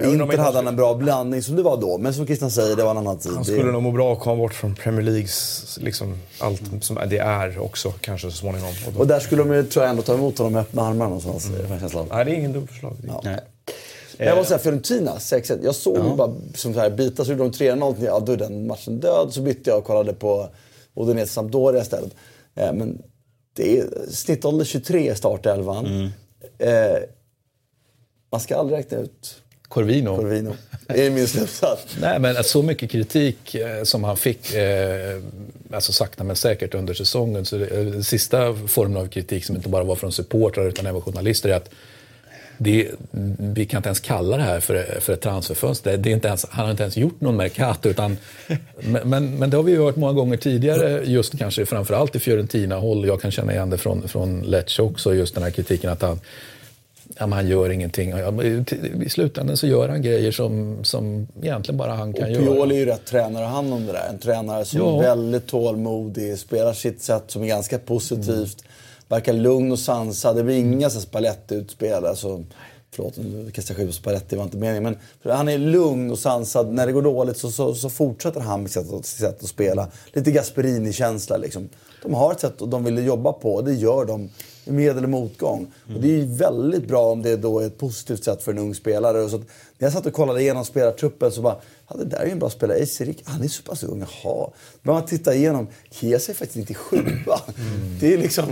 Inter 0.00 0.38
hade 0.38 0.56
han 0.56 0.66
en 0.66 0.76
bra 0.76 0.94
blandning 0.94 1.42
som 1.42 1.56
det 1.56 1.62
var 1.62 1.80
då, 1.80 1.98
men 1.98 2.14
som 2.14 2.26
Christian 2.26 2.50
säger, 2.50 2.76
det 2.76 2.84
var 2.84 2.90
en 2.90 2.96
annan 2.96 3.18
tid. 3.18 3.32
Han 3.32 3.44
skulle 3.44 3.72
nog 3.72 3.82
må 3.82 3.90
bra 3.90 4.12
att 4.12 4.20
komma 4.20 4.36
bort 4.36 4.54
från 4.54 4.74
Premier 4.74 5.02
Leagues, 5.02 5.78
liksom, 5.80 6.18
allt 6.38 6.62
som 6.80 6.98
det 7.08 7.18
är 7.18 7.58
också 7.58 7.92
kanske 8.00 8.30
så 8.30 8.36
småningom. 8.36 8.70
Och, 8.86 8.92
då... 8.92 9.00
och 9.00 9.06
där 9.06 9.20
skulle 9.20 9.42
de 9.42 9.54
ju, 9.54 9.62
tror 9.62 9.84
jag, 9.84 9.90
ändå 9.90 10.02
ta 10.02 10.14
emot 10.14 10.38
honom 10.38 10.52
med 10.52 10.60
öppna 10.62 10.82
armar 10.82 11.04
någonstans. 11.04 11.46
Mm. 11.46 12.06
Nej, 12.10 12.24
det 12.24 12.30
är 12.30 12.34
ingen 12.34 12.52
dumt 12.52 12.66
förslag. 12.66 12.96
Ja. 13.06 13.20
Nej. 13.24 13.40
Jag 14.18 14.36
måste 14.36 14.48
säga, 14.48 14.58
Fiorentina 14.58 15.20
6 15.20 15.52
Jag 15.62 15.74
såg 15.74 15.98
ja. 15.98 16.14
bara 16.16 16.34
som 16.54 16.74
så 16.74 16.80
här, 16.80 16.90
bitar, 16.90 17.24
så 17.24 17.32
gjorde 17.32 17.44
de 17.44 17.50
3-0. 17.50 17.94
Ja, 18.04 18.20
då 18.20 18.32
är 18.32 18.36
den 18.36 18.66
matchen 18.66 19.00
död. 19.00 19.28
Så 19.30 19.40
bytte 19.40 19.70
jag 19.70 19.78
och 19.78 19.84
kollade 19.84 20.12
på 20.12 20.48
Udinese 20.94 21.32
Sampdoria 21.32 21.82
istället. 21.82 22.14
Eh, 22.54 22.72
men 22.72 23.02
det 23.56 23.78
är 23.78 23.86
snittålder 24.10 24.64
23 24.64 25.12
i 25.12 25.14
startelvan. 25.14 25.86
Mm. 25.86 26.08
Eh, 26.58 26.98
man 28.30 28.40
ska 28.40 28.56
aldrig 28.56 28.78
räkna 28.78 28.98
ut 28.98 29.42
Corvino. 29.72 30.16
Corvino. 30.16 30.56
Det 30.86 31.06
är 31.06 31.10
min 31.10 31.28
slutsats. 31.28 31.96
Nej, 32.00 32.18
men 32.18 32.44
så 32.44 32.62
mycket 32.62 32.90
kritik 32.90 33.54
eh, 33.54 33.82
som 33.82 34.04
han 34.04 34.16
fick, 34.16 34.54
eh, 34.54 35.20
alltså 35.72 35.92
sakta 35.92 36.24
men 36.24 36.36
säkert 36.36 36.74
under 36.74 36.94
säsongen. 36.94 37.44
Så 37.44 37.56
det, 37.56 37.66
eh, 37.66 38.00
sista 38.00 38.54
formen 38.54 38.96
av 38.96 39.06
kritik 39.08 39.44
som 39.44 39.56
inte 39.56 39.68
bara 39.68 39.84
var 39.84 39.96
från 39.96 40.12
supportrar 40.12 40.68
utan 40.68 40.86
även 40.86 41.00
journalister 41.00 41.48
är 41.48 41.54
att 41.54 41.70
det, 42.62 42.88
vi 43.38 43.66
kan 43.66 43.78
inte 43.78 43.88
ens 43.88 44.00
kalla 44.00 44.36
det 44.36 44.42
här 44.42 44.60
för, 44.60 45.00
för 45.00 45.12
ett 45.12 45.20
transferfönster. 45.20 45.96
Det 45.96 46.10
är 46.10 46.14
inte 46.14 46.28
ens, 46.28 46.46
han 46.50 46.64
har 46.64 46.70
inte 46.70 46.82
ens 46.82 46.96
gjort 46.96 47.20
någon 47.20 47.36
Mercato. 47.36 47.88
Utan, 47.88 48.16
men, 49.04 49.38
men 49.38 49.50
det 49.50 49.56
har 49.56 49.64
vi 49.64 49.76
hört 49.76 49.96
många 49.96 50.12
gånger 50.12 50.36
tidigare, 50.36 51.02
just 51.04 51.38
kanske 51.38 51.66
framförallt 51.66 52.16
i 52.16 52.18
Fiorentina-håll. 52.18 53.06
Jag 53.06 53.20
kan 53.20 53.30
känna 53.30 53.52
igen 53.52 53.70
det 53.70 53.78
från, 53.78 54.08
från 54.08 54.40
Lecce 54.40 54.82
också, 54.82 55.14
just 55.14 55.34
den 55.34 55.42
här 55.42 55.50
kritiken 55.50 55.90
att 55.90 56.02
han 56.02 56.20
ja, 57.18 57.26
han 57.26 57.48
gör 57.48 57.70
ingenting. 57.70 58.12
I 59.02 59.08
slutändan 59.08 59.56
så 59.56 59.66
gör 59.66 59.88
han 59.88 60.02
grejer 60.02 60.32
som, 60.32 60.84
som 60.84 61.26
egentligen 61.42 61.78
bara 61.78 61.92
han 61.92 62.12
kan 62.12 62.24
och 62.24 62.30
göra. 62.30 62.44
Pioli 62.44 62.74
är 62.74 62.78
ju 62.78 62.86
rätt 62.86 63.04
tränare 63.04 63.44
hand 63.44 63.74
om 63.74 63.86
det 63.86 63.92
där. 63.92 64.08
En 64.08 64.18
tränare 64.18 64.64
som 64.64 64.80
ja. 64.80 64.98
är 64.98 65.02
väldigt 65.02 65.46
tålmodig, 65.46 66.38
spelar 66.38 66.72
sitt 66.72 67.02
sätt 67.02 67.24
som 67.26 67.42
är 67.42 67.46
ganska 67.46 67.78
positivt. 67.78 68.60
Mm. 68.60 68.72
Verkar 69.08 69.32
lugn 69.32 69.72
och 69.72 69.78
sansad. 69.78 70.36
Det 70.36 70.42
blir 70.42 70.58
inga 70.58 70.90
Spalletti-utspel. 70.90 72.06
Alltså, 72.06 72.44
förlåt, 72.90 73.16
nu 73.16 73.50
kastar 73.50 73.74
jag 73.74 73.78
skit 73.78 73.86
på 73.86 73.92
Spalletti, 73.92 74.36
var 74.36 74.44
inte 74.44 74.56
meningen. 74.56 74.96
Men 75.22 75.36
han 75.36 75.48
är 75.48 75.58
lugn 75.58 76.10
och 76.10 76.18
sansad. 76.18 76.72
När 76.72 76.86
det 76.86 76.92
går 76.92 77.02
dåligt 77.02 77.36
så, 77.36 77.50
så, 77.50 77.74
så 77.74 77.90
fortsätter 77.90 78.40
han 78.40 78.62
med 78.62 78.70
sitt 78.70 79.06
sätt 79.06 79.42
att 79.42 79.48
spela. 79.48 79.88
Lite 80.12 80.30
Gasperini-känsla 80.30 81.36
liksom. 81.36 81.68
De 82.02 82.14
har 82.14 82.32
ett 82.32 82.40
sätt 82.40 82.54
de 82.58 82.84
vill 82.84 83.06
jobba 83.06 83.32
på 83.32 83.54
och 83.54 83.64
det 83.64 83.74
gör 83.74 84.04
de 84.04 84.30
med 84.64 84.96
eller 84.96 85.08
motgång. 85.08 85.58
Mm. 85.58 85.96
Och 85.96 86.02
det 86.02 86.20
är 86.20 86.24
väldigt 86.26 86.88
bra 86.88 87.12
om 87.12 87.22
det 87.22 87.36
då 87.36 87.58
är 87.58 87.66
ett 87.66 87.78
positivt 87.78 88.24
sätt 88.24 88.42
för 88.42 88.52
en 88.52 88.58
ung 88.58 88.74
spelare. 88.74 89.28
Så 89.28 89.38
när 89.38 89.46
jag 89.78 89.92
satt 89.92 90.06
och 90.06 90.12
kollade 90.12 90.40
igenom 90.40 90.64
spelartruppen 90.64 91.32
så 91.32 91.42
bara, 91.42 91.56
ja, 91.88 91.96
det 91.96 92.04
där 92.04 92.18
är 92.18 92.26
ju 92.26 92.32
en 92.32 92.38
bra 92.38 92.50
spelare. 92.50 92.78
Esirik, 92.78 93.22
han 93.24 93.42
är 93.42 93.48
så 93.48 93.62
pass 93.62 93.82
ung, 93.82 94.04
jaha. 94.22 94.50
Men 94.82 94.94
man 94.94 95.06
tittar 95.06 95.32
igenom, 95.32 95.68
Kiesa 95.90 96.32
är 96.32 96.36
faktiskt 96.36 96.56
97. 96.56 96.96
Mm. 96.96 97.18
Det 98.00 98.14
är 98.14 98.18
liksom, 98.18 98.44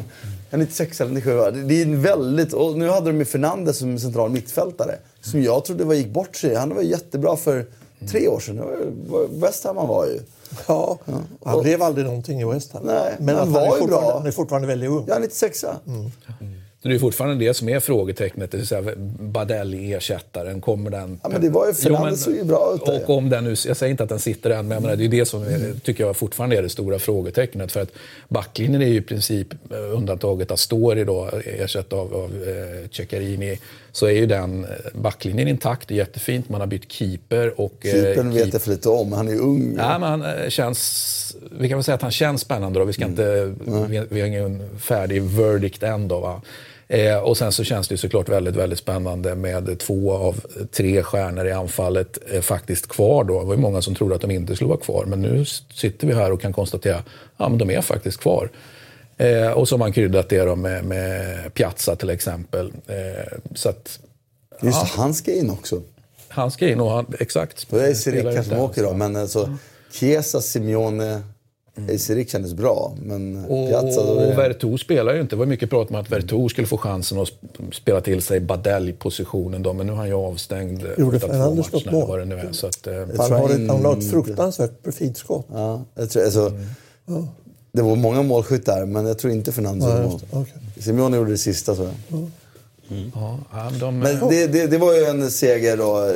96 0.58 1.00
eller 1.00 1.12
97. 1.12 1.50
Det 1.50 1.82
är 1.82 1.96
väldigt, 1.96 2.52
och 2.52 2.78
nu 2.78 2.88
hade 2.88 3.06
de 3.06 3.18
ju 3.18 3.24
Fernandes 3.24 3.78
som 3.78 3.98
central 3.98 4.30
mittfältare. 4.30 4.94
Som 5.20 5.42
jag 5.42 5.64
trodde 5.64 5.84
var, 5.84 5.94
gick 5.94 6.12
bort 6.12 6.36
sig. 6.36 6.54
Han 6.54 6.74
var 6.74 6.82
jättebra 6.82 7.36
för 7.36 7.66
tre 8.10 8.28
år 8.28 8.40
sedan. 8.40 8.60
West 9.30 9.64
Ham 9.64 9.76
han 9.76 9.88
var 9.88 10.06
ju. 10.06 10.20
Ja, 10.68 10.98
han 11.44 11.54
och, 11.54 11.62
blev 11.62 11.82
aldrig 11.82 12.06
någonting 12.06 12.40
i 12.40 12.44
West 12.44 12.72
Ham. 12.72 12.82
Nej, 12.84 13.16
men 13.18 13.36
han 13.36 13.52
var 13.52 13.78
ju 13.78 13.86
bra. 13.86 14.12
Han 14.18 14.26
är 14.26 14.30
fortfarande 14.30 14.68
väldigt 14.68 14.90
ung. 14.90 15.04
Ja, 15.08 15.18
96 15.18 15.64
mm. 15.64 16.10
Det 16.82 16.94
är 16.94 16.98
fortfarande 16.98 17.44
det 17.44 17.54
som 17.54 17.68
är 17.68 17.80
frågetecknet. 17.80 18.50
Det 18.50 18.72
är 18.72 18.94
Badell-ersättaren, 19.22 20.60
kommer 20.60 20.90
den... 20.90 21.20
Ja, 21.22 21.28
men 21.28 21.40
det 21.40 21.50
var 21.50 21.66
ju, 21.66 21.74
Fernandes 21.74 22.24
såg 22.24 22.34
ju 22.34 22.44
bra 22.44 22.74
ut. 22.74 22.82
Och 22.82 23.16
om 23.16 23.30
den 23.30 23.44
nu, 23.44 23.50
jag 23.50 23.76
säger 23.76 23.90
inte 23.90 24.02
att 24.02 24.08
den 24.08 24.18
sitter 24.18 24.50
än, 24.50 24.68
men 24.68 24.82
menar, 24.82 24.96
det 24.96 25.04
är 25.04 25.08
det 25.08 25.24
som 25.24 25.42
är, 25.42 25.80
tycker 25.80 26.04
jag 26.04 26.16
fortfarande 26.16 26.56
är 26.56 26.62
det 26.62 26.68
stora 26.68 26.98
frågetecknet. 26.98 27.72
För 27.72 27.80
att 27.80 27.92
backlinjen 28.28 28.82
är 28.82 28.86
ju 28.86 28.96
i 28.96 29.00
princip 29.00 29.52
eh, 29.70 29.96
undantaget 29.96 30.50
Astori 30.50 31.04
då, 31.04 31.30
ersatt 31.44 31.92
av, 31.92 32.14
av 32.14 32.30
eh, 32.30 32.88
Ceccarini. 32.90 33.58
Så 33.92 34.06
är 34.06 34.12
ju 34.12 34.26
den 34.26 34.64
eh, 34.64 34.70
backlinjen 34.94 35.48
intakt, 35.48 35.88
det 35.88 35.94
är 35.94 35.98
jättefint. 35.98 36.48
Man 36.48 36.60
har 36.60 36.68
bytt 36.68 36.92
keeper 36.92 37.60
och... 37.60 37.86
Eh, 37.86 37.92
Keepern 37.92 38.28
eh, 38.28 38.34
vet 38.34 38.52
jag 38.52 38.62
för 38.62 38.70
lite 38.70 38.88
om, 38.88 39.12
han 39.12 39.28
är 39.28 39.40
ung. 39.40 39.74
Ja, 39.78 39.98
men 39.98 40.20
han 40.20 40.50
känns... 40.50 41.36
Vi 41.50 41.68
kan 41.68 41.78
väl 41.78 41.84
säga 41.84 41.94
att 41.94 42.02
han 42.02 42.10
känns 42.10 42.40
spännande 42.40 42.78
då. 42.78 42.84
Vi, 42.84 42.92
ska 42.92 43.04
mm. 43.04 43.12
inte, 43.12 43.54
vi, 43.88 44.02
vi 44.08 44.20
har 44.20 44.28
ingen 44.28 44.78
färdig 44.78 45.22
verdict 45.22 45.82
än 45.82 46.08
då. 46.08 46.20
Va? 46.20 46.42
Eh, 46.92 47.18
och 47.18 47.36
sen 47.36 47.52
så 47.52 47.64
känns 47.64 47.88
det 47.88 47.96
såklart 47.96 48.28
väldigt, 48.28 48.56
väldigt 48.56 48.78
spännande 48.78 49.34
med 49.34 49.78
två 49.78 50.12
av 50.12 50.40
tre 50.72 51.02
stjärnor 51.02 51.46
i 51.46 51.52
anfallet 51.52 52.18
eh, 52.30 52.40
faktiskt 52.40 52.88
kvar 52.88 53.24
då. 53.24 53.40
Det 53.40 53.46
var 53.46 53.54
ju 53.54 53.60
många 53.60 53.82
som 53.82 53.94
trodde 53.94 54.14
att 54.14 54.20
de 54.20 54.30
inte 54.30 54.56
skulle 54.56 54.68
vara 54.68 54.80
kvar, 54.80 55.04
men 55.04 55.22
nu 55.22 55.44
sitter 55.74 56.06
vi 56.06 56.14
här 56.14 56.32
och 56.32 56.40
kan 56.40 56.52
konstatera 56.52 56.96
att 56.96 57.04
ja, 57.36 57.48
de 57.48 57.70
är 57.70 57.80
faktiskt 57.80 58.20
kvar. 58.20 58.50
Eh, 59.16 59.50
och 59.50 59.68
så 59.68 59.74
har 59.74 59.78
man 59.78 59.92
kryddat 59.92 60.28
det 60.28 60.44
då 60.44 60.56
med, 60.56 60.84
med 60.84 61.54
Piazza 61.54 61.96
till 61.96 62.10
exempel. 62.10 62.72
Eh, 62.86 63.38
så 63.54 63.68
att, 63.68 63.98
Just 64.62 64.78
ja. 64.82 64.88
han 64.96 65.14
ska 65.14 65.32
in 65.32 65.50
också. 65.50 65.82
Han 66.28 66.50
ska 66.50 66.68
in 66.68 66.80
och 66.80 66.90
han, 66.90 67.06
exakt. 67.18 67.70
Det 67.70 67.86
är 67.86 67.94
Sirica 67.94 68.42
som 68.42 68.58
åker 68.58 68.82
då, 68.82 68.92
men 68.92 69.16
alltså 69.16 69.56
Chiesa, 69.92 70.40
Simeone, 70.40 71.22
Mm. 71.80 71.94
Esirik 71.94 72.30
kändes 72.30 72.54
bra, 72.54 72.94
men 73.02 73.44
och, 73.44 73.68
Piazza... 73.68 74.06
Då 74.06 74.18
är... 74.18 74.32
Och 74.32 74.38
Vertou 74.38 74.78
spelar 74.78 75.14
ju 75.14 75.20
inte. 75.20 75.36
Det 75.36 75.38
var 75.38 75.46
mycket 75.46 75.70
prat 75.70 75.90
om 75.90 75.96
att 75.96 76.12
Vertou 76.12 76.48
skulle 76.48 76.66
få 76.66 76.78
chansen 76.78 77.18
att 77.18 77.28
spela 77.72 78.00
till 78.00 78.22
sig 78.22 78.40
Badell-positionen 78.40 79.62
då, 79.62 79.72
men 79.72 79.86
nu 79.86 79.92
är 79.92 79.96
han 79.96 80.08
ju 80.08 80.14
avstängd. 80.14 80.82
Gjorde 80.98 81.20
Fernandes 81.20 81.72
något 81.72 81.92
mål? 81.92 82.18
Det 82.18 82.24
nu 82.24 82.34
är, 82.34 82.52
så 82.52 82.66
att, 82.66 82.86
eh... 82.86 82.94
han, 83.18 83.32
har 83.32 83.50
ett, 83.50 83.70
han 83.70 83.84
har 83.84 83.96
ett 83.96 84.10
fruktansvärt 84.10 84.94
fint 84.94 85.16
skott. 85.16 85.46
Ja, 85.52 85.84
jag 85.94 86.10
tror, 86.10 86.24
alltså, 86.24 86.46
mm. 86.48 86.62
ja. 87.06 87.28
Det 87.72 87.82
var 87.82 87.96
många 87.96 88.22
målskyttar, 88.22 88.86
men 88.86 89.06
jag 89.06 89.18
tror 89.18 89.32
inte 89.32 89.52
Fernandes 89.52 89.88
gjorde 89.88 90.02
mål. 90.02 90.20
Okay. 90.30 90.58
Simeone 90.78 91.16
gjorde 91.16 91.30
det 91.30 91.38
sista, 91.38 91.74
så. 91.74 91.82
Mm. 91.82 92.32
Mm. 92.90 93.10
Ja, 93.14 93.70
de... 93.80 93.98
Men 93.98 94.28
det, 94.28 94.46
det, 94.46 94.66
det, 94.66 94.78
var 94.78 94.94
ju 94.94 95.04
en 95.04 95.30
seger 95.30 95.76
då, 95.76 96.14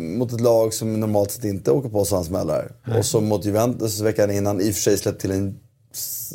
mot 0.00 0.32
ett 0.32 0.40
lag 0.40 0.74
som 0.74 1.00
normalt 1.00 1.30
sett 1.30 1.44
inte 1.44 1.70
åker 1.70 1.88
på 1.88 2.04
sådana 2.04 2.24
smällar. 2.24 2.72
Mm. 2.86 2.98
Och 2.98 3.04
som 3.04 3.28
mot 3.28 3.44
Juventus 3.44 4.00
veckan 4.00 4.30
innan 4.30 4.60
i 4.60 4.70
och 4.70 4.74
för 4.74 4.82
sig 4.82 4.98
släppt 4.98 5.20
till 5.20 5.30
en 5.30 5.60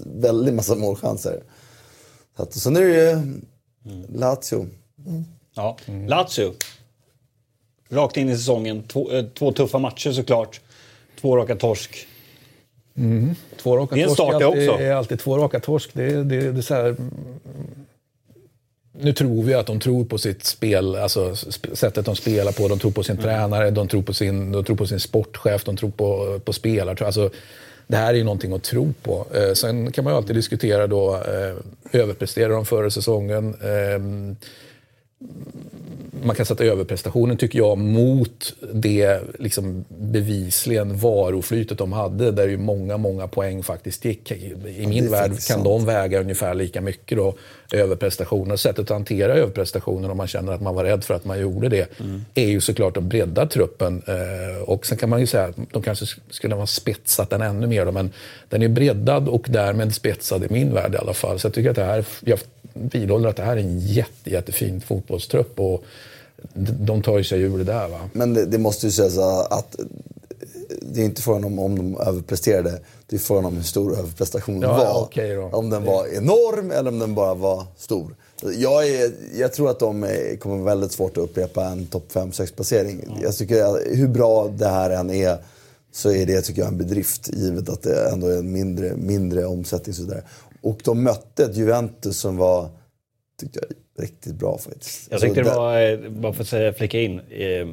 väldig 0.05 0.53
massa 0.53 0.75
målchanser. 0.75 1.43
Så 2.35 2.43
att, 2.43 2.49
och 2.49 2.61
sen 2.61 2.75
är 2.77 2.81
det 2.81 2.87
ju 2.87 3.09
mm. 3.09 3.43
Lazio. 4.09 4.67
Mm. 5.07 5.25
Ja, 5.55 5.77
Lazio. 6.07 6.53
Rakt 7.89 8.17
in 8.17 8.29
i 8.29 8.37
säsongen. 8.37 8.83
Två, 8.83 9.11
äh, 9.11 9.25
två 9.25 9.51
tuffa 9.51 9.79
matcher 9.79 10.11
såklart. 10.11 10.61
Två 11.21 11.37
raka 11.37 11.55
torsk. 11.55 12.07
Mm. 12.95 13.35
Två 13.61 13.77
raka 13.77 13.95
det 13.95 14.01
är 14.01 14.07
en 14.07 14.13
start 14.13 14.39
det 14.39 14.45
också. 14.45 14.77
Det 14.77 14.85
är 14.85 14.93
alltid 14.93 15.19
två 15.19 15.37
raka 15.37 15.59
torsk. 15.59 15.89
Det 15.93 16.03
är, 16.03 16.23
det, 16.23 16.51
det 16.51 16.59
är 16.59 16.61
så 16.61 16.73
här, 16.73 16.95
nu 18.99 19.13
tror 19.13 19.43
vi 19.43 19.53
att 19.53 19.67
de 19.67 19.79
tror 19.79 20.05
på 20.05 20.17
sitt 20.17 20.43
spel, 20.43 20.95
alltså 20.95 21.35
sättet 21.73 22.05
de 22.05 22.15
spelar 22.15 22.51
på. 22.51 22.67
De 22.67 22.79
tror 22.79 22.91
på 22.91 23.03
sin 23.03 23.15
mm. 23.15 23.23
tränare, 23.23 23.71
de 23.71 23.87
tror 23.87 24.01
på 24.01 24.13
sin, 24.13 24.51
de 24.51 24.63
tror 24.63 24.75
på 24.75 24.87
sin 24.87 24.99
sportchef, 24.99 25.63
de 25.63 25.77
tror 25.77 25.89
på, 25.89 26.39
på 26.45 26.53
spelare. 26.53 27.05
Alltså, 27.05 27.29
det 27.87 27.97
här 27.97 28.13
är 28.13 28.17
ju 28.17 28.23
någonting 28.23 28.53
att 28.53 28.63
tro 28.63 28.93
på. 29.03 29.25
Eh, 29.33 29.53
sen 29.53 29.91
kan 29.91 30.03
man 30.03 30.13
ju 30.13 30.17
alltid 30.17 30.35
diskutera 30.35 30.87
då, 30.87 31.15
eh, 31.15 32.01
överpresterar 32.01 32.49
de 32.49 32.65
förra 32.65 32.89
säsongen? 32.89 33.55
Eh, 33.61 33.99
man 36.27 36.35
kan 36.35 36.45
sätta 36.45 36.63
överprestationen, 36.63 37.37
tycker 37.37 37.59
jag, 37.59 37.77
mot 37.77 38.53
det 38.73 39.21
liksom, 39.39 39.85
bevisligen 39.89 40.97
varuflytet 40.97 41.77
de 41.77 41.93
hade, 41.93 42.31
där 42.31 42.47
ju 42.47 42.57
många, 42.57 42.97
många 42.97 43.27
poäng 43.27 43.63
faktiskt 43.63 44.05
gick. 44.05 44.31
I 44.31 44.87
min 44.87 45.11
värld 45.11 45.29
kan 45.29 45.37
sant. 45.37 45.63
de 45.63 45.85
väga 45.85 46.19
ungefär 46.19 46.53
lika 46.53 46.81
mycket 46.81 47.17
då, 47.17 47.35
överprestationer. 47.71 48.55
Sättet 48.55 48.79
att 48.79 48.89
hantera 48.89 49.33
överprestationen 49.33 50.11
om 50.11 50.17
man 50.17 50.27
känner 50.27 50.53
att 50.53 50.61
man 50.61 50.75
var 50.75 50.83
rädd 50.83 51.03
för 51.03 51.13
att 51.13 51.25
man 51.25 51.39
gjorde 51.39 51.69
det, 51.69 51.99
mm. 51.99 52.25
är 52.33 52.47
ju 52.47 52.61
såklart 52.61 52.97
att 52.97 53.03
bredda 53.03 53.45
truppen. 53.45 54.01
Eh, 54.07 54.61
och 54.61 54.85
sen 54.85 54.97
kan 54.97 55.09
man 55.09 55.19
ju 55.19 55.27
säga 55.27 55.45
att 55.45 55.55
de 55.71 55.81
kanske 55.81 56.05
skulle 56.29 56.55
ha 56.55 56.67
spetsat 56.67 57.29
den 57.29 57.41
ännu 57.41 57.67
mer, 57.67 57.85
då, 57.85 57.91
men 57.91 58.11
den 58.49 58.63
är 58.63 58.67
breddad 58.67 59.27
och 59.27 59.45
därmed 59.49 59.95
spetsad 59.95 60.43
i 60.43 60.47
min 60.49 60.73
värld 60.73 60.93
i 60.93 60.97
alla 60.97 61.13
fall. 61.13 61.39
Så 61.39 61.45
jag 61.45 61.53
tycker 61.53 61.69
att 61.69 61.75
det 61.75 61.83
här, 61.83 62.05
jag 62.19 62.39
vidhåller 62.73 63.29
att 63.29 63.35
det 63.35 63.43
här 63.43 63.57
är 63.57 63.61
en 63.61 63.79
jätte, 63.79 64.29
jättefin 64.29 64.81
fotbollstrupp. 64.81 65.59
Och 65.59 65.83
de 66.79 67.01
tar 67.01 67.17
ju 67.17 67.23
sig 67.23 67.41
ur 67.41 67.57
det 67.57 67.63
där. 67.63 67.87
Va? 67.87 67.99
Men 68.13 68.33
det, 68.33 68.45
det 68.45 68.57
måste 68.57 68.85
ju 68.85 68.91
sägas 68.91 69.17
att 69.17 69.75
det 70.81 71.01
är 71.01 71.05
inte 71.05 71.21
frågan 71.21 71.43
om 71.43 71.59
om 71.59 71.77
de 71.77 71.97
överpresterade. 71.97 72.79
Det 73.07 73.15
är 73.15 73.19
frågan 73.19 73.45
om 73.45 73.55
hur 73.55 73.63
stor 73.63 73.99
överprestationen 73.99 74.61
ja, 74.61 74.77
var. 74.77 75.03
Okay 75.03 75.37
om 75.37 75.69
den 75.69 75.83
var 75.83 76.07
enorm 76.07 76.71
eller 76.71 76.91
om 76.91 76.99
den 76.99 77.15
bara 77.15 77.33
var 77.33 77.65
stor. 77.77 78.15
Jag, 78.57 78.87
är, 78.87 79.11
jag 79.37 79.53
tror 79.53 79.69
att 79.69 79.79
de 79.79 80.03
är, 80.03 80.37
kommer 80.37 80.63
väldigt 80.63 80.91
svårt 80.91 81.17
att 81.17 81.23
upprepa 81.23 81.65
en 81.65 81.85
topp 81.85 82.05
5-6 82.13 82.55
placering. 82.55 83.03
Mm. 83.03 83.21
Jag 83.21 83.35
tycker 83.35 83.95
hur 83.95 84.07
bra 84.07 84.47
det 84.47 84.67
här 84.67 84.89
än 84.89 85.09
är 85.09 85.37
så 85.91 86.11
är 86.11 86.25
det 86.25 86.41
tycker 86.41 86.61
jag 86.61 86.71
en 86.71 86.77
bedrift 86.77 87.29
givet 87.33 87.69
att 87.69 87.81
det 87.81 88.09
ändå 88.09 88.27
är 88.27 88.37
en 88.37 88.51
mindre, 88.51 88.95
mindre 88.95 89.45
omsättning. 89.45 89.95
Och, 90.61 90.69
och 90.71 90.79
de 90.83 91.03
mötte 91.03 91.43
ett 91.43 91.55
Juventus 91.55 92.17
som 92.17 92.37
var 92.37 92.69
tyckte 93.39 93.59
jag, 93.59 93.69
riktigt 93.97 94.35
bra 94.35 94.57
faktiskt. 94.57 95.11
Jag 95.11 95.21
tyckte 95.21 95.41
det 95.41 95.49
var, 95.49 95.81
eh, 95.81 96.09
bara 96.09 96.33
för 96.33 96.41
att 96.41 96.47
säga, 96.47 96.73
flika 96.73 97.01
in, 97.01 97.19
eh, 97.19 97.67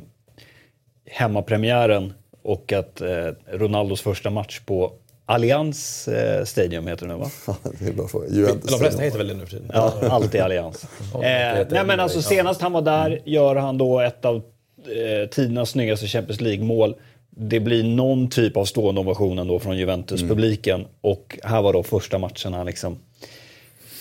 hemmapremiären 1.06 2.12
och 2.42 2.72
att 2.72 3.00
eh, 3.00 3.26
Ronaldos 3.52 4.00
första 4.00 4.30
match 4.30 4.60
på 4.60 4.92
Allians 5.26 6.08
eh, 6.08 6.44
Stadium 6.44 6.86
heter 6.86 7.06
det 7.06 7.12
nu 7.12 7.18
va? 7.18 7.30
det 7.80 7.86
är 7.86 7.92
bra 7.92 8.08
fråga. 8.08 8.28
Juventus 8.28 8.70
De 8.70 8.78
flesta 8.78 9.02
heter 9.02 9.18
väl 9.18 9.28
det 9.28 9.34
nu 9.34 9.40
för 9.40 9.50
tiden? 9.50 9.70
Ja, 9.74 9.94
alltid 10.10 10.40
Allians. 10.40 10.84
eh, 11.14 11.20
nej 11.20 11.84
men 11.86 12.00
alltså 12.00 12.22
senast 12.22 12.60
han 12.60 12.72
var 12.72 12.82
där 12.82 13.22
gör 13.24 13.56
han 13.56 13.78
då 13.78 14.00
ett 14.00 14.24
av 14.24 14.36
eh, 14.36 15.28
tidernas 15.28 15.70
snyggaste 15.70 16.06
Champions 16.06 16.40
League-mål. 16.40 16.94
Det 17.30 17.60
blir 17.60 17.84
någon 17.84 18.30
typ 18.30 18.56
av 18.56 18.64
stående 18.64 19.00
ovation 19.00 19.38
ändå 19.38 19.58
från 19.58 19.76
Juventus-publiken. 19.76 20.80
Mm. 20.80 20.90
Och 21.00 21.38
här 21.42 21.62
var 21.62 21.72
då 21.72 21.82
första 21.82 22.18
matchen 22.18 22.52
han 22.54 22.66
liksom 22.66 22.98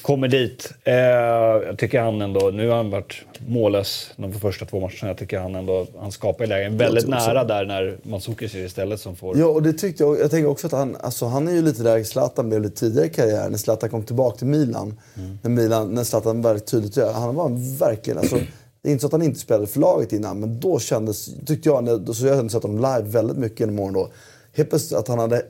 kommer 0.04 0.28
dit. 0.28 0.74
Eh, 0.84 0.93
jag 0.93 1.78
tycker 1.78 2.01
han 2.01 2.22
ändå, 2.22 2.49
nu 2.54 2.70
har 2.70 2.76
han 2.76 2.89
varit 2.89 3.22
mållös 3.47 4.12
de 4.16 4.34
första 4.34 4.66
två 4.66 4.80
matcherna. 4.80 5.08
Jag 5.08 5.18
tycker 5.18 5.39
han 5.39 5.56
ändå, 5.56 5.88
han 5.99 6.12
skapar 6.12 6.47
lägen 6.47 6.78
väldigt 6.78 7.08
nära 7.08 7.43
där 7.43 7.66
när 7.66 7.97
Mandzukic 8.04 8.56
är 8.56 8.66
istället 8.66 8.99
som 8.99 9.16
får... 9.16 9.38
Ja, 9.38 9.45
och 9.45 9.64
det 9.64 9.74
tyckte 9.74 10.04
jag. 10.04 10.20
Jag 10.20 10.32
tänker 10.32 10.49
också 10.49 10.68
att 10.68 10.74
han, 10.74 10.95
alltså 10.95 11.26
han 11.26 11.47
är 11.47 11.51
ju 11.51 11.62
lite 11.62 11.84
där 11.84 12.04
Zlatan 12.04 12.49
blev 12.49 12.62
lite 12.62 12.76
tidigare 12.76 13.08
i 13.08 13.10
karriären. 13.10 13.51
När 13.51 13.58
Zlatan 13.58 13.89
kom 13.89 14.04
tillbaka 14.04 14.38
till 14.38 14.47
Milan. 14.47 14.99
Mm. 15.18 15.39
När, 15.41 15.51
Milan 15.51 15.93
när 15.93 16.04
Zlatan 16.04 16.41
väldigt 16.41 16.68
tydligt, 16.68 16.97
han 16.97 17.36
var 17.36 17.78
verkligen, 17.80 18.20
alltså, 18.20 18.36
det 18.82 18.89
är 18.89 18.91
inte 18.91 19.01
så 19.01 19.08
att 19.08 19.12
han 19.12 19.22
inte 19.22 19.39
spelade 19.39 19.68
för 19.68 19.80
laget 19.80 20.14
innan, 20.14 20.39
men 20.39 20.60
då 20.60 20.80
kändes, 20.80 21.30
tyckte 21.45 21.70
jag, 21.70 22.16
så 22.16 22.28
jag 22.28 22.36
hade 22.36 22.49
sett 22.49 22.64
honom 22.64 22.78
live 22.78 23.10
väldigt 23.10 23.38
mycket 23.38 23.60
genom 23.60 23.80
åren 23.80 23.93
då. 23.93 24.12
Helt 24.56 24.70
plötsligt 24.70 24.99
att 24.99 25.08
han 25.08 25.20
hade 25.20 25.41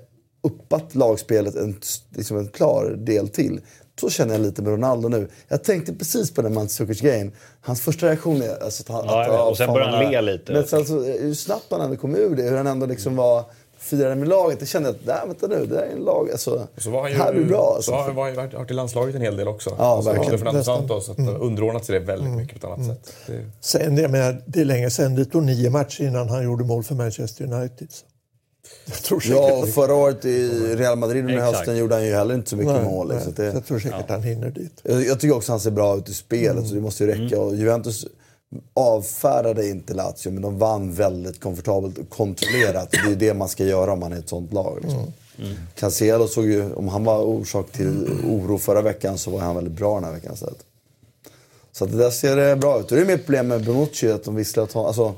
uppat 0.43 0.95
lagspelet 0.95 1.55
en, 1.55 1.75
liksom 2.15 2.37
en 2.37 2.47
klar 2.47 2.95
del 2.99 3.29
till. 3.29 3.61
Så 3.99 4.09
känner 4.09 4.33
jag 4.33 4.41
lite 4.41 4.61
med 4.61 4.71
Ronaldo 4.71 5.07
nu. 5.07 5.27
Jag 5.47 5.63
tänkte 5.63 5.93
precis 5.93 6.33
på 6.33 6.41
den 6.41 6.53
Mandzukic-grejen. 6.53 7.31
Hans 7.61 7.81
första 7.81 8.05
reaktion 8.07 8.41
är 8.41 8.63
alltså, 8.63 8.93
att, 8.93 9.05
ja, 9.05 9.23
att, 9.23 9.49
och 9.51 9.57
sen 9.57 9.73
började 9.73 9.91
han 9.91 10.11
le 10.11 10.21
lite. 10.21 10.53
Men 10.53 10.67
sen 10.67 10.85
så, 10.85 11.03
hur 11.03 11.33
snabbt 11.33 11.65
han 11.69 11.81
ändå 11.81 11.97
kom 11.97 12.15
ur 12.15 12.35
det, 12.35 12.43
hur 12.43 12.57
han 12.57 12.67
ändå 12.67 12.85
liksom 12.85 13.15
var 13.15 13.45
firade 13.77 14.15
med 14.15 14.27
laget. 14.27 14.59
Jag 14.59 14.67
kände 14.67 14.89
att, 14.89 15.05
nej 15.05 15.15
vänta 15.27 15.47
nu, 15.47 15.65
det 15.65 15.75
där 15.75 15.81
är 15.81 15.91
en 15.91 16.03
lag. 16.03 16.31
Alltså, 16.31 16.67
så 16.77 16.89
var 16.89 17.01
han 17.01 17.11
ju, 17.11 17.17
här 17.17 17.33
blir 17.33 17.45
bra. 17.45 17.73
Alltså. 17.75 17.91
Så 17.91 17.97
har 17.97 18.03
han 18.03 18.15
varit, 18.15 18.53
varit 18.53 18.71
i 18.71 18.73
landslaget 18.73 19.15
en 19.15 19.21
hel 19.21 19.37
del 19.37 19.47
också. 19.47 19.75
Ja, 19.77 19.83
alltså, 19.83 20.11
verkligen. 20.11 20.39
Fernando 20.39 20.63
Santos, 20.63 21.09
att 21.09 21.17
mm. 21.17 21.41
underordnat 21.41 21.85
sig 21.85 21.99
det 21.99 22.05
väldigt 22.05 22.27
mm. 22.27 22.39
mycket 22.39 22.61
på 22.61 22.67
ett 22.67 22.73
annat 22.73 22.85
mm. 22.85 22.95
sätt. 22.95 23.13
Det... 23.27 23.45
Sen, 23.61 23.97
jag 23.97 24.11
menar, 24.11 24.41
det 24.45 24.61
är 24.61 24.65
länge 24.65 24.89
sedan, 24.89 25.15
det 25.15 25.25
tog 25.25 25.43
nio 25.43 25.69
matcher 25.69 26.03
innan 26.03 26.29
han 26.29 26.43
gjorde 26.43 26.63
mål 26.63 26.83
för 26.83 26.95
Manchester 26.95 27.53
United. 27.53 27.87
Så. 27.91 28.05
Ja, 29.23 29.65
förra 29.65 29.93
året 29.93 30.25
i 30.25 30.49
Real 30.75 30.97
Madrid 30.97 31.25
under 31.25 31.41
hösten 31.41 31.77
gjorde 31.77 31.95
han 31.95 32.05
ju 32.05 32.13
heller 32.13 32.35
inte 32.35 32.49
så 32.49 32.55
mycket 32.55 32.73
nej, 32.73 32.83
mål. 32.83 33.07
Nej, 33.07 33.23
så 33.23 33.31
det, 33.31 33.45
jag 33.45 33.65
tror 33.65 33.79
säkert 33.79 34.05
ja. 34.07 34.13
han 34.13 34.23
hinner 34.23 34.49
dit. 34.49 34.81
Jag, 34.83 35.05
jag, 35.05 35.19
tycker 35.19 35.35
också 35.35 35.51
att 35.51 35.53
han 35.53 35.59
ser 35.59 35.71
bra 35.71 35.97
ut 35.97 36.09
i 36.09 36.13
spelet, 36.13 36.51
mm. 36.51 36.65
så 36.65 36.75
det 36.75 36.81
måste 36.81 37.03
ju 37.03 37.09
räcka. 37.09 37.35
Mm. 37.35 37.39
Och 37.39 37.55
Juventus 37.55 38.05
avfärdade 38.73 39.67
inte 39.67 39.93
Lazio, 39.93 40.31
men 40.31 40.41
de 40.41 40.57
vann 40.57 40.93
väldigt 40.93 41.39
komfortabelt 41.39 41.97
och 41.97 42.09
kontrollerat. 42.09 42.91
Det 42.91 42.97
är 42.97 43.09
ju 43.09 43.15
det 43.15 43.33
man 43.33 43.49
ska 43.49 43.63
göra 43.63 43.93
om 43.93 43.99
man 43.99 44.13
är 44.13 44.17
ett 44.17 44.29
sånt 44.29 44.53
lag. 44.53 44.79
Liksom. 44.81 44.99
Mm. 44.99 45.11
Mm. 45.37 45.57
Cancelo 45.75 46.27
såg 46.27 46.45
ju, 46.45 46.73
om 46.73 46.87
han 46.87 47.03
var 47.03 47.21
orsak 47.21 47.71
till 47.71 48.07
oro 48.29 48.57
förra 48.57 48.81
veckan 48.81 49.17
så 49.17 49.31
var 49.31 49.39
han 49.39 49.55
väldigt 49.55 49.73
bra 49.73 49.95
den 49.95 50.03
här 50.03 50.11
veckan 50.11 50.33
istället. 50.33 50.65
Så 51.71 51.85
att 51.85 51.91
det 51.91 51.97
där 51.97 52.09
ser 52.09 52.55
bra 52.55 52.79
ut. 52.79 52.91
Och 52.91 52.97
det 52.97 53.03
är 53.03 53.05
mer 53.05 53.17
problem 53.17 53.47
med 53.47 53.65
Bonucci, 53.65 54.11
att 54.11 54.23
de 54.23 54.35
visslar 54.35 54.63
att 54.63 54.73
ha, 54.73 54.87
alltså, 54.87 55.15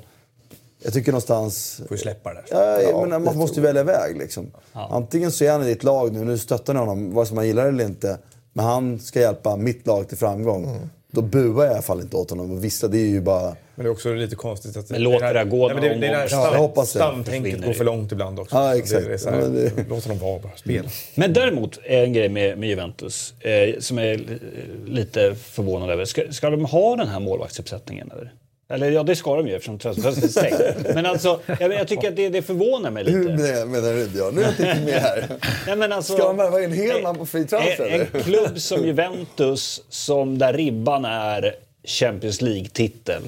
jag 0.86 0.94
tycker 0.94 1.12
någonstans... 1.12 1.82
Får 1.88 1.98
ju 1.98 2.02
släppa 2.02 2.34
det 2.34 2.44
Ja, 2.50 2.82
ja, 2.82 3.06
men 3.06 3.24
man 3.24 3.38
måste 3.38 3.60
ju 3.60 3.66
välja 3.66 3.84
väg 3.84 4.18
liksom. 4.18 4.52
Ja. 4.74 4.90
Antingen 4.92 5.32
så 5.32 5.44
är 5.44 5.52
han 5.52 5.64
i 5.64 5.66
ditt 5.66 5.84
lag 5.84 6.14
nu, 6.14 6.24
nu 6.24 6.38
stöttar 6.38 6.74
ni 6.74 6.80
honom, 6.80 7.14
vare 7.14 7.26
sig 7.26 7.36
man 7.36 7.48
gillar 7.48 7.64
det 7.64 7.70
eller 7.70 7.86
inte. 7.86 8.18
Men 8.54 8.66
han 8.66 9.00
ska 9.00 9.20
hjälpa 9.20 9.56
mitt 9.56 9.88
lag 9.88 10.08
till 10.10 10.18
framgång. 10.18 10.64
Mm. 10.64 10.90
Då 11.12 11.22
buar 11.22 11.64
jag 11.64 11.72
i 11.72 11.74
alla 11.74 11.82
fall 11.82 12.02
inte 12.02 12.18
åt 12.18 12.30
honom. 12.30 12.52
Och 12.52 12.64
vissa, 12.64 12.88
det 12.88 12.98
är 12.98 13.08
ju 13.08 13.22
bara... 13.22 13.56
Men 13.76 13.86
det 13.86 13.90
är 13.90 13.92
också 13.92 14.14
lite 14.14 14.36
konstigt 14.36 14.78
att... 14.78 14.90
Men 14.90 15.04
låt 15.04 15.20
det 15.20 15.34
där 15.34 15.46
gå 15.46 15.68
nej, 15.68 15.82
det, 15.82 15.90
det, 15.90 15.96
det 15.96 16.08
där 16.08 16.86
stamtänket 16.86 17.66
går 17.66 17.74
för 17.74 17.84
långt 17.84 18.12
ibland 18.12 18.40
också. 18.40 18.56
Ja, 18.56 18.78
exakt. 18.78 19.06
Det 19.06 19.14
är 19.14 19.18
så 19.18 19.30
här, 19.30 19.42
det... 19.42 19.72
Låt 19.90 20.04
honom 20.04 20.20
vara 20.20 20.40
bara, 20.40 20.56
spela. 20.56 20.90
Men 21.16 21.34
däremot, 21.34 21.80
en 21.84 22.14
grej 22.14 22.30
med, 22.30 22.58
med 22.58 22.70
Juventus 22.70 23.34
eh, 23.40 23.80
som 23.80 24.00
är 24.00 24.40
lite 24.86 25.36
förvånad 25.36 25.90
över. 25.90 26.06
Ska, 26.06 26.32
ska 26.32 26.50
de 26.50 26.66
ha 26.66 26.96
den 26.96 27.08
här 27.08 27.20
målvaktsuppsättningen 27.20 28.12
eller? 28.12 28.34
Eller 28.70 28.92
ja, 28.92 29.04
det 29.04 29.16
ska 29.16 29.36
de 29.36 29.48
ju 29.48 29.56
eftersom 29.56 29.80
transferfönstret 29.80 30.46
är 30.46 30.50
stängt. 30.50 30.88
Men 30.96 31.06
alltså, 31.06 31.40
jag, 31.60 31.74
jag, 31.74 31.88
tycker 31.88 32.10
att 32.10 32.16
det, 32.16 32.30
det 32.30 32.42
förvånar 32.42 32.92
mig 32.92 33.04
lite. 33.04 33.18
Hur 33.18 33.66
menar 33.66 33.94
du 33.94 34.08
Björn? 34.08 34.36
Nu 34.36 34.42
är 34.42 34.46
jag 34.46 34.54
inte 34.54 34.86
med 34.86 35.02
här. 35.02 35.28
Nej, 35.68 35.76
men 35.76 35.92
alltså, 35.92 36.14
ska 36.14 36.28
de 36.28 36.38
värva 36.38 36.62
in 36.62 36.72
Helman 36.72 37.16
på 37.16 37.26
fri 37.26 37.46
transfer? 37.46 37.90
En, 37.90 38.02
en 38.02 38.24
klubb 38.24 38.60
som 38.60 38.86
Juventus, 38.86 39.82
som 39.90 40.38
där 40.38 40.54
ribban 40.54 41.06
är 41.06 41.56
Champions 41.84 42.42
League-titel 42.42 43.22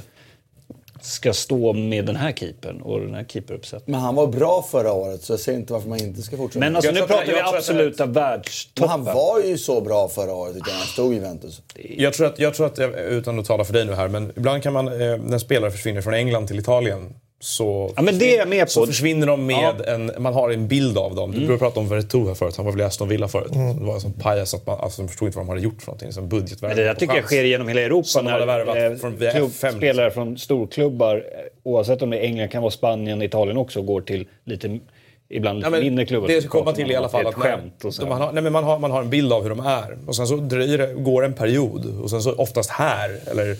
ska 1.07 1.33
stå 1.33 1.73
med 1.73 2.05
den 2.05 2.15
här 2.15 2.31
keepern 2.31 2.81
och 2.81 2.99
den 2.99 3.13
här 3.13 3.23
keeperuppsättningen. 3.23 3.91
Men 3.91 4.01
han 4.01 4.15
var 4.15 4.27
bra 4.27 4.65
förra 4.71 4.91
året 4.91 5.23
så 5.23 5.33
jag 5.33 5.39
ser 5.39 5.53
inte 5.53 5.73
varför 5.73 5.89
man 5.89 5.99
inte 5.99 6.21
ska 6.21 6.37
fortsätta. 6.37 6.59
Men 6.59 6.75
alltså, 6.75 6.91
nu 6.91 6.99
pratar 6.99 7.25
vi 7.25 7.39
absoluta 7.39 8.05
världstoppen. 8.05 8.99
Men 8.99 9.07
han 9.07 9.15
var 9.15 9.39
ju 9.39 9.57
så 9.57 9.81
bra 9.81 10.09
förra 10.09 10.33
året 10.33 10.55
utan 10.55 10.73
han 10.73 10.87
stod 10.87 11.11
i 11.11 11.15
Juventus. 11.15 11.61
Jag 11.97 12.13
tror, 12.13 12.27
att, 12.27 12.39
jag 12.39 12.53
tror 12.53 12.65
att, 12.65 12.79
utan 13.09 13.39
att 13.39 13.45
tala 13.45 13.65
för 13.65 13.73
dig 13.73 13.85
nu 13.85 13.93
här, 13.93 14.07
men 14.07 14.31
ibland 14.35 14.63
kan 14.63 14.73
man, 14.73 14.87
eh, 14.87 15.17
när 15.17 15.37
spelare 15.37 15.71
försvinner 15.71 16.01
från 16.01 16.13
England 16.13 16.47
till 16.47 16.59
Italien 16.59 17.13
så, 17.39 17.93
ja, 17.95 18.01
men 18.01 18.19
det 18.19 18.37
är 18.37 18.45
med 18.45 18.65
på. 18.65 18.69
så 18.69 18.85
försvinner 18.85 19.27
de 19.27 19.45
med 19.45 19.75
ja. 19.85 19.93
en... 19.93 20.11
Man 20.17 20.33
har 20.33 20.49
en 20.49 20.67
bild 20.67 20.97
av 20.97 21.15
dem. 21.15 21.33
Mm. 21.33 21.47
Du 21.47 21.57
pratade 21.57 21.79
om 21.79 21.89
Vertu 21.89 22.27
här 22.27 22.33
förut. 22.33 22.57
Han 22.57 22.65
var 22.65 22.71
väl 22.71 22.81
i 22.81 22.83
Aston 22.83 23.07
Villa 23.07 23.27
förut. 23.27 23.55
Mm. 23.55 23.79
Det 23.79 23.85
var 23.85 23.93
en 23.93 24.01
sån 24.01 24.13
pajas 24.13 24.53
att 24.53 24.67
man 24.67 24.79
alltså, 24.79 25.07
förstod 25.07 25.27
inte 25.27 25.37
vad 25.37 25.45
de 25.45 25.49
hade 25.49 25.61
gjort 25.61 25.81
för 25.81 25.87
någonting. 25.87 26.11
Som 26.11 26.29
budgetvärde. 26.29 26.75
Det 26.75 26.83
där 26.83 26.93
tycker 26.93 27.15
jag 27.15 27.25
sker 27.25 27.43
genom 27.43 27.67
hela 27.67 27.81
Europa. 27.81 28.07
Som 28.07 28.25
när 28.25 28.91
eh, 28.91 28.97
från 28.97 29.17
klubb, 29.17 29.51
spelare 29.51 30.11
från 30.11 30.37
storklubbar, 30.37 31.15
eh, 31.15 31.21
oavsett 31.63 32.01
om 32.01 32.09
det 32.09 32.17
är 32.17 32.23
England, 32.23 32.49
kan 32.49 32.61
vara 32.61 32.71
Spanien, 32.71 33.21
Italien 33.21 33.57
också, 33.57 33.81
går 33.81 34.01
till 34.01 34.27
lite 34.45 34.79
ibland 35.29 35.59
lite 35.59 35.69
ja, 35.69 35.79
mindre 35.79 36.05
klubbar. 36.05 36.27
Det 36.27 36.41
ska 36.41 36.49
komma 36.49 36.73
till 36.73 36.91
i 36.91 36.95
alla 36.95 37.09
fall. 37.09 37.27
Att 37.27 37.93
så 37.93 38.05
man, 38.05 38.21
har, 38.21 38.31
nej, 38.31 38.43
men 38.43 38.53
man, 38.53 38.63
har, 38.63 38.79
man 38.79 38.91
har 38.91 39.01
en 39.01 39.09
bild 39.09 39.33
av 39.33 39.43
hur 39.43 39.49
de 39.49 39.59
är. 39.59 39.97
Och 40.07 40.15
sen 40.15 40.27
så 40.27 40.35
dröjer 40.35 40.77
det, 40.77 40.93
går 40.93 41.25
en 41.25 41.33
period. 41.33 41.99
Och 42.01 42.09
sen 42.09 42.21
så 42.21 42.33
oftast 42.33 42.69
här, 42.69 43.19
eller 43.31 43.51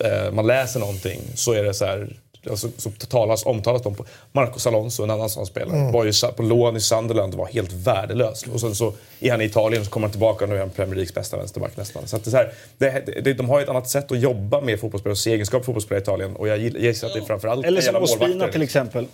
eh, 0.00 0.32
man 0.32 0.46
läser 0.46 0.80
någonting, 0.80 1.20
så 1.34 1.52
är 1.52 1.62
det 1.64 1.74
så 1.74 1.84
här 1.84 2.16
alltså, 2.50 2.68
så 2.76 2.90
talas, 2.90 3.46
omtalas 3.46 3.86
om 3.86 3.94
på 3.94 4.04
Marcos 4.32 4.66
Alonso, 4.66 5.02
en 5.02 5.10
annan 5.10 5.30
sån 5.30 5.46
spelare, 5.46 5.76
mm. 5.76 5.92
var 5.92 6.04
ju 6.04 6.12
på 6.36 6.42
lån 6.42 6.76
i 6.76 6.80
Sunderland 6.80 7.34
och 7.34 7.38
var 7.38 7.46
helt 7.46 7.72
värdelös. 7.72 8.44
Och 8.52 8.60
sen 8.60 8.74
så 8.74 8.92
är 9.20 9.30
han 9.30 9.40
i 9.40 9.44
Italien 9.44 9.80
och 9.80 9.86
så 9.86 9.90
kommer 9.90 10.06
han 10.06 10.12
tillbaka 10.12 10.44
och 10.44 10.48
nu 10.48 10.56
är 10.56 10.60
han 10.60 10.70
Premier 10.70 10.94
Leagues 10.94 11.14
bästa 11.14 11.36
vänsterback 11.36 11.76
nästan. 11.76 12.06
Så 12.06 12.16
att 12.16 12.24
det 12.24 12.28
är 12.28 12.30
så 12.30 12.36
här, 12.36 12.52
det, 12.78 13.20
det, 13.20 13.34
de 13.34 13.48
har 13.48 13.58
ju 13.58 13.62
ett 13.62 13.68
annat 13.68 13.88
sätt 13.88 14.12
att 14.12 14.20
jobba 14.20 14.60
med 14.60 14.80
fotbollsspelare 14.80 15.12
och 15.12 15.18
se 15.18 15.32
egenskap 15.32 15.64
fotbollsspelare 15.64 16.00
i 16.00 16.02
Italien. 16.02 16.36
Och 16.36 16.48
jag 16.48 16.58
gissar 16.58 17.06
att 17.06 17.14
det 17.14 17.20
är 17.20 17.24
framförallt 17.24 17.66
Eller 17.66 17.80
som 17.80 17.96
Ospina 17.96 18.48
till 18.48 18.62
exempel. 18.62 19.06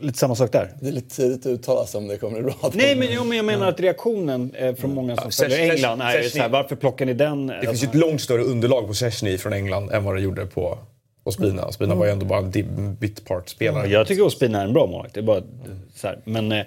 Lite 0.00 0.18
samma 0.18 0.34
sak 0.34 0.52
där. 0.52 0.72
Det 0.80 0.88
är 0.88 0.92
lite 0.92 1.16
tidigt 1.16 1.40
att 1.40 1.46
uttala 1.46 1.86
sig 1.86 1.98
om 1.98 2.08
det 2.08 2.16
kommer 2.16 2.42
bra. 2.42 2.54
Nej, 2.74 2.96
men, 2.96 3.08
jo, 3.10 3.24
men 3.24 3.36
jag 3.36 3.46
menar 3.46 3.68
att 3.68 3.80
reaktionen 3.80 4.54
eh, 4.54 4.74
från 4.74 4.94
många 4.94 5.16
som 5.16 5.30
ja, 5.38 5.44
följer 5.44 5.70
England 5.70 6.00
är 6.00 6.22
så 6.22 6.38
här, 6.38 6.48
varför 6.48 6.76
plockar 6.76 7.06
ni 7.06 7.14
den? 7.14 7.46
Det 7.46 7.66
finns 7.66 7.82
ju 7.82 7.86
ett 7.86 7.94
långt 7.94 8.20
större 8.20 8.42
underlag 8.42 8.86
på 8.86 8.94
Szczesny 8.94 9.38
från 9.38 9.52
England 9.52 9.90
än 9.90 10.04
vad 10.04 10.16
det 10.16 10.20
gjorde 10.20 10.46
på 10.46 10.78
Ospina. 11.22 11.64
Ospina 11.66 11.94
var 11.94 12.06
ju 12.06 12.12
ändå 12.12 12.26
bara 12.26 12.38
en 12.38 12.96
bitpart-spelare. 13.00 13.88
Jag 13.88 14.06
tycker 14.06 14.22
Ospina 14.22 14.60
är 14.60 14.64
en 14.64 14.72
bra 14.72 14.86
målvakt. 14.86 15.14
Det 15.14 15.20
är 15.20 15.22
bara 15.22 15.42
så 15.94 16.06
här. 16.06 16.18
Men 16.24 16.52
eh, 16.52 16.64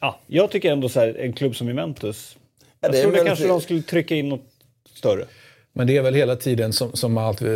ja, 0.00 0.20
jag 0.26 0.50
tycker 0.50 0.72
ändå 0.72 0.88
så 0.88 1.00
här, 1.00 1.16
en 1.18 1.32
klubb 1.32 1.56
som 1.56 1.68
Juventus. 1.68 2.36
Ja, 2.80 2.88
jag 2.92 3.02
trodde 3.02 3.24
kanske 3.24 3.46
de 3.46 3.60
skulle 3.60 3.82
trycka 3.82 4.14
in 4.14 4.28
något 4.28 4.44
större. 4.94 5.24
Men 5.72 5.86
det 5.86 5.96
är 5.96 6.02
väl 6.02 6.14
hela 6.14 6.36
tiden 6.36 6.72
som, 6.72 6.92
som 6.92 7.18
allt, 7.18 7.42
eh, 7.42 7.48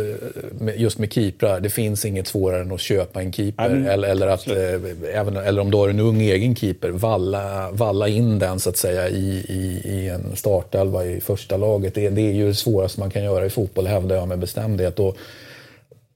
just 0.75 0.97
med 0.97 1.13
keeprar, 1.13 1.59
det 1.59 1.69
finns 1.69 2.05
inget 2.05 2.27
svårare 2.27 2.61
än 2.61 2.71
att 2.71 2.81
köpa 2.81 3.21
en 3.21 3.33
keeper. 3.33 3.65
Mm. 3.65 3.87
Eller, 3.87 4.09
eller, 4.09 4.27
att, 4.27 4.47
eh, 4.47 5.15
även, 5.15 5.37
eller 5.37 5.61
om 5.61 5.71
du 5.71 5.77
har 5.77 5.89
en 5.89 5.99
ung 5.99 6.21
egen 6.21 6.55
keeper, 6.55 6.89
valla, 6.89 7.71
valla 7.71 8.07
in 8.07 8.39
den 8.39 8.59
så 8.59 8.69
att 8.69 8.77
säga 8.77 9.09
i, 9.09 9.45
i, 9.49 9.81
i 9.85 10.09
en 10.09 10.35
startelva 10.35 11.05
i 11.05 11.21
första 11.21 11.57
laget. 11.57 11.95
Det, 11.95 12.09
det 12.09 12.21
är 12.21 12.33
ju 12.33 12.47
det 12.47 12.55
svåraste 12.55 12.99
man 12.99 13.09
kan 13.11 13.23
göra 13.23 13.45
i 13.45 13.49
fotboll, 13.49 13.87
hävdar 13.87 14.15
jag 14.15 14.27
med 14.27 14.39
bestämdhet. 14.39 14.99
Och, 14.99 15.17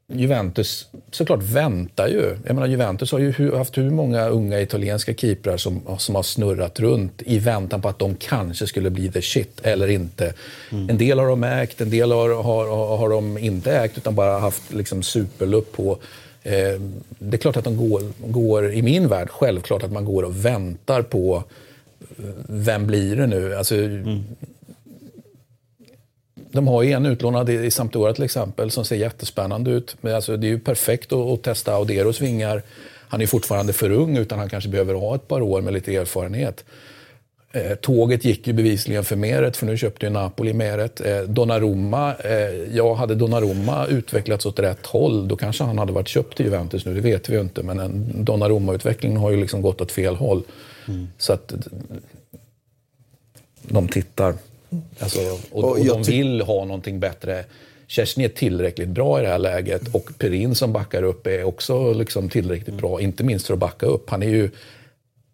Juventus 0.07 0.87
såklart 1.11 1.43
väntar 1.43 2.07
ju. 2.07 2.37
Jag 2.45 2.55
menar, 2.55 2.67
Juventus 2.67 3.11
har 3.11 3.19
ju 3.19 3.55
haft 3.55 3.77
hur 3.77 3.89
många 3.89 4.27
unga 4.27 4.61
italienska 4.61 5.13
keeprar 5.13 5.57
som, 5.57 5.81
som 5.97 6.15
har 6.15 6.23
snurrat 6.23 6.79
runt 6.79 7.21
i 7.25 7.39
väntan 7.39 7.81
på 7.81 7.89
att 7.89 7.99
de 7.99 8.15
kanske 8.15 8.67
skulle 8.67 8.89
bli 8.89 9.11
the 9.11 9.21
shit 9.21 9.59
eller 9.63 9.87
inte. 9.87 10.33
Mm. 10.71 10.89
En 10.89 10.97
del 10.97 11.19
har 11.19 11.27
de 11.27 11.43
ägt, 11.43 11.81
en 11.81 11.89
del 11.89 12.11
har, 12.11 12.43
har, 12.43 12.97
har 12.97 13.09
de 13.09 13.37
inte 13.37 13.77
ägt 13.77 13.97
utan 13.97 14.15
bara 14.15 14.39
haft 14.39 14.73
liksom, 14.73 15.03
superlupp 15.03 15.71
på. 15.71 15.97
Eh, 16.43 16.81
det 17.19 17.37
är 17.37 17.37
klart 17.37 17.57
att 17.57 17.63
de 17.63 17.77
går, 17.77 18.01
går, 18.27 18.73
i 18.73 18.81
min 18.81 19.07
värld, 19.07 19.29
självklart 19.29 19.83
att 19.83 19.91
man 19.91 20.05
går 20.05 20.23
och 20.23 20.45
väntar 20.45 21.01
på 21.01 21.43
eh, 22.17 22.25
vem 22.47 22.87
blir 22.87 23.15
det 23.15 23.27
nu? 23.27 23.55
Alltså, 23.55 23.75
mm. 23.75 24.23
De 26.55 26.67
har 26.67 26.83
ju 26.83 26.91
en 26.91 27.05
utlånad 27.05 27.49
i 27.49 27.71
Sampdoria 27.71 28.13
till 28.13 28.23
exempel 28.23 28.71
som 28.71 28.85
ser 28.85 28.95
jättespännande 28.95 29.71
ut. 29.71 29.95
Men 30.01 30.15
alltså, 30.15 30.37
det 30.37 30.47
är 30.47 30.49
ju 30.49 30.59
perfekt 30.59 31.13
att, 31.13 31.19
att 31.19 31.43
testa 31.43 31.73
Auderos 31.73 32.21
vingar. 32.21 32.61
Han 33.07 33.21
är 33.21 33.27
fortfarande 33.27 33.73
för 33.73 33.89
ung 33.89 34.17
utan 34.17 34.39
han 34.39 34.49
kanske 34.49 34.69
behöver 34.69 34.93
ha 34.93 35.15
ett 35.15 35.27
par 35.27 35.41
år 35.41 35.61
med 35.61 35.73
lite 35.73 35.95
erfarenhet. 35.95 36.63
Eh, 37.55 37.75
tåget 37.75 38.25
gick 38.25 38.47
ju 38.47 38.53
bevisligen 38.53 39.03
för 39.03 39.15
Meret, 39.15 39.57
för 39.57 39.65
nu 39.65 39.77
köpte 39.77 40.05
ju 40.05 40.09
Napoli 40.09 40.53
Meret. 40.53 41.01
Eh, 41.01 41.19
Donnarumma, 41.19 42.15
eh, 42.15 42.31
ja, 42.73 42.93
hade 42.93 43.15
Donnarumma 43.15 43.85
utvecklats 43.85 44.45
åt 44.45 44.59
rätt 44.59 44.85
håll, 44.85 45.27
då 45.27 45.35
kanske 45.35 45.63
han 45.63 45.77
hade 45.77 45.93
varit 45.93 46.07
köpt 46.07 46.37
till 46.37 46.45
Juventus 46.45 46.85
nu, 46.85 46.93
det 46.93 47.01
vet 47.01 47.29
vi 47.29 47.33
ju 47.33 47.41
inte. 47.41 47.63
Men 47.63 48.05
Donnarumma-utvecklingen 48.25 49.17
har 49.17 49.31
ju 49.31 49.37
liksom 49.37 49.61
gått 49.61 49.81
åt 49.81 49.91
fel 49.91 50.15
håll. 50.15 50.43
Mm. 50.87 51.07
Så 51.17 51.33
att 51.33 51.53
de 53.61 53.87
tittar. 53.87 54.33
Alltså, 54.99 55.19
och, 55.51 55.63
och, 55.63 55.71
och 55.71 55.85
de 55.85 56.03
vill 56.03 56.41
ha 56.41 56.65
någonting 56.65 56.99
bättre. 56.99 57.45
Kerstin 57.87 58.23
är 58.23 58.29
tillräckligt 58.29 58.89
bra 58.89 59.19
i 59.19 59.21
det 59.21 59.27
här 59.27 59.39
läget 59.39 59.95
och 59.95 60.09
Perin 60.17 60.55
som 60.55 60.73
backar 60.73 61.03
upp 61.03 61.27
är 61.27 61.43
också 61.43 61.93
liksom 61.93 62.29
tillräckligt 62.29 62.75
bra, 62.75 63.01
inte 63.01 63.23
minst 63.23 63.47
för 63.47 63.53
att 63.53 63.59
backa 63.59 63.85
upp. 63.85 64.09
Han 64.09 64.23
är 64.23 64.29
ju 64.29 64.49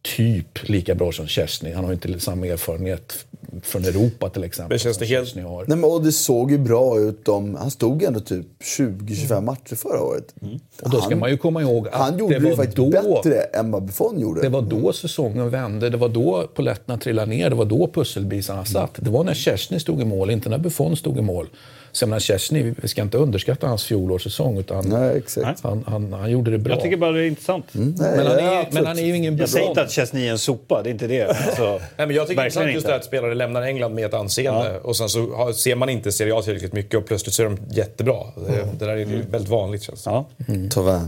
typ 0.01 0.69
lika 0.69 0.95
bra 0.95 1.11
som 1.11 1.27
Kerstin. 1.27 1.75
Han 1.75 1.85
har 1.85 1.93
inte 1.93 2.19
samma 2.19 2.47
erfarenhet 2.47 3.25
från 3.61 3.85
Europa 3.85 4.29
till 4.29 4.43
exempel. 4.43 4.75
Det 4.75 4.79
känns 4.79 4.97
det 4.97 5.05
helt... 5.05 5.35
Har. 5.35 5.65
Nej, 5.67 5.77
men, 5.77 5.83
och 5.83 6.03
det 6.03 6.11
såg 6.11 6.51
ju 6.51 6.57
bra 6.57 6.99
ut. 6.99 7.27
Om, 7.27 7.55
han 7.55 7.71
stod 7.71 8.03
ändå 8.03 8.19
typ 8.19 8.45
20-25 8.77 9.31
mm. 9.31 9.45
matcher 9.45 9.75
förra 9.75 10.01
året. 10.01 10.33
Mm. 10.41 10.59
Och 10.81 10.89
då 10.89 10.97
ska 10.97 11.09
han, 11.09 11.19
man 11.19 11.29
ju 11.29 11.37
komma 11.37 11.61
ihåg 11.61 11.87
att 11.87 11.93
han 11.93 12.17
gjorde 12.17 12.39
det 12.39 12.49
var 12.49 12.55
faktiskt 12.55 12.77
då, 12.77 12.89
bättre 12.89 13.41
än 13.41 13.71
vad 13.71 13.83
Buffon 13.83 14.19
gjorde. 14.19 14.41
Det 14.41 14.49
var 14.49 14.61
då 14.61 14.93
säsongen 14.93 15.49
vände. 15.49 15.89
Det 15.89 15.97
var 15.97 16.09
då 16.09 16.47
poletterna 16.53 16.97
trillade 16.97 17.29
ner. 17.31 17.49
Det 17.49 17.55
var 17.55 17.65
då 17.65 17.89
pusselbitarna 17.93 18.65
satt. 18.65 18.95
Det 18.95 19.09
var 19.09 19.23
när 19.23 19.33
Kerstin 19.33 19.79
stod 19.79 20.01
i 20.01 20.05
mål, 20.05 20.29
inte 20.29 20.49
när 20.49 20.57
Buffon 20.57 20.95
stod 20.95 21.17
i 21.17 21.21
mål. 21.21 21.47
Så 21.91 22.05
jag 22.05 22.21
Chesney, 22.21 22.73
vi 22.77 22.87
ska 22.87 23.01
inte 23.01 23.17
underskatta 23.17 23.67
hans 23.67 23.83
fjolårssäsong. 23.83 24.57
Utan 24.57 24.89
Nej, 24.89 25.17
exakt. 25.17 25.63
Han, 25.63 25.83
han, 25.87 26.13
han 26.13 26.31
gjorde 26.31 26.51
det 26.51 26.57
bra. 26.57 26.73
Jag 26.73 26.83
tycker 26.83 26.97
bara 26.97 27.11
det 27.11 27.23
är 27.23 27.27
intressant. 27.27 27.75
Mm. 27.75 27.95
Nej, 27.99 28.17
men, 28.17 28.27
han 28.27 28.37
är, 28.37 28.67
men 28.71 28.85
han 28.85 28.99
är 28.99 29.03
ju 29.03 29.15
ingen 29.15 29.37
Jag 29.37 29.49
säger 29.49 29.67
inte 29.67 29.81
att 29.81 29.91
Chesney 29.91 30.27
är 30.27 30.31
en 30.31 30.39
sopa, 30.39 30.83
det 30.83 30.89
är 30.89 30.91
inte 30.91 31.07
det. 31.07 31.23
Alltså, 31.23 31.63
Nej, 31.97 32.07
men 32.07 32.11
jag 32.15 32.27
tycker 32.27 32.41
det 32.41 32.41
är 32.41 32.45
intressant 32.45 32.73
just 32.73 32.87
det 32.87 32.95
att 32.95 33.05
spelare 33.05 33.35
lämnar 33.35 33.61
England 33.61 33.93
med 33.93 34.05
ett 34.05 34.13
anseende. 34.13 34.71
Ja. 34.73 34.79
Och 34.79 34.97
sen 34.97 35.09
så 35.09 35.35
har, 35.35 35.53
ser 35.53 35.75
man 35.75 35.89
inte 35.89 36.11
Serie 36.11 36.35
A 36.35 36.41
tillräckligt 36.41 36.73
mycket 36.73 36.99
och 36.99 37.05
plötsligt 37.05 37.33
så 37.33 37.43
är 37.43 37.45
de 37.45 37.57
jättebra. 37.71 38.17
Det, 38.35 38.61
mm. 38.61 38.77
det 38.79 38.85
där 38.85 38.97
är 38.97 39.01
mm. 39.01 39.21
väldigt 39.31 39.49
vanligt 39.49 39.83
känns 39.83 40.03
det 40.03 40.09
ja. 40.09 40.29
mm. 40.47 40.69
Tyvärr. 40.69 41.07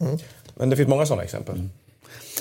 Mm. 0.00 0.18
Men 0.54 0.70
det 0.70 0.76
finns 0.76 0.88
många 0.88 1.06
sådana 1.06 1.22
exempel. 1.22 1.54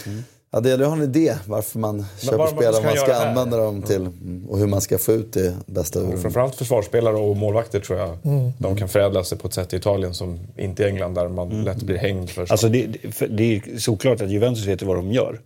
Mm. 0.06 0.24
Ja, 0.52 0.60
det 0.60 0.70
gäller 0.70 0.84
att 0.84 0.90
ha 0.90 0.98
en 0.98 1.04
idé 1.04 1.36
varför 1.46 1.80
man 1.80 2.06
köper 2.20 2.38
var, 2.38 2.48
spelare, 2.48 2.72
vad 2.72 2.84
man 2.84 2.98
ska 2.98 3.16
använda 3.16 3.58
dem 3.58 3.82
till 3.82 3.96
mm. 3.96 4.46
och 4.50 4.60
hur 4.60 4.68
man 4.68 4.82
ska 4.82 4.98
få 4.98 5.12
ut 5.12 5.34
det 5.34 5.56
bästa 5.66 6.00
ur 6.00 6.04
dem. 6.04 6.22
Framförallt 6.22 6.56
försvarsspelare 6.56 7.16
och 7.16 7.38
målvakter 7.38 7.80
tror 7.80 8.00
jag. 8.00 8.18
Mm. 8.24 8.52
De 8.60 8.76
kan 8.76 8.90
förädla 8.90 9.24
sig 9.24 9.38
på 9.38 9.48
ett 9.48 9.54
sätt 9.54 9.74
i 9.74 9.78
Italien 9.78 10.14
som 10.14 10.40
inte 10.58 10.84
i 10.84 10.86
England 10.86 11.14
där 11.14 11.28
man 11.28 11.52
mm. 11.52 11.66
lätt 11.66 11.84
blir 11.84 11.98
hängd 11.98 12.30
för 12.30 12.52
Alltså 12.52 12.70
det, 12.70 12.88
det 13.30 13.56
är 13.56 13.80
såklart 13.80 14.22
att 14.22 14.30
Juventus 14.30 14.66
vet 14.66 14.82
vad 14.82 14.96
de 14.96 15.12
gör. 15.12 15.40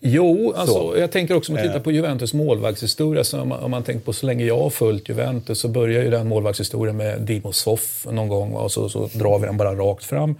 Jo, 0.00 0.52
alltså, 0.56 0.98
jag 0.98 1.10
tänker 1.10 1.36
också 1.36 1.52
om 1.52 1.56
man 1.56 1.66
tittar 1.66 1.80
på 1.80 1.92
Juventus 1.92 2.34
målvaktshistoria. 2.34 3.24
Så 3.24 3.40
om, 3.40 3.48
man, 3.48 3.62
om 3.62 3.70
man 3.70 3.82
tänker 3.82 4.04
på 4.04 4.12
så 4.12 4.26
länge 4.26 4.44
jag 4.44 4.58
har 4.58 4.70
följt 4.70 5.08
Juventus 5.08 5.58
så 5.58 5.68
börjar 5.68 6.02
ju 6.02 6.10
den 6.10 6.28
målvaktshistorien 6.28 6.96
med 6.96 7.20
Dimo 7.20 7.52
Soff 7.52 8.06
någon 8.10 8.28
gång 8.28 8.52
och 8.52 8.72
så, 8.72 8.88
så 8.88 9.08
drar 9.12 9.38
vi 9.38 9.46
den 9.46 9.56
bara 9.56 9.74
rakt 9.74 10.04
fram. 10.04 10.34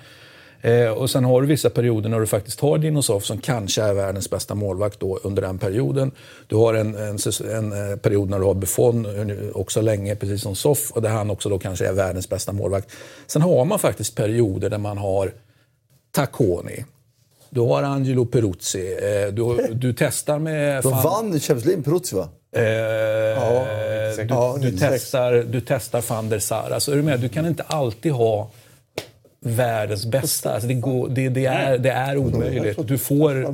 Eh, 0.60 0.88
och 0.88 1.10
sen 1.10 1.24
har 1.24 1.40
du 1.40 1.46
vissa 1.46 1.70
perioder 1.70 2.08
när 2.08 2.20
du 2.20 2.26
faktiskt 2.26 2.60
har 2.60 2.78
Dinosov 2.78 3.20
som 3.20 3.38
kanske 3.38 3.82
är 3.82 3.94
världens 3.94 4.30
bästa 4.30 4.54
målvakt 4.54 5.00
då 5.00 5.18
under 5.22 5.42
den 5.42 5.58
perioden. 5.58 6.10
Du 6.46 6.56
har 6.56 6.74
en, 6.74 6.94
en, 6.94 7.18
en 7.50 7.90
eh, 7.90 7.96
period 7.96 8.30
när 8.30 8.38
du 8.38 8.44
har 8.44 8.54
Buffon 8.54 9.06
också 9.54 9.80
länge, 9.80 10.16
precis 10.16 10.42
som 10.42 10.56
Soff, 10.56 10.90
och 10.90 11.02
där 11.02 11.10
han 11.10 11.30
också 11.30 11.48
då 11.48 11.58
kanske 11.58 11.86
är 11.86 11.92
världens 11.92 12.28
bästa 12.28 12.52
målvakt. 12.52 12.90
Sen 13.26 13.42
har 13.42 13.64
man 13.64 13.78
faktiskt 13.78 14.14
perioder 14.14 14.70
där 14.70 14.78
man 14.78 14.98
har 14.98 15.32
Tacconi. 16.10 16.84
Du 17.50 17.60
har 17.60 17.82
Angelo 17.82 18.26
Peruzzi. 18.26 18.92
Eh, 18.92 19.34
du, 19.34 19.74
du 19.74 19.92
testar 19.92 20.38
med... 20.38 20.82
De 20.82 20.90
vann 20.90 21.40
Champions 21.40 21.64
League, 21.64 21.82
Peruzzi 21.82 22.16
va? 22.16 22.28
Eh, 22.56 22.62
ja, 24.28 24.56
du, 24.60 24.70
du, 24.70 24.78
testar, 24.78 25.32
du 25.32 25.60
testar 25.60 26.04
van 26.08 26.28
der 26.28 26.38
Sar. 26.38 26.70
Alltså, 26.70 26.92
är 26.92 26.96
du, 26.96 27.02
med? 27.02 27.20
du 27.20 27.28
kan 27.28 27.46
inte 27.46 27.62
alltid 27.62 28.12
ha 28.12 28.50
världens 29.46 30.06
bästa. 30.06 30.52
Alltså 30.52 30.68
det, 30.68 30.74
går, 30.74 31.08
det, 31.08 31.28
det, 31.28 31.46
är, 31.46 31.78
det 31.78 31.90
är 31.90 32.16
omöjligt. 32.16 32.88
Du 32.88 32.98
får... 32.98 33.44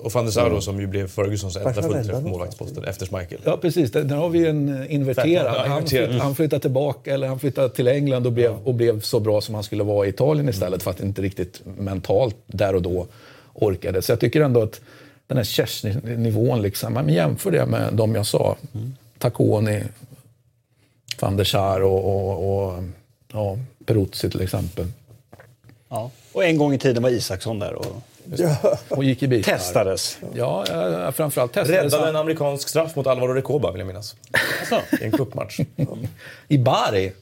Och 0.00 0.12
van 0.12 0.24
der 0.24 0.30
Sar 0.30 0.60
som 0.60 0.80
ju 0.80 0.86
blev 0.86 1.08
Fergusons 1.08 1.56
enda 1.56 1.82
fullträff 1.82 2.22
på 2.22 2.28
målvaktsposten 2.28 2.84
efter 2.84 3.06
Schmeichel. 3.06 3.40
Ja, 3.44 3.56
precis. 3.56 3.92
Där 3.92 4.16
har 4.16 4.28
vi 4.28 4.46
en 4.46 4.82
eh, 4.82 4.94
inverterad. 4.94 5.68
Han, 5.68 5.86
flytt, 5.86 6.20
han 6.20 6.34
flyttade 6.34 6.60
tillbaka, 6.60 7.14
eller 7.14 7.28
han 7.28 7.38
flyttade 7.38 7.68
till 7.68 7.88
England 7.88 8.26
och 8.26 8.32
blev, 8.32 8.52
och 8.64 8.74
blev 8.74 9.00
så 9.00 9.20
bra 9.20 9.40
som 9.40 9.54
han 9.54 9.64
skulle 9.64 9.82
vara 9.82 10.06
i 10.06 10.08
Italien 10.08 10.48
istället 10.48 10.82
för 10.82 10.90
att 10.90 11.00
inte 11.00 11.22
riktigt 11.22 11.60
mentalt 11.64 12.36
där 12.46 12.74
och 12.74 12.82
då 12.82 13.06
orkade. 13.54 14.02
Så 14.02 14.12
jag 14.12 14.20
tycker 14.20 14.40
ändå 14.40 14.62
att 14.62 14.80
den 15.26 15.36
här 15.36 15.44
Chesney-nivån, 15.44 16.62
liksom, 16.62 16.92
men 16.92 17.08
jämför 17.08 17.50
det 17.50 17.66
med 17.66 17.92
de 17.92 18.14
jag 18.14 18.26
sa. 18.26 18.56
Mm. 18.74 18.94
Tacconi, 19.18 19.82
van 21.20 21.36
der 21.36 21.44
Sar 21.44 21.80
och, 21.80 22.04
och, 22.04 22.66
och 22.66 22.82
ja, 23.32 23.58
Peruzzi 23.88 24.30
till 24.30 24.40
exempel. 24.40 24.86
Ja. 25.88 26.10
Och 26.32 26.44
en 26.44 26.58
gång 26.58 26.74
i 26.74 26.78
tiden 26.78 27.02
var 27.02 27.10
Isaksson 27.10 27.58
där 27.58 27.74
och, 27.74 27.86
ja. 28.36 28.78
och 28.88 29.04
gick 29.04 29.22
i 29.22 29.28
bitar. 29.28 29.52
Testades. 29.52 30.18
Ja, 30.34 30.64
framförallt 31.12 31.52
testades 31.52 31.92
Räddade 31.92 32.08
en 32.08 32.16
amerikansk 32.16 32.68
straff 32.68 32.96
mot 32.96 33.06
Alvaro 33.06 33.32
Recoba 33.32 33.72
vill 33.72 33.78
jag 33.78 33.86
minnas. 33.86 34.16
I 35.00 35.04
en 35.04 35.12
cupmatch. 35.12 35.60
I 36.48 36.58
Bari. 36.58 37.12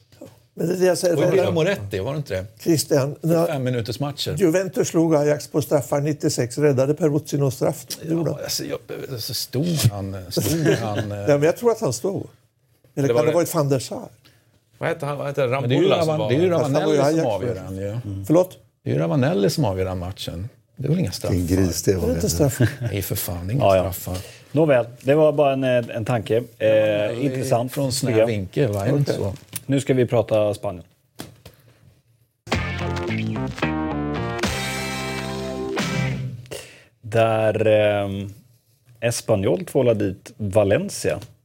Men 0.53 0.67
det 0.67 0.73
är 0.73 0.77
det 0.77 0.85
jag 0.85 0.97
säger, 0.97 1.17
och 1.17 1.23
Emilio 1.23 1.51
Moretti, 1.51 1.99
var 1.99 2.11
det 2.11 2.17
inte 2.17 2.33
det? 2.33 2.45
Christian, 2.59 3.15
fem 3.47 3.63
minuters 3.63 3.99
matcher. 3.99 4.35
Juventus 4.37 4.87
slog 4.87 5.15
Ajax 5.15 5.47
på 5.47 5.61
straffar 5.61 6.01
96. 6.01 6.57
Räddade 6.57 6.93
Peruzzi 6.93 7.37
någon 7.37 7.51
straff? 7.51 7.85
Ja, 8.01 8.39
alltså, 8.43 8.63
jag, 8.65 8.79
alltså, 9.11 9.33
stod 9.33 9.77
han... 9.91 10.17
Stod 10.29 10.67
han 10.67 10.97
ja, 11.09 11.27
men 11.27 11.43
jag 11.43 11.57
tror 11.57 11.71
att 11.71 11.81
han 11.81 11.93
stod. 11.93 12.27
Eller 12.95 13.07
det 13.07 13.13
kan 13.13 13.25
det 13.25 13.31
ha 13.31 13.35
varit 13.35 13.53
van 13.53 13.69
der 13.69 13.79
Sar? 13.79 14.09
Vad 14.77 14.89
heter 14.89 15.07
han? 15.07 15.17
Vad 15.17 15.27
heter 15.27 15.47
Rambulla? 15.47 16.27
Det 16.29 16.35
är 16.35 16.41
ju, 16.41 16.49
Ravanelli 16.49 16.97
som 16.97 17.25
avgör 17.25 17.55
den 17.55 17.77
ju. 17.77 17.89
Mm. 17.89 18.25
Förlåt? 18.25 18.57
Det 18.83 18.89
är 18.89 18.93
ju 18.93 18.99
Ravanelli 18.99 19.49
som 19.49 19.65
avgör 19.65 19.85
den 19.85 19.97
matchen. 19.97 20.49
Det 20.75 20.87
är 20.87 20.89
väl 20.89 20.99
inga 20.99 21.11
straffar? 21.11 21.35
Vilken 21.35 21.57
gris 21.57 21.83
det 21.83 21.95
var. 21.95 22.07
Det 22.07 22.13
inte 22.13 22.29
straff. 22.29 22.59
Nej, 22.81 23.01
för 23.01 23.15
fan. 23.15 23.51
Inga 23.51 23.63
ja, 23.63 23.75
ja. 23.75 23.93
straffar. 23.93 24.17
Nåväl, 24.51 24.85
det 25.01 25.15
var 25.15 25.31
bara 25.31 25.53
en, 25.53 25.63
en 25.63 26.05
tanke. 26.05 26.43
Eh, 26.57 26.69
ja, 26.69 27.11
intressant. 27.11 27.71
Från 27.71 27.91
snäv 27.91 28.27
vinkel, 28.27 28.71
va? 28.71 28.91
Okay. 28.91 29.15
Så. 29.15 29.33
Nu 29.65 29.81
ska 29.81 29.93
vi 29.93 30.05
prata 30.05 30.53
Spanien. 30.53 30.83
Där 37.01 37.67
eh, 37.67 38.09
Espanyol 38.99 39.65
tvålade 39.65 40.07
dit 40.07 40.33
Valencia 40.37 41.13
Eh, 41.13 41.36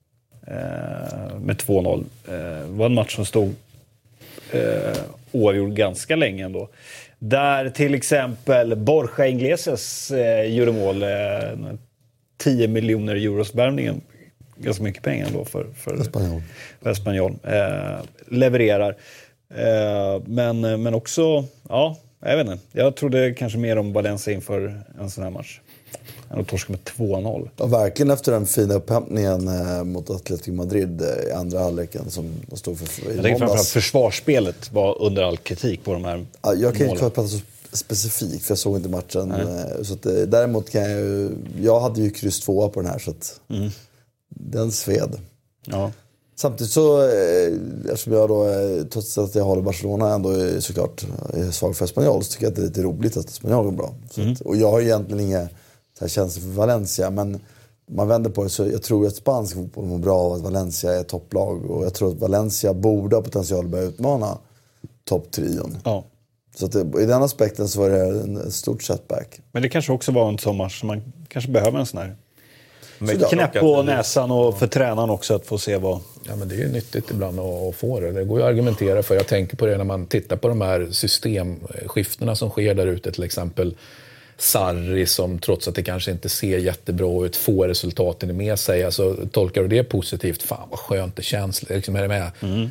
med 1.40 1.56
2-0. 1.56 2.04
Det 2.26 2.36
eh, 2.36 2.66
var 2.66 2.86
en 2.86 2.94
match 2.94 3.14
som 3.14 3.24
stod 3.24 3.54
eh, 4.50 4.98
oavgjord 5.32 5.76
ganska 5.76 6.16
länge 6.16 6.44
ändå. 6.44 6.68
Där 7.18 7.70
till 7.70 7.94
exempel 7.94 8.76
Borja 8.76 9.26
Iglesias 9.26 10.10
eh, 10.10 10.54
gjorde 10.54 10.72
mål. 10.72 11.02
Eh, 11.02 11.08
10 12.36 12.68
miljoner 12.68 13.16
euros 13.16 13.54
värvningen. 13.54 14.00
Ganska 14.56 14.82
mycket 14.82 15.02
pengar 15.02 15.26
ändå 15.26 15.44
för, 15.44 15.66
för 15.76 16.00
Espanyol. 16.00 16.42
För 16.82 16.90
Espanyol. 16.90 17.34
Eh, 17.44 17.98
levererar. 18.28 18.96
Eh, 19.54 20.22
men, 20.26 20.82
men 20.82 20.94
också, 20.94 21.44
ja, 21.68 21.96
jag 22.20 22.36
vet 22.36 22.46
inte. 22.46 22.58
Jag 22.72 22.96
trodde 22.96 23.34
kanske 23.34 23.58
mer 23.58 23.78
om 23.78 23.92
Valencia 23.92 24.34
inför 24.34 24.82
en 25.00 25.10
sån 25.10 25.24
här 25.24 25.30
match. 25.30 25.60
Än 26.32 26.40
att 26.40 26.48
torska 26.48 26.72
med 26.72 26.80
2-0. 26.96 27.48
Ja, 27.56 27.66
verkligen 27.66 28.10
efter 28.10 28.32
den 28.32 28.46
fina 28.46 28.74
upphämtningen 28.74 29.48
eh, 29.48 29.84
mot 29.84 30.10
Atletico 30.10 30.52
Madrid 30.52 31.02
eh, 31.02 31.28
i 31.28 31.32
andra 31.32 31.58
halvleken 31.58 32.10
som 32.10 32.24
de 32.50 32.56
stod 32.56 32.78
för 32.78 33.02
i 33.10 33.14
Jag 33.14 33.22
tänker 33.24 33.38
framförallt 33.38 33.68
försvarsspelet 33.68 34.72
var 34.72 35.02
under 35.02 35.22
all 35.22 35.36
kritik 35.36 35.84
på 35.84 35.92
de 35.92 36.04
här 36.04 36.26
Ja, 36.42 36.54
jag 36.54 36.74
kan 36.74 36.86
målen. 36.86 36.90
inte 37.04 37.10
prata 37.14 37.28
så 37.28 37.38
specifikt 37.72 38.44
för 38.44 38.50
jag 38.52 38.58
såg 38.58 38.76
inte 38.76 38.88
matchen. 38.88 39.30
Eh, 39.32 39.82
Så 39.82 39.94
att, 39.94 40.02
däremot 40.02 40.70
kan 40.70 40.82
jag 40.82 40.90
ju, 41.00 41.30
jag 41.62 41.80
hade 41.80 42.00
ju 42.00 42.10
kryss 42.10 42.40
tvåa 42.40 42.68
på 42.68 42.80
den 42.80 42.90
här 42.90 42.98
så 42.98 43.10
att 43.10 43.40
Mm. 43.50 43.70
den 44.28 44.72
sved. 44.72 45.18
Ja. 45.66 45.92
Samtidigt 46.36 46.72
så, 46.72 47.02
eftersom 47.84 48.12
jag 48.12 48.28
då, 48.28 48.46
trots 48.90 49.18
att 49.18 49.34
jag 49.34 49.44
håller 49.44 49.62
Barcelona 49.62 50.14
ändå 50.14 50.30
är 50.30 50.60
såklart 50.60 51.04
är 51.34 51.50
svag 51.50 51.76
för 51.76 51.84
Espanyol, 51.84 52.24
så 52.24 52.32
tycker 52.32 52.44
jag 52.44 52.50
att 52.50 52.56
det 52.56 52.62
är 52.62 52.66
lite 52.66 52.82
roligt 52.82 53.16
att 53.16 53.28
Espanyol 53.30 53.64
går 53.64 53.72
bra. 53.72 53.94
Så 54.10 54.30
att, 54.30 54.40
och 54.40 54.56
jag 54.56 54.70
har 54.70 54.80
egentligen 54.80 55.20
inga 55.20 55.48
här, 56.02 56.08
känslor 56.08 56.42
för 56.42 56.50
Valencia, 56.50 57.10
men 57.10 57.40
man 57.90 58.08
vänder 58.08 58.30
på 58.30 58.42
det 58.42 58.48
så 58.50 58.66
jag 58.66 58.82
tror 58.82 59.06
att 59.06 59.16
spansk 59.16 59.54
fotboll 59.54 59.84
mår 59.84 59.98
bra 59.98 60.18
av 60.18 60.32
att 60.32 60.40
Valencia 60.40 60.92
är 60.92 61.02
topplag. 61.02 61.70
Och 61.70 61.84
jag 61.84 61.94
tror 61.94 62.10
att 62.10 62.18
Valencia 62.18 62.74
borde 62.74 63.16
ha 63.16 63.22
potential 63.22 63.64
att 63.64 63.70
börja 63.70 63.84
utmana 63.84 64.38
topptrion. 65.04 65.76
ja. 65.84 66.04
Så 66.56 66.66
att 66.66 66.72
det, 66.72 67.02
i 67.02 67.06
den 67.06 67.22
aspekten 67.22 67.68
så 67.68 67.80
var 67.80 67.90
det 67.90 68.00
en, 68.00 68.36
en 68.36 68.50
stort 68.52 68.82
setback. 68.82 69.40
Men 69.52 69.62
det 69.62 69.68
kanske 69.68 69.92
också 69.92 70.12
var 70.12 70.28
en 70.28 70.38
sån 70.38 70.56
match 70.56 70.80
som 70.80 70.86
man 70.86 71.02
kanske 71.28 71.50
behöver 71.50 71.78
en 71.78 71.86
sån 71.86 72.00
här 72.00 72.16
Men- 72.98 73.18
knäpp 73.18 73.60
på 73.60 73.82
näsan 73.82 74.30
och 74.30 74.58
för 74.58 74.66
tränaren 74.66 75.10
också 75.10 75.34
att 75.34 75.46
få 75.46 75.58
se 75.58 75.76
vad... 75.76 76.00
Ja, 76.28 76.36
men 76.36 76.48
det 76.48 76.54
är 76.54 76.58
ju 76.58 76.68
nyttigt 76.72 77.10
ibland 77.10 77.40
att, 77.40 77.62
att 77.68 77.74
få 77.76 78.00
det. 78.00 78.12
Det 78.12 78.24
går 78.24 78.38
ju 78.38 78.44
att 78.44 78.50
argumentera 78.50 79.02
för. 79.02 79.14
Jag 79.14 79.26
tänker 79.26 79.56
på 79.56 79.66
det 79.66 79.76
när 79.76 79.84
man 79.84 80.06
tittar 80.06 80.36
på 80.36 80.48
de 80.48 80.60
här 80.60 80.88
systemskiftena 80.90 82.36
som 82.36 82.50
sker 82.50 82.74
där 82.74 82.86
ute. 82.86 83.12
Till 83.12 83.22
exempel 83.22 83.76
Sarri 84.42 85.06
som 85.06 85.38
trots 85.38 85.68
att 85.68 85.74
det 85.74 85.82
kanske 85.82 86.10
inte 86.10 86.28
ser 86.28 86.58
jättebra 86.58 87.26
ut 87.26 87.36
får 87.36 87.68
resultaten 87.68 88.36
med 88.36 88.58
sig. 88.58 88.84
Alltså, 88.84 89.16
tolkar 89.32 89.62
du 89.62 89.68
det 89.68 89.84
positivt? 89.84 90.42
Fan 90.42 90.68
vad 90.70 90.78
skönt 90.78 91.16
det 91.16 91.22
känns. 91.22 91.68
Liksom, 91.68 91.96
är 91.96 92.02
det 92.02 92.08
med? 92.08 92.30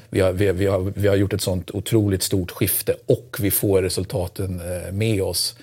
Vi, 0.10 0.20
har, 0.20 0.32
vi, 0.32 0.52
vi, 0.52 0.66
har, 0.66 0.80
vi 0.96 1.08
har 1.08 1.16
gjort 1.16 1.34
ett 1.34 1.42
sånt 1.42 1.72
otroligt 1.72 2.24
stort 2.24 2.52
skifte 2.52 2.96
och 3.06 3.38
vi 3.40 3.52
får 3.52 3.82
resultaten 3.82 4.62
eh, 4.86 4.92
med 4.92 5.22
oss. 5.24 5.56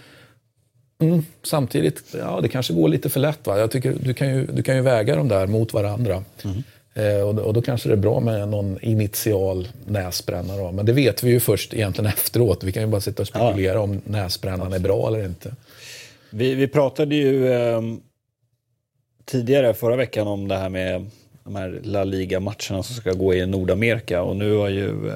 Mm, 1.02 1.24
samtidigt, 1.42 2.02
ja 2.18 2.40
det 2.42 2.48
kanske 2.48 2.72
går 2.72 2.88
lite 2.88 3.08
för 3.08 3.20
lätt. 3.20 3.46
Va? 3.46 3.58
Jag 3.58 3.70
tycker 3.70 3.94
du 4.02 4.14
kan, 4.14 4.28
ju, 4.34 4.46
du 4.46 4.62
kan 4.62 4.76
ju 4.76 4.82
väga 4.82 5.16
de 5.16 5.28
där 5.28 5.46
mot 5.46 5.72
varandra. 5.72 6.24
Eh, 6.94 7.20
och, 7.20 7.34
då- 7.34 7.42
och 7.42 7.54
då 7.54 7.62
kanske 7.62 7.88
det 7.88 7.94
är 7.94 7.96
bra 7.96 8.20
med 8.20 8.48
någon 8.48 8.78
initial 8.82 9.68
näsbränna. 9.86 10.56
Då. 10.56 10.72
Men 10.72 10.86
det 10.86 10.92
vet 10.92 11.22
vi 11.22 11.30
ju 11.30 11.40
först 11.40 11.74
egentligen 11.74 12.06
efteråt. 12.16 12.64
Vi 12.64 12.72
kan 12.72 12.82
ju 12.82 12.86
bara 12.88 13.00
sitta 13.00 13.22
och 13.22 13.28
spekulera 13.28 13.80
om 13.80 14.00
näsbrännan 14.04 14.72
är 14.72 14.78
bra 14.78 15.08
eller 15.08 15.24
inte. 15.24 15.54
Vi, 16.30 16.54
vi 16.54 16.68
pratade 16.68 17.14
ju 17.14 17.52
eh, 17.52 17.82
tidigare 19.24 19.74
förra 19.74 19.96
veckan 19.96 20.26
om 20.26 20.48
det 20.48 20.56
här 20.56 20.68
med 20.68 21.10
de 21.44 21.56
här 21.56 21.80
La 21.82 22.04
Liga-matcherna 22.04 22.82
som 22.82 22.96
ska 22.96 23.12
gå 23.12 23.34
i 23.34 23.46
Nordamerika 23.46 24.22
och 24.22 24.36
nu 24.36 24.54
har 24.54 24.68
ju 24.68 25.08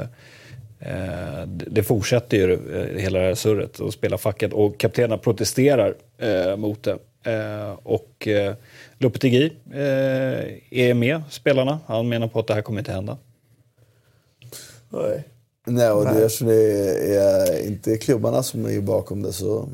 eh, 0.80 1.46
det 1.46 1.82
fortsätter 1.82 2.36
ju 2.36 2.52
eh, 2.52 3.02
hela 3.02 3.18
det 3.18 3.24
här 3.24 3.34
surret 3.34 3.80
och 3.80 3.92
spela 3.92 4.18
facket 4.18 4.52
och 4.52 4.78
kaptenerna 4.78 5.18
protesterar 5.18 5.94
eh, 6.18 6.56
mot 6.56 6.82
det. 6.82 6.98
Eh, 7.24 7.72
och 7.82 8.28
eh, 8.28 8.54
Lopetegui 8.98 9.52
eh, 9.72 10.80
är 10.80 10.94
med 10.94 11.22
spelarna. 11.30 11.78
Han 11.86 12.08
menar 12.08 12.28
på 12.28 12.38
att 12.40 12.46
det 12.46 12.54
här 12.54 12.62
kommer 12.62 12.78
inte 12.78 12.92
hända. 12.92 13.18
Nej. 14.88 15.24
Nej, 15.64 15.90
och 15.90 16.04
det 16.04 16.24
eftersom 16.24 16.48
det 16.48 17.16
är 17.16 17.66
inte 17.66 17.96
klubbarna 17.96 18.42
som 18.42 18.66
är 18.66 18.80
bakom 18.80 19.22
det 19.22 19.32
så 19.32 19.68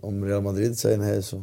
om 0.00 0.24
Real 0.24 0.42
Madrid 0.42 0.78
säger 0.78 0.96
nej 0.96 1.22
så... 1.22 1.42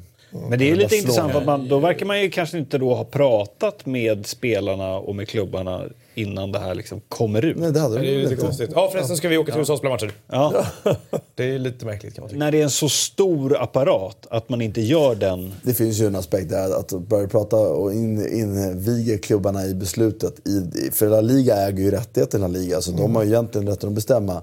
Men 0.50 0.60
det 0.60 0.72
är 0.72 0.76
lite 0.76 0.96
intressant 0.96 1.36
att 1.36 1.46
man, 1.46 1.68
då 1.68 1.80
verkar 1.80 2.06
man 2.06 2.22
ju 2.22 2.30
kanske 2.30 2.58
inte 2.58 2.78
då 2.78 2.94
ha 2.94 3.04
pratat 3.04 3.86
med 3.86 4.26
spelarna 4.26 4.98
och 4.98 5.16
med 5.16 5.28
klubbarna 5.28 5.84
innan 6.16 6.52
det 6.52 6.60
här 6.60 6.76
liksom 6.76 7.02
kommer 7.10 7.46
ut. 7.46 7.58
Nej, 7.58 7.72
det 7.72 7.80
hade 7.80 7.96
de 7.96 8.02
Det 8.02 8.16
är 8.16 8.24
lite 8.24 8.36
konstigt. 8.36 8.70
Ja, 8.76 8.90
förresten 8.92 9.18
ska 9.18 9.28
vi 9.30 9.38
åka 9.38 9.52
till 9.52 9.60
USA 9.60 9.74
och 9.74 9.80
spela 9.80 9.94
matcher. 9.94 10.12
Ja. 10.28 10.66
Det 11.36 11.56
är 11.56 11.60
lite 11.60 11.86
märkligt 11.86 12.16
kan 12.16 12.22
man 12.22 12.30
tycka. 12.30 12.40
När 12.40 12.52
det 12.52 12.60
är 12.60 12.64
en 12.64 12.70
så 12.70 12.90
stor 12.90 13.62
apparat 13.62 14.28
att 14.30 14.50
man 14.50 14.62
inte 14.62 14.82
gör 14.82 15.16
den. 15.16 15.54
Det 15.64 15.74
finns 15.74 15.98
ju 16.00 16.08
en 16.08 16.16
aspekt 16.16 16.50
där 16.50 16.80
att 16.80 16.92
börja 16.92 17.28
prata 17.28 17.58
och 17.58 17.94
in, 17.94 18.28
inviga 18.28 19.18
klubbarna 19.18 19.66
i 19.66 19.74
beslutet. 19.74 20.48
I, 20.48 20.92
för 20.92 21.10
La 21.10 21.22
Liga 21.22 21.56
äger 21.56 21.84
ju 21.84 21.92
rättigheten 21.92 22.40
i 22.40 22.42
La 22.42 22.48
Liga, 22.48 22.82
så 22.82 22.92
de 22.92 23.16
har 23.16 23.24
ju 23.24 23.30
egentligen 23.30 23.68
rätten 23.68 23.90
att 23.90 23.96
bestämma. 23.96 24.42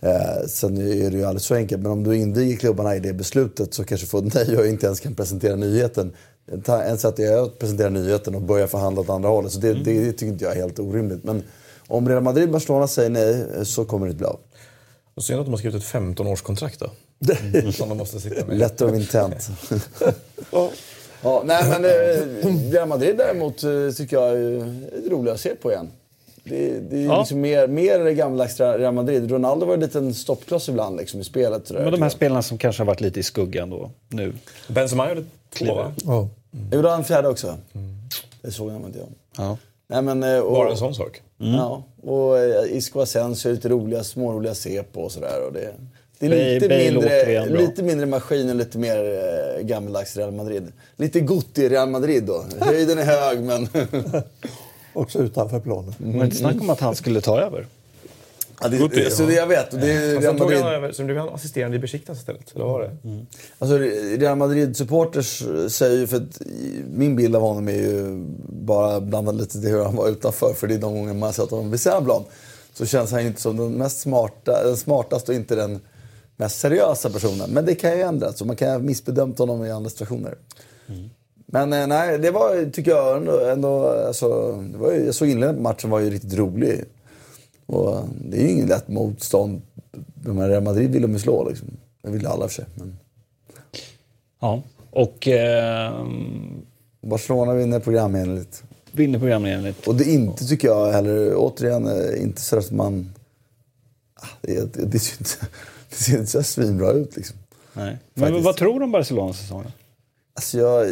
Eh, 0.00 0.46
sen 0.48 0.78
är 0.78 1.10
det 1.10 1.16
ju 1.16 1.24
alldeles 1.24 1.44
så 1.44 1.54
enkelt, 1.54 1.82
men 1.82 1.92
om 1.92 2.04
du 2.04 2.16
inviger 2.16 2.56
klubbarna 2.56 2.96
i 2.96 3.00
det 3.00 3.12
beslutet 3.12 3.74
så 3.74 3.84
kanske 3.84 4.06
får 4.06 4.22
nej 4.34 4.56
och 4.56 4.66
inte 4.66 4.86
ens 4.86 5.00
kan 5.00 5.14
presentera 5.14 5.56
nyheten. 5.56 6.12
En 6.52 6.62
ta- 6.62 6.82
En 6.82 6.98
sätt 6.98 7.18
är 7.18 7.36
att 7.44 7.58
presentera 7.58 7.88
nyheten 7.88 8.34
och 8.34 8.42
börja 8.42 8.66
förhandla 8.66 9.00
åt 9.00 9.10
andra 9.10 9.28
hållet. 9.28 9.52
Så 9.52 9.58
det, 9.58 9.72
det, 9.74 10.12
tycker 10.12 10.26
inte 10.26 10.44
jag 10.44 10.52
är 10.56 10.60
helt 10.60 10.78
orimligt. 10.78 11.24
Men 11.24 11.42
om 11.86 12.08
Real 12.08 12.22
Madrid 12.22 12.44
och 12.44 12.52
Barcelona 12.52 12.86
säger 12.88 13.10
nej 13.10 13.46
så 13.66 13.84
kommer 13.84 14.06
det 14.06 14.10
inte 14.10 14.18
bli 14.18 14.26
av. 14.26 14.38
Och 15.14 15.24
synd 15.24 15.40
att 15.40 15.46
de 15.46 15.50
har 15.50 15.58
skrivit 15.58 15.82
ett 15.82 15.88
15-årskontrakt 15.92 16.78
då. 16.78 16.90
Som 17.72 17.88
de 17.88 17.98
måste 17.98 18.20
sitta 18.20 18.46
med. 18.46 18.58
Letter 18.58 18.86
of 18.88 18.94
intent. 18.94 19.48
ja, 21.22 21.42
nej, 21.44 21.64
men 21.68 21.84
eh, 21.84 22.70
Real 22.72 22.88
Madrid 22.88 23.16
däremot 23.16 23.62
eh, 23.62 23.70
tycker 23.96 24.16
jag 24.16 24.28
är 24.28 24.34
är 24.36 25.10
roligt 25.10 25.32
att 25.32 25.40
se 25.40 25.54
på 25.54 25.72
igen. 25.72 25.88
Det, 26.44 26.80
det 26.80 26.96
är 26.96 27.04
Ja. 27.06 27.18
liksom 27.18 27.40
mer, 27.40 27.66
mer 27.66 28.10
gammaldags 28.10 28.60
Real 28.60 28.94
Madrid. 28.94 29.30
Ronaldo 29.30 29.66
var 29.66 29.74
en 29.74 29.80
liten 29.80 30.14
stoppkloss 30.14 30.68
ibland 30.68 30.96
liksom, 30.96 31.20
i 31.20 31.24
spelet. 31.24 31.70
Men 31.70 31.92
de 31.92 32.02
här 32.02 32.08
spelarna 32.08 32.42
som 32.42 32.58
kanske 32.58 32.80
har 32.82 32.86
varit 32.86 33.00
lite 33.00 33.20
i 33.20 33.22
skuggan 33.22 33.70
då 33.70 33.90
nu. 34.08 34.32
Benzema 34.68 35.08
gjorde 35.08 35.24
två 35.58 35.74
va? 35.74 35.92
Ja. 36.04 36.28
jag. 36.50 36.74
Gjorde 36.74 36.90
han 36.90 37.04
fjärde 37.04 37.28
också? 37.28 37.56
Det 38.42 38.50
såg 38.50 38.70
jag 38.72 38.76
inte 38.76 38.98
jag. 38.98 39.08
Ja. 39.36 39.58
Nej, 39.86 40.02
men, 40.02 40.22
eh, 40.22 40.38
och, 40.38 40.52
Bara 40.52 40.70
en 40.70 40.76
sån 40.76 40.94
sak. 40.94 41.22
Ja, 41.38 41.82
och 42.02 42.38
eh, 42.38 42.76
Isco 42.76 43.00
Asensio 43.00 43.48
är 43.50 43.54
lite 43.54 43.68
roliga, 43.68 44.04
småroliga 44.04 44.52
att 44.52 44.58
se 44.58 44.82
på 44.82 45.02
och 45.02 45.12
sådär. 45.12 45.46
Och 45.46 45.52
det, 45.52 45.72
det 46.18 46.26
är 46.26 46.54
lite, 46.54 46.68
Bale 46.68 46.90
mindre, 46.90 47.46
lite 47.60 47.82
mindre 47.82 48.06
maskin 48.06 48.48
och 48.50 48.54
lite 48.56 48.78
mer 48.78 48.96
eh, 48.96 49.62
gammaldags 49.64 50.16
Real 50.16 50.32
Madrid. 50.32 50.72
Lite 50.96 51.20
Gutti 51.20 51.68
Real 51.68 51.88
Madrid 51.88 52.24
då. 52.24 52.44
Höjden 52.60 52.98
är 52.98 53.04
hög 53.04 53.40
men... 53.42 53.68
Också 54.94 55.18
utanför 55.18 55.60
planen. 55.60 55.94
Det 55.98 56.18
var 56.18 56.24
inte 56.24 56.36
snack 56.36 56.60
om 56.60 56.70
att 56.70 56.80
han 56.80 56.96
skulle 56.96 57.20
ta 57.20 57.40
över. 57.40 57.66
ja, 58.60 58.68
det, 58.68 59.10
så 59.10 59.26
det 59.26 59.34
jag 59.34 59.46
vet. 59.46 59.72
Och 59.72 59.78
det 59.78 60.14
Fast 60.14 60.24
Real 60.24 60.38
Madrid. 60.38 60.58
han 60.62 60.74
över, 60.74 60.92
så 60.92 61.04
blev 61.04 61.18
han 61.18 61.28
assisterande 61.28 61.76
i 61.76 61.80
Besiktas 61.80 62.18
istället. 62.18 62.54
Eller 62.54 62.64
var 62.64 62.80
det? 62.80 62.90
Alltså, 63.58 63.78
Real 64.18 64.38
Madrid-supporters 64.38 65.42
säger 65.68 65.98
ju, 65.98 66.06
för 66.06 66.16
att 66.16 66.42
min 66.94 67.16
bild 67.16 67.36
av 67.36 67.42
honom 67.42 67.68
är 67.68 67.72
ju 67.72 68.24
bara 68.48 69.00
blandad 69.00 69.36
lite 69.36 69.60
till 69.60 69.70
hur 69.70 69.84
han 69.84 69.96
var 69.96 70.08
utanför. 70.08 70.54
För 70.54 70.66
det 70.66 70.74
är 70.74 70.78
de 70.78 70.94
gånger 70.94 71.14
man 71.14 71.22
har 71.22 71.32
sett 71.32 71.50
honom 71.50 71.70
vid 71.70 71.82
plan. 71.82 72.24
Så 72.74 72.86
känns 72.86 73.12
han 73.12 73.20
ju 73.20 73.26
inte 73.26 73.40
som 73.40 73.56
den 73.56 73.72
mest 73.72 74.00
smarta, 74.00 74.64
den 74.64 74.76
smartaste 74.76 75.32
och 75.32 75.36
inte 75.36 75.54
den 75.54 75.80
mest 76.36 76.60
seriösa 76.60 77.10
personen. 77.10 77.50
Men 77.50 77.64
det 77.64 77.74
kan 77.74 77.96
ju 77.96 78.02
ändras 78.02 78.38
så 78.38 78.44
man 78.44 78.56
kan 78.56 78.70
ha 78.70 78.78
missbedömt 78.78 79.38
honom 79.38 79.64
i 79.64 79.70
andra 79.70 79.90
situationer. 79.90 80.34
Men 81.54 81.72
eh, 81.72 81.86
nej, 81.86 82.18
det 82.18 82.30
var, 82.30 82.70
tycker 82.70 82.90
jag 82.90 83.16
ändå, 83.16 83.40
ändå 83.40 83.88
alltså, 83.88 84.52
det 84.52 84.78
var 84.78 84.92
jag 84.92 85.14
såg 85.14 85.28
inledningen 85.28 85.56
på 85.56 85.62
matchen 85.62 85.90
var 85.90 86.00
ju 86.00 86.10
riktigt 86.10 86.34
rolig. 86.34 86.84
Och 87.66 88.04
det 88.20 88.36
är 88.36 88.42
ju 88.42 88.50
ingen 88.50 88.68
lätt 88.68 88.88
motstånd. 88.88 89.62
De 90.14 90.38
här 90.38 90.48
Real 90.48 90.62
Madrid 90.62 90.90
vill 90.90 91.02
de 91.02 91.12
ju 91.12 91.18
slå 91.18 91.48
liksom. 91.48 91.68
Det 92.02 92.10
vill 92.10 92.26
alla 92.26 92.48
för 92.48 92.54
sig. 92.54 92.64
Men... 92.74 92.96
Ja. 94.40 94.62
Och 94.90 95.28
eh, 95.28 96.06
Barcelona 97.00 97.54
vinner 97.54 97.80
programenligt. 97.80 98.62
vinner 98.92 99.18
programenligt. 99.18 99.86
Och 99.88 99.94
det 99.94 100.04
är 100.04 100.14
inte, 100.14 100.46
tycker 100.46 100.68
jag 100.68 100.92
heller, 100.92 101.34
återigen, 101.36 101.86
eh, 101.86 102.22
inte 102.22 102.40
så 102.40 102.58
att 102.58 102.70
man... 102.70 103.14
Ah, 104.14 104.26
Det, 104.40 104.74
det, 104.74 104.84
det, 104.84 104.98
ser 104.98 105.20
inte, 105.20 105.30
det 105.90 105.96
ser 105.96 106.18
inte 106.18 106.30
så 106.30 106.42
svinbra 106.42 106.90
ut 106.90 107.16
liksom. 107.16 107.36
Nej. 107.72 107.98
Men 108.14 108.24
Faktiskt. 108.24 108.44
vad 108.44 108.56
tror 108.56 108.78
du 108.80 108.84
om 108.84 108.92
Barcelonas 108.92 109.38
säsong? 109.38 109.64
Alltså 110.36 110.58
jag, 110.58 110.86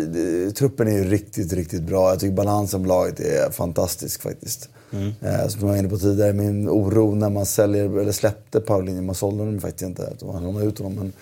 truppen 0.54 0.88
är 0.88 0.92
ju 0.92 1.04
riktigt, 1.04 1.52
riktigt 1.52 1.82
bra. 1.82 2.10
Jag 2.10 2.20
tycker 2.20 2.34
balansen 2.34 2.82
på 2.82 2.88
laget 2.88 3.20
är 3.20 3.50
fantastisk 3.50 4.22
faktiskt. 4.22 4.68
Eh, 4.92 5.48
som 5.48 5.60
jag 5.60 5.68
var 5.68 5.76
inne 5.76 5.88
på 5.88 5.98
tidigare, 5.98 6.32
min 6.32 6.68
oro 6.68 7.14
när 7.14 7.30
man 7.30 7.46
säljer, 7.46 7.98
eller 7.98 8.12
släppte 8.12 8.60
Paulinho, 8.60 9.02
man 9.02 9.14
sålde 9.14 9.44
honom 9.44 9.60
faktiskt 9.60 9.82
inte, 9.82 10.12
man 10.22 10.44
lånade 10.44 10.66
ut 10.66 10.78
honom. 10.78 10.94
Men 10.94 11.12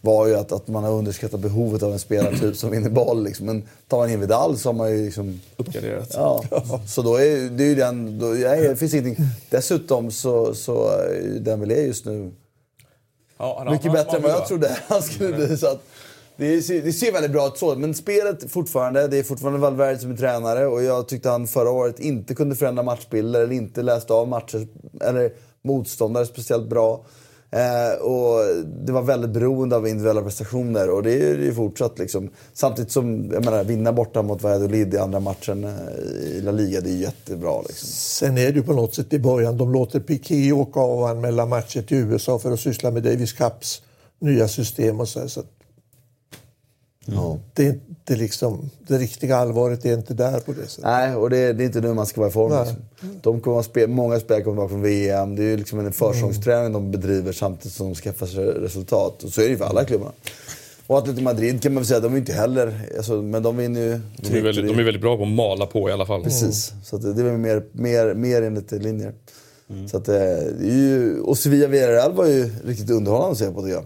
var 0.00 0.26
ju 0.26 0.34
att, 0.34 0.52
att 0.52 0.68
man 0.68 0.84
har 0.84 0.92
underskattat 0.92 1.40
behovet 1.40 1.82
av 1.82 1.92
en 1.92 1.98
spelartyp 1.98 2.56
som 2.56 2.70
vinner 2.70 2.90
boll. 2.90 3.24
Liksom. 3.24 3.46
Men 3.46 3.62
tar 3.88 3.98
man 3.98 4.10
in 4.10 4.20
Vidal 4.20 4.58
så 4.58 4.68
har 4.68 4.74
man 4.74 4.90
ju 4.90 5.04
liksom 5.04 5.40
Uppgraderat. 5.56 6.10
Ja, 6.14 6.44
så 6.86 7.02
då 7.02 7.16
är 7.16 7.50
det 7.50 7.64
är 7.64 7.68
ju 7.68 7.74
den... 7.74 8.18
Då, 8.18 8.26
nej, 8.26 8.68
det 8.68 8.76
finns 8.76 8.94
ingenting. 8.94 9.26
Dessutom 9.50 10.10
så, 10.10 10.54
så 10.54 10.88
är 10.88 11.14
ju 11.14 11.38
Dembélé 11.38 11.86
just 11.86 12.04
nu 12.04 12.32
Ja, 13.38 13.68
mycket 13.70 13.92
bättre 13.92 14.16
än 14.16 14.22
vad 14.22 14.32
jag 14.32 14.46
trodde 14.46 14.78
han 14.88 15.02
skulle 15.02 15.32
bli. 15.32 15.56
Så 15.56 15.66
att 15.66 15.82
det, 16.36 16.62
ser, 16.62 16.82
det 16.82 16.92
ser 16.92 17.12
väldigt 17.12 17.32
bra 17.32 17.46
ut 17.46 17.58
så. 17.58 17.74
Men 17.74 17.94
spelet 17.94 18.50
fortfarande, 18.50 19.08
det 19.08 19.18
är 19.18 19.22
fortfarande 19.22 19.60
Valverde 19.60 19.98
som 19.98 20.10
är 20.10 20.16
tränare 20.16 20.66
och 20.66 20.82
jag 20.82 21.08
tyckte 21.08 21.28
han 21.28 21.46
förra 21.46 21.70
året 21.70 22.00
inte 22.00 22.34
kunde 22.34 22.56
förändra 22.56 22.82
matchbilder 22.82 23.40
eller 23.42 23.54
inte 23.54 23.82
läste 23.82 24.12
av 24.12 24.28
matcher 24.28 24.66
eller 25.00 25.32
motståndare 25.62 26.26
speciellt 26.26 26.68
bra. 26.68 27.04
Eh, 27.50 28.02
och 28.02 28.64
det 28.84 28.92
var 28.92 29.02
väldigt 29.02 29.30
beroende 29.30 29.76
av 29.76 29.88
individuella 29.88 30.22
prestationer 30.22 30.90
och 30.90 31.02
det 31.02 31.12
är 31.12 31.38
ju 31.38 31.54
fortsatt. 31.54 31.98
Liksom. 31.98 32.30
Samtidigt 32.52 32.90
som, 32.90 33.30
jag 33.32 33.44
menar, 33.44 33.64
vinna 33.64 33.92
borta 33.92 34.22
mot 34.22 34.42
Valladolid 34.42 34.94
i 34.94 34.98
andra 34.98 35.20
matchen 35.20 35.64
eh, 35.64 35.70
i 36.24 36.40
La 36.40 36.52
Liga, 36.52 36.80
det 36.80 36.90
är 36.90 36.96
jättebra. 36.96 37.62
Liksom. 37.62 37.88
Sen 37.88 38.38
är 38.38 38.52
det 38.52 38.58
ju 38.58 38.62
på 38.62 38.72
något 38.72 38.94
sätt 38.94 39.12
i 39.12 39.18
början, 39.18 39.56
de 39.56 39.72
låter 39.72 40.00
Piqué 40.00 40.52
åka 40.52 40.80
av 40.80 40.98
och 40.98 41.08
anmäla 41.08 41.46
matcher 41.46 41.82
till 41.82 41.96
USA 41.96 42.38
för 42.38 42.52
att 42.52 42.60
syssla 42.60 42.90
med 42.90 43.02
Davis 43.02 43.32
Cups 43.32 43.82
nya 44.18 44.48
system 44.48 45.00
och 45.00 45.08
så. 45.08 45.20
Här, 45.20 45.26
så 45.26 45.40
att 45.40 45.50
Ja. 47.06 47.38
det, 47.54 47.66
är 47.66 47.70
inte 47.88 48.16
liksom, 48.16 48.70
det 48.88 48.98
riktiga 48.98 49.36
allvaret 49.36 49.84
är 49.84 49.94
inte 49.94 50.14
där 50.14 50.40
på 50.40 50.52
det 50.52 50.66
sättet. 50.68 50.84
Nej, 50.84 51.14
och 51.16 51.30
det, 51.30 51.52
det 51.52 51.64
är 51.64 51.66
inte 51.66 51.80
nu 51.80 51.94
man 51.94 52.06
ska 52.06 52.20
vara 52.20 52.30
i 52.30 52.32
form. 52.32 52.64
Liksom. 52.64 53.20
De 53.22 53.40
kommer 53.40 53.58
att 53.58 53.66
spela, 53.66 53.92
många 53.92 54.20
spelare 54.20 54.42
kommer 54.42 54.56
tillbaka 54.56 54.68
från 54.68 54.82
VM. 54.82 55.36
Det 55.36 55.42
är 55.42 55.46
ju 55.46 55.56
liksom 55.56 55.78
en 55.78 55.92
försäsongsträning 55.92 56.72
de 56.72 56.90
bedriver 56.90 57.32
samtidigt 57.32 57.72
som 57.72 57.86
de 57.86 57.94
skaffar 57.94 58.26
sig 58.26 58.44
resultat. 58.44 59.22
Och 59.22 59.30
så 59.30 59.40
är 59.40 59.44
det 59.44 59.50
ju 59.50 59.56
för 59.56 59.64
alla 59.64 59.84
klubbarna. 59.84 60.12
Och 60.86 60.98
Atletico 60.98 61.24
Madrid 61.24 61.62
kan 61.62 61.74
man 61.74 61.80
väl 61.80 61.86
säga, 61.86 62.00
de 62.00 62.12
är 62.14 62.18
inte 62.18 62.32
heller... 62.32 62.80
Alltså, 62.96 63.22
men 63.22 63.42
de 63.42 63.56
vinner 63.56 63.80
ju 63.80 64.00
De 64.16 64.38
är, 64.38 64.42
väldigt, 64.42 64.68
de 64.68 64.78
är 64.78 64.84
väldigt 64.84 65.02
bra 65.02 65.16
på 65.16 65.22
att 65.22 65.28
mala 65.28 65.66
på 65.66 65.88
i 65.88 65.92
alla 65.92 66.06
fall. 66.06 66.22
Precis, 66.22 66.72
så 66.84 66.96
att 66.96 67.02
det 67.02 67.22
är 67.22 67.24
väl 67.24 67.38
mer, 67.38 67.64
mer, 67.72 68.14
mer 68.14 68.42
enligt 68.42 68.72
linjer. 68.72 69.14
Så 69.90 69.96
att, 69.96 70.08
eh, 70.08 70.14
det 70.14 70.70
är 70.70 70.76
ju, 70.76 71.20
och 71.20 71.38
Sevilla 71.38 71.66
Villarreal 71.66 72.12
var 72.12 72.26
ju 72.26 72.50
riktigt 72.64 72.90
underhållande 72.90 73.32
att 73.32 73.38
se 73.38 73.50
på 73.50 73.62
tycker 73.62 73.74
jag. 73.74 73.84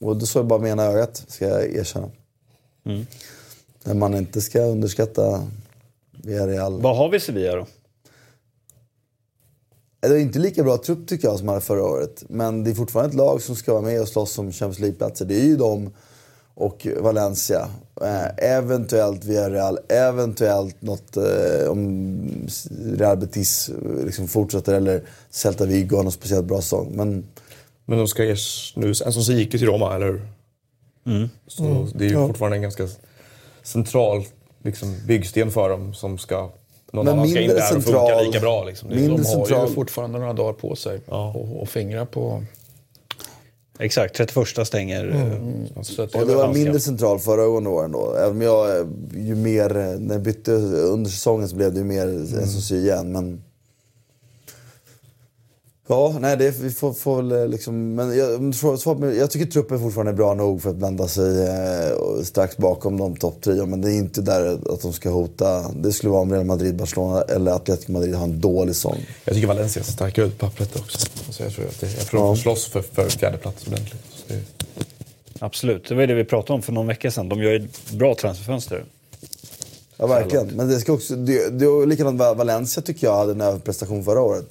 Och 0.00 0.16
det 0.16 0.26
såg 0.26 0.40
jag 0.40 0.46
bara 0.46 0.58
med 0.58 0.70
ena 0.70 0.84
ögat, 0.84 1.24
ska 1.28 1.48
jag 1.48 1.74
erkänna. 1.74 2.10
När 3.84 3.94
man 3.94 4.14
inte 4.14 4.40
ska 4.40 4.60
underskatta 4.60 5.46
Villarreal. 6.22 6.80
Vad 6.80 6.96
har 6.96 7.08
vi 7.08 7.20
Sevilla 7.20 7.56
då? 7.56 7.66
Det 10.00 10.06
är 10.06 10.18
inte 10.18 10.38
lika 10.38 10.62
bra 10.62 10.76
trupp 10.76 11.08
tycker 11.08 11.28
jag 11.28 11.38
som 11.38 11.48
hade 11.48 11.60
förra 11.60 11.82
året. 11.82 12.24
Men 12.28 12.64
det 12.64 12.70
är 12.70 12.74
fortfarande 12.74 13.08
ett 13.08 13.16
lag 13.16 13.42
som 13.42 13.56
ska 13.56 13.72
vara 13.72 13.82
med 13.82 14.00
och 14.00 14.08
slåss 14.08 14.38
om 14.38 14.52
Champions 14.52 14.78
League-platser. 14.78 15.24
Det 15.24 15.40
är 15.40 15.44
ju 15.44 15.56
de 15.56 15.90
och 16.54 16.86
Valencia. 17.00 17.68
Eh, 18.00 18.50
eventuellt 18.56 19.24
Villarreal. 19.24 19.78
Eventuellt 19.88 20.82
något 20.82 21.16
eh, 21.16 21.70
om 21.70 22.48
Real 22.94 23.16
Betis 23.16 23.68
eh, 23.68 24.04
liksom 24.04 24.28
fortsätter. 24.28 24.74
Eller 24.74 25.02
Celta 25.30 25.64
Vigo 25.64 25.96
har 25.96 26.02
någon 26.02 26.12
speciellt 26.12 26.46
bra 26.46 26.60
säsong. 26.60 26.92
Men 26.94 27.26
Men 27.84 27.98
de 27.98 28.08
ska 28.08 28.24
ges 28.24 28.72
nu, 28.76 28.88
en 28.88 29.12
som 29.12 29.34
gick 29.34 29.52
ju 29.52 29.58
till 29.58 29.68
Roma, 29.68 29.94
eller 29.94 30.06
hur? 30.06 30.35
Så 31.46 31.88
det 31.94 32.04
är 32.04 32.08
ju 32.08 32.14
Ja. 32.14 32.26
fortfarande 32.26 32.56
en 32.56 32.62
ganska 32.62 32.88
central 33.62 34.24
liksom, 34.62 34.96
byggsten 35.06 35.50
för 35.50 35.68
dem 35.68 35.94
som 35.94 36.18
ska... 36.18 36.50
Någon 36.92 37.04
Men 37.04 37.14
annan 37.14 37.28
ska 37.28 37.40
in 37.40 37.48
där 37.48 37.56
och 37.56 37.62
funka 37.62 37.82
central- 37.82 38.26
lika 38.26 38.40
bra. 38.40 38.64
Liksom. 38.64 38.88
Mindre 38.88 39.06
De 39.06 39.16
har 39.16 39.24
central- 39.24 39.68
ju 39.68 39.74
fortfarande 39.74 40.18
några 40.18 40.32
dagar 40.32 40.52
på 40.52 40.76
sig 40.76 41.00
och, 41.06 41.60
och 41.62 41.68
fingra 41.68 42.06
på. 42.06 42.42
Exakt, 43.78 44.14
31 44.16 44.66
stänger. 44.66 45.08
eh, 45.10 45.82
Så 45.82 46.02
att 46.02 46.14
Och 46.14 46.26
det 46.26 46.34
var 46.34 46.52
mindre 46.52 46.80
central 46.80 47.18
förra 47.18 47.48
åren 47.48 47.92
då. 47.92 48.14
Även 48.14 48.30
om 48.30 48.42
jag, 48.42 48.78
eh, 48.80 48.86
ju 49.16 49.34
mer, 49.34 49.76
eh, 49.76 49.84
när 49.98 50.14
jag 50.14 50.22
bytte 50.22 50.52
under 50.52 51.10
säsongen 51.10 51.48
så 51.48 51.56
blev 51.56 51.72
det 51.72 51.78
ju 51.78 51.84
mer 51.84 52.06
en 52.06 52.26
som 52.48 52.60
syr 52.60 52.76
igen. 52.84 53.12
Men... 53.12 53.42
Ja, 55.88 56.16
nej 56.20 56.36
det 56.36 56.50
vi 56.50 56.70
får, 56.70 56.92
får 56.92 57.16
väl 57.22 57.32
eh, 57.32 57.48
liksom... 57.48 57.94
Men 57.94 58.18
jag, 58.18 58.54
svar- 58.54 58.76
svar 58.76 58.94
på- 58.94 59.12
jag 59.14 59.30
tycker 59.30 59.46
truppen 59.46 59.80
fortfarande 59.80 60.12
är 60.12 60.16
bra 60.16 60.34
nog 60.34 60.62
för 60.62 60.70
att 60.70 60.76
blanda 60.76 61.08
sig 61.08 61.46
eh, 61.48 61.90
och 61.92 62.26
strax 62.26 62.56
bakom 62.56 62.96
de 62.96 63.16
topp 63.16 63.40
trio. 63.42 63.66
Men 63.66 63.80
det 63.80 63.90
är 63.92 63.94
inte 63.96 64.20
där 64.22 64.58
att 64.72 64.82
de 64.82 64.92
ska 64.92 65.10
hota. 65.10 65.72
Det 65.72 65.92
skulle 65.92 66.10
vara 66.10 66.22
om 66.22 66.32
Real 66.32 66.44
Madrid, 66.44 66.76
Barcelona 66.76 67.22
eller 67.22 67.52
Atletico 67.52 67.92
Madrid 67.92 68.14
har 68.14 68.24
en 68.24 68.40
dålig 68.40 68.74
säsong. 68.74 69.06
Jag 69.24 69.34
tycker 69.34 69.48
Valencia 69.48 69.82
ser 69.82 69.92
starka 69.92 70.22
ut 70.22 70.38
på 70.38 70.46
pappret 70.46 70.76
också. 70.76 71.06
Alltså 71.26 71.42
jag 71.42 71.52
tror 71.52 71.64
att 71.66 71.80
det, 71.80 71.86
jag 71.98 72.06
tror 72.06 72.20
Ja. 72.22 72.26
de 72.26 72.36
slåss 72.36 72.66
för, 72.66 72.82
för 72.82 73.08
fjärde 73.08 73.38
plats 73.38 73.66
ordentligt. 73.66 74.02
Så 74.14 74.22
det, 74.34 74.40
Absolut, 75.38 75.88
det 75.88 75.94
var 75.94 76.06
det 76.06 76.14
vi 76.14 76.24
pratade 76.24 76.52
om 76.52 76.62
för 76.62 76.72
någon 76.72 76.86
vecka 76.86 77.10
sedan. 77.10 77.28
De 77.28 77.42
gör 77.42 77.50
ju 77.50 77.64
ett 77.64 77.90
bra 77.92 78.14
transferfönster. 78.14 78.84
Ja, 79.96 80.06
verkligen. 80.06 80.46
Men 80.46 80.68
det 80.68 80.78
ska 80.80 80.92
också, 80.92 81.14
det, 81.16 81.48
det 81.58 81.86
likadant 81.86 82.18
Va- 82.18 82.34
Valencia 82.34 82.82
tycker 82.82 83.06
jag 83.06 83.16
hade 83.16 83.32
en 83.32 83.40
överprestation 83.40 84.04
förra 84.04 84.20
året. 84.20 84.46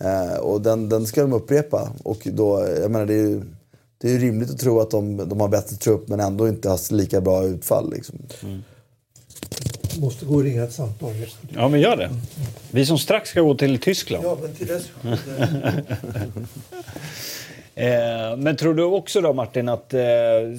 Eh, 0.00 0.36
och 0.36 0.60
den, 0.60 0.88
den 0.88 1.06
ska 1.06 1.22
de 1.22 1.32
upprepa. 1.32 1.92
Och 2.04 2.28
då, 2.32 2.68
jag 2.80 2.90
menar, 2.90 3.06
det 3.06 3.14
är 3.14 3.28
ju 3.28 3.42
det 3.98 4.08
är 4.08 4.12
ju 4.12 4.18
rimligt 4.18 4.50
att 4.50 4.58
tro 4.58 4.80
att 4.80 4.90
de, 4.90 5.16
de 5.16 5.40
har 5.40 5.48
bättre 5.48 5.76
trupp 5.76 6.08
men 6.08 6.20
ändå 6.20 6.48
inte 6.48 6.68
har 6.68 6.92
lika 6.92 7.20
bra 7.20 7.44
utfall. 7.44 7.90
Liksom. 7.90 8.18
Måste 10.00 10.24
gå 10.26 10.34
och 10.34 10.42
ringa 10.42 10.64
ett 10.64 10.72
samtal. 10.72 11.12
Ja, 11.54 11.68
men 11.68 11.80
gör 11.80 11.96
det. 11.96 12.10
Vi 12.70 12.86
som 12.86 12.98
strax 12.98 13.30
ska 13.30 13.40
gå 13.40 13.54
till 13.54 13.78
Tyskland. 13.78 14.24
Ja, 14.24 14.38
men 14.42 14.54
till 14.54 14.66
dess. 14.66 14.84
Eh, 17.78 18.36
men 18.36 18.56
tror 18.56 18.74
du 18.74 18.82
också 18.82 19.20
då 19.20 19.32
Martin 19.32 19.68
att, 19.68 19.94
eh, 19.94 20.00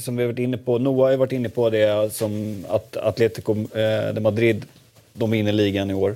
som 0.01 0.15
vi 0.15 0.23
har 0.23 0.31
varit 0.31 0.39
inne 0.39 0.57
på, 0.57 0.77
Noah 0.77 1.03
har 1.03 1.11
ju 1.11 1.18
varit 1.18 1.31
inne 1.31 1.49
på 1.49 1.69
det, 1.69 2.14
som 2.14 2.65
att 2.69 2.97
Atletico 2.97 3.51
eh, 3.53 4.14
de 4.14 4.22
Madrid, 4.22 4.65
de 5.14 5.31
vinner 5.31 5.51
ligan 5.51 5.91
i 5.91 5.93
år. 5.93 6.15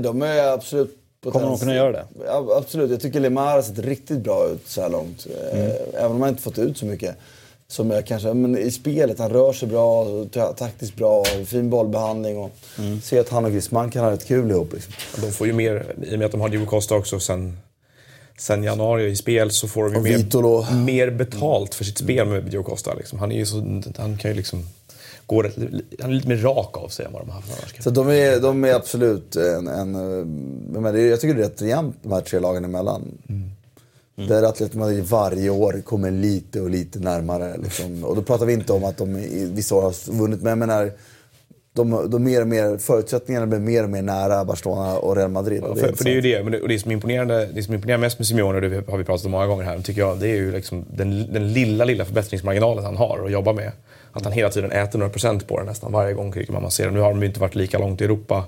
De 0.00 0.22
är 0.22 0.52
absolut... 0.52 0.99
Kommer 1.22 1.46
de 1.46 1.58
kunna 1.58 1.74
göra 1.74 1.92
det? 1.92 2.04
Ja, 2.26 2.46
absolut. 2.56 2.90
Jag 2.90 3.00
tycker 3.00 3.20
Lemar 3.20 3.52
har 3.54 3.62
sett 3.62 3.78
riktigt 3.78 4.18
bra 4.18 4.48
ut 4.48 4.62
så 4.68 4.80
här 4.82 4.88
långt. 4.88 5.26
Eh, 5.52 5.64
Även 6.04 6.12
om 6.12 6.20
han 6.20 6.30
inte 6.30 6.42
fått 6.42 6.58
ut 6.58 6.78
så 6.78 6.86
mycket. 6.86 7.16
Som 7.68 7.90
jag 7.90 8.06
kanske, 8.06 8.34
men 8.34 8.58
i 8.58 8.70
spelet, 8.70 9.18
han 9.18 9.30
rör 9.30 9.52
sig 9.52 9.68
bra, 9.68 10.06
ta- 10.32 10.52
taktiskt 10.52 10.96
bra, 10.96 11.24
fin 11.46 11.70
bollbehandling. 11.70 12.38
Och 12.38 12.50
Ser 13.02 13.20
att 13.20 13.28
han 13.28 13.44
och 13.44 13.50
Griezmann 13.50 13.90
kan 13.90 14.04
ha 14.04 14.10
rätt 14.10 14.26
kul 14.26 14.50
ihop. 14.50 14.72
Liksom. 14.72 14.92
de 15.16 15.30
får 15.32 15.46
ju 15.46 15.52
mer, 15.52 15.94
i 16.02 16.14
och 16.14 16.18
med 16.18 16.26
att 16.26 16.32
de 16.32 16.40
har 16.40 16.48
Diego 16.48 16.66
Costa 16.66 16.94
också 16.94 17.20
sen, 17.20 17.58
sen 18.38 18.62
januari 18.62 19.06
i 19.10 19.16
spel 19.16 19.50
så 19.50 19.68
får 19.68 19.84
de 19.84 19.94
ju 19.94 20.00
mer, 20.00 20.74
mer 20.84 21.10
betalt 21.10 21.74
för 21.74 21.84
sitt 21.84 21.98
spel 21.98 22.26
med 22.26 22.42
Diego 22.44 22.62
Costa. 22.62 22.94
Liksom. 22.94 23.18
Han, 23.18 23.32
är 23.32 23.36
ju 23.36 23.46
så, 23.46 23.56
han 23.96 24.18
kan 24.18 24.30
ju 24.30 24.36
liksom 24.36 24.68
gå 25.26 25.42
rätt, 25.42 25.56
han 26.00 26.10
är 26.10 26.14
lite 26.14 26.28
mer 26.28 26.36
rak 26.36 26.78
av 26.78 26.88
sig 26.88 27.06
än 27.06 27.12
vad 27.12 27.22
de 27.22 27.28
har 27.28 27.36
haft 27.36 27.52
annars. 27.58 27.84
Så 27.84 27.90
de 27.90 28.08
är, 28.08 28.40
de 28.40 28.64
är 28.64 28.74
absolut 28.74 29.36
en... 29.36 29.68
en 29.68 29.94
eh, 29.94 30.26
men 30.80 30.94
det 30.94 31.02
jag 31.02 31.20
tycker 31.20 31.34
det 31.34 31.40
är 31.40 31.48
rätt 31.48 31.60
jämnt 31.60 31.96
de 32.02 32.12
här 32.12 32.20
tre 32.20 32.38
lagen 32.38 32.64
emellan. 32.64 33.02
Där 34.28 34.42
Atletico 34.42 34.78
Madrid 34.78 35.04
varje 35.04 35.50
år 35.50 35.82
kommer 35.84 36.10
lite 36.10 36.60
och 36.60 36.70
lite 36.70 36.98
närmare. 36.98 37.56
Liksom. 37.62 38.04
Och 38.04 38.16
då 38.16 38.22
pratar 38.22 38.46
vi 38.46 38.52
inte 38.52 38.72
om 38.72 38.84
att 38.84 38.96
de 38.96 39.14
vissa 39.54 39.74
år 39.74 39.82
har 39.82 40.12
vunnit, 40.12 40.42
men 40.42 40.50
jag 40.50 40.58
menar... 40.58 40.92
De, 41.72 42.10
de 42.10 42.24
mer 42.24 42.40
och 42.40 42.48
mer, 42.48 42.78
förutsättningarna 42.78 43.46
blir 43.46 43.58
mer 43.58 43.84
och 43.84 43.90
mer 43.90 44.02
nära 44.02 44.44
Barcelona 44.44 44.98
och 44.98 45.16
Real 45.16 45.30
Madrid. 45.30 45.62
Och 45.62 45.78
för, 45.78 45.92
för 45.92 46.04
det 46.04 46.10
är 46.10 46.14
ju 46.14 46.20
det, 46.20 46.42
men 46.42 46.52
det, 46.52 46.60
och 46.60 46.68
det 46.68 46.78
som, 46.78 46.90
imponerande, 46.90 47.48
det 47.54 47.62
som 47.62 47.74
imponerar 47.74 47.98
mest 47.98 48.18
med 48.18 48.26
Simeone, 48.26 48.54
och 48.54 48.70
det 48.70 48.90
har 48.90 48.98
vi 48.98 49.04
pratat 49.04 49.24
om 49.24 49.30
många 49.30 49.46
gånger 49.46 49.64
här, 49.64 49.78
tycker 49.78 50.00
jag, 50.00 50.18
det 50.18 50.28
är 50.28 50.36
ju 50.36 50.52
liksom 50.52 50.84
den, 50.90 51.32
den 51.32 51.52
lilla, 51.52 51.84
lilla 51.84 52.04
förbättringsmarginalen 52.04 52.84
han 52.84 52.96
har 52.96 53.24
att 53.24 53.32
jobba 53.32 53.52
med. 53.52 53.72
Att 54.12 54.24
han 54.24 54.32
hela 54.32 54.50
tiden 54.50 54.72
äter 54.72 54.98
några 54.98 55.12
procent 55.12 55.48
på 55.48 55.58
det 55.58 55.64
nästan 55.64 55.92
varje 55.92 56.14
gång 56.14 56.34
man 56.48 56.70
ser 56.70 56.84
det. 56.86 56.90
Nu 56.90 57.00
har 57.00 57.10
de 57.10 57.20
ju 57.20 57.26
inte 57.26 57.40
varit 57.40 57.54
lika 57.54 57.78
långt 57.78 58.00
i 58.00 58.04
Europa 58.04 58.44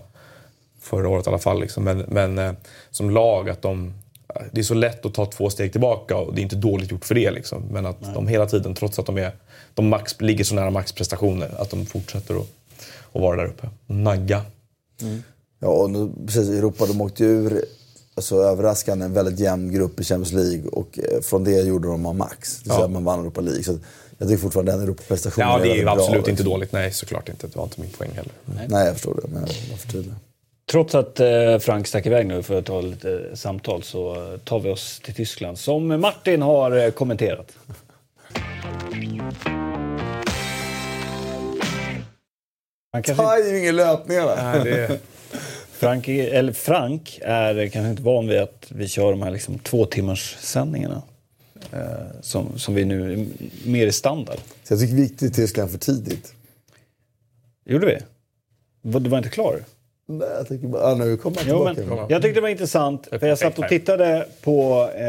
förra 0.81 1.09
året 1.09 1.27
i 1.27 1.29
alla 1.29 1.39
fall. 1.39 1.61
Liksom. 1.61 1.85
Men, 1.85 1.99
men 1.99 2.39
eh, 2.39 2.53
som 2.91 3.11
lag, 3.11 3.51
att 3.51 3.63
de... 3.63 3.95
Det 4.53 4.61
är 4.61 4.65
så 4.65 4.75
lätt 4.75 5.07
att 5.07 5.15
ta 5.15 5.27
två 5.27 5.51
steg 5.51 5.73
tillbaka 5.73 6.17
och 6.17 6.35
det 6.35 6.41
är 6.41 6.43
inte 6.43 6.57
dåligt 6.57 6.91
gjort 6.91 7.05
för 7.05 7.15
det. 7.15 7.31
Liksom. 7.31 7.63
Men 7.71 7.87
att 7.87 8.15
de 8.15 8.29
hela 8.29 8.47
tiden, 8.47 8.75
trots 8.75 8.99
att 8.99 9.07
de, 9.07 9.19
är, 9.19 9.33
de 9.75 9.89
max, 9.89 10.21
ligger 10.21 10.45
så 10.45 10.55
nära 10.55 10.71
maxprestationer, 10.71 11.51
att 11.59 11.71
de 11.71 11.87
fortsätter 11.87 12.35
att, 12.35 12.47
att 13.13 13.23
vara 13.23 13.37
där 13.37 13.47
uppe 13.47 13.69
nagga. 13.87 14.43
Ja, 15.59 15.69
och 15.69 15.91
nu, 15.91 16.13
precis 16.27 16.49
Europa, 16.49 16.87
de 16.87 17.01
åkte 17.01 17.25
ur 17.25 17.65
alltså, 18.15 18.37
överraskande 18.37 19.05
en 19.05 19.13
väldigt 19.13 19.41
jämn 19.41 19.73
grupp 19.73 20.01
i 20.01 20.05
Champions 20.05 20.33
League 20.33 20.71
och 20.71 20.99
eh, 20.99 21.21
från 21.21 21.45
det 21.45 21.61
gjorde 21.61 21.89
de 21.89 22.07
av 22.07 22.15
max. 22.15 22.63
Det 22.63 22.75
att 22.75 22.91
man 22.91 23.05
vann 23.05 23.21
Europa 23.21 23.41
League. 23.41 23.63
Så 23.63 23.79
jag 24.23 24.29
tycker 24.29 24.43
fortfarande 24.43 24.73
den 24.73 24.83
Europaprestationen 24.83 25.49
Ja, 25.49 25.59
det 25.59 25.79
är 25.81 25.83
bra, 25.85 25.93
absolut 25.93 26.17
liksom. 26.17 26.31
inte 26.31 26.43
dåligt. 26.43 26.73
Nej, 26.73 26.93
såklart 26.93 27.29
inte. 27.29 27.47
Det 27.47 27.57
var 27.57 27.65
inte 27.65 27.81
min 27.81 27.91
poäng 27.91 28.11
heller. 28.15 28.33
Nej, 28.69 28.87
jag 28.87 28.93
förstår 28.95 29.15
det. 29.23 29.29
Men 29.29 29.41
jag 29.41 29.71
var 29.71 29.77
för 29.77 29.89
tydlig. 29.89 30.15
Trots 30.71 30.95
att 30.95 31.21
eh, 31.21 31.59
Frank 31.61 31.87
stack 31.87 32.07
iväg 32.07 32.27
nu 32.27 32.43
för 32.43 32.59
att 32.59 32.65
ta 32.67 32.81
lite 32.81 33.37
samtal 33.37 33.83
så 33.83 34.15
eh, 34.33 34.39
tar 34.39 34.61
vi 34.61 34.71
oss 34.71 35.01
till 35.05 35.15
Tyskland 35.15 35.59
som 35.59 36.01
Martin 36.01 36.43
har 36.43 36.77
eh, 36.85 36.91
kommenterat. 36.91 37.53
Han 42.93 43.03
kanske, 43.03 43.25
Ta 43.25 43.39
ju 43.39 43.59
ingen 43.59 43.77
löpningar 43.77 44.37
Nej, 44.37 44.65
det... 44.65 44.99
Frank, 45.73 46.09
är- 46.09 46.29
eller 46.33 46.53
Frank 46.53 47.19
är 47.23 47.69
kanske 47.69 47.91
inte 47.91 48.03
van 48.03 48.29
vid 48.29 48.39
att 48.41 48.67
vi 48.69 48.89
kör 48.89 49.11
de 49.11 49.23
här 49.23 49.31
liksom 49.31 49.59
två 49.59 49.87
timmars 49.87 50.37
sändningarna. 50.41 51.03
Eh, 51.73 51.81
som, 52.21 52.59
som 52.59 52.75
vi 52.75 52.85
nu 52.85 53.13
är 53.13 53.27
mer 53.69 53.87
i 53.87 53.93
standard. 53.93 54.39
Så 54.65 54.73
jag 54.73 54.81
tycker 54.81 54.95
vi 54.95 55.03
gick 55.03 55.17
till 55.17 55.33
Tyskland 55.33 55.71
för 55.71 55.79
tidigt. 55.79 56.35
Gjorde 57.65 57.87
vi? 57.87 57.99
Du 59.01 59.09
var 59.09 59.19
inte 59.19 59.31
klar? 59.31 59.65
Nej, 60.07 60.29
jag 60.37 60.49
tycker 60.49 60.67
bara, 60.67 60.83
ah, 60.83 60.95
nu 60.95 61.17
kommer 61.17 61.39
Jo, 61.47 61.65
men, 61.65 61.77
jag 62.09 62.23
tyckte 62.23 62.35
det 62.35 62.41
var 62.41 62.49
intressant, 62.49 63.09
för 63.11 63.27
jag 63.27 63.39
satt 63.39 63.59
och 63.59 63.69
tittade 63.69 64.27
på 64.43 64.89
eh, 64.95 65.01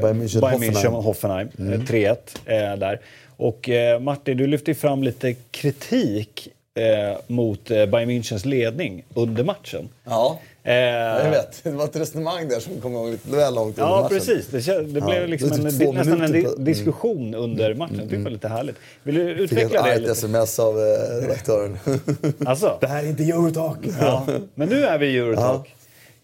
Bayern 0.00 0.22
München, 0.22 0.40
Bayern 0.40 0.62
München 0.62 0.90
Hoffenheim. 0.90 1.48
Hoffenheim, 1.48 1.48
eh, 1.58 1.80
3-1 1.80 2.16
eh, 2.44 2.78
där. 2.78 3.00
Och 3.36 3.68
eh, 3.68 4.00
Martin, 4.00 4.36
du 4.36 4.46
lyfte 4.46 4.74
fram 4.74 5.02
lite 5.02 5.34
kritik 5.50 6.48
eh, 6.76 7.16
mot 7.26 7.70
eh, 7.70 7.86
Bayern 7.86 8.10
Münchens 8.10 8.46
ledning 8.46 9.04
under 9.14 9.44
matchen. 9.44 9.88
Ja, 10.04 10.38
Eh, 10.68 10.74
jag 10.74 11.30
vet. 11.30 11.60
Det 11.64 11.70
var 11.70 11.84
ett 11.84 11.96
resonemang 11.96 12.48
där 12.48 12.60
som 12.60 12.80
kom 12.80 12.92
igång 12.92 13.10
lite 13.10 13.30
väl 13.30 13.54
långt 13.54 13.78
under 13.78 13.90
Ja, 13.92 14.02
matchen. 14.02 14.18
precis. 14.18 14.46
Det, 14.66 14.82
det 14.82 15.00
blev 15.00 15.20
Ja, 15.20 15.26
liksom 15.26 15.48
det 15.50 15.56
en, 15.56 15.70
typ 15.70 15.80
två 15.80 15.92
nästan 15.92 16.22
en 16.22 16.32
di- 16.32 16.44
mm. 16.44 16.64
diskussion 16.64 17.34
under 17.34 17.74
matchen. 17.74 18.02
Det 18.10 18.16
var 18.16 18.30
lite 18.30 18.48
härligt. 18.48 18.76
Vill 19.02 19.14
du 19.14 19.24
Fick 19.26 19.36
ett 19.36 19.40
utveckla 19.64 19.82
det 19.82 19.92
argt 19.92 20.00
lite? 20.00 20.12
sms 20.12 20.58
av 20.58 20.78
eh, 20.78 20.82
redaktören. 21.22 21.78
Alltså, 22.46 22.78
Det 22.80 22.86
här 22.86 23.02
är 23.04 23.08
inte 23.08 23.22
Eurotalk. 23.22 23.78
ja. 24.00 24.26
Men 24.54 24.68
nu 24.68 24.84
är 24.84 24.98
vi 24.98 25.06
i 25.06 25.18
Eurotalk. 25.18 25.74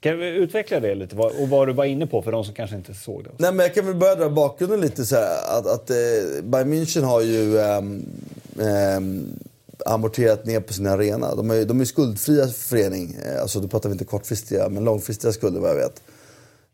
Kan 0.01 0.19
vi 0.19 0.27
utveckla 0.29 0.81
det 0.81 0.95
lite 0.95 1.17
vad- 1.17 1.33
och 1.41 1.49
vad 1.49 1.69
du 1.69 1.73
var 1.73 1.85
inne 1.85 2.07
på 2.07 2.23
för 2.23 2.33
de 2.33 2.45
som 2.45 2.55
kanske 2.55 2.77
inte 2.77 2.95
såg 2.95 3.25
det? 3.25 3.31
Nej, 3.37 3.53
men 3.53 3.67
jag 3.67 3.75
kan 3.75 3.87
väl 3.87 3.95
börja 3.95 4.15
dra 4.15 4.29
bakgrunden 4.29 4.81
lite. 4.81 5.05
Så 5.05 5.17
här, 5.17 5.59
att, 5.59 5.67
att 5.67 5.91
eh, 5.91 5.97
Bayern 6.43 6.73
München 6.73 7.03
har 7.03 7.21
ju 7.21 7.59
ehm, 7.59 8.05
ehm, 8.61 9.27
amorterat 9.87 10.47
ner 10.47 10.61
på 10.61 10.73
sin 10.73 10.87
arena. 10.87 11.35
De 11.35 11.51
är, 11.51 11.65
de 11.65 11.81
är 11.81 11.85
skuldfria 11.85 12.49
förening. 12.49 13.17
Eh, 13.25 13.43
alltså, 13.43 13.61
då 13.61 13.69
pratar 13.69 13.89
vi 13.89 13.93
inte 13.93 14.05
kortfristiga, 14.05 14.69
men 14.69 14.85
långfristiga 14.85 15.33
skulder 15.33 15.61
vad 15.61 15.71
jag 15.71 15.77
vet. 15.77 16.03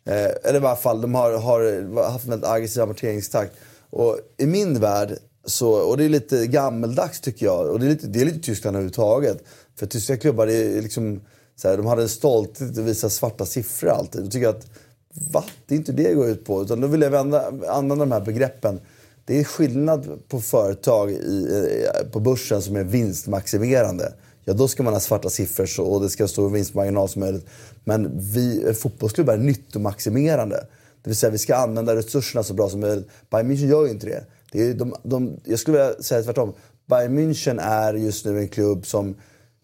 Eh, 0.07 0.49
eller 0.49 0.59
i 0.59 0.63
varje 0.63 0.77
fall, 0.77 1.01
de 1.01 1.15
har, 1.15 1.33
har 1.33 2.11
haft 2.11 2.25
en 2.25 2.31
väldigt 2.31 2.49
aggressiv 2.49 2.83
amorteringstakt. 2.83 3.53
Och 3.91 4.19
i 4.37 4.47
min 4.47 4.81
värld, 4.81 5.19
så, 5.45 5.71
och 5.71 5.97
det 5.97 6.05
är 6.05 6.09
lite 6.09 6.47
gammeldags 6.47 7.21
tycker 7.21 7.47
jag, 7.47 7.67
och 7.67 7.81
det 7.81 7.87
är 7.87 7.91
lite, 7.91 8.07
det 8.07 8.21
är 8.21 8.25
lite 8.25 8.41
Tyskland 8.41 8.77
överhuvudtaget. 8.77 9.45
För 9.77 9.87
tyska 9.87 10.17
klubbar, 10.17 10.47
det 10.47 10.55
är 10.55 10.83
liksom, 10.83 11.21
så 11.57 11.69
här, 11.69 11.77
de 11.77 11.87
hade 11.87 12.03
en 12.03 12.09
stolthet 12.09 12.71
att 12.71 12.79
visa 12.79 13.11
svarta 13.11 13.47
siffror 13.47 13.91
alltid. 13.91 14.23
Då 14.25 14.31
tycker 14.31 14.47
jag 14.47 14.57
att, 14.57 14.67
va? 15.33 15.45
Det 15.67 15.75
är 15.75 15.79
inte 15.79 15.93
det 15.93 16.03
jag 16.03 16.17
går 16.17 16.29
ut 16.29 16.45
på. 16.45 16.63
Utan 16.63 16.81
då 16.81 16.87
vill 16.87 17.03
jag 17.03 17.11
vända, 17.11 17.53
använda 17.69 18.05
de 18.05 18.13
här 18.13 18.21
begreppen. 18.21 18.81
Det 19.29 19.41
är 19.41 19.45
skillnad 19.45 20.29
på 20.29 20.41
företag 20.41 21.11
i, 21.11 21.49
på 22.13 22.21
börsen 22.21 22.63
som 22.63 22.77
är 22.77 22.85
vinstmaximerande. 22.85 24.13
Ja, 24.45 24.53
då 24.53 24.69
ska 24.69 24.83
man 24.83 24.93
ha 24.93 25.01
svarta 25.01 25.31
siffror 25.31 25.67
så, 25.67 25.85
och 25.85 26.03
det 26.03 26.11
ska 26.11 26.29
stå 26.29 26.49
vinstmarginal 26.49 27.09
som 27.09 27.21
möjligt. 27.21 27.47
Men 27.85 28.11
vi, 28.19 28.75
fotbollsklubbar 28.75 29.35
är 29.35 29.39
nyttomaximerande. 29.39 30.57
Det 31.03 31.11
vill 31.11 31.17
säga 31.17 31.31
vi 31.31 31.39
ska 31.39 31.57
använda 31.57 31.97
resurserna 31.97 32.43
så 32.43 32.55
bra 32.55 32.69
som 32.69 32.81
möjligt. 32.81 33.09
Bayern 33.31 33.51
München 33.51 33.67
gör 33.67 33.85
ju 33.85 33.91
inte 33.91 34.07
det. 34.07 34.25
det 34.53 34.63
är 34.63 34.75
de, 34.75 34.95
de, 35.03 35.41
jag 35.45 35.59
skulle 35.59 35.79
vilja 35.79 36.03
säga 36.03 36.23
tvärtom. 36.23 36.53
Bayern 36.87 37.19
München 37.19 37.61
är 37.61 37.95
just 37.95 38.25
nu 38.25 38.39
en 38.39 38.49
klubb 38.49 38.87
som 38.87 39.15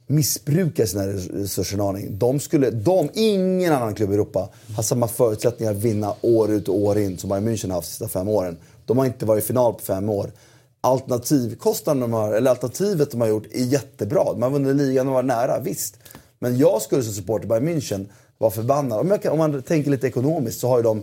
missbrukar 0.06 0.86
sina 0.86 1.06
resurser 1.06 1.76
en 1.76 1.80
aning. 1.80 2.18
De 2.18 2.40
skulle, 2.40 2.70
de, 2.70 3.08
ingen 3.14 3.72
annan 3.72 3.94
klubb 3.94 4.10
i 4.10 4.14
Europa 4.14 4.48
har 4.76 4.82
samma 4.82 5.08
förutsättningar 5.08 5.72
att 5.72 5.78
vinna 5.78 6.14
år 6.20 6.50
ut 6.50 6.68
och 6.68 6.78
år 6.78 6.98
in 6.98 7.18
som 7.18 7.30
Bayern 7.30 7.48
München 7.48 7.68
har 7.68 7.74
haft 7.74 7.88
de 7.88 7.90
sista 7.90 8.08
fem 8.08 8.28
åren. 8.28 8.56
De 8.86 8.98
har 8.98 9.06
inte 9.06 9.26
varit 9.26 9.44
i 9.44 9.46
final 9.46 9.74
på 9.74 9.80
fem 9.80 10.08
år. 10.08 10.32
Alternativkostnaden 10.80 12.00
de 12.00 12.12
har, 12.12 12.32
eller 12.32 12.50
alternativet 12.50 13.10
de 13.10 13.20
har 13.20 13.28
gjort 13.28 13.46
är 13.52 13.64
jättebra. 13.64 14.24
De 14.24 14.42
har 14.42 14.50
vunnit 14.50 14.76
ligan 14.76 15.08
och 15.08 15.14
varit 15.14 15.26
nära, 15.26 15.60
visst. 15.60 15.96
Men 16.38 16.58
jag 16.58 16.82
skulle 16.82 17.02
som 17.02 17.12
supporter 17.12 17.48
Bayern 17.48 17.68
München 17.68 18.06
vara 18.38 18.50
förbannad. 18.50 19.00
Om, 19.00 19.18
kan, 19.18 19.32
om 19.32 19.38
man 19.38 19.62
tänker 19.62 19.90
lite 19.90 20.06
ekonomiskt 20.06 20.60
så 20.60 20.68
har 20.68 20.76
ju 20.76 20.82
de... 20.82 21.02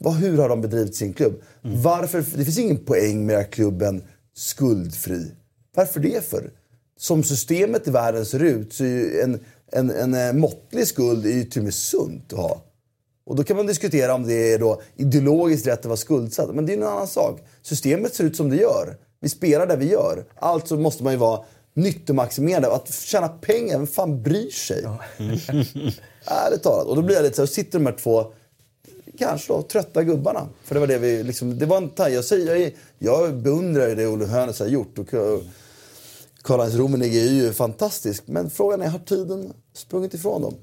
Vad, 0.00 0.14
hur 0.14 0.38
har 0.38 0.48
de 0.48 0.60
bedrivit 0.60 0.96
sin 0.96 1.12
klubb? 1.12 1.42
Varför? 1.62 2.18
Det 2.18 2.44
finns 2.44 2.58
ingen 2.58 2.84
poäng 2.84 3.26
med 3.26 3.38
att 3.38 3.50
klubben 3.50 4.02
skuldfri. 4.36 5.32
Varför 5.74 6.00
det 6.00 6.24
för? 6.24 6.50
Som 6.98 7.22
systemet 7.22 7.88
i 7.88 7.90
världen 7.90 8.26
ser 8.26 8.42
ut 8.42 8.72
så 8.72 8.84
är 8.84 8.88
ju 8.88 9.20
en, 9.20 9.40
en, 9.72 9.90
en, 9.90 10.14
eh, 10.14 10.32
måttlig 10.32 10.88
skuld 10.88 11.26
är 11.26 11.30
ju 11.30 11.44
till 11.44 11.60
och 11.60 11.64
med 11.64 11.74
sunt 11.74 12.32
att 12.32 12.38
ha. 12.38 12.62
Och 13.26 13.36
då 13.36 13.44
kan 13.44 13.56
man 13.56 13.66
diskutera 13.66 14.14
om 14.14 14.26
det 14.26 14.52
är 14.52 14.58
då 14.58 14.82
ideologiskt 14.96 15.66
rätt 15.66 15.78
att 15.78 15.84
vara 15.84 15.96
skuldsatt. 15.96 16.54
Men 16.54 16.66
det 16.66 16.72
är 16.72 16.76
en 16.76 16.82
annan 16.82 17.06
sak. 17.06 17.40
Systemet 17.62 18.14
ser 18.14 18.24
ut 18.24 18.36
som 18.36 18.50
det 18.50 18.56
gör. 18.56 18.96
Vi 19.20 19.28
spelar 19.28 19.66
där 19.66 19.76
vi 19.76 19.90
gör. 19.90 20.24
Alltså 20.34 20.76
måste 20.76 21.04
man 21.04 21.12
ju 21.12 21.18
vara 21.18 21.44
nyttomaximerande. 21.74 22.72
Att 22.72 22.94
tjäna 22.94 23.28
pengar, 23.28 23.78
vem 23.78 23.86
fan 23.86 24.22
bryr 24.22 24.50
sig? 24.50 24.82
Ja. 24.82 24.98
Ärligt 26.24 26.62
talat. 26.62 26.86
Och 26.86 26.96
då 26.96 27.02
blir 27.02 27.16
jag 27.16 27.22
lite 27.22 27.36
så 27.36 27.42
här, 27.42 27.46
sitter 27.46 27.78
de 27.78 27.86
här 27.86 27.96
två 27.96 28.32
kanske 29.18 29.52
då, 29.52 29.62
trötta 29.62 30.02
gubbarna. 30.02 30.48
För 30.64 30.74
det 30.74 30.80
var 30.80 30.86
det 30.86 30.98
vi 30.98 31.22
liksom, 31.22 31.58
det 31.58 31.66
var 31.66 31.76
en 31.76 31.88
taj. 31.88 32.12
Jag, 32.12 32.24
säger, 32.24 32.56
jag, 32.56 32.72
jag 32.98 33.36
beundrar 33.36 33.94
det 33.94 34.06
Olle 34.06 34.26
Hönes 34.26 34.60
har 34.60 34.66
gjort. 34.66 34.98
Och, 34.98 35.08
Karl-Heinz 36.42 36.74
Rummenigge 36.74 37.20
är 37.20 37.32
ju 37.32 37.52
fantastisk. 37.52 38.22
Men 38.26 38.50
frågan 38.50 38.82
är, 38.82 38.88
har 38.88 38.98
tiden 38.98 39.52
sprungit 39.74 40.14
ifrån 40.14 40.42
dem? 40.42 40.54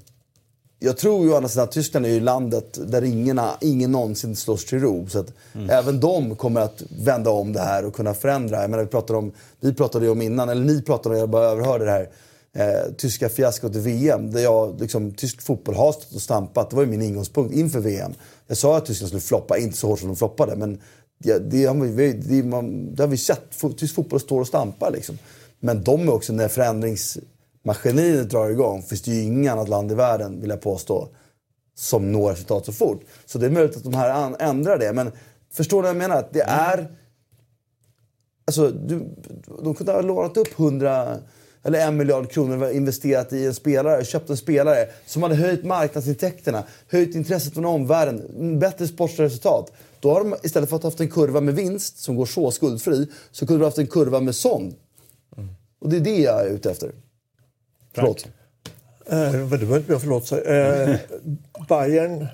Jag 0.84 0.96
tror 0.96 1.26
ju 1.26 1.48
sidan 1.48 1.64
att 1.64 1.72
Tyskland 1.72 2.06
är 2.06 2.10
ju 2.10 2.20
landet 2.20 2.78
där 2.90 3.04
ingen, 3.04 3.40
ingen 3.60 3.92
någonsin 3.92 4.36
slås 4.36 4.64
till 4.64 4.80
ro. 4.80 5.08
Så 5.08 5.18
att 5.18 5.32
även 5.70 6.00
de 6.00 6.36
kommer 6.36 6.60
att 6.60 6.82
vända 7.00 7.30
om 7.30 7.52
det 7.52 7.60
här 7.60 7.84
och 7.84 7.94
kunna 7.94 8.14
förändra. 8.14 8.60
Jag 8.60 8.70
menar, 8.70 8.84
vi, 8.84 8.90
pratade 8.90 9.18
om, 9.18 9.32
vi 9.60 9.74
pratade 9.74 10.04
ju 10.04 10.10
om 10.10 10.22
innan, 10.22 10.48
eller 10.48 10.64
ni 10.64 10.82
pratade 10.82 11.14
om, 11.14 11.20
jag 11.20 11.30
bara 11.30 11.44
överhörde 11.44 11.84
det 11.84 11.90
här. 11.90 12.08
Eh, 12.54 12.92
tyska 12.96 13.28
fiaskot 13.28 13.76
i 13.76 13.80
VM. 13.80 14.32
Där 14.32 14.40
jag, 14.40 14.80
liksom, 14.80 15.14
tysk 15.14 15.42
fotboll 15.42 15.74
har 15.74 15.92
stått 15.92 16.14
och 16.14 16.22
stampat. 16.22 16.70
Det 16.70 16.76
var 16.76 16.82
ju 16.82 16.90
min 16.90 17.02
ingångspunkt 17.02 17.54
inför 17.54 17.80
VM. 17.80 18.12
Jag 18.46 18.56
sa 18.56 18.76
att 18.76 18.86
Tyskland 18.86 19.08
skulle 19.08 19.20
floppa, 19.20 19.58
inte 19.58 19.76
så 19.76 19.88
hårt 19.88 19.98
som 19.98 20.08
de 20.08 20.16
floppade. 20.16 20.56
Men 20.56 20.80
det, 21.18 21.38
det, 21.38 21.64
har, 21.64 21.74
vi, 21.74 22.12
det, 22.12 22.42
man, 22.42 22.94
det 22.94 23.02
har 23.02 23.08
vi 23.08 23.16
sett. 23.16 23.42
Tysk 23.76 23.94
fotboll 23.94 24.20
står 24.20 24.40
och 24.40 24.46
stampar 24.46 24.90
liksom. 24.90 25.18
Men 25.60 25.82
de 25.82 26.08
är 26.08 26.12
också, 26.12 26.32
när 26.32 26.48
förändringsmaskineriet 27.62 28.30
drar 28.30 28.50
igång, 28.50 28.82
finns 28.82 29.02
det 29.02 29.10
ju 29.10 29.22
inget 29.22 29.52
annat 29.52 29.68
land 29.68 29.92
i 29.92 29.94
världen, 29.94 30.40
vill 30.40 30.50
jag 30.50 30.60
påstå, 30.60 31.08
som 31.74 32.12
når 32.12 32.30
resultat 32.30 32.66
så 32.66 32.72
fort. 32.72 33.04
Så 33.26 33.38
det 33.38 33.46
är 33.46 33.50
möjligt 33.50 33.76
att 33.76 33.84
de 33.84 33.94
här 33.94 34.36
ändrar 34.38 34.78
det. 34.78 34.92
Men 34.92 35.12
förstår 35.52 35.78
du 35.78 35.82
vad 35.82 35.90
jag 35.90 35.96
menar? 35.96 36.16
Att 36.16 36.32
det 36.32 36.42
är... 36.42 36.96
Alltså, 38.44 38.70
du, 38.70 39.14
de 39.62 39.74
kunde 39.74 39.92
ha 39.92 40.00
lånat 40.00 40.36
upp 40.36 40.58
100 40.58 41.18
eller 41.64 41.86
en 41.86 41.96
miljard 41.96 42.30
kronor 42.30 42.62
och 42.62 42.72
investerat 42.72 43.32
i 43.32 43.46
en 43.46 43.54
spelare, 43.54 44.04
köpt 44.04 44.30
en 44.30 44.36
spelare 44.36 44.88
som 45.06 45.22
hade 45.22 45.34
höjt 45.34 45.64
marknadsintäkterna, 45.64 46.64
höjt 46.88 47.14
intresset 47.14 47.54
från 47.54 47.64
omvärlden, 47.64 48.58
bättre 48.58 48.88
sportsliga 48.88 49.26
resultat. 49.26 49.72
Då 50.00 50.12
har 50.12 50.24
de 50.24 50.34
istället 50.42 50.68
för 50.68 50.76
att 50.76 50.82
ha 50.82 50.90
haft 50.90 51.00
en 51.00 51.10
kurva 51.10 51.40
med 51.40 51.54
vinst 51.54 51.98
som 51.98 52.16
går 52.16 52.26
så 52.26 52.50
skuldfri, 52.50 53.06
så 53.30 53.46
kunde 53.46 53.58
de 53.58 53.62
ha 53.62 53.66
haft 53.66 53.78
en 53.78 53.86
kurva 53.86 54.20
med 54.20 54.34
sån. 54.34 54.74
Och 55.80 55.88
det 55.88 55.96
är 55.96 56.00
det 56.00 56.18
jag 56.18 56.46
är 56.46 56.50
ute 56.50 56.70
efter. 56.70 56.92
Förlåt. 57.94 58.26
Eh, 59.06 59.32
det 59.32 59.64
var 59.66 59.76
inte 59.76 59.92
jag 59.92 60.00
förlåt. 60.00 60.32
Eh, 60.32 60.96
Bayern 61.68 62.26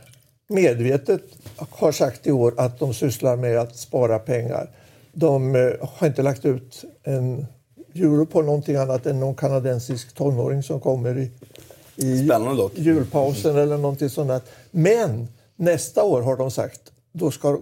medvetet 0.49 1.23
har 1.57 1.93
sagt 1.93 2.27
i 2.27 2.33
år 2.33 2.55
att 2.57 2.79
de 2.79 2.95
sysslar 2.95 3.37
med 3.37 3.59
att 3.59 3.77
spara 3.77 4.19
pengar. 4.19 4.71
De 5.13 5.55
eh, 5.55 5.71
har 5.81 6.07
inte 6.07 6.23
lagt 6.23 6.45
ut 6.45 6.85
en 7.03 7.47
euro 7.95 8.27
på 8.27 8.43
någonting 8.43 8.77
annat 8.77 9.07
än 9.07 9.21
någon 9.21 9.35
kanadensisk 9.35 10.15
tonåring 10.15 10.63
som 10.63 10.81
kommer 10.81 11.19
i, 11.19 11.31
i 11.97 12.31
julpausen 12.75 13.57
eller 13.57 13.77
någonting 13.77 14.11
sånt. 14.11 14.29
där. 14.29 14.41
Men 14.71 15.29
nästa 15.57 16.03
år 16.03 16.23
har 16.23 16.37
de 16.37 16.51
sagt, 16.51 16.81
då, 17.13 17.31
ska, 17.31 17.59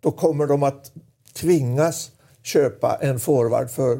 då 0.00 0.10
kommer 0.10 0.46
de 0.46 0.62
att 0.62 0.92
tvingas 1.32 2.10
köpa 2.42 2.98
en 3.00 3.20
forward 3.20 3.70
för 3.70 3.98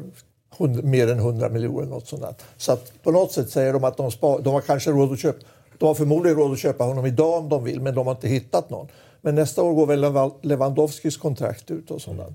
hund- 0.59 0.83
mer 0.83 1.07
än 1.11 1.19
100 1.19 1.49
miljoner. 1.49 1.87
Något 1.87 2.07
sånt. 2.07 2.23
Så 2.57 2.71
att 2.71 2.91
på 3.03 3.11
något 3.11 3.31
sätt 3.31 3.49
säger 3.49 3.73
de 3.73 3.83
att 3.83 3.97
de, 3.97 4.11
spar, 4.11 4.39
de 4.39 4.53
har 4.53 4.61
kanske 4.61 4.91
råd 4.91 5.11
att 5.13 5.19
köpa 5.19 5.39
de 5.77 5.85
har 5.85 5.95
förmodligen 5.95 6.37
råd 6.37 6.51
att 6.51 6.59
köpa 6.59 6.83
honom 6.83 7.05
idag 7.05 7.37
om 7.39 7.49
de 7.49 7.63
vill, 7.63 7.81
men 7.81 7.95
de 7.95 8.07
har 8.07 8.13
inte 8.13 8.27
hittat 8.27 8.69
någon. 8.69 8.87
Men 9.21 9.35
nästa 9.35 9.63
år 9.63 9.73
går 9.73 9.85
väl 9.85 10.03
Lewa- 10.03 10.33
Lewandowskis 10.41 11.17
kontrakt 11.17 11.71
ut 11.71 11.91
och 11.91 12.01
sånt. 12.01 12.17
där. 12.17 12.33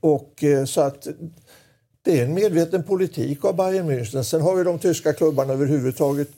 Och 0.00 0.44
eh, 0.44 0.64
så 0.64 0.80
att 0.80 1.06
det 2.02 2.20
är 2.20 2.24
en 2.24 2.34
medveten 2.34 2.82
politik 2.82 3.44
av 3.44 3.56
Bayern 3.56 3.90
München. 3.90 4.22
Sen 4.22 4.40
har 4.40 4.58
ju 4.58 4.64
de 4.64 4.78
tyska 4.78 5.12
klubbarna 5.12 5.52
överhuvudtaget 5.52 6.28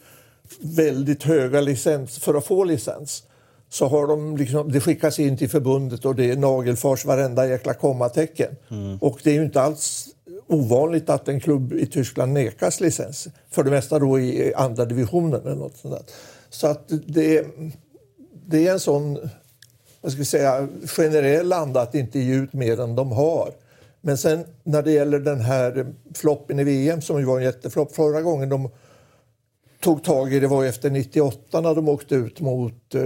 väldigt 0.61 1.23
höga 1.23 1.61
licens 1.61 2.19
för 2.19 2.35
att 2.35 2.45
få 2.47 2.65
licens. 2.65 3.23
Så 3.69 3.87
har 3.87 4.07
de 4.07 4.37
liksom, 4.37 4.73
det 4.73 4.81
skickas 4.81 5.19
in 5.19 5.37
till 5.39 5.51
förbundet 5.51 6.05
och 6.05 6.15
det 6.15 6.31
är 6.31 6.37
nagelfars 6.37 7.05
varenda 7.05 7.47
jäkla 7.47 7.75
kommatecken. 7.75 8.57
Och 9.01 9.19
det 9.23 9.31
är 9.31 9.35
ju 9.35 9.45
inte 9.45 9.63
alls 9.63 10.09
ovanligt 10.53 11.11
att 11.11 11.29
en 11.29 11.41
klubb 11.41 11.73
i 11.73 11.87
Tyskland 11.87 12.33
nekas 12.33 12.81
licens. 12.81 13.29
För 13.51 13.65
det 13.65 13.71
mesta 13.71 13.99
då 13.99 14.21
i 14.21 14.55
andra 14.55 14.85
divisionen 14.85 15.41
eller 15.41 15.55
något 15.55 15.77
sånt 15.77 15.95
där. 15.95 16.05
Så 16.51 16.67
att 16.67 16.93
det, 17.07 17.47
det 18.47 18.69
är 18.69 18.73
en 18.73 18.81
sån 18.81 19.19
jag 20.03 20.13
ska 20.13 20.25
säga, 20.25 20.69
generell 20.87 21.53
anda 21.53 21.81
att 21.81 21.95
inte 21.95 22.19
ge 22.19 22.35
ut 22.35 22.53
mer 22.53 22.81
än 22.81 22.95
de 22.95 23.13
har. 23.13 23.55
Men 24.01 24.19
sen 24.19 24.45
när 24.65 24.83
det 24.83 24.93
gäller 24.93 25.19
den 25.19 25.41
här 25.41 25.87
floppen 26.15 26.59
i 26.59 26.65
VM 26.65 27.01
som 27.01 27.19
ju 27.19 27.25
var 27.25 27.39
en 27.39 27.45
jätteflopp 27.45 27.95
förra 27.95 28.23
gången 28.23 28.49
de 28.49 28.71
tog 29.83 30.05
tag 30.05 30.35
i 30.35 30.41
det 30.41 30.47
var 30.47 30.63
ju 30.63 30.69
efter 30.69 30.91
98 30.91 31.61
när 31.61 31.75
de 31.75 31.89
åkte 31.89 32.15
ut 32.15 32.41
mot 32.41 32.95
eh, 32.95 33.03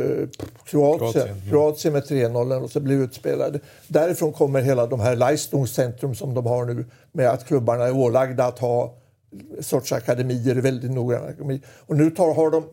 Kroatien. 0.64 1.12
Kroatien, 1.12 1.42
Kroatien, 1.50 1.94
ja. 1.94 2.00
med 2.00 2.32
3-0 2.32 2.62
och 2.62 2.70
så 2.70 2.80
blev 2.80 3.02
utspelade. 3.02 3.60
Därifrån 3.88 4.32
kommer 4.32 4.60
hela 4.60 4.86
de 4.86 5.00
här 5.00 5.16
Leistungscentrum 5.16 6.14
som 6.14 6.34
de 6.34 6.46
har 6.46 6.64
nu 6.64 6.84
med 7.12 7.30
att 7.30 7.46
klubbarna 7.46 7.84
är 7.84 7.96
ålagda 7.96 8.44
att 8.44 8.58
ha 8.58 8.94
sorts 9.60 9.92
akademier, 9.92 10.54
väldigt 10.54 10.90
noggranna 10.90 11.26
akademier. 11.26 11.60
Och 11.86 11.96
nu 11.96 12.10
tar, 12.10 12.34
har 12.34 12.50
de 12.50 12.64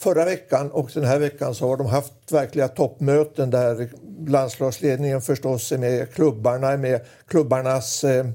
Förra 0.00 0.24
veckan 0.24 0.70
och 0.70 0.90
den 0.94 1.04
här 1.04 1.18
veckan 1.18 1.54
så 1.54 1.68
har 1.68 1.76
de 1.76 1.86
haft 1.86 2.32
verkliga 2.32 2.68
toppmöten 2.68 3.50
där 3.50 3.88
landslagsledningen 4.26 5.20
förstås 5.20 5.72
är 5.72 5.78
med, 5.78 6.14
klubbarna 6.14 6.68
är 6.72 6.76
med, 6.76 7.00
klubbarnas 7.28 8.04
eh, 8.04 8.26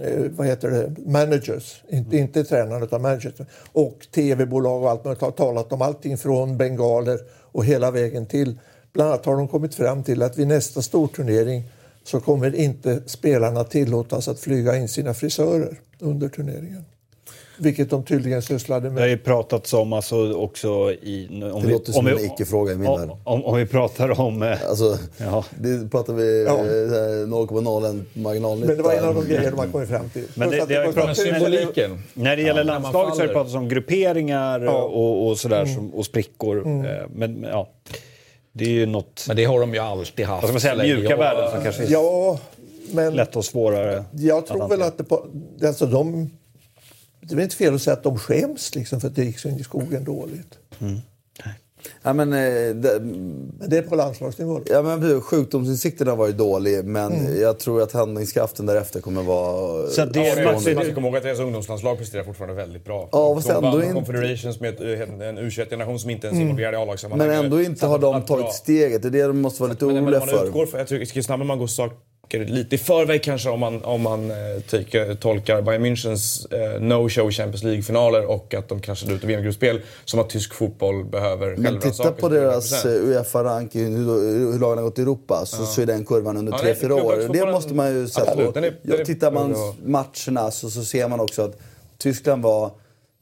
eh, 0.00 0.24
vad 0.30 0.46
heter 0.46 0.70
det, 0.70 1.10
managers, 1.10 1.82
inte, 1.88 2.16
inte 2.16 2.44
tränare 2.44 2.84
utan 2.84 3.02
managers 3.02 3.34
och 3.72 4.06
tv-bolag 4.14 4.82
och 4.82 4.90
allt 4.90 5.04
möjligt 5.04 5.22
har 5.22 5.30
talat 5.30 5.72
om 5.72 5.82
allting 5.82 6.18
från 6.18 6.56
bengaler 6.56 7.18
och 7.52 7.64
hela 7.64 7.90
vägen 7.90 8.26
till. 8.26 8.58
Bland 8.92 9.10
annat 9.10 9.26
har 9.26 9.36
de 9.36 9.48
kommit 9.48 9.74
fram 9.74 10.02
till 10.02 10.22
att 10.22 10.38
vid 10.38 10.46
nästa 10.46 10.82
storturnering 10.82 11.64
så 12.04 12.20
kommer 12.20 12.54
inte 12.54 13.02
spelarna 13.06 13.64
tillåtas 13.64 14.28
att 14.28 14.40
flyga 14.40 14.76
in 14.76 14.88
sina 14.88 15.14
frisörer 15.14 15.80
under 15.98 16.28
turneringen. 16.28 16.84
Vilket 17.56 17.90
de 17.90 18.04
tydligen 18.04 18.42
sysslade 18.42 18.90
med. 18.90 18.96
Det 18.96 19.00
har 19.00 19.08
ju 19.08 19.18
pratats 19.18 19.72
om 19.74 19.92
alltså 19.92 20.34
också 20.34 20.92
i... 20.92 21.28
Om 21.52 21.60
det 21.60 21.66
vi, 21.66 21.72
låter 21.72 21.92
som 21.92 22.06
om 22.06 22.12
en 22.12 22.24
icke-fråga 22.24 22.72
i 22.72 22.76
min 22.76 22.88
om, 22.88 23.00
värld. 23.00 23.10
Om, 23.24 23.44
om, 23.44 23.56
vi 23.56 23.66
pratar 23.66 24.20
om... 24.20 24.42
Eh, 24.42 24.68
alltså, 24.68 24.98
ja. 25.18 25.44
det 25.58 25.90
pratar 25.90 26.12
vi 26.12 26.44
ja. 26.44 26.56
0,01 26.56 28.04
marginalnytta. 28.12 28.66
Men 28.66 28.76
det 28.76 28.82
var 28.82 28.92
en 28.92 29.04
av 29.04 29.14
de 29.14 29.24
grejer 29.24 29.50
de 29.50 29.58
har 29.58 29.66
kommit 29.66 29.88
fram 29.88 30.08
till. 30.08 30.26
Men 30.34 30.50
det, 30.50 30.56
det, 30.56 30.86
det 30.86 30.92
pratat, 30.92 31.16
symboliken. 31.16 32.02
När 32.14 32.36
det 32.36 32.42
gäller 32.42 32.64
ja, 32.64 32.64
landslaget 32.64 33.14
så 33.14 33.20
har 33.20 33.26
det 33.26 33.32
pratats 33.32 33.54
om 33.54 33.68
grupperingar 33.68 34.60
ja. 34.60 34.82
och, 34.82 35.28
och 35.28 35.38
sådär 35.38 35.64
mm. 35.64 35.90
och 35.90 36.06
sprickor. 36.06 36.66
Mm. 36.66 36.84
Eh, 36.84 37.02
men 37.14 37.42
ja... 37.42 37.68
Det 38.56 38.64
är 38.64 38.68
ju 38.68 38.86
något... 38.86 39.24
Men 39.28 39.36
det 39.36 39.44
har 39.44 39.60
de 39.60 39.74
ju 39.74 39.80
alltid 39.80 40.26
haft. 40.26 40.42
Vad 40.42 40.60
ska 40.60 40.70
man 40.70 40.76
säga? 40.78 40.96
Mjuka 40.96 41.16
värden 41.16 41.50
som 41.50 41.62
kanske 41.62 41.82
är 41.82 41.90
ja, 41.90 42.38
men 42.92 43.14
lätt 43.14 43.36
och 43.36 43.44
svårare. 43.44 44.04
Jag 44.12 44.46
tror 44.46 44.68
väl 44.68 44.82
att 44.82 44.98
det 44.98 45.04
på, 45.04 45.26
alltså 45.62 45.86
de 45.86 46.30
det 47.28 47.34
är 47.34 47.36
väl 47.36 47.42
inte 47.42 47.56
fel 47.56 47.74
att 47.74 47.82
säga 47.82 47.94
att 47.94 48.02
de 48.02 48.18
skäms 48.18 48.74
liksom 48.74 49.00
för 49.00 49.08
att 49.08 49.16
det 49.16 49.24
gick 49.24 49.38
så 49.38 49.48
in 49.48 49.56
i 49.60 49.64
skogen 49.64 50.04
dåligt. 50.04 50.58
Mm. 50.80 50.98
Ja, 52.02 52.12
men, 52.12 52.32
eh, 52.32 52.74
det, 52.74 53.00
men 53.00 53.70
det 53.70 53.78
är 53.78 53.82
på 53.82 53.94
landslagsnivå? 53.94 54.60
Ja, 54.66 54.82
men, 54.82 55.20
sjukdomsinsikten 55.20 56.08
har 56.08 56.16
varit 56.16 56.38
dålig, 56.38 56.84
men 56.84 57.12
mm. 57.12 57.40
jag 57.40 57.58
tror 57.58 57.82
att 57.82 57.92
handlingskraften 57.92 58.66
därefter 58.66 59.00
kommer 59.00 59.22
vara... 59.22 59.86
Så 59.88 60.04
det 60.04 60.28
är, 60.28 60.74
man, 60.74 60.84
ska 60.84 60.94
komma 60.94 61.06
ihåg 61.06 61.16
att 61.16 61.22
deras 61.22 61.38
ungdomslandslag 61.38 61.98
presterar 61.98 62.24
fortfarande 62.24 62.54
väldigt 62.54 62.84
bra. 62.84 63.08
Ja, 63.12 63.40
de 63.46 63.62
vann 63.62 63.82
inte... 63.82 63.92
Confederations 63.92 64.60
med 64.60 64.80
en 64.80 65.38
U21-generation 65.38 65.98
som 65.98 66.10
inte 66.10 66.26
ens 66.26 66.36
mm. 66.36 66.48
involverad 66.48 66.74
i 66.74 66.76
A-lagssammanhang. 66.76 67.28
Men 67.28 67.44
ändå 67.44 67.62
inte 67.62 67.86
har 67.86 67.98
de 67.98 68.22
tagit 68.22 68.52
steget. 68.52 69.02
Det 69.02 69.08
är 69.08 69.10
det 69.10 69.26
de 69.26 69.40
måste 69.40 69.62
vara 69.62 69.72
lite 69.72 69.84
oroliga 69.84 70.20
för. 70.20 70.78
Jag 70.78 70.88
tycker, 70.88 71.16
ju 71.16 71.22
snabbare 71.22 71.46
man 71.46 71.58
går 71.58 71.66
sak 71.66 71.92
lite 72.32 72.74
i 72.74 72.78
förväg 72.78 73.22
kanske 73.22 73.50
om 73.50 73.60
man, 73.60 73.84
om 73.84 74.02
man 74.02 74.30
eh, 74.30 74.36
tycker, 74.68 75.14
tolkar 75.14 75.62
Bayern 75.62 75.84
Münchens 75.86 76.52
eh, 76.54 76.80
no-show 76.80 77.30
Champions 77.30 77.62
League-finaler 77.62 78.26
och 78.26 78.54
att 78.54 78.68
de 78.68 78.80
kraschade 78.80 79.12
ut 79.12 79.24
i 79.24 79.26
VM-gruppspel 79.26 79.80
som 80.04 80.20
att 80.20 80.30
tysk 80.30 80.54
fotboll 80.54 81.04
behöver 81.04 81.56
Men 81.56 81.80
titta 81.80 82.12
på 82.12 82.28
deras 82.28 82.84
eh, 82.84 82.90
Uefa-ranking, 82.90 83.96
hur, 83.96 84.52
hur 84.52 84.58
lagen 84.58 84.78
har 84.78 84.84
gått 84.84 84.98
i 84.98 85.02
Europa, 85.02 85.46
så, 85.46 85.62
ja. 85.62 85.66
så 85.66 85.82
är 85.82 85.86
den 85.86 86.04
kurvan 86.04 86.36
under 86.36 86.52
3-4 86.52 86.76
ja, 86.88 86.94
år. 86.94 87.32
Det 87.32 87.52
måste 87.52 87.74
man 87.74 87.94
ju. 87.94 88.02
Absolut, 88.02 88.54
den 88.54 88.64
är, 88.64 88.74
den 88.82 89.00
är, 89.00 89.04
tittar 89.04 89.30
man 89.30 89.54
matcherna 89.84 90.50
så, 90.50 90.70
så 90.70 90.84
ser 90.84 91.08
man 91.08 91.20
också 91.20 91.42
att 91.42 91.58
Tyskland 91.98 92.42
var 92.42 92.70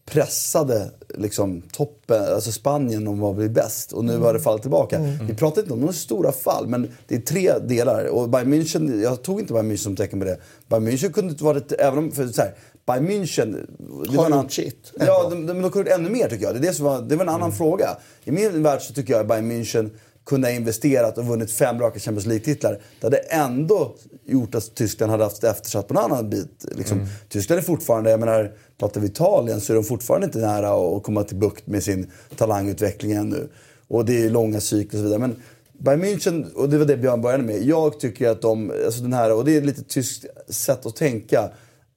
pressade 0.07 0.91
liksom, 1.09 1.63
toppen, 1.73 2.25
alltså 2.35 2.53
Spanien 2.53 3.09
om 3.09 3.25
att 3.25 3.37
bli 3.37 3.49
bäst 3.49 3.93
och 3.93 4.05
nu 4.05 4.13
mm. 4.13 4.25
har 4.25 4.35
det 4.35 4.41
fallit 4.41 4.63
tillbaka. 4.63 4.97
Mm. 4.97 5.27
Vi 5.27 5.35
pratar 5.35 5.63
inte 5.63 5.75
om 5.75 5.81
några 5.81 5.93
stora 5.93 6.33
fall, 6.33 6.67
men 6.67 6.91
det 7.09 7.15
är 7.15 7.21
tre 7.21 7.53
delar. 7.59 8.05
Och 8.05 8.29
Bayern 8.29 8.53
München, 8.55 9.03
jag 9.03 9.23
tog 9.23 9.41
inte 9.41 9.53
Bayern 9.53 9.73
München 9.73 9.77
som 9.77 9.97
tecken 9.97 10.19
på 10.19 10.25
det. 10.25 10.39
Bayern 10.69 10.89
München 10.89 11.13
kunde 11.13 11.31
inte 11.31 11.45
varit, 11.45 11.73
även 11.73 11.99
om, 11.99 12.13
för 12.13 12.27
så 12.27 12.43
här, 12.43 12.55
Bayern 12.87 13.09
München... 13.09 13.67
Det 14.11 14.17
har 14.17 14.31
gjort 14.31 14.53
sitt. 14.53 14.93
Ja, 14.99 15.29
de, 15.31 15.47
de, 15.47 15.63
de 15.63 15.71
kunde 15.71 15.95
ännu 15.95 16.11
mer 16.11 16.29
tycker 16.29 16.45
jag. 16.45 16.55
Det, 16.55 16.59
är 16.59 16.63
det, 16.63 16.75
som 16.75 16.85
var, 16.85 17.03
det 17.03 17.17
var 17.17 17.23
en 17.23 17.29
annan 17.29 17.43
mm. 17.43 17.57
fråga. 17.57 17.97
I 18.25 18.31
min 18.31 18.63
värld 18.63 18.83
så 18.83 18.95
tycker 18.95 19.13
jag 19.13 19.21
att 19.21 19.29
Bayern 19.29 19.53
München 19.53 19.91
kunde 20.27 20.49
ha 20.49 20.53
investerat 20.53 21.19
och 21.19 21.27
vunnit 21.27 21.51
fem 21.51 21.79
raka 21.79 21.99
Champions 21.99 22.27
League-titlar. 22.27 22.81
Det 23.01 23.07
hade 23.07 23.17
ändå 23.17 23.95
gjort 24.27 24.55
att 24.55 24.75
Tyskland 24.75 25.11
hade 25.13 25.25
haft 25.25 25.45
eftersatt 25.45 25.89
på 25.89 25.95
en 25.95 26.05
annan 26.05 26.31
bit. 26.31 26.67
Liksom, 26.77 26.99
mm. 26.99 27.11
Tyskland 27.29 27.59
är 27.59 27.65
fortfarande, 27.65 28.11
jag 28.11 28.21
menar, 28.21 28.53
pratar 28.79 29.01
vi 29.01 29.07
Italien 29.07 29.61
så 29.61 29.73
är 29.73 29.75
de 29.75 29.85
fortfarande 29.85 30.27
inte 30.27 30.39
nära 30.39 30.97
att 30.97 31.03
komma 31.03 31.23
till 31.23 31.37
bukt 31.37 31.67
med 31.67 31.83
sin 31.83 32.11
talangutveckling 32.37 33.13
ännu. 33.13 33.49
Och 33.89 34.05
det 34.05 34.25
är 34.25 34.31
långa 34.31 34.61
cykler 34.61 35.01
och 35.01 35.03
så 35.03 35.05
vidare. 35.05 35.19
Men 35.19 35.37
Bayern 35.73 36.05
München, 36.05 36.53
och 36.53 36.69
det 36.69 36.79
var 36.79 36.85
det 36.85 36.97
Björn 36.97 37.23
började 37.23 37.43
med. 37.43 37.63
Jag 37.63 38.01
tycker 38.01 38.29
att 38.29 38.43
de, 38.43 38.73
alltså 38.85 39.03
den 39.03 39.13
här, 39.13 39.33
och 39.33 39.45
det 39.45 39.57
är 39.57 39.63
lite 39.63 39.83
tyskt 39.83 40.27
sätt 40.49 40.87
att 40.87 40.97
tänka, 40.97 41.51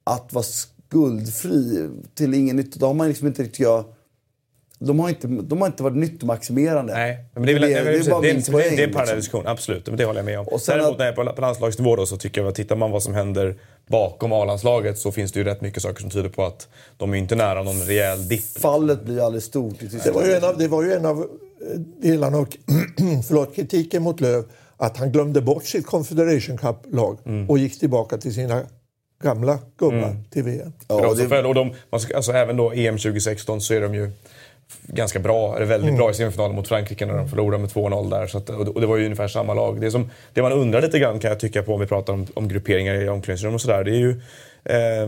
att 0.04 0.32
vara 0.32 0.44
skuldfri 0.44 1.88
till 2.14 2.34
ingen 2.34 2.56
nytta. 2.56 2.78
Då 2.78 2.86
har 2.86 2.94
man 2.94 3.08
liksom 3.08 3.26
inte 3.26 3.42
riktigt, 3.42 3.60
jag, 3.60 3.84
de 4.78 5.00
har, 5.00 5.08
inte, 5.08 5.26
de 5.26 5.60
har 5.60 5.66
inte 5.66 5.82
varit 5.82 5.96
nyttomaximerande. 5.96 6.92
Nej, 6.92 7.24
men 7.34 7.42
det, 7.42 7.52
är, 7.52 7.60
det, 7.60 7.72
är, 7.72 7.84
det, 7.84 7.90
är, 7.90 8.10
bara 8.10 8.20
det, 8.20 8.30
är, 8.30 8.52
poäng, 8.52 8.76
det 8.76 8.82
är 8.82 8.86
en 8.86 8.92
parallell 8.92 9.16
diskussion, 9.16 9.40
liksom. 9.40 9.52
absolut. 9.52 9.86
Men 9.86 9.96
det 9.96 10.04
håller 10.04 10.18
jag 10.18 10.24
med 10.24 10.38
om. 10.38 10.46
Och 10.46 10.60
sen 10.60 10.78
Däremot 10.78 11.00
att, 11.00 11.16
när 11.16 11.32
på, 11.32 11.40
landslagsnivå 11.40 11.96
då, 11.96 12.06
så 12.06 12.16
tycker 12.16 12.40
jag 12.40 12.48
att 12.48 12.54
tittar 12.54 12.76
man 12.76 12.90
vad 12.90 13.02
som 13.02 13.14
händer 13.14 13.56
bakom 13.86 14.32
A-landslaget 14.32 14.98
så 14.98 15.12
finns 15.12 15.32
det 15.32 15.38
ju 15.38 15.44
rätt 15.44 15.60
mycket 15.60 15.82
saker 15.82 16.00
som 16.00 16.10
tyder 16.10 16.28
på 16.28 16.44
att 16.44 16.68
de 16.96 17.12
är 17.14 17.16
inte 17.16 17.34
nära 17.34 17.62
någon 17.62 17.82
rejäl 17.82 18.28
dipp. 18.28 18.58
Fallet 18.58 19.04
blir 19.04 19.26
aldrig 19.26 19.42
stort. 19.42 19.74
Det 20.04 20.10
var 20.10 20.24
ju 20.24 20.32
en 20.32 20.44
av, 20.44 20.58
det 20.58 20.68
var 20.68 20.82
ju 20.82 20.92
en 20.92 21.06
av 21.06 21.18
eh, 21.18 21.80
delarna 22.02 22.38
och 22.38 22.56
förlåt, 23.28 23.54
kritiken 23.56 24.02
mot 24.02 24.20
Löv 24.20 24.44
att 24.76 24.96
han 24.96 25.12
glömde 25.12 25.40
bort 25.40 25.64
sitt 25.64 25.86
Confederation 25.86 26.58
Cup-lag 26.58 27.18
mm. 27.26 27.50
och 27.50 27.58
gick 27.58 27.78
tillbaka 27.78 28.18
till 28.18 28.34
sina 28.34 28.62
gamla 29.22 29.58
gubbar 29.78 29.96
mm. 29.96 30.24
till 30.30 30.42
VM. 30.42 30.72
Ja, 30.88 31.08
och 31.08 31.16
det... 31.16 31.44
och 31.44 31.54
de, 31.54 31.74
alltså, 31.90 32.32
även 32.32 32.56
då 32.56 32.72
EM 32.72 32.98
2016 32.98 33.60
så 33.60 33.74
är 33.74 33.80
de 33.80 33.94
ju 33.94 34.10
ganska 34.86 35.18
bra, 35.18 35.56
eller 35.56 35.66
väldigt 35.66 35.88
mm. 35.88 35.98
bra 35.98 36.10
i 36.10 36.14
semifinalen 36.14 36.56
mot 36.56 36.68
Frankrike 36.68 37.06
när 37.06 37.14
de 37.14 37.28
förlorade 37.28 37.58
med 37.62 37.70
2-0 37.70 38.10
där. 38.10 38.26
Så 38.26 38.38
att, 38.38 38.50
och 38.50 38.80
det 38.80 38.86
var 38.86 38.96
ju 38.96 39.04
ungefär 39.04 39.28
samma 39.28 39.54
lag. 39.54 39.80
Det, 39.80 39.90
som, 39.90 40.10
det 40.32 40.42
man 40.42 40.52
undrar 40.52 40.82
lite 40.82 40.98
grann 40.98 41.18
kan 41.18 41.28
jag 41.28 41.40
tycka 41.40 41.62
på 41.62 41.74
om 41.74 41.80
vi 41.80 41.86
pratar 41.86 42.12
om, 42.12 42.26
om 42.34 42.48
grupperingar 42.48 42.94
i 42.94 43.08
omklädningsrum 43.08 43.54
och 43.54 43.60
sådär. 43.60 43.84
Det 43.84 43.90
är 43.90 43.98
ju 43.98 44.10
eh, 44.64 45.06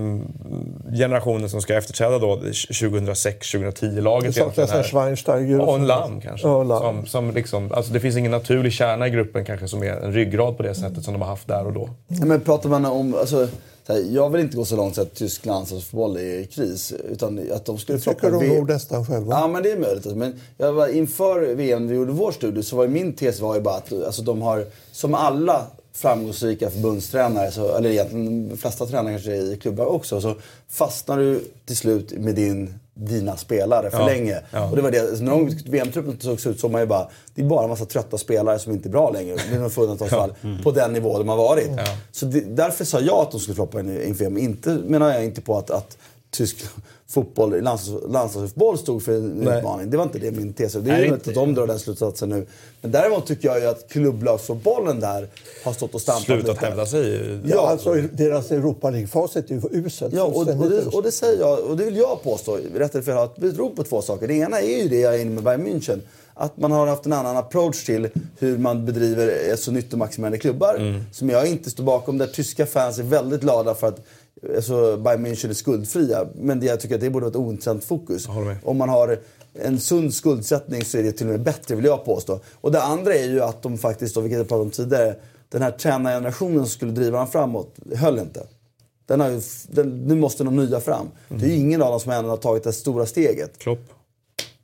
generationen 0.98 1.50
som 1.50 1.60
ska 1.60 1.74
efterträda 1.74 2.18
då 2.18 2.36
2006-2010-laget. 2.36 4.34
Det 4.34 4.40
saknas 4.40 4.86
Schweinsteiger. 4.86 5.60
Och 5.60 5.74
en 5.74 5.86
Lamm 5.86 6.20
kanske. 6.20 6.48
Lam. 6.48 6.68
Som, 6.68 7.06
som 7.06 7.30
liksom, 7.30 7.72
alltså 7.72 7.92
det 7.92 8.00
finns 8.00 8.16
ingen 8.16 8.30
naturlig 8.30 8.72
kärna 8.72 9.06
i 9.06 9.10
gruppen 9.10 9.44
kanske 9.44 9.68
som 9.68 9.82
är 9.82 9.92
en 9.92 10.12
ryggrad 10.12 10.56
på 10.56 10.62
det 10.62 10.74
sättet 10.74 11.04
som 11.04 11.12
de 11.12 11.22
har 11.22 11.28
haft 11.28 11.48
där 11.48 11.66
och 11.66 11.72
då. 11.72 11.90
Men 12.06 12.40
pratar 12.40 12.68
man 12.68 12.84
om... 12.84 13.14
Alltså, 13.14 13.48
jag 13.94 14.30
vill 14.30 14.40
inte 14.40 14.56
gå 14.56 14.64
så 14.64 14.76
långt 14.76 14.94
så 14.94 15.02
att 15.02 15.14
tysk 15.14 15.46
landslagsfotboll 15.46 16.16
är 16.16 16.38
i 16.38 16.46
kris. 16.46 16.92
Utan 17.10 17.52
att 17.52 17.64
de 17.64 17.78
skulle 17.78 17.98
tycker 17.98 18.30
de 18.30 18.48
nog 18.48 18.68
nästan 18.68 19.06
själva. 19.06 19.34
Ja, 19.34 19.48
men 19.48 19.62
det 19.62 19.70
är 19.70 19.78
möjligt. 19.78 20.16
Men 20.16 20.34
jag 20.56 20.72
var, 20.72 20.88
inför 20.88 21.54
VM, 21.54 21.88
vi 21.88 21.94
gjorde 21.94 22.12
vår 22.12 22.32
studie, 22.32 22.62
så 22.62 22.76
var 22.76 22.88
min 22.88 23.12
tes 23.12 23.40
var 23.40 23.54
ju 23.54 23.60
bara 23.60 23.74
att 23.74 23.92
alltså, 23.92 24.22
de 24.22 24.42
har, 24.42 24.66
som 24.92 25.14
alla 25.14 25.66
framgångsrika 25.92 26.70
förbundstränare, 26.70 27.50
så, 27.50 27.76
eller 27.76 27.90
egentligen 27.90 28.48
de 28.48 28.56
flesta 28.56 28.86
tränare 28.86 29.12
kanske 29.12 29.36
i 29.36 29.58
klubbar 29.62 29.86
också, 29.86 30.20
så 30.20 30.34
fastnar 30.68 31.18
du 31.18 31.44
till 31.66 31.76
slut 31.76 32.12
med 32.12 32.34
din 32.34 32.74
dina 32.98 33.36
spelare 33.36 33.90
för 33.90 33.98
ja, 33.98 34.06
länge. 34.06 34.40
Ja. 34.50 34.70
Och 34.70 34.76
det 34.76 34.82
var 34.82 34.90
det, 34.90 35.00
alltså, 35.00 35.24
när 35.24 35.70
VM-truppen 35.70 36.20
såg 36.20 36.52
ut 36.52 36.60
så 36.60 36.68
man 36.68 36.80
ju 36.80 36.86
bara, 36.86 37.08
det 37.34 37.42
är 37.42 37.46
bara 37.46 37.62
en 37.62 37.70
massa 37.70 37.84
trötta 37.84 38.18
spelare 38.18 38.58
som 38.58 38.72
inte 38.72 38.88
är 38.88 38.90
bra 38.90 39.10
längre. 39.10 39.36
Det 39.50 39.56
är 39.56 39.60
några 39.60 39.82
undantagsfall. 39.82 40.34
Ja. 40.40 40.48
Mm. 40.48 40.62
På 40.62 40.70
den 40.70 40.92
nivå 40.92 41.18
de 41.18 41.28
har 41.28 41.36
varit. 41.36 41.70
Så 42.12 42.26
det, 42.26 42.40
därför 42.40 42.84
sa 42.84 43.00
jag 43.00 43.16
att 43.16 43.30
de 43.30 43.40
skulle 43.40 43.54
floppa 43.54 43.80
inför 43.80 44.24
VM. 44.24 44.38
Inte 44.38 44.70
menar 44.70 45.12
jag 45.12 45.24
inte 45.24 45.40
på 45.40 45.58
att, 45.58 45.70
att 45.70 45.98
tysk 46.30 46.56
fotboll, 47.10 47.62
landslagsfotboll 47.62 48.78
stod 48.78 49.02
för 49.02 49.12
en 49.12 49.28
Nej. 49.28 49.58
utmaning. 49.58 49.90
Det 49.90 49.96
var 49.96 50.04
inte 50.04 50.18
det 50.18 50.30
min 50.30 50.52
tes 50.52 50.72
Det 50.72 50.90
är 50.90 50.98
ju 50.98 51.06
inte 51.06 51.30
att 51.30 51.34
de 51.34 51.54
drar 51.54 51.66
den 51.66 51.78
slutsatsen 51.78 52.28
nu. 52.28 52.46
Men 52.80 52.90
däremot 52.90 53.26
tycker 53.26 53.48
jag 53.48 53.60
ju 53.60 53.66
att 53.66 53.88
klubblagsfotbollen 53.88 55.00
där 55.00 55.28
har 55.64 55.72
stått 55.72 55.94
och 55.94 56.00
stampat 56.00 56.22
Slutat 56.22 56.58
hävda 56.58 56.86
sig. 56.86 57.40
Ja, 57.44 57.54
ja, 57.54 57.68
alltså 57.68 57.94
deras 57.94 58.52
Europa 58.52 58.90
League-facit 58.90 59.50
är 59.50 59.54
ju 59.54 59.60
uselt. 59.86 60.14
Ja, 60.14 60.22
och, 60.22 60.36
och, 60.36 60.70
det, 60.70 60.86
och 60.86 61.02
det 61.02 61.12
säger 61.12 61.40
jag, 61.40 61.60
och 61.60 61.76
det 61.76 61.84
vill 61.84 61.96
jag 61.96 62.22
påstå, 62.22 62.58
rätt 62.74 62.94
eller 62.94 63.04
fel, 63.04 63.18
att 63.18 63.36
det 63.36 63.40
beror 63.40 63.70
på 63.70 63.84
två 63.84 64.02
saker. 64.02 64.28
Det 64.28 64.34
ena 64.34 64.60
är 64.60 64.82
ju 64.82 64.88
det 64.88 65.00
jag 65.00 65.14
är 65.14 65.18
inne 65.18 65.30
med 65.30 65.44
Bayern 65.44 65.66
München. 65.66 66.00
Att 66.34 66.56
man 66.56 66.72
har 66.72 66.86
haft 66.86 67.06
en 67.06 67.12
annan 67.12 67.36
approach 67.36 67.84
till 67.84 68.08
hur 68.38 68.58
man 68.58 68.86
bedriver 68.86 69.56
så 69.56 69.70
nyttomaximerande 69.70 70.38
klubbar. 70.38 70.74
Mm. 70.74 71.04
Som 71.12 71.30
jag 71.30 71.46
inte 71.46 71.70
står 71.70 71.84
bakom. 71.84 72.18
Där 72.18 72.26
tyska 72.26 72.66
fans 72.66 72.98
är 72.98 73.02
väldigt 73.02 73.40
glada 73.40 73.74
för 73.74 73.86
att 73.86 74.06
alltså, 74.56 74.96
Bayern 74.96 75.26
München 75.26 75.50
är 75.50 75.54
skuldfria. 75.54 76.26
Men 76.34 76.60
det, 76.60 76.66
jag 76.66 76.80
tycker 76.80 76.94
att 76.94 77.00
det 77.00 77.10
borde 77.10 77.24
vara 77.24 77.30
ett 77.30 77.36
ointressant 77.36 77.84
fokus. 77.84 78.28
Om 78.64 78.76
man 78.76 78.88
har 78.88 79.18
en 79.54 79.80
sund 79.80 80.14
skuldsättning 80.14 80.84
så 80.84 80.98
är 80.98 81.02
det 81.02 81.12
till 81.12 81.26
och 81.26 81.32
med 81.32 81.42
bättre 81.42 81.74
vill 81.74 81.84
jag 81.84 82.04
påstå. 82.04 82.40
Och 82.54 82.72
det 82.72 82.82
andra 82.82 83.14
är 83.14 83.28
ju 83.28 83.40
att 83.40 83.62
de 83.62 83.78
faktiskt, 83.78 84.14
då, 84.14 84.20
vilket 84.20 84.38
jag 84.38 84.48
pratade 84.48 84.62
om 84.64 84.70
tidigare, 84.70 85.14
den 85.48 85.62
här 85.62 85.70
tränargenerationen 85.70 86.58
som 86.58 86.66
skulle 86.66 86.92
driva 86.92 87.18
dem 87.18 87.28
framåt 87.28 87.76
höll 87.94 88.18
inte. 88.18 88.46
Den 89.06 89.20
har 89.20 89.28
ju, 89.28 89.40
den, 89.68 90.06
nu 90.06 90.14
måste 90.14 90.44
de 90.44 90.56
nya 90.56 90.80
fram. 90.80 91.06
Mm. 91.28 91.42
Det 91.42 91.48
är 91.48 91.50
ju 91.50 91.56
ingen 91.56 91.82
av 91.82 91.90
dem 91.90 92.00
som 92.00 92.12
ännu 92.12 92.28
har 92.28 92.36
tagit 92.36 92.64
det 92.64 92.72
stora 92.72 93.06
steget. 93.06 93.58
Klopp. 93.58 93.92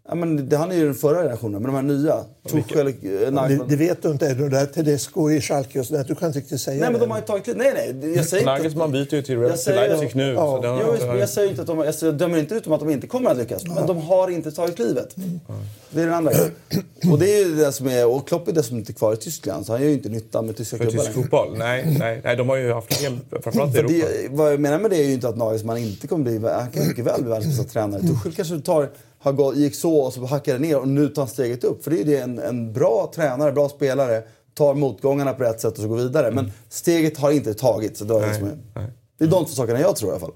Ja, 0.09 0.15
men 0.15 0.49
det, 0.49 0.57
han 0.57 0.71
är 0.73 0.77
ju 0.77 0.85
den 0.85 0.95
förra 0.95 1.17
generationen, 1.23 1.63
men 1.63 1.73
de 1.73 1.75
här 1.75 1.83
nya. 1.83 2.17
Tuchel, 2.49 2.87
eh, 2.87 3.49
Det, 3.49 3.61
det 3.69 3.77
vet 3.77 4.03
du 4.03 4.11
inte. 4.11 4.35
Det 4.35 4.49
där 4.49 4.67
Tedesco 4.67 5.31
i 5.31 5.41
Schalke 5.41 5.81
och 5.81 5.87
sådär. 5.87 6.05
Du 6.09 6.15
kan 6.15 6.27
inte 6.29 6.39
riktigt 6.39 6.61
säga 6.61 6.81
Nej, 6.81 6.91
men 6.91 7.01
de 7.01 7.11
har 7.11 7.19
ju 7.19 7.25
tagit. 7.25 7.57
Nej, 7.57 7.73
nej. 8.03 8.17
Jag 8.17 8.27
säger 8.27 8.43
inte... 8.43 8.53
Nagelsmann 8.53 8.93
byter 8.93 9.15
ju 9.15 9.23
till, 9.23 9.39
Jag 9.39 9.59
till 9.63 9.75
Leipzig 9.75 10.17
nu. 10.17 10.33
Ja. 10.33 10.61
så 10.63 10.97
Jo, 11.03 11.07
men 11.09 11.19
jag 11.19 11.29
säger 11.29 11.49
inte 11.51 11.61
att 11.61 11.67
de, 11.67 11.79
jag 11.79 11.95
säger- 11.95 12.13
jag 12.13 12.19
dömer 12.19 12.39
inte 12.39 12.55
ut 12.55 12.65
dem 12.65 12.73
att 12.73 12.81
de 12.81 12.91
inte 12.91 13.07
kommer 13.07 13.31
att 13.31 13.37
lyckas. 13.37 13.65
Men 13.65 13.87
de 13.87 13.97
har 14.03 14.31
inte 14.31 14.53
tagit 14.53 14.77
klivet. 14.77 15.15
Det 15.91 16.01
är 16.01 16.05
den 16.07 16.15
andra 16.15 16.33
grejen. 16.33 16.51
Och 17.13 17.19
det 17.19 17.39
är 17.41 17.49
det 17.57 17.73
som 17.73 17.87
är... 17.89 18.07
Och 18.07 18.29
Klopp 18.29 18.49
är 18.49 18.53
dessutom 18.53 18.79
inte 18.79 18.93
kvar 18.93 19.13
i 19.13 19.17
Tyskland, 19.17 19.67
så 19.67 19.73
han 19.73 19.81
gör 19.83 19.89
ju 19.89 19.95
inte 19.95 20.09
nytta 20.09 20.43
med 20.43 20.57
tyska 20.57 20.77
För 20.77 20.85
klubbar 20.85 20.99
tysk 21.05 21.17
längre. 21.17 21.23
fotboll? 21.23 21.59
Nej, 21.59 21.97
nej, 21.99 22.21
nej, 22.25 22.37
de 22.37 22.49
har 22.49 22.57
ju 22.57 22.73
haft 22.73 22.89
problem, 22.89 23.21
framförallt 23.43 23.71
i 23.71 23.77
För 23.77 23.85
Europa. 23.85 24.07
det, 24.23 24.29
vad 24.31 24.53
jag 24.53 24.61
menar 24.61 24.79
med 24.79 24.91
det 24.91 24.97
är 24.97 25.05
ju 25.07 25.13
inte 25.13 25.29
att 25.29 25.37
Nagelsmann 25.37 25.77
inte 25.79 26.07
kommer 26.07 26.25
bli... 26.25 26.49
Han 26.51 26.71
kan 26.71 26.87
mycket 26.89 27.05
väl 27.05 27.21
bli 27.23 27.31
världens 27.31 27.59
bästa 27.59 27.73
tränare. 27.73 28.01
Tuchel 28.01 28.33
kanske 28.33 28.61
tar, 28.61 28.89
gått, 29.33 29.57
gick 29.57 29.75
så 29.75 29.97
och 29.97 30.13
så 30.13 30.25
hackade 30.27 30.59
ner 30.59 30.79
och 30.79 30.89
nu 30.89 31.09
tar 31.09 31.23
han 31.23 31.29
steget 31.29 31.65
upp. 31.65 31.85
För 31.85 31.91
det 31.91 31.97
är 31.97 31.99
ju 31.99 32.05
det 32.05 32.17
en, 32.19 32.39
en 32.39 32.73
bra 32.73 33.13
tränare, 33.15 33.53
bra 33.53 33.69
spelare, 33.69 34.23
tar 34.55 34.75
motgångarna 34.75 35.33
på 35.33 35.43
rätt 35.45 35.61
sätt 35.61 35.73
och 35.73 35.79
så 35.83 35.89
går 35.89 35.97
vidare. 35.97 36.31
Men 36.31 36.53
steget 36.69 37.19
har 37.19 37.31
inte 37.31 37.55
tagits. 37.55 37.99
Så 37.99 38.05
det, 38.05 38.15
är 38.15 38.29
liksom, 38.29 38.49
det 39.19 39.25
är 39.25 39.29
de 39.29 39.45
två 39.45 39.53
sakerna 39.53 39.81
jag 39.81 39.97
tror 39.97 40.11
i 40.11 40.13
alla 40.13 40.21
fall. 40.21 40.33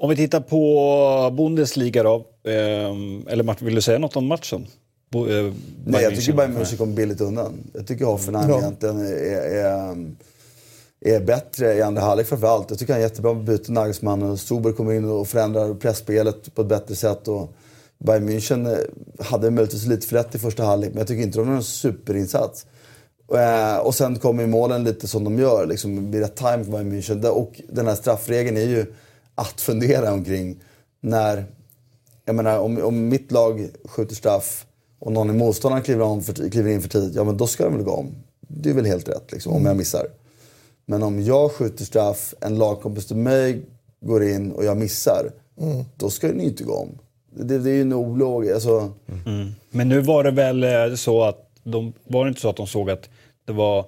Om 0.00 0.10
vi 0.10 0.16
tittar 0.16 0.40
på 0.40 1.34
Bundesliga 1.36 2.02
då. 2.02 2.26
ehm, 2.44 3.26
eller 3.28 3.44
Martin, 3.44 3.66
vill 3.66 3.74
du 3.74 3.80
säga 3.82 3.98
något 3.98 4.16
om 4.16 4.26
matchen? 4.26 4.66
Bo, 5.10 5.26
eh, 5.28 5.52
Nej, 5.86 6.02
jag 6.02 6.16
tycker. 6.16 6.32
Bayern 6.32 6.56
München 6.58 6.76
kommer 6.76 6.92
billigt 6.94 7.20
undan. 7.20 7.70
Jag 7.74 7.86
tycker 7.86 8.04
Hoffenheim 8.04 8.50
Ja. 8.50 8.58
egentligen 8.58 8.98
är, 9.06 9.12
är, 9.12 9.64
är 9.64 9.96
är 11.00 11.20
bättre 11.20 11.74
i 11.74 11.82
andra 11.82 12.02
halvlek 12.02 12.26
framförallt. 12.26 12.70
Jag 12.70 12.78
tycker 12.78 12.92
han 12.92 13.02
är 13.02 13.06
jättebra 13.06 13.34
på 13.34 13.40
byte, 13.40 13.72
Nagelsmann. 13.72 14.22
och 14.22 14.38
Sober 14.38 14.72
kommer 14.72 14.92
in 14.92 15.04
och 15.04 15.28
förändrar 15.28 15.74
pressspelet 15.74 16.54
på 16.54 16.62
ett 16.62 16.68
bättre 16.68 16.96
sätt. 16.96 17.28
Och 17.28 17.52
Bayern 17.98 18.28
München 18.28 18.72
eh, 18.72 19.24
hade 19.24 19.50
möjligtvis 19.50 19.86
lite 19.86 20.06
för 20.06 20.14
lätt 20.14 20.34
i 20.34 20.38
första 20.38 20.64
halvlek, 20.64 20.90
men 20.90 20.98
jag 20.98 21.08
tycker 21.08 21.22
inte 21.22 21.38
de 21.38 21.46
har 21.46 21.54
någon 21.54 21.62
superinsats. 21.62 22.66
Eh, 23.34 23.76
och, 23.76 23.94
sen 23.94 24.18
kommer 24.18 24.42
ju 24.42 24.48
målen 24.48 24.84
lite 24.84 25.08
som 25.08 25.24
de 25.24 25.38
gör, 25.38 25.66
liksom, 25.66 26.10
blir 26.10 26.20
rätt 26.20 26.36
time 26.36 26.64
för 26.64 26.72
Bayern 26.72 26.92
München. 26.92 27.26
Och 27.26 27.60
den 27.68 27.86
här 27.86 27.94
straffregeln 27.94 28.56
är 28.56 28.66
ju 28.66 28.86
att 29.34 29.60
fundera 29.60 30.12
omkring 30.12 30.60
när 31.00 31.46
jag 32.24 32.34
menar, 32.34 32.58
om, 32.58 32.84
om 32.84 33.08
mitt 33.08 33.32
lag 33.32 33.68
skjuter 33.84 34.14
straff 34.14 34.66
och 34.98 35.12
någon 35.12 35.30
i 35.30 35.32
motståndaren 35.32 35.84
kliver, 35.84 36.04
om 36.04 36.22
för, 36.22 36.50
kliver 36.50 36.70
in 36.70 36.82
för 36.82 36.88
tidigt, 36.88 37.14
ja 37.14 37.24
men 37.24 37.36
då 37.36 37.46
ska 37.46 37.64
de 37.64 37.74
väl 37.74 37.82
gå 37.82 37.92
om. 37.92 38.14
Det 38.40 38.70
är 38.70 38.74
väl 38.74 38.86
helt 38.86 39.08
rätt 39.08 39.32
liksom, 39.32 39.52
om 39.52 39.66
jag 39.66 39.76
missar. 39.76 40.06
Men 40.90 41.02
om 41.02 41.22
jag 41.22 41.52
skjuter 41.52 41.84
straff, 41.84 42.34
en 42.40 42.58
lagkompis 42.58 43.06
till 43.06 43.16
mig 43.16 43.60
går 44.00 44.22
in 44.24 44.52
och 44.52 44.64
jag 44.64 44.76
missar, 44.76 45.30
då 45.96 46.10
ska 46.10 46.26
ni 46.28 46.44
inte 46.44 46.64
gå 46.64 46.74
om. 46.74 46.98
Det, 47.34 47.58
det 47.58 47.70
är 47.70 47.74
ju 47.74 47.80
en 47.80 47.92
olog... 47.92 48.50
Alltså, 48.50 48.92
Men 49.70 49.88
nu 49.88 50.00
var 50.00 50.24
det 50.24 50.30
väl 50.30 50.64
eh, 50.64 50.94
så 50.96 51.22
att 51.22 51.50
de, 51.64 51.92
var 52.04 52.24
det 52.24 52.28
inte 52.28 52.40
så 52.40 52.48
att 52.48 52.56
de 52.56 52.66
såg 52.66 52.90
att 52.90 53.08
det 53.46 53.52
var 53.52 53.84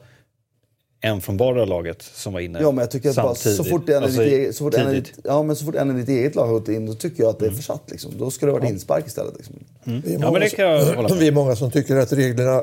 en 1.00 1.20
från 1.20 1.36
bara 1.36 1.64
laget 1.64 2.02
som 2.02 2.32
var 2.32 2.40
inne 2.40 2.60
ja, 2.60 2.70
men 2.70 2.78
jag 2.82 2.90
tycker 2.90 3.10
att 3.10 3.16
bara, 3.16 3.34
samtidigt? 3.34 3.56
så 3.56 3.64
fort, 3.64 3.88
en, 3.88 4.02
Alltså, 4.02 4.22
i 4.22 4.24
ditt 4.24 4.34
eget, 4.38 4.56
så, 4.56 4.64
fort 4.64 4.74
en, 4.74 4.80
i 4.88 4.90
tidigt. 4.90 5.04
ditt- 5.16 5.24
ja, 5.24 5.42
men 5.42 5.56
så 5.56 5.64
fort 5.64 5.74
en 5.74 5.90
i 5.90 6.00
ditt 6.00 6.08
eget 6.08 6.34
lag 6.34 6.46
har 6.46 6.52
gått 6.52 6.68
in, 6.68 6.86
då 6.86 6.94
tycker 6.94 7.22
jag 7.22 7.30
att 7.30 7.38
det 7.38 7.46
är 7.46 7.50
försatt. 7.50 7.82
Liksom. 7.90 8.12
Då 8.18 8.30
ska 8.30 8.46
det 8.46 8.52
vara 8.52 8.68
inspark 8.68 9.06
istället. 9.06 9.34
Liksom. 9.36 9.54
Vi 9.84 9.92
är 9.92 10.12
Ja, 10.12 10.18
många 10.18 10.32
men 10.32 10.40
det 10.40 10.48
som- 10.50 10.56
kan 10.56 10.64
jag 10.64 10.84
hålla 10.96 11.08
med 11.08 11.18
Vi 11.18 11.28
är 11.28 11.32
många 11.32 11.56
som 11.56 11.70
tycker 11.70 11.96
att 11.96 12.12
reglerna 12.12 12.56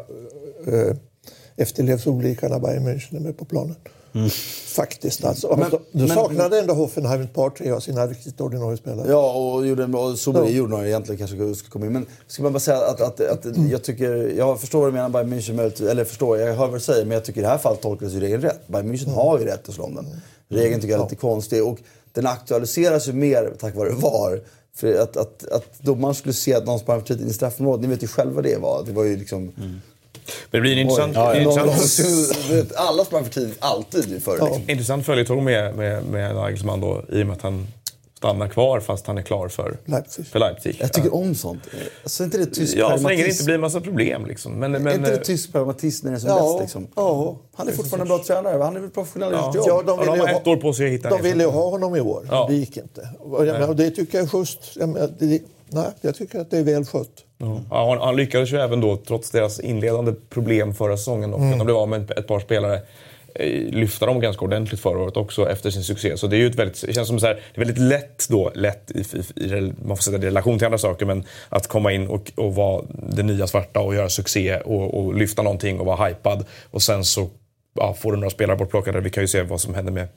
eh, 0.68 0.96
efterlevs 1.56 2.08
olika 2.08 2.48
när 2.48 2.60
Bayern 2.60 2.88
München 2.88 3.16
är 3.16 3.20
med 3.20 3.38
på 3.38 3.46
planen. 3.46 3.76
Faktiskt 4.76 5.26
alltså. 5.26 5.48
Men- 5.50 5.60
Men, 5.60 5.70
du 5.92 6.00
men- 6.08 6.08
saknade 6.16 6.60
ändå 6.60 6.74
Hoffenheim 6.74 7.22
ett 7.22 7.34
par, 7.34 7.50
tre 7.50 7.72
av 7.72 7.80
sina 7.80 8.08
riktigt 8.08 8.42
ordinarie 8.42 8.78
spelare. 8.78 9.08
Ja, 9.10 9.32
och, 9.34 9.68
gjorde, 9.68 10.18
Sobri 10.18 10.42
Ja. 10.42 10.50
gjorde 10.50 10.70
några 10.72 10.88
egentligen 10.88 11.18
kanske 11.28 11.56
ska 11.56 11.70
komma 11.70 11.86
in. 11.86 11.94
Men 11.94 12.06
ska 12.28 12.44
man 12.44 12.54
bara 12.54 12.60
säga 12.60 12.78
att, 12.78 13.02
att, 13.02 13.22
att 13.22 13.46
jag 13.72 13.84
tycker, 13.84 14.34
jag 14.38 14.60
förstår 14.62 14.80
vad 14.80 14.88
du 14.90 14.94
menar 14.94 15.10
Bayern 15.10 15.34
München 15.34 15.90
eller 15.90 16.06
förstår, 16.06 16.38
jag 16.40 16.48
hör 16.56 16.68
vad 16.68 16.76
du 16.76 16.80
säger, 16.80 17.06
men 17.06 17.14
jag 17.14 17.26
tycker 17.26 17.40
i 17.40 17.44
det 17.44 17.50
här 17.50 17.58
fallet 17.58 17.82
tolkades 17.82 18.14
ju 18.14 18.20
regeln 18.20 18.42
rätt. 18.42 18.68
Bayern 18.68 18.92
München 18.96 19.10
har 19.14 19.40
ju 19.40 19.46
rätt 19.46 19.70
att 19.70 19.76
slå 19.76 19.84
om 19.84 19.96
den. 19.96 20.06
Regeln 20.50 20.82
tycker 20.82 20.94
jag 20.94 21.00
är 21.02 21.06
lite 21.06 21.16
konstig 21.16 21.64
och 21.64 21.78
den 22.14 22.28
aktualiseras 22.28 23.08
ju 23.08 23.14
mer 23.14 23.54
tack 23.60 23.76
vare 23.76 23.90
VAR. 23.90 24.42
För 24.76 24.94
att, 24.94 25.18
att, 25.18 25.48
att 25.52 25.80
domaren 25.82 26.16
skulle 26.16 26.34
se 26.34 26.54
att 26.54 26.66
någon 26.66 26.80
sprang 26.80 27.00
för 27.00 27.08
tidigt 27.08 27.24
in 27.24 27.30
i 27.30 27.34
straffområdet, 27.34 27.82
ni 27.82 27.88
vet 27.88 28.04
ju 28.04 28.08
själva 28.08 28.42
det 28.42 28.58
var. 28.58 28.84
Det 28.86 28.92
var 28.92 29.04
ju 29.04 29.18
liksom... 29.18 29.52
Men 30.52 30.58
det 30.58 30.62
blir 30.62 30.72
en 30.74 30.80
intressant, 30.80 31.18
en 31.18 31.44
någon- 31.44 31.70
intressant, 31.70 32.74
alla 32.76 33.06
sprang 33.06 33.24
för 33.24 33.32
tidigt, 33.32 33.58
alltid 33.60 34.10
ju 34.10 34.20
förr. 34.20 34.40
Liksom. 34.42 34.70
intressant 34.70 35.06
följetong 35.06 35.44
med, 35.44 35.76
med, 35.76 36.04
med 36.04 36.36
Nagelsmann 36.36 36.82
då, 36.82 37.04
i 37.12 37.24
och 37.24 37.28
med 37.28 37.36
att 37.36 37.42
han 37.42 37.68
stannar 38.18 38.48
kvar 38.48 38.80
fast 38.80 39.08
han 39.08 39.18
är 39.18 39.22
klar 39.22 39.48
för 39.48 39.78
Leipzig. 39.86 40.28
För 40.28 40.40
Leipzig. 40.40 40.78
Jag 40.80 40.94
tycker 40.94 41.14
om 41.16 41.36
sånt. 41.36 41.64
Alltså, 42.04 42.24
inte 42.24 42.38
det 42.38 42.46
tysk 42.46 42.78
Ja, 42.78 42.98
så 42.98 43.08
länge 43.08 43.24
det 43.24 43.30
inte 43.30 43.44
blir 43.44 43.56
en 43.56 43.62
massa 43.62 43.82
problem. 43.82 44.26
Liksom. 44.26 44.54
Men, 44.54 44.72
men, 44.72 44.88
är 44.88 44.94
inte 44.96 45.10
det 45.10 45.18
tysk 45.24 45.52
pragmatism 45.52 46.06
när 46.06 46.12
det 46.12 46.18
är 46.18 46.20
som 46.20 46.30
Ja, 46.30 46.52
bäst? 46.54 46.62
Liksom? 46.62 46.88
ja. 46.96 47.38
Han 47.56 47.68
är 47.68 47.72
fortfarande 47.72 48.04
en 48.04 48.08
bra 48.08 48.24
tränare. 48.24 48.64
Han 48.64 48.76
är 48.76 48.80
väl 48.80 48.90
professionell 48.90 49.30
Ja. 49.34 49.52
jobb. 49.56 49.66
Ja, 49.68 49.84
de 49.86 50.00
Ja, 50.00 50.06
de 50.06 50.12
ville, 50.12 50.32
ju 50.32 50.36
ett 50.38 50.46
ha, 50.46 50.52
år 50.52 50.58
på 50.58 50.74
sig 50.74 50.86
att 50.86 50.92
hitta 50.92 51.10
de 51.10 51.22
ville 51.22 51.44
ju 51.44 51.50
ha 51.50 51.70
honom 51.70 51.96
i 51.96 52.02
år. 52.02 52.28
Ja. 52.32 52.46
Det 52.50 52.56
gick 52.56 52.78
inte. 52.78 53.10
Och 53.20 53.46
jag 53.46 53.70
och 53.70 53.76
det 53.76 53.90
tycker 53.92 54.18
jag 54.18 54.26
är 54.26 54.30
schysst. 54.30 54.60
Jag, 54.76 55.10
det, 55.20 55.42
nej, 55.70 55.86
jag 56.02 56.16
tycker 56.16 56.40
att 56.40 56.52
det 56.52 56.58
är 56.58 56.64
väl 56.64 56.86
skött. 56.86 57.24
Ja, 57.70 57.98
han, 58.02 58.16
lyckades 58.16 58.54
ju 58.54 58.58
även 58.58 58.82
då, 58.82 58.96
trots 58.96 59.32
deras 59.32 59.60
inledande 59.60 60.14
problem 60.30 60.74
förra 60.74 60.98
säsongen, 60.98 61.34
och 61.34 61.42
att 61.42 61.58
de 61.58 61.66
blev 61.66 61.78
av 61.78 61.90
med 61.90 62.02
ett, 62.02 62.12
ett 62.12 62.28
par 62.28 62.40
spelare, 62.40 62.82
eh, 63.36 63.62
lyfta 63.70 64.06
dem 64.06 64.20
ganska 64.20 64.46
ordentligt 64.46 64.82
förra 64.82 65.00
året 65.00 65.18
också 65.18 65.50
efter 65.50 65.70
sin 65.70 65.84
succé. 65.84 66.18
Så 66.18 66.28
det 66.28 66.36
är 66.36 66.40
ju 66.40 66.48
ett 66.48 66.56
väldigt, 66.56 66.84
det 66.88 66.94
känns 66.94 67.08
som 67.08 67.20
så 67.20 67.26
här, 67.26 67.34
det 67.34 67.62
är 67.62 67.66
väldigt 67.66 67.84
lätt 67.84 68.30
då, 68.30 68.52
lätt 68.56 68.92
i, 68.92 69.00
i, 69.36 69.44
i, 69.44 69.74
man 69.86 69.98
får 69.98 70.04
sätta 70.04 70.18
det 70.18 70.28
i 70.28 70.30
relation 70.30 70.58
till 70.58 70.66
andra 70.66 70.78
saker, 70.78 71.06
men 71.06 71.24
att 71.50 71.68
komma 71.68 71.92
in 71.92 72.08
och, 72.08 72.32
och 72.36 72.56
vara 72.56 72.84
det 72.90 73.24
nya 73.24 73.48
svarta 73.48 73.80
och 73.80 73.96
göra 73.96 74.10
succé 74.10 74.58
och, 74.58 75.00
och 75.00 75.16
lyfta 75.16 75.42
någonting 75.42 75.80
och 75.80 75.86
vara 75.86 76.08
hypad. 76.08 76.46
Och 76.72 76.82
sen 76.82 77.04
så 77.04 77.30
ja, 77.78 77.94
får 77.94 78.12
du 78.12 78.18
några 78.18 78.30
spelare 78.30 78.58
bortplockade. 78.58 79.00
Vi 79.00 79.10
kan 79.10 79.24
ju 79.24 79.28
se 79.28 79.44
vad 79.44 79.62
som 79.62 79.74
händer 79.74 79.92
med 79.92 80.08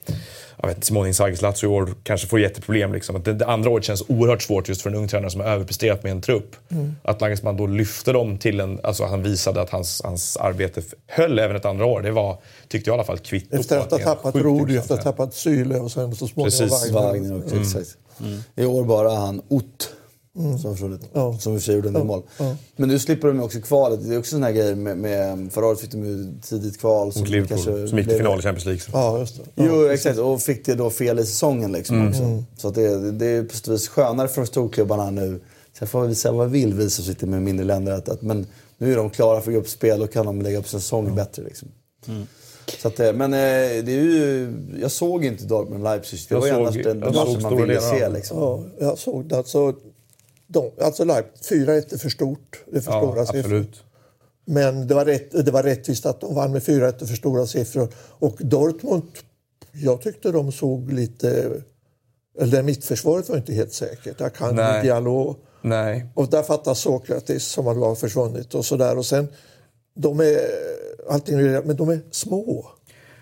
jag 0.61 0.67
vet, 0.67 0.83
Simone 0.83 1.07
Inzaghi. 1.07 1.35
Lazio 1.41 1.63
i 1.63 1.67
år 1.67 1.93
kanske 2.03 2.27
får 2.27 2.39
jätteproblem. 2.39 2.93
Liksom. 2.93 3.15
Att 3.15 3.25
det, 3.25 3.33
det 3.33 3.45
andra 3.45 3.69
året 3.69 3.83
känns 3.83 4.03
oerhört 4.07 4.41
svårt 4.41 4.69
just 4.69 4.81
för 4.81 4.89
en 4.89 4.95
ung 4.95 5.07
tränare 5.07 5.31
som 5.31 5.41
har 5.41 5.47
överpresterat 5.47 6.03
med 6.03 6.11
en 6.11 6.21
trupp. 6.21 6.55
Att 7.03 7.19
Nagelsmann 7.19 7.57
då 7.57 7.67
lyfte 7.67 8.11
dem 8.11 8.37
till 8.37 8.59
en... 8.59 8.79
Alltså 8.83 9.05
han 9.05 9.23
visade 9.23 9.61
att 9.61 9.69
hans, 9.69 10.01
hans 10.03 10.37
arbete 10.37 10.81
höll 11.07 11.39
även 11.39 11.55
ett 11.55 11.65
andra 11.65 11.85
år. 11.85 12.01
Det 12.01 12.11
var, 12.11 12.37
tyckte 12.67 12.89
jag 12.89 12.93
i 12.93 12.97
alla 12.97 13.03
fall, 13.03 13.19
kvitto 13.19 13.55
Efter 13.55 13.77
att 13.77 13.91
ha 13.91 13.97
tappat 13.99 14.35
Rudi, 14.35 14.59
intressant 14.59 14.77
efter 14.77 14.93
att 14.93 15.03
ha 15.03 15.11
tappat 15.11 15.33
Syle 15.33 15.75
och 15.75 15.91
sen 15.91 16.15
så 16.15 16.27
småningom 16.27 16.69
Precis, 16.69 16.91
Wagner. 16.91 17.11
Wagner 17.11 17.37
också, 17.43 17.55
exakt. 17.55 17.97
I 18.55 18.65
år 18.65 18.83
bara 18.83 19.11
han 19.11 19.41
Ott 19.47 19.93
som 20.33 20.65
har 20.65 20.71
försvunnit. 20.73 21.01
Ja. 21.13 21.37
Som 21.39 21.53
i 21.53 21.57
och 21.57 21.59
för 21.61 21.65
sig 21.65 21.75
gjorde 21.75 21.87
en 21.87 21.93
del 21.93 22.03
mål. 22.03 22.21
Ja. 22.37 22.55
Men 22.75 22.89
nu 22.89 22.99
slipper 22.99 23.27
de 23.27 23.39
också 23.39 23.59
kvalet. 23.61 24.07
Det 24.07 24.15
är 24.15 24.19
också 24.19 24.31
sån 24.31 24.43
här 24.43 24.51
grej 24.51 24.75
med, 24.75 24.97
med 24.97 25.53
förra 25.53 25.65
året 25.65 25.79
fick 25.79 25.91
de 25.91 26.05
ju 26.05 26.33
tidigt 26.41 26.79
kval. 26.79 27.05
Mot 27.15 27.29
Liverpool, 27.29 27.87
som 27.89 27.97
gick 27.97 28.07
till 28.07 28.17
final 28.17 28.39
i 28.39 28.41
Champions 28.41 28.65
League. 28.65 28.81
Ja, 28.93 29.19
just 29.19 29.35
det. 29.37 29.43
Ja. 29.55 29.63
Jo, 29.67 29.87
exakt. 29.87 30.17
Och 30.17 30.41
fick 30.41 30.65
det 30.65 30.75
då 30.75 30.89
fel 30.89 31.19
i 31.19 31.25
säsongen 31.25 31.71
liksom 31.71 32.07
också. 32.07 32.43
Så 32.57 32.67
att 32.67 32.75
det, 32.75 33.11
det 33.11 33.25
är 33.25 33.43
på 33.43 33.55
sätt 33.55 33.67
och 33.67 33.73
vis 33.73 33.87
skönare 33.87 34.27
för 34.27 34.41
de 34.41 34.47
storklubbarna 34.47 35.09
nu. 35.11 35.39
Sen 35.79 35.87
får 35.87 36.01
vi 36.01 36.15
säga 36.15 36.31
vad 36.31 36.49
vi 36.51 36.59
vill, 36.59 36.73
vi 36.73 36.89
som 36.89 37.05
sitter 37.05 37.27
med 37.27 37.41
mindre 37.41 37.65
länder. 37.65 37.91
Att, 37.91 38.09
att, 38.09 38.21
men 38.21 38.47
nu 38.77 38.91
är 38.93 38.97
de 38.97 39.09
klara 39.09 39.41
för 39.41 39.51
gruppspel 39.51 40.01
och 40.01 40.11
kan 40.13 40.25
de 40.25 40.41
lägga 40.41 40.59
upp 40.59 40.67
sin 40.67 40.79
säsong 40.79 41.15
bättre. 41.15 41.43
Liksom. 41.43 41.67
Så 42.81 42.87
att, 42.87 42.99
eh, 42.99 43.13
men 43.13 43.33
eh, 43.33 43.39
det 43.83 43.91
är 43.91 44.01
ju, 44.01 44.53
jag 44.81 44.91
såg 44.91 45.25
inte 45.25 45.43
Dortmund 45.45 45.83
Leipzig. 45.83 46.19
Det 46.29 46.35
Jag 46.35 46.39
var 46.39 46.47
ju 46.47 46.53
såg- 46.53 46.61
annars 46.61 46.75
den, 46.75 46.99
den 46.99 47.13
jag 47.13 47.27
såg 47.27 47.41
matchen 47.41 47.41
man 47.57 47.67
ville 47.67 47.81
se. 47.81 48.09
Liksom. 48.09 48.37
Ja, 48.39 48.63
jag 48.79 48.97
såg 48.97 49.25
det. 49.25 49.37
Alltså, 49.37 49.73
de, 50.51 50.71
alltså 50.81 51.03
Leipzig, 51.03 51.57
4-1 51.67 51.93
är 51.93 51.97
för 51.97 52.09
stort. 52.09 52.63
Det 52.71 52.81
för 52.81 52.91
Ja, 52.91 52.99
stora 53.01 53.25
siffror. 53.25 53.39
absolut. 53.39 53.83
Men 54.45 54.87
det 54.87 54.93
var, 54.95 55.05
rätt, 55.05 55.45
det 55.45 55.51
var 55.51 55.63
rättvist 55.63 56.05
att 56.05 56.21
de 56.21 56.35
vann 56.35 56.51
med 56.51 56.61
4-1 56.61 57.05
för 57.05 57.15
stora 57.15 57.45
siffror. 57.47 57.87
Och 57.95 58.37
Dortmund, 58.39 59.03
jag 59.71 60.01
tyckte 60.01 60.31
de 60.31 60.51
såg 60.51 60.91
lite... 60.93 61.51
Eller 62.39 62.63
mittförsvaret 62.63 63.29
var 63.29 63.37
inte 63.37 63.53
helt 63.53 63.73
säkert. 63.73 64.21
Akanji. 64.21 64.81
Diallo. 64.83 65.35
Nej. 65.61 66.05
Och 66.13 66.29
där 66.29 66.43
fattas 66.43 66.79
Sokratis 66.79 67.45
som 67.45 67.65
har 67.65 67.95
försvunnit 67.95 68.55
och 68.55 68.65
sådär. 68.65 68.97
Och 68.97 69.05
sen, 69.05 69.27
de 69.95 70.19
är, 70.19 70.39
allting, 71.09 71.39
är- 71.39 71.61
men 71.63 71.75
de 71.75 71.89
är 71.89 71.99
små. 72.11 72.65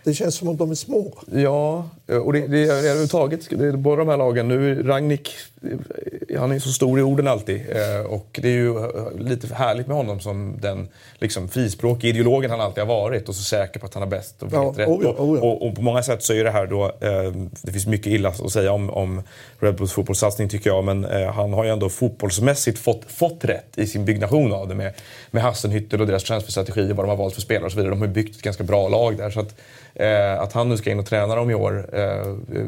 Det 0.03 0.13
känns 0.13 0.35
som 0.35 0.47
om 0.47 0.57
de 0.57 0.71
är 0.71 0.75
små. 0.75 1.13
Ja, 1.31 1.89
och 2.25 2.33
det, 2.33 2.47
det 2.47 2.57
är 2.63 2.71
överhuvudtaget, 2.73 3.49
båda 3.79 3.95
de 3.95 4.07
här 4.07 4.17
lagen. 4.17 4.47
Nu 4.47 4.83
Ragnik, 4.83 5.29
han 6.39 6.51
är 6.51 6.59
så 6.59 6.69
stor 6.69 6.99
i 6.99 7.01
orden 7.01 7.27
alltid. 7.27 7.61
eh, 7.69 8.05
Och 8.05 8.39
det 8.43 8.47
är 8.47 8.53
ju 8.53 8.77
eh, 8.77 9.11
lite 9.19 9.55
härligt 9.55 9.87
med 9.87 9.97
honom 9.97 10.19
som 10.19 10.55
den 10.61 10.87
liksom, 11.19 11.47
frispråkiga 11.49 12.09
ideologen 12.09 12.51
han 12.51 12.61
alltid 12.61 12.83
har 12.83 12.95
varit 12.95 13.29
och 13.29 13.35
så 13.35 13.43
säker 13.43 13.79
på 13.79 13.85
att 13.85 13.93
han 13.93 14.03
har 14.03 14.09
bäst 14.09 14.43
och 14.43 14.47
vet 14.47 14.53
Ja, 14.53 14.73
rätt. 14.77 14.87
oh 14.87 14.99
ja, 15.03 15.09
oh 15.17 15.37
ja. 15.37 15.43
Och, 15.45 15.67
och 15.67 15.75
på 15.75 15.81
många 15.81 16.03
sätt 16.03 16.23
så 16.23 16.33
är 16.33 16.43
det 16.43 16.51
här 16.51 16.67
då, 16.67 16.85
eh, 16.85 17.31
det 17.61 17.71
finns 17.71 17.87
mycket 17.87 18.07
illa 18.07 18.29
att 18.29 18.51
säga 18.51 18.71
om, 18.71 18.89
om 18.89 19.21
Red 19.59 19.75
Bulls 19.75 19.91
fotbollssatsning 19.93 20.49
tycker 20.49 20.69
jag, 20.69 20.83
men 20.83 21.05
eh, 21.05 21.31
han 21.31 21.53
har 21.53 21.63
ju 21.63 21.69
ändå 21.69 21.89
fotbollsmässigt 21.89 22.79
fått, 22.79 23.01
fått 23.11 23.45
rätt 23.45 23.77
i 23.77 23.87
sin 23.87 24.05
byggnation 24.05 24.53
av 24.53 24.67
det 24.67 24.75
med, 24.75 24.93
med 25.31 25.43
Hassenhüttel 25.43 25.99
och 26.01 26.07
deras 26.07 26.23
transferstrategier, 26.23 26.93
vad 26.93 27.05
de 27.05 27.09
har 27.09 27.17
valt 27.17 27.33
för 27.33 27.41
spelare 27.41 27.65
och 27.65 27.71
så 27.71 27.77
vidare. 27.77 27.89
De 27.91 27.99
har 27.99 28.07
ju 28.07 28.13
byggt 28.13 28.35
ett 28.35 28.41
ganska 28.41 28.63
bra 28.63 28.87
lag 28.89 29.17
där. 29.17 29.29
Så 29.29 29.39
att, 29.39 29.55
eh, 29.95 30.39
att 30.41 30.53
han 30.53 30.69
nu 30.69 30.77
ska 30.77 30.91
in 30.91 30.99
och 30.99 31.05
träna 31.05 31.35
dem 31.35 31.49
i 31.51 31.53
år, 31.55 31.89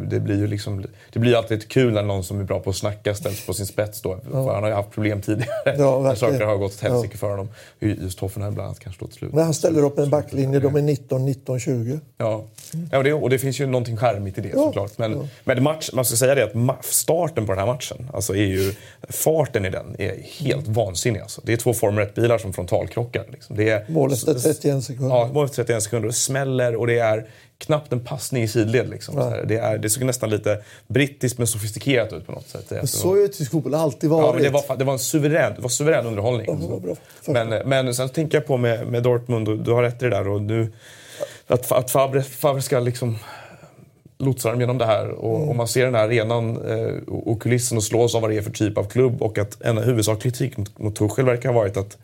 det 0.09 0.19
blir 0.19 0.37
ju 0.37 0.47
liksom, 0.47 0.85
det 1.13 1.19
blir 1.19 1.35
alltid 1.35 1.67
kul 1.69 1.93
när 1.93 2.03
någon 2.03 2.23
som 2.23 2.39
är 2.39 2.43
bra 2.43 2.59
på 2.59 2.73
att 2.81 2.93
snacka 2.93 3.15
ställs 3.15 3.45
på 3.45 3.53
sin 3.53 3.65
spets 3.65 4.01
då. 4.01 4.19
För 4.31 4.53
han 4.53 4.63
har 4.63 4.69
ju 4.69 4.75
haft 4.75 4.91
problem 4.91 5.21
tidigare. 5.21 5.75
Ja, 5.77 6.15
saker 6.15 6.45
har 6.45 6.57
gått 6.57 6.73
åt 6.73 6.81
helsike 6.81 7.17
för 7.17 7.29
honom. 7.29 7.49
Just 7.79 8.19
Hoffenheim 8.19 8.53
bland 8.53 8.67
annat 8.67 8.79
kanske 8.79 9.01
då 9.01 9.07
till 9.07 9.17
slut. 9.17 9.33
Men 9.33 9.43
han 9.43 9.53
ställer 9.53 9.83
upp 9.83 9.99
en 9.99 10.09
backlinje, 10.09 10.59
de 10.59 10.75
är 10.75 10.81
19, 10.81 11.25
19, 11.25 11.59
20. 11.59 11.99
Ja, 12.17 12.43
ja 12.91 12.97
och, 12.97 13.03
det, 13.03 13.13
och 13.13 13.29
det 13.29 13.39
finns 13.39 13.59
ju 13.59 13.65
någonting 13.65 13.97
charmigt 13.97 14.37
i 14.37 14.41
det 14.41 14.53
såklart. 14.53 14.97
Men, 14.97 15.27
men 15.43 15.63
match, 15.63 15.89
man 15.93 16.05
ska 16.05 16.15
säga 16.15 16.35
det 16.35 16.43
att 16.43 16.85
starten 16.85 17.45
på 17.45 17.51
den 17.51 17.59
här 17.59 17.73
matchen, 17.73 18.07
alltså 18.13 18.35
är 18.35 18.45
ju, 18.45 18.73
farten 19.09 19.65
i 19.65 19.69
den 19.69 19.95
är 19.99 20.15
helt 20.39 20.67
vansinnig. 20.67 21.19
Alltså. 21.19 21.41
Det 21.43 21.53
är 21.53 21.57
två 21.57 21.73
Formel 21.73 22.07
1-bilar 22.07 22.37
som 22.37 22.53
frontalkrockar. 22.53 23.25
Liksom. 23.31 23.55
Det 23.55 23.69
är, 23.69 23.85
Mål 23.89 24.13
efter 24.13 24.33
31 24.33 24.83
sekunder. 24.83 25.15
Ja, 25.15 25.29
mål 25.33 25.45
efter 25.45 25.63
31 25.63 25.83
sekunder. 25.83 26.07
Det 26.07 26.13
smäller 26.13 26.75
och 26.75 26.87
det 26.87 26.99
är 26.99 27.27
knappt 27.61 27.93
en 27.93 27.99
passning 27.99 28.43
i 28.43 28.47
sidled. 28.47 28.89
Liksom. 28.89 29.17
Här, 29.17 29.45
Det, 29.47 29.57
är, 29.57 29.77
det 29.77 29.89
såg 29.89 30.03
nästan 30.03 30.29
lite 30.29 30.61
brittiskt 30.87 31.37
men 31.37 31.47
sofistikerat 31.47 32.13
ut 32.13 32.25
på 32.25 32.31
något 32.31 32.47
sätt. 32.47 32.69
Det, 32.69 32.87
Så 32.87 33.07
har 33.09 33.17
ju 33.17 33.27
tysk 33.27 33.51
fotboll 33.51 33.73
alltid 33.75 34.09
varit. 34.09 34.25
Ja, 34.25 34.33
men 34.33 34.43
det, 34.43 34.49
var, 34.49 34.77
det 34.77 34.83
var 34.83 34.93
en 34.93 34.99
suverän, 34.99 35.53
var 35.59 35.69
suverän 35.69 36.05
underhållning. 36.05 36.59
det 36.61 36.67
var 36.67 36.79
bra. 36.79 36.95
Men, 37.27 37.69
men 37.69 37.95
sen 37.95 38.09
tänker 38.09 38.37
jag 38.37 38.47
på 38.47 38.57
med, 38.57 38.87
med 38.87 39.03
Dortmund, 39.03 39.47
och 39.49 39.57
du 39.57 39.71
har 39.71 39.83
rätt 39.83 40.01
i 40.01 40.05
det 40.05 40.11
där. 40.11 40.27
Och 40.27 40.41
nu, 40.41 40.71
att, 41.47 41.71
att 41.71 41.91
Fabre, 41.91 42.23
Fabre 42.23 42.61
ska 42.61 42.79
liksom 42.79 43.17
lotsa 44.17 44.49
dem 44.49 44.59
genom 44.59 44.77
det 44.77 44.85
här. 44.85 45.09
Och, 45.09 45.37
Mm. 45.37 45.49
och 45.49 45.55
man 45.55 45.67
ser 45.67 45.85
den 45.85 45.95
här 45.95 46.03
arenan 46.03 46.57
eh, 46.69 46.95
och 47.07 47.31
och 47.31 47.41
kulissen 47.41 47.77
och 47.77 47.83
slås 47.83 48.15
av 48.15 48.21
vad 48.21 48.31
det 48.31 48.37
är 48.37 48.41
för 48.41 48.51
typ 48.51 48.77
av 48.77 48.83
klubb. 48.83 49.21
Och 49.21 49.37
att 49.37 49.61
en 49.61 49.77
huvudsaklig 49.77 50.33
kritik 50.33 50.57
mot, 50.57 50.79
mot 50.79 50.95
Tuchel 50.95 51.25
verkar 51.25 51.49
ha 51.49 51.55
varit 51.55 51.77
att 51.77 51.97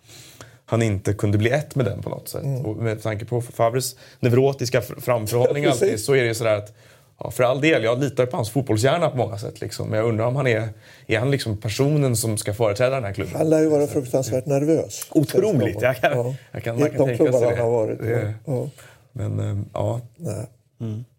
han 0.69 0.81
inte 0.81 1.13
kunde 1.13 1.37
bli 1.37 1.49
ett 1.49 1.75
med 1.75 1.85
den 1.85 2.01
på 2.01 2.09
något 2.09 2.29
sätt. 2.29 2.43
Mm. 2.43 2.65
Och 2.65 2.75
med 2.77 3.03
tanke 3.03 3.25
på 3.25 3.41
Fabres 3.41 3.95
neurotiska 4.19 4.79
fr- 4.81 5.01
framförhållning 5.01 5.63
Ja, 5.63 5.71
alltid, 5.71 5.99
så 5.99 6.13
är 6.13 6.21
det 6.21 6.27
ju 6.27 6.33
sådär 6.33 6.55
att 6.57 6.73
Ja, 7.19 7.31
för 7.31 7.43
all 7.43 7.61
del, 7.61 7.83
jag 7.83 7.99
litar 7.99 8.25
på 8.25 8.35
hans 8.37 8.49
fotbollshjärna 8.49 9.09
på 9.09 9.17
många 9.17 9.37
sätt. 9.37 9.61
Liksom. 9.61 9.87
Men 9.89 9.99
jag 9.99 10.07
undrar 10.09 10.25
om 10.25 10.35
han 10.35 10.47
är, 10.47 10.69
är 11.07 11.19
han 11.19 11.31
liksom 11.31 11.57
personen 11.57 12.15
som 12.15 12.37
ska 12.37 12.53
företräda 12.53 12.95
den 12.95 13.03
här 13.03 13.13
klubben. 13.13 13.35
Han 13.37 13.49
lär 13.49 13.59
ju 13.59 13.69
vara 13.69 13.87
fruktansvärt 13.87 14.45
nervös. 14.45 15.01
Otroligt! 15.11 15.81
Jag 15.81 15.97
kan, 15.97 16.11
Ja. 16.17 16.35
jag 16.51 16.63
kan, 16.63 16.79
man 16.79 16.89
kan 16.89 17.07
De 17.07 17.17
tänka 17.17 17.31
sig 17.33 17.41
det. 17.41 17.47
han 17.47 17.57
har 17.59 17.71
varit. 17.71 17.99
det. 17.99 18.33
Ja. 18.45 18.69
Men 19.11 19.39
eh, 19.39 19.57
ja. 19.73 20.01
Nej. 20.15 20.45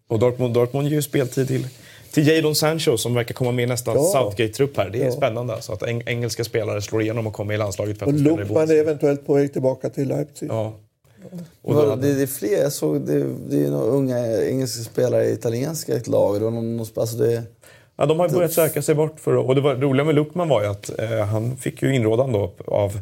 Och 0.07 0.19
Dortmund, 0.19 0.53
Dortmund 0.53 0.87
ger 0.87 0.95
ju 0.95 1.01
speltid 1.01 1.47
till, 1.47 1.67
till 2.25 2.35
Jadon 2.35 2.55
Sancho 2.55 2.97
som 2.97 3.13
verkar 3.13 3.33
komma 3.33 3.51
med 3.51 3.63
i 3.63 3.65
nästa 3.65 3.91
Ja. 3.95 4.11
Southgate-trupp 4.13 4.77
här. 4.77 4.89
Det 4.89 5.01
är 5.01 5.05
Ja. 5.05 5.11
spännande 5.11 5.53
alltså, 5.53 5.73
att 5.73 5.83
eng 5.83 6.03
engelska 6.05 6.43
spelare 6.43 6.81
slår 6.81 7.01
igenom 7.01 7.27
och 7.27 7.33
kommer 7.33 7.53
i 7.53 7.57
landslaget 7.57 7.99
för 7.99 8.05
att 8.05 8.13
Och 8.13 8.19
Luckman 8.19 8.69
är 8.69 8.75
eventuellt 8.75 9.27
på 9.27 9.33
väg 9.33 9.53
tillbaka 9.53 9.89
till 9.89 10.07
Leipzig. 10.07 10.49
Ja. 10.49 10.73
Och 11.61 11.73
då, 11.73 11.95
det, 11.95 12.13
det 12.13 12.21
är 12.21 12.27
fler. 12.27 12.61
Jag 12.61 12.73
såg 12.73 13.01
det, 13.01 13.25
det 13.49 13.65
är 13.65 13.69
några 13.69 13.85
unga 13.85 14.41
engelska 14.41 14.83
spelare 14.83 15.25
i 15.25 15.33
italienska 15.33 15.95
ett 15.95 16.07
lag. 16.07 16.35
Det 16.35 16.39
någon, 16.39 16.77
någon, 16.77 16.87
alltså 16.95 17.17
det, 17.17 17.43
ja, 17.95 18.05
de 18.05 18.19
har 18.19 18.27
ju 18.27 18.33
börjat 18.33 18.53
söka 18.53 18.81
sig 18.81 18.95
bort. 18.95 19.19
För, 19.19 19.35
och 19.35 19.55
det 19.55 19.61
var, 19.61 19.75
roliga 19.75 20.05
med 20.05 20.15
Luckman 20.15 20.49
var 20.49 20.61
ju 20.61 20.67
att 20.67 20.99
eh, 20.99 21.09
han 21.09 21.57
fick 21.57 21.81
ju 21.81 21.95
inrådan 21.95 22.31
då 22.31 22.51
av 22.67 22.99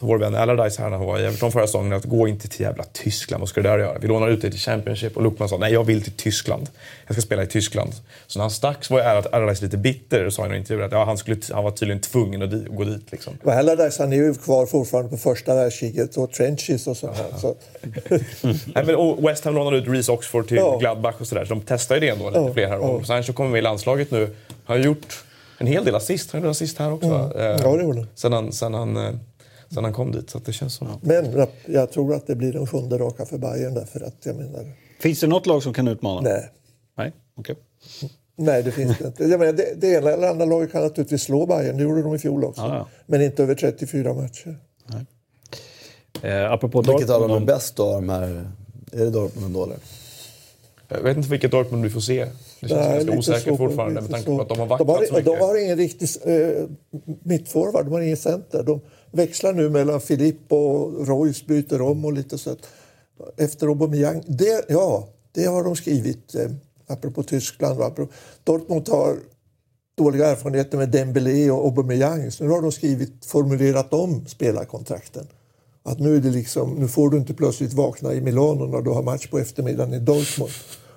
vår 0.00 0.18
vän 0.18 0.34
Allardyce 0.34 0.82
här 0.82 0.90
när 0.90 0.96
han 0.96 1.06
var 1.06 1.18
i 1.18 1.24
Everton 1.26 1.52
förra 1.52 1.66
säsongen 1.66 1.92
att 1.92 2.04
gå 2.04 2.28
inte 2.28 2.48
till 2.48 2.60
jävla 2.60 2.84
Tyskland, 2.92 3.40
vad 3.40 3.48
ska 3.48 3.62
du 3.62 3.68
där 3.68 3.78
göra? 3.78 3.98
Vi 3.98 4.08
lånar 4.08 4.28
ut 4.28 4.40
dig 4.42 4.50
till 4.50 4.60
Championship 4.60 5.16
och 5.16 5.22
Luckman 5.22 5.48
sa 5.48 5.56
nej 5.58 5.72
jag 5.72 5.84
vill 5.84 6.02
till 6.02 6.12
Tyskland. 6.12 6.68
Jag 7.06 7.14
ska 7.14 7.22
spela 7.22 7.42
i 7.42 7.46
Tyskland. 7.46 7.92
Så 8.26 8.38
när 8.38 8.42
han 8.44 8.50
stack 8.50 8.84
så 8.84 8.94
var 8.94 9.00
Allardyce 9.02 9.62
lite 9.64 9.76
bitter 9.76 10.26
och 10.26 10.32
sa 10.32 10.46
i 10.46 10.48
en 10.48 10.54
intervju 10.54 10.84
att 10.84 10.92
ja, 10.92 11.04
han, 11.04 11.18
skulle, 11.18 11.36
han 11.52 11.64
var 11.64 11.70
tydligen 11.70 12.00
tvungen 12.00 12.42
att 12.42 12.76
gå 12.76 12.84
dit. 12.84 13.12
Liksom. 13.12 13.32
Men 13.42 13.58
Allardyce 13.58 14.02
han 14.02 14.12
är 14.12 14.16
ju 14.16 14.34
kvar 14.34 14.66
fortfarande 14.66 15.10
på 15.10 15.16
första 15.16 15.54
världskriget 15.54 16.16
och 16.16 16.32
trenches 16.32 16.86
och 16.86 16.96
sånt 16.96 17.16
här. 17.16 17.26
Så, 17.40 17.54
Nej, 18.74 18.84
men, 18.86 18.94
och 18.96 19.28
West 19.28 19.44
Ham 19.44 19.54
lånade 19.54 19.76
ut 19.76 19.88
Reece 19.88 20.08
Oxford 20.08 20.48
till 20.48 20.56
Ja. 20.56 20.78
Gladbach 20.78 21.14
och 21.20 21.26
sådär. 21.26 21.44
Så 21.44 21.54
de 21.54 21.62
testar 21.66 21.94
ju 21.94 22.00
det 22.00 22.08
ändå 22.08 22.28
lite 22.28 22.40
Ja, 22.40 22.52
fler 22.52 22.66
här. 22.68 22.74
ja. 22.74 22.80
Och 22.80 23.06
Sancho 23.06 23.32
kommer 23.32 23.50
med 23.50 23.58
i 23.58 23.62
landslaget 23.62 24.10
nu. 24.10 24.28
Har 24.64 24.76
gjort 24.76 25.24
en 25.58 25.66
hel 25.66 25.84
del 25.84 25.94
assist. 25.94 26.32
Han 26.32 26.40
gjorde 26.40 26.50
assist 26.50 26.78
här 26.78 26.92
också. 26.92 27.32
Eh, 27.38 27.44
Ja, 27.44 27.56
det 27.76 27.82
gjorde 27.82 27.98
han. 27.98 28.08
sen, 28.14 28.32
han, 28.32 28.52
sen, 28.52 28.74
han, 28.74 28.96
eh, 28.96 29.12
sen 29.74 29.84
han 29.84 29.92
kom 29.92 30.12
dit. 30.12 30.30
Så 30.30 30.38
att 30.38 30.44
det 30.44 30.52
känns 30.52 30.74
som... 30.74 30.88
men 31.02 31.46
jag, 31.66 31.90
tror 31.90 32.14
att 32.14 32.26
det 32.26 32.34
blir 32.34 32.52
den 32.52 32.66
sjunde 32.66 32.98
raka 32.98 33.26
för 33.26 33.38
Bayern 33.38 33.74
därför 33.74 34.00
att 34.00 34.26
jag 34.26 34.36
menar... 34.36 34.72
Finns 35.00 35.20
det 35.20 35.26
något 35.26 35.46
lag 35.46 35.62
som 35.62 35.74
kan 35.74 35.88
utmana? 35.88 36.20
Nej. 36.20 36.50
Nej? 36.96 37.12
Okej. 37.36 37.56
Nej, 38.36 38.62
det 38.62 38.72
finns 38.72 38.98
det 38.98 39.06
inte. 39.06 39.24
Jag 39.24 39.40
menar, 39.40 39.52
det, 39.52 39.74
det 39.80 39.86
ena 39.88 40.10
eller 40.10 40.28
andra 40.28 40.44
laget 40.44 40.72
kan 40.72 40.82
naturligtvis 40.82 41.22
slå 41.22 41.46
Bayern. 41.46 41.76
Det 41.76 41.82
gjorde 41.82 42.02
de 42.02 42.14
i 42.14 42.18
fjol 42.18 42.44
också. 42.44 42.62
Ja, 42.62 42.76
ja. 42.76 42.88
Men 43.06 43.22
inte 43.22 43.42
över 43.42 43.54
34 43.54 44.14
matcher. 44.14 44.58
Eh, 46.22 46.52
apropå 46.52 46.82
vilket 46.82 47.10
av 47.10 47.28
dem 47.28 47.42
är 47.42 47.46
bäst 47.46 47.76
de 47.76 48.08
här? 48.08 48.50
Är 48.92 48.98
det 48.98 49.10
Dortmund 49.10 49.54
då 49.54 49.64
eller? 49.64 49.76
Jag 50.88 51.02
vet 51.02 51.16
inte 51.16 51.28
vilket 51.28 51.50
Dortmund 51.50 51.82
vi 51.84 51.90
får 51.90 52.00
se. 52.00 52.24
Det 52.60 52.68
känns 52.68 52.72
Nej, 52.80 53.04
ganska 53.04 53.18
osäkert 53.18 53.44
så- 53.44 53.56
fortfarande 53.56 54.00
med 54.00 54.10
tanke 54.10 54.26
på 54.26 54.40
att 54.40 54.48
de 54.48 54.58
har 54.58 54.66
de 54.66 54.68
vacklat 54.68 54.88
har, 54.88 55.06
så 55.06 55.14
mycket. 55.14 55.24
de 55.24 55.40
har 55.40 55.64
ingen 55.64 55.76
riktig 55.76 56.08
eh, 56.24 56.64
mittforward, 57.22 57.84
de 57.84 57.92
har 57.92 58.00
ingen 58.00 58.16
center. 58.16 58.62
De 58.62 58.80
växlar 59.12 59.52
nu 59.52 59.70
mellan 59.70 60.00
Filip 60.00 60.52
och 60.52 61.06
Royce, 61.06 61.46
byter 61.46 61.82
om 61.82 62.04
och 62.04 62.12
lite 62.12 62.38
så 62.38 62.56
efter 63.36 63.66
Aubameyang. 63.66 64.22
Det, 64.26 64.64
ja, 64.68 65.08
det 65.32 65.44
har 65.44 65.64
de 65.64 65.76
skrivit, 65.76 66.34
eh, 66.34 66.50
apropå 66.86 67.22
Tyskland. 67.22 67.82
Apropå, 67.82 68.12
Dortmund 68.44 68.88
har 68.88 69.16
dåliga 69.94 70.26
erfarenheter 70.26 70.78
med 70.78 70.90
Dembélé 70.90 71.50
och 71.50 71.64
Aubameyang. 71.64 72.30
Så 72.30 72.44
nu 72.44 72.50
har 72.50 72.62
de 72.62 72.72
skrivit, 72.72 73.26
formulerat 73.26 73.92
om 73.92 74.26
spelarkontrakten. 74.26 75.26
Att 75.82 75.98
nu, 76.00 76.16
är 76.16 76.20
det 76.20 76.30
liksom, 76.30 76.70
nu 76.70 76.88
får 76.88 77.10
du 77.10 77.16
inte 77.16 77.34
plötsligt 77.34 77.72
vakna 77.72 78.12
i 78.12 78.20
Milano 78.20 78.66
när 78.66 78.82
du 78.82 78.90
har 78.90 79.02
match 79.02 79.26
på 79.26 79.38
eftermiddagen 79.38 79.94
i 79.94 79.98
Dortmund. 79.98 80.50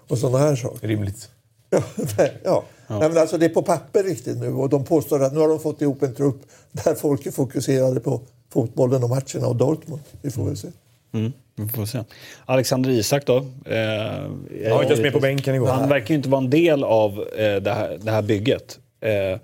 Och 0.08 0.18
sådana 0.18 0.38
här 0.38 0.56
saker. 0.56 0.88
Rimligt. 0.88 1.30
Ja, 1.70 1.84
nej, 2.18 2.38
ja. 2.44 2.64
Nej, 2.88 3.00
men 3.10 3.18
alltså 3.18 3.38
det 3.38 3.46
är 3.46 3.50
på 3.50 3.62
papper 3.62 4.04
riktigt 4.04 4.38
nu 4.38 4.54
och 4.54 4.70
de 4.70 4.84
påstår 4.86 5.24
att 5.24 5.34
nu 5.34 5.40
har 5.40 5.48
de 5.48 5.60
fått 5.60 5.82
ihop 5.82 6.04
en 6.04 6.16
trupp 6.16 6.42
där 6.72 6.96
folk 6.96 7.26
är 7.26 7.32
fokuserade 7.32 8.00
på 8.00 8.22
fotbollen 8.54 9.04
och 9.04 9.10
matcherna 9.10 9.48
och 9.48 9.56
Dortmund. 9.56 10.02
Vi 10.22 10.32
får 10.32 10.46
väl 10.46 10.58
se. 10.58 10.68
Mm, 11.14 11.34
vi 11.56 11.68
får 11.68 11.86
se. 11.86 12.04
Alexander 12.46 12.90
Isak 12.90 13.26
då? 13.26 13.36
Eh, 13.38 13.44
Han 13.44 14.30
var 14.70 14.82
inte 14.82 14.86
ens 14.94 15.02
med 15.02 15.14
på 15.14 15.20
bänken 15.20 15.56
igår. 15.56 15.68
Han 15.68 15.90
verkar 15.90 16.10
ju 16.10 16.16
inte 16.16 16.30
vara 16.30 16.42
en 16.44 16.50
del 16.50 16.84
av 16.84 17.12
eh, 17.38 17.56
det, 17.56 17.72
här, 17.74 17.98
det 18.02 18.12
här 18.12 18.22
bygget. 18.22 18.80
Eh, 19.02 19.40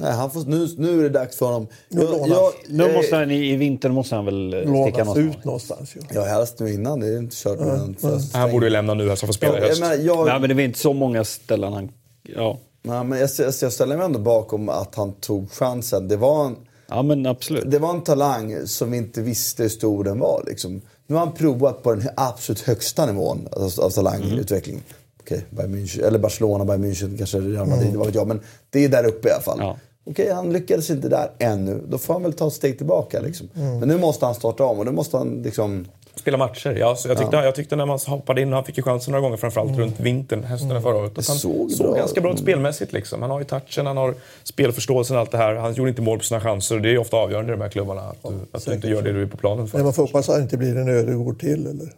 Nej, 0.00 0.12
han 0.12 0.30
får, 0.30 0.44
nu, 0.44 0.68
nu 0.78 0.98
är 0.98 1.02
det 1.02 1.08
dags 1.08 1.36
för 1.36 1.46
honom. 1.46 1.66
Nu 1.88 2.02
Jag, 2.02 2.28
jag, 2.28 2.52
nu 2.68 2.92
måste 2.92 3.16
han, 3.16 3.30
i, 3.30 3.52
I 3.52 3.56
vinter 3.56 3.88
måste 3.88 4.14
han 4.16 4.24
väl 4.24 4.54
eh, 4.54 4.58
sticka 4.60 5.04
någonstans. 5.04 5.16
ut 5.36 5.44
någonstans. 5.44 5.94
Ja. 5.96 6.02
Ja, 6.14 6.24
helst 6.24 6.58
nu 6.60 6.72
innan. 6.72 7.00
Det 7.00 7.06
är 7.06 7.18
inte 7.18 7.36
kört 7.36 7.58
fast- 8.00 8.34
Han 8.34 8.50
borde 8.50 8.66
ju 8.66 8.70
lämna 8.70 8.94
nu 8.94 9.08
här 9.08 9.16
så 9.16 9.26
han 9.26 9.28
får 9.28 9.32
spela 9.34 9.58
i 9.58 9.60
jag, 9.60 9.68
höst. 9.68 9.80
menar, 9.80 9.94
jag, 9.94 10.26
Nej, 10.26 10.40
men 10.40 10.56
det 10.56 10.62
är 10.62 10.64
inte 10.64 10.78
så 10.78 10.92
många 10.92 11.24
ställen 11.24 11.72
han... 11.72 11.88
Ja, 12.22 12.58
nej, 12.86 13.04
men 13.04 13.18
jag, 13.18 13.30
jag, 13.38 13.54
jag 13.60 13.72
ställer 13.72 13.96
mig 13.96 14.06
ändå 14.06 14.18
bakom 14.18 14.68
att 14.68 14.94
han 14.94 15.12
tog 15.12 15.50
chansen. 15.50 16.08
Det 16.08 16.16
var 16.16 16.46
en, 16.46 16.56
ja 16.88 17.02
men 17.02 17.26
absolut. 17.26 17.70
det 17.70 17.78
var 17.78 17.90
en 17.90 18.02
talang 18.02 18.66
som 18.66 18.90
vi 18.90 18.96
inte 18.96 19.22
visste 19.22 19.62
hur 19.62 19.70
stor 19.70 20.04
den 20.04 20.18
var. 20.18 20.42
Liksom. 20.46 20.80
Nu 21.06 21.14
har 21.14 21.26
han 21.26 21.34
provat 21.34 21.82
på 21.82 21.94
den 21.94 22.08
absolut 22.16 22.60
högsta 22.60 23.06
nivån 23.06 23.48
av, 23.52 23.72
av 23.80 23.90
talangutveckling. 23.90 24.82
Okej, 25.20 25.44
Bayern 25.50 25.74
München, 25.74 26.06
eller 26.06 26.18
Barcelona, 26.18 26.64
Bayern 26.64 26.84
München, 26.84 27.18
kanske 27.18 27.38
Real 27.38 27.68
Madrid, 27.68 27.96
vad 27.96 28.06
vet 28.06 28.14
jag. 28.14 28.26
Men 28.26 28.40
det 28.70 28.84
är 28.84 28.88
där 28.88 29.06
uppe 29.06 29.28
i 29.28 29.32
alla 29.32 29.42
fall. 29.42 29.58
Ja. 29.60 29.76
Okej, 30.10 30.32
han 30.32 30.52
lyckades 30.52 30.90
inte 30.90 31.08
där 31.08 31.30
ännu. 31.38 31.82
Då 31.88 31.98
får 31.98 32.14
han 32.14 32.22
väl 32.22 32.32
ta 32.32 32.46
ett 32.46 32.52
steg 32.52 32.78
tillbaka. 32.78 33.20
Liksom. 33.20 33.48
Men 33.54 33.88
nu 33.88 33.98
måste 33.98 34.26
han 34.26 34.34
starta 34.34 34.64
om 34.64 34.78
och 34.78 34.84
nu 34.84 34.92
måste 34.92 35.16
han 35.16 35.42
liksom... 35.42 35.86
Spela 36.16 36.36
matcher. 36.36 36.76
Ja, 36.78 36.96
så 36.96 37.08
jag, 37.08 37.18
tyckte, 37.18 37.36
jag 37.36 37.54
tyckte 37.54 37.76
när 37.76 37.86
man 37.86 37.98
hoppade 38.06 38.40
in, 38.40 38.52
han 38.52 38.64
fick 38.64 38.76
ju 38.76 38.82
chansen 38.82 39.12
några 39.12 39.22
gånger 39.22 39.36
framförallt 39.36 39.78
runt 39.78 40.00
vintern, 40.00 40.44
hösten 40.44 40.82
förra 40.82 40.96
året. 40.96 41.18
Att 41.18 41.28
han 41.28 41.36
såg 41.36 41.70
såg, 41.70 41.86
bra 41.86 41.96
ganska 41.96 42.20
bra 42.20 42.32
ut 42.32 42.38
spelmässigt. 42.38 42.92
Liksom. 42.92 43.22
Han 43.22 43.30
har 43.30 43.38
ju 43.38 43.44
touchen, 43.44 43.86
han 43.86 43.96
har 43.96 44.14
spelförståelsen 44.44 45.16
och 45.16 45.20
allt 45.20 45.30
det 45.30 45.38
här. 45.38 45.54
Han 45.54 45.74
gjorde 45.74 45.90
inte 45.90 46.02
mål 46.02 46.18
på 46.18 46.24
sina 46.24 46.40
chanser 46.40 46.74
och 46.74 46.82
det 46.82 46.88
är 46.88 46.90
ju 46.90 46.98
ofta 46.98 47.16
avgörande 47.16 47.52
i 47.52 47.56
de 47.56 47.62
här 47.62 47.68
klubbarna. 47.68 48.00
Att 48.00 48.22
du, 48.22 48.38
att 48.52 48.64
du 48.64 48.72
inte 48.72 48.88
gör 48.88 49.02
det 49.02 49.12
du 49.12 49.22
är 49.22 49.26
på 49.26 49.36
planen 49.36 49.68
för. 49.68 49.78
Men 49.78 49.84
man 49.84 49.94
får 49.94 50.02
hoppas 50.02 50.28
att 50.28 50.36
det 50.36 50.42
inte 50.42 50.56
blir 50.56 50.76
en 50.76 50.88
Ödegård 50.88 51.40
till. 51.40 51.66
Eller? 51.66 51.92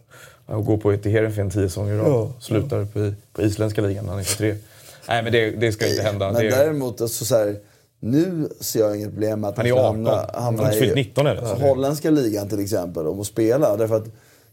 Och 0.46 0.64
gå 0.64 0.76
på 0.76 0.96
till 0.96 1.12
Heerenveen 1.12 1.50
tio 1.50 1.68
säsonger 1.68 1.94
i 1.94 1.98
rad. 1.98 2.06
Ja. 2.06 2.32
Slutar 2.40 2.84
på, 2.84 3.12
på 3.32 3.42
isländska 3.42 3.80
ligan 3.80 4.04
när 4.04 4.12
han 4.12 4.20
är 4.20 4.24
23. 4.24 4.54
Nej, 5.08 5.22
men 5.22 5.32
det, 5.32 5.50
det 5.50 5.72
ska 5.72 5.88
inte 5.88 6.02
hända. 6.02 6.32
Men 6.32 6.42
Det, 6.42 6.50
däremot, 6.50 7.00
alltså, 7.00 7.24
så 7.24 7.36
här, 7.36 7.56
nu 8.00 8.48
ser 8.60 8.80
jag 8.80 8.96
inget 8.96 9.10
problem 9.10 9.40
med 9.40 9.50
att 9.50 9.56
Han 9.56 9.66
är 9.66 9.70
ska 9.70 9.80
18. 9.80 9.94
hamna, 9.94 10.30
Han 10.34 10.42
hamna 10.44 10.70
fyllt 10.70 10.92
i 10.92 10.94
19 10.94 11.26
än, 11.26 11.38
alltså. 11.38 11.54
holländska 11.54 12.10
ligan 12.10 12.48
till 12.48 12.60
exempel 12.60 13.06
och 13.06 13.26
spela. 13.26 13.76
Därför 13.76 13.96
att, 13.96 14.06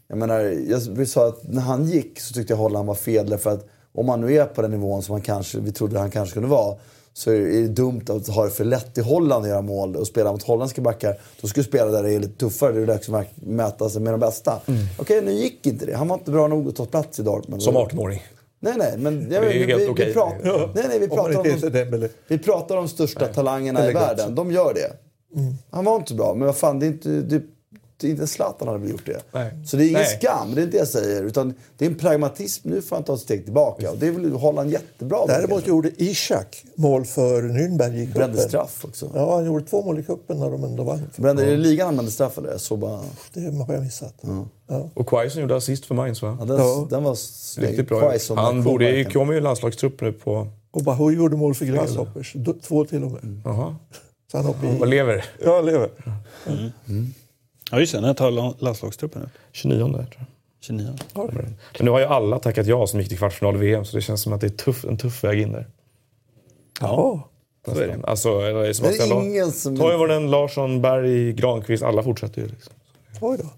jag 0.08 0.18
menar, 0.18 0.40
jag 0.68 1.08
sa 1.08 1.28
att 1.28 1.42
när 1.48 1.62
han 1.62 1.84
gick 1.84 2.20
så 2.20 2.34
tyckte 2.34 2.52
jag 2.52 2.58
Holland 2.58 2.88
var 2.88 2.94
fel. 2.94 3.30
Därför 3.30 3.50
att 3.50 3.66
om 3.94 4.08
han 4.08 4.20
nu 4.20 4.36
är 4.36 4.44
på 4.44 4.62
den 4.62 4.70
nivån 4.70 5.02
som 5.02 5.12
han 5.12 5.22
kanske, 5.22 5.58
vi 5.60 5.72
trodde 5.72 5.98
han 5.98 6.10
kanske 6.10 6.34
kunde 6.34 6.48
vara 6.48 6.76
så 7.12 7.30
är 7.30 7.38
det 7.38 7.68
dumt 7.68 8.04
att 8.08 8.28
ha 8.28 8.44
det 8.44 8.50
för 8.50 8.64
lätt 8.64 8.98
i 8.98 9.00
Holland 9.00 9.44
att 9.44 9.50
göra 9.50 9.62
mål 9.62 9.96
och 9.96 10.06
spela 10.06 10.32
mot 10.32 10.42
holländska 10.42 10.82
backar. 10.82 11.18
Då 11.40 11.48
skulle 11.48 11.64
du 11.64 11.68
spela 11.68 11.90
där 11.90 12.02
det 12.02 12.12
är 12.12 12.20
lite 12.20 12.38
tuffare. 12.38 12.72
Det 12.72 12.82
är 12.82 12.86
dags 12.86 13.08
att 13.08 13.26
mäta 13.34 13.88
sig 13.88 14.02
med 14.02 14.12
de 14.12 14.20
bästa. 14.20 14.60
Okej, 14.98 15.22
nu 15.22 15.32
gick 15.32 15.66
inte 15.66 15.86
det. 15.86 15.96
Han 15.96 16.08
var 16.08 16.16
inte 16.16 16.30
bra 16.30 16.48
nog 16.48 16.68
att 16.68 16.76
ta 16.76 16.84
plats 16.86 17.18
i 17.20 17.22
Dortmund. 17.22 17.62
som 17.62 17.76
18-åring. 17.76 18.22
Nej, 18.60 18.74
nej, 18.78 18.98
men 18.98 19.20
jag, 19.20 19.30
Det 19.30 19.36
är 19.36 19.52
vi, 19.52 19.64
helt 19.72 19.82
vi, 19.82 19.88
okej. 19.88 20.06
vi, 20.06 20.12
pratar, 20.12 20.70
nej, 20.74 20.84
nej, 20.88 20.98
vi 20.98 21.08
Om 21.08 21.16
pratar 21.16 21.38
om 21.38 21.46
heter 21.46 21.70
de, 21.70 22.08
vi 22.28 22.38
pratar 22.38 22.76
om 22.76 22.88
största 22.88 23.26
talangerna 23.26 23.90
i 23.90 23.92
världen. 23.92 24.34
De 24.34 24.52
gör 24.52 24.74
det. 24.74 24.92
Han 25.70 25.84
var 25.84 25.96
inte 25.96 26.08
så 26.08 26.14
bra, 26.14 26.34
men 26.34 26.46
vad 26.46 26.56
fan, 26.56 26.78
det 26.78 26.86
är 26.86 26.88
inte... 26.88 27.08
Det, 27.08 27.42
inte 28.04 28.26
Zlatan 28.26 28.68
hade 28.68 28.80
väl 28.80 28.90
gjort 28.90 29.06
det. 29.06 29.22
Nej. 29.32 29.52
Så 29.66 29.76
det 29.76 29.84
är 29.84 29.88
ingen 29.88 30.00
Nej. 30.00 30.18
skam, 30.20 30.54
det 30.54 30.60
är 30.60 30.64
inte 30.64 30.76
det 30.76 30.78
jag 30.78 30.88
säger. 30.88 31.22
Utan 31.24 31.54
det 31.78 31.84
är 31.86 31.90
en 31.90 31.94
pragmatism. 31.98 32.68
Nu 32.70 32.82
får 32.82 32.96
han 32.96 33.04
ta 33.04 33.14
ett 33.14 33.20
steg 33.20 33.44
tillbaka. 33.44 33.90
Och 33.90 33.98
det 33.98 34.10
vill 34.10 34.32
Holland 34.32 34.70
jättebra. 34.70 35.26
Däremot 35.26 35.66
gjorde 35.66 35.90
Ishak 36.02 36.64
mål 36.74 37.04
för 37.04 37.42
Nürnberg 37.42 37.94
i 38.02 38.06
Brände 38.06 38.34
cupen. 38.36 38.48
straff 38.48 38.84
också. 38.84 39.10
Ja, 39.14 39.34
han 39.36 39.44
gjorde 39.46 39.64
två 39.64 39.82
mål 39.82 39.98
i 39.98 40.02
cupen 40.02 40.38
när 40.38 40.50
de 40.50 40.64
ändå 40.64 40.82
vann. 40.82 41.02
Brände, 41.16 41.42
Är 41.46 41.50
det 41.50 41.56
ligan 41.56 41.86
han 41.86 41.96
brände 41.96 42.12
straff 42.12 42.38
eller? 42.38 42.58
Såg 42.58 42.78
bara... 42.78 43.00
Det 43.32 43.40
har 43.40 43.74
jag 43.74 43.82
missat. 43.82 44.14
Ja. 44.68 44.88
Och 44.94 45.08
Quaison 45.08 45.42
gjorde 45.42 45.56
assist 45.56 45.86
för 45.86 45.94
Mainz 45.94 46.22
va? 46.22 46.36
Ja, 46.40 46.44
den, 46.44 46.56
Ja. 46.58 46.86
den 46.90 47.02
var 47.04 47.16
Riktigt 47.60 47.88
bra. 47.88 48.00
Quaison, 48.00 48.38
Han 48.38 48.62
borde 48.62 49.04
komma 49.04 49.34
i 49.34 49.40
landslagstrupp 49.40 50.00
nu 50.00 50.12
på... 50.12 50.46
Och 50.70 50.82
Bahoui 50.82 51.14
gjorde 51.16 51.36
mål 51.36 51.54
för 51.54 51.64
Grasshoppers. 51.64 52.32
D- 52.36 52.52
Två 52.62 52.84
till 52.84 53.04
och 53.04 53.10
med. 53.10 53.40
Jaha. 53.44 53.76
Så 54.32 54.36
han 54.38 54.46
är. 54.46 54.78
Vad 54.78 54.88
lever? 54.88 55.24
Ja, 55.44 55.56
han 55.56 55.66
lever. 55.66 55.90
Ja, 57.70 57.80
just 57.80 57.92
det. 57.92 58.00
När 58.00 58.14
tar 58.14 58.30
la- 58.30 58.54
landslagstruppen 58.58 59.22
ut? 59.22 59.28
29 59.52 59.78
tror 59.78 60.06
jag. 60.18 60.26
29. 60.60 60.98
Men 61.78 61.84
nu 61.84 61.90
har 61.90 61.98
ju 61.98 62.04
alla 62.04 62.38
tackat 62.38 62.66
ja 62.66 62.86
som 62.86 63.00
gick 63.00 63.08
till 63.08 63.18
kvartsfinal 63.18 63.54
i 63.56 63.58
VM 63.58 63.84
så 63.84 63.96
det 63.96 64.02
känns 64.02 64.22
som 64.22 64.32
att 64.32 64.40
det 64.40 64.46
är 64.46 64.50
tuff, 64.50 64.84
en 64.84 64.96
tuff 64.96 65.24
väg 65.24 65.40
in 65.40 65.52
där. 65.52 65.66
Ja. 66.80 67.28
Så 67.64 67.80
är 67.80 67.86
det. 67.86 67.98
Alltså, 68.04 68.38
det 68.40 68.48
är 68.48 69.22
ingen 69.22 69.52
som... 69.52 69.76
Toivonen, 69.76 70.30
Larsson, 70.30 70.82
Berg, 70.82 71.32
Granqvist, 71.32 71.82
alla 71.82 72.02
fortsätter 72.02 72.42
ju. 72.42 72.48
Liksom. 72.48 72.72
Oj 73.20 73.38
då. 73.42 73.48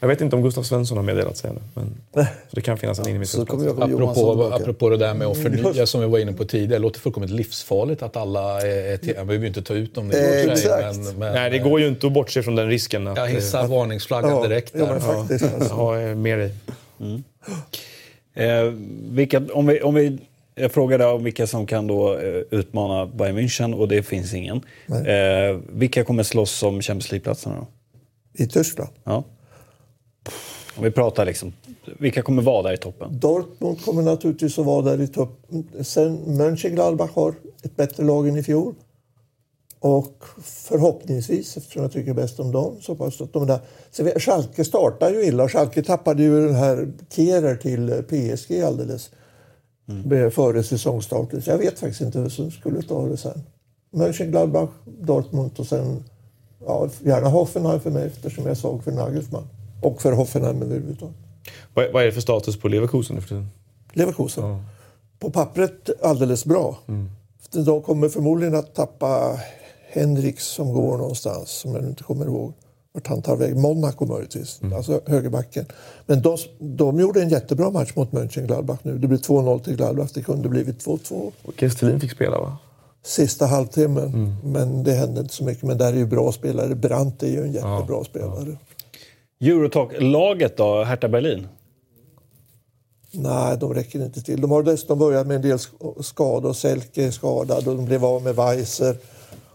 Jag 0.00 0.08
vet 0.08 0.20
inte 0.20 0.36
om 0.36 0.42
Gustav 0.42 0.62
Svensson 0.62 0.96
har 0.96 1.04
meddelat 1.04 1.36
sig 1.36 1.50
ännu. 1.50 1.60
Men, 1.74 1.94
så 2.14 2.26
det 2.50 2.60
kan 2.60 2.78
finnas 2.78 2.98
en 2.98 3.06
Johansson 3.14 3.42
Apropå, 3.82 4.50
apropå 4.54 4.88
det 4.88 4.96
där 4.96 5.14
med 5.14 5.26
att 5.26 5.38
förnya 5.38 5.86
som 5.86 6.00
vi 6.00 6.06
var 6.06 6.18
inne 6.18 6.32
på 6.32 6.44
tidigare. 6.44 6.72
Det 6.74 6.78
låter 6.78 7.00
fullkomligt 7.00 7.30
livsfarligt 7.32 8.02
att 8.02 8.16
alla 8.16 8.60
är 8.66 8.96
till. 8.96 9.14
Jag 9.16 9.26
behöver 9.26 9.44
ju 9.44 9.48
inte 9.48 9.62
ta 9.62 9.74
ut 9.74 9.94
dem. 9.94 10.08
Det 10.08 10.18
Eh, 10.18 10.44
sig, 10.44 10.50
exakt. 10.52 10.96
Men, 10.96 11.18
men, 11.18 11.34
Nej, 11.34 11.50
det 11.50 11.58
går 11.58 11.80
ju 11.80 11.88
inte 11.88 12.06
att 12.06 12.12
bortse 12.12 12.42
från 12.42 12.54
den 12.56 12.68
risken. 12.68 13.06
Att, 13.08 13.16
Jag 13.18 13.28
hissar 13.28 13.66
varningsflaggan 13.66 14.30
Ja, 14.30 14.42
direkt 14.42 14.72
ja, 14.74 14.84
där. 14.84 14.92
men 14.92 15.00
faktiskt. 15.00 15.44
eh, 15.44 15.54
Alltså. 15.54 15.74
ha 15.74 16.00
eh, 16.00 16.14
med 16.16 16.38
dig. 16.38 16.52
Eh, 18.34 18.72
vilka, 19.10 19.42
om 19.52 19.66
vi, 19.66 19.80
om 19.80 19.94
vi, 19.94 20.18
jag 20.54 20.72
frågade 20.72 21.06
om 21.06 21.24
vilka 21.24 21.46
som 21.46 21.66
kan 21.66 21.86
då 21.86 22.18
eh, 22.18 22.42
utmana 22.50 23.06
Bayern 23.06 23.38
München 23.38 23.74
och 23.74 23.88
det 23.88 24.02
finns 24.02 24.34
ingen. 24.34 24.60
Eh, 24.88 25.58
vilka 25.72 26.04
kommer 26.04 26.22
slåss 26.22 26.62
om 26.62 26.82
Champions 26.82 27.10
League-platserna 27.12 27.56
då? 27.56 27.66
I 28.44 28.46
Tyskland. 28.46 28.90
Ja. 29.04 29.24
Om 30.80 30.84
vi 30.84 30.90
pratar 30.90 31.24
liksom, 31.26 31.52
vilka 31.98 32.22
kommer 32.22 32.42
vara 32.42 32.62
där 32.62 32.72
i 32.72 32.76
toppen? 32.76 33.18
Dortmund 33.20 33.84
kommer 33.84 34.02
naturligtvis 34.02 34.58
att 34.58 34.66
vara 34.66 34.82
där 34.82 35.00
i 35.00 35.06
toppen. 35.06 35.64
Sen 35.84 36.36
Mönchengladbach 36.36 37.10
har 37.14 37.34
ett 37.62 37.76
bättre 37.76 38.04
lag 38.04 38.28
än 38.28 38.36
i 38.36 38.42
fjol. 38.42 38.74
Och 39.80 40.24
förhoppningsvis, 40.42 41.56
eftersom 41.56 41.82
jag 41.82 41.92
tycker 41.92 42.14
bäst 42.14 42.40
om 42.40 42.52
dem, 42.52 42.76
så 42.80 42.94
pass 42.94 43.20
att 43.20 43.32
de 43.32 43.46
där. 43.46 43.58
Så 43.90 44.10
Schalke 44.16 44.64
startar 44.64 45.10
ju 45.10 45.24
illa. 45.24 45.48
Schalke 45.48 45.82
tappade 45.82 46.22
ju 46.22 46.46
den 46.46 46.54
här 46.54 46.92
Kehrer 47.10 47.56
till 47.56 48.02
PSG 48.08 48.62
alldeles 48.62 49.10
mm. 49.88 50.30
före 50.30 50.62
säsongstarten. 50.62 51.42
Så 51.42 51.50
jag 51.50 51.58
vet 51.58 51.78
faktiskt 51.78 52.00
inte 52.00 52.20
vem 52.20 52.30
som 52.30 52.50
skulle 52.50 52.82
ta 52.82 53.06
det 53.06 53.16
sen. 53.16 53.42
Mönchengladbach, 53.90 54.70
Dortmund 54.84 55.50
och 55.56 55.66
sen 55.66 56.04
ja, 56.66 56.88
gärna 57.02 57.28
Hoffenheim 57.28 57.80
för 57.80 57.90
mig 57.90 58.06
eftersom 58.06 58.46
jag 58.46 58.56
såg 58.56 58.84
för 58.84 58.92
Nagelsmann. 58.92 59.46
Och 59.82 60.02
för 60.02 60.12
Hoffenheim 60.12 60.62
överhuvudtaget. 60.62 61.16
Vad, 61.74 61.92
vad 61.92 62.02
är 62.02 62.06
det 62.06 62.12
för 62.12 62.20
status 62.20 62.60
på 62.60 62.68
Leverkusen 62.68 63.16
nu 63.16 63.22
för 63.22 63.28
tiden? 63.28 63.50
Leverkusen. 63.92 64.64
På 65.18 65.30
pappret 65.30 66.02
alldeles 66.02 66.44
bra. 66.44 66.78
De 67.52 67.82
kommer 67.82 68.08
förmodligen 68.08 68.54
att 68.54 68.74
tappa 68.74 69.40
Henriks 69.92 70.46
som 70.46 70.72
går 70.72 70.98
någonstans, 70.98 71.50
som 71.50 71.74
jag 71.74 71.84
inte 71.84 72.02
kommer 72.02 72.26
ihåg 72.26 72.52
vart 72.92 73.06
han 73.06 73.22
tar 73.22 73.36
väg. 73.36 73.56
Monaco 73.56 74.06
möjligtvis, 74.06 74.60
alltså 74.74 75.00
högerbacken. 75.06 75.66
Men 76.06 76.22
de, 76.22 76.36
de 76.58 77.00
gjorde 77.00 77.22
en 77.22 77.28
jättebra 77.28 77.70
match 77.70 77.92
mot 77.96 78.12
Mönchengladbach 78.12 78.78
nu. 78.82 78.98
Det 78.98 79.08
blev 79.08 79.20
2-0 79.20 79.62
till 79.62 79.76
Gladbach, 79.76 80.10
det 80.14 80.22
kunde 80.22 80.48
blivit 80.48 80.86
2-2 80.86 81.32
Och 81.42 81.54
Kestelin 81.56 82.00
fick 82.00 82.10
spela 82.10 82.40
va? 82.40 82.58
sista 83.02 83.46
halvtimmen. 83.46 84.36
Men 84.44 84.84
det 84.84 84.92
hände 84.92 85.20
inte 85.20 85.34
så 85.34 85.44
mycket. 85.44 85.62
Men 85.62 85.78
där 85.78 85.92
är 85.92 85.96
ju 85.96 86.06
bra 86.06 86.32
spelare. 86.32 86.74
Brandt 86.74 87.22
är 87.22 87.28
ju 87.28 87.42
en 87.42 87.52
jättebra 87.52 88.04
spelare. 88.04 88.56
Eurotalk-laget 89.40 90.56
då, 90.56 90.84
Hertha 90.84 91.08
Berlin? 91.08 91.48
Nej, 93.12 93.56
de 93.58 93.74
räcker 93.74 94.04
inte 94.04 94.22
till. 94.22 94.40
De 94.40 94.50
har 94.50 94.62
dessutom 94.62 94.98
börjat 94.98 95.26
med 95.26 95.36
en 95.36 95.42
del 95.42 95.56
sk- 95.56 96.02
skador. 96.02 96.52
Selke 96.52 97.06
är 97.06 97.10
skadad 97.10 97.68
och 97.68 97.76
de 97.76 97.84
blev 97.84 98.04
av 98.04 98.22
med 98.22 98.36
Weiser. 98.36 98.96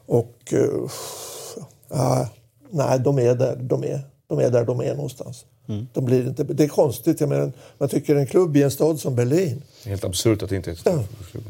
Och... 0.06 0.54
Uh, 0.54 2.26
nej, 2.70 3.00
de 3.00 3.20
är 3.20 3.36
där 3.36 3.56
de 3.56 3.84
är. 3.84 4.00
De 4.28 4.40
är 4.40 4.50
där 4.50 4.66
de 4.66 4.80
är 4.82 4.96
någonstans. 4.96 5.46
De 5.94 6.06
blir 6.06 6.28
inte, 6.28 6.44
det 6.44 6.64
är 6.64 6.68
konstigt. 6.68 7.20
Jag 7.20 7.30
menar, 7.30 7.52
man 7.78 7.90
tycker 7.90 8.16
en 8.16 8.28
klubb 8.28 8.58
i 8.58 8.64
en 8.64 8.72
stad 8.72 9.00
som 9.00 9.16
Berlin. 9.16 9.62
Helt 9.86 10.04
absurt 10.04 10.44
att 10.44 10.50
det 10.50 10.56
inte 10.56 10.70
är 10.70 10.74
ett 10.74 10.82
Ja. 10.86 11.04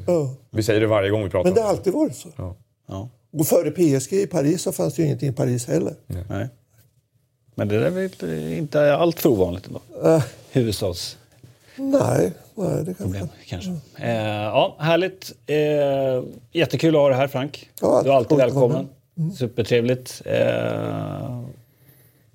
Ja. 0.07 0.29
Vi 0.49 0.63
säger 0.63 0.81
det 0.81 0.87
varje 0.87 1.09
gång 1.09 1.23
vi 1.23 1.29
pratar 1.29 1.49
Men 1.49 1.53
det 1.55 1.61
har 1.61 1.69
alltid 1.69 1.93
varit 1.93 2.15
så. 2.15 2.29
Ja. 2.37 2.55
Ja. 2.87 3.09
Och 3.33 3.47
före 3.47 3.71
PSG 3.71 4.13
i 4.13 4.27
Paris 4.27 4.61
så 4.61 4.71
fanns 4.71 4.93
det 4.93 5.01
ju 5.01 5.05
ingenting 5.05 5.29
i 5.29 5.33
Paris 5.33 5.65
heller. 5.67 5.95
Nej. 6.29 6.49
Men 7.55 7.67
det 7.67 7.75
är 7.75 7.89
väl 7.89 8.53
inte 8.53 8.95
allt 8.95 9.19
för 9.19 9.29
ovanligt 9.29 9.67
ändå? 9.67 9.81
Äh, 10.09 10.23
Huvudstadsproblem 10.51 12.01
nej, 12.01 12.31
nej, 12.55 12.83
det 12.83 12.93
kan 12.93 13.29
kanske. 13.47 13.71
Eh, 13.99 14.43
ja, 14.43 14.75
härligt. 14.79 15.33
Eh, 15.47 16.23
jättekul 16.51 16.95
att 16.95 17.01
ha 17.01 17.09
dig 17.09 17.17
här 17.17 17.27
Frank. 17.27 17.69
Ja, 17.81 18.01
du 18.03 18.09
är 18.09 18.13
alltid 18.13 18.37
välkommen. 18.37 18.87
Supertrevligt. 19.37 20.21
Eh, 20.25 21.41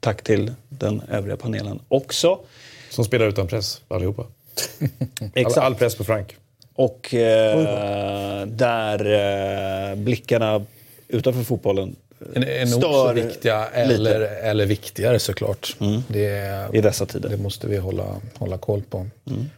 tack 0.00 0.22
till 0.22 0.52
den 0.68 1.02
övriga 1.08 1.36
panelen 1.36 1.80
också. 1.88 2.38
Som 2.90 3.04
spelar 3.04 3.26
utan 3.26 3.46
press, 3.46 3.80
allihopa. 3.88 4.22
All, 5.20 5.28
Exakt. 5.34 5.58
all 5.58 5.74
press 5.74 5.94
på 5.94 6.04
Frank. 6.04 6.36
Och 6.74 7.14
eh, 7.14 8.46
där 8.46 9.06
eh, 9.90 9.96
blickarna 9.96 10.64
utanför 11.08 11.42
fotbollen 11.42 11.96
Är, 12.34 12.44
är 12.48 12.60
nog 12.66 12.68
så 12.68 12.80
stör 12.80 13.14
viktiga 13.14 13.66
eller, 13.66 14.20
eller 14.20 14.66
viktigare 14.66 15.18
såklart. 15.18 15.76
Det, 16.08 16.68
i 16.72 16.80
dessa 16.80 17.06
tider. 17.06 17.28
det 17.28 17.36
måste 17.36 17.66
vi 17.66 17.76
hålla, 17.76 18.04
hålla 18.38 18.58
koll 18.58 18.82
på. 18.90 19.06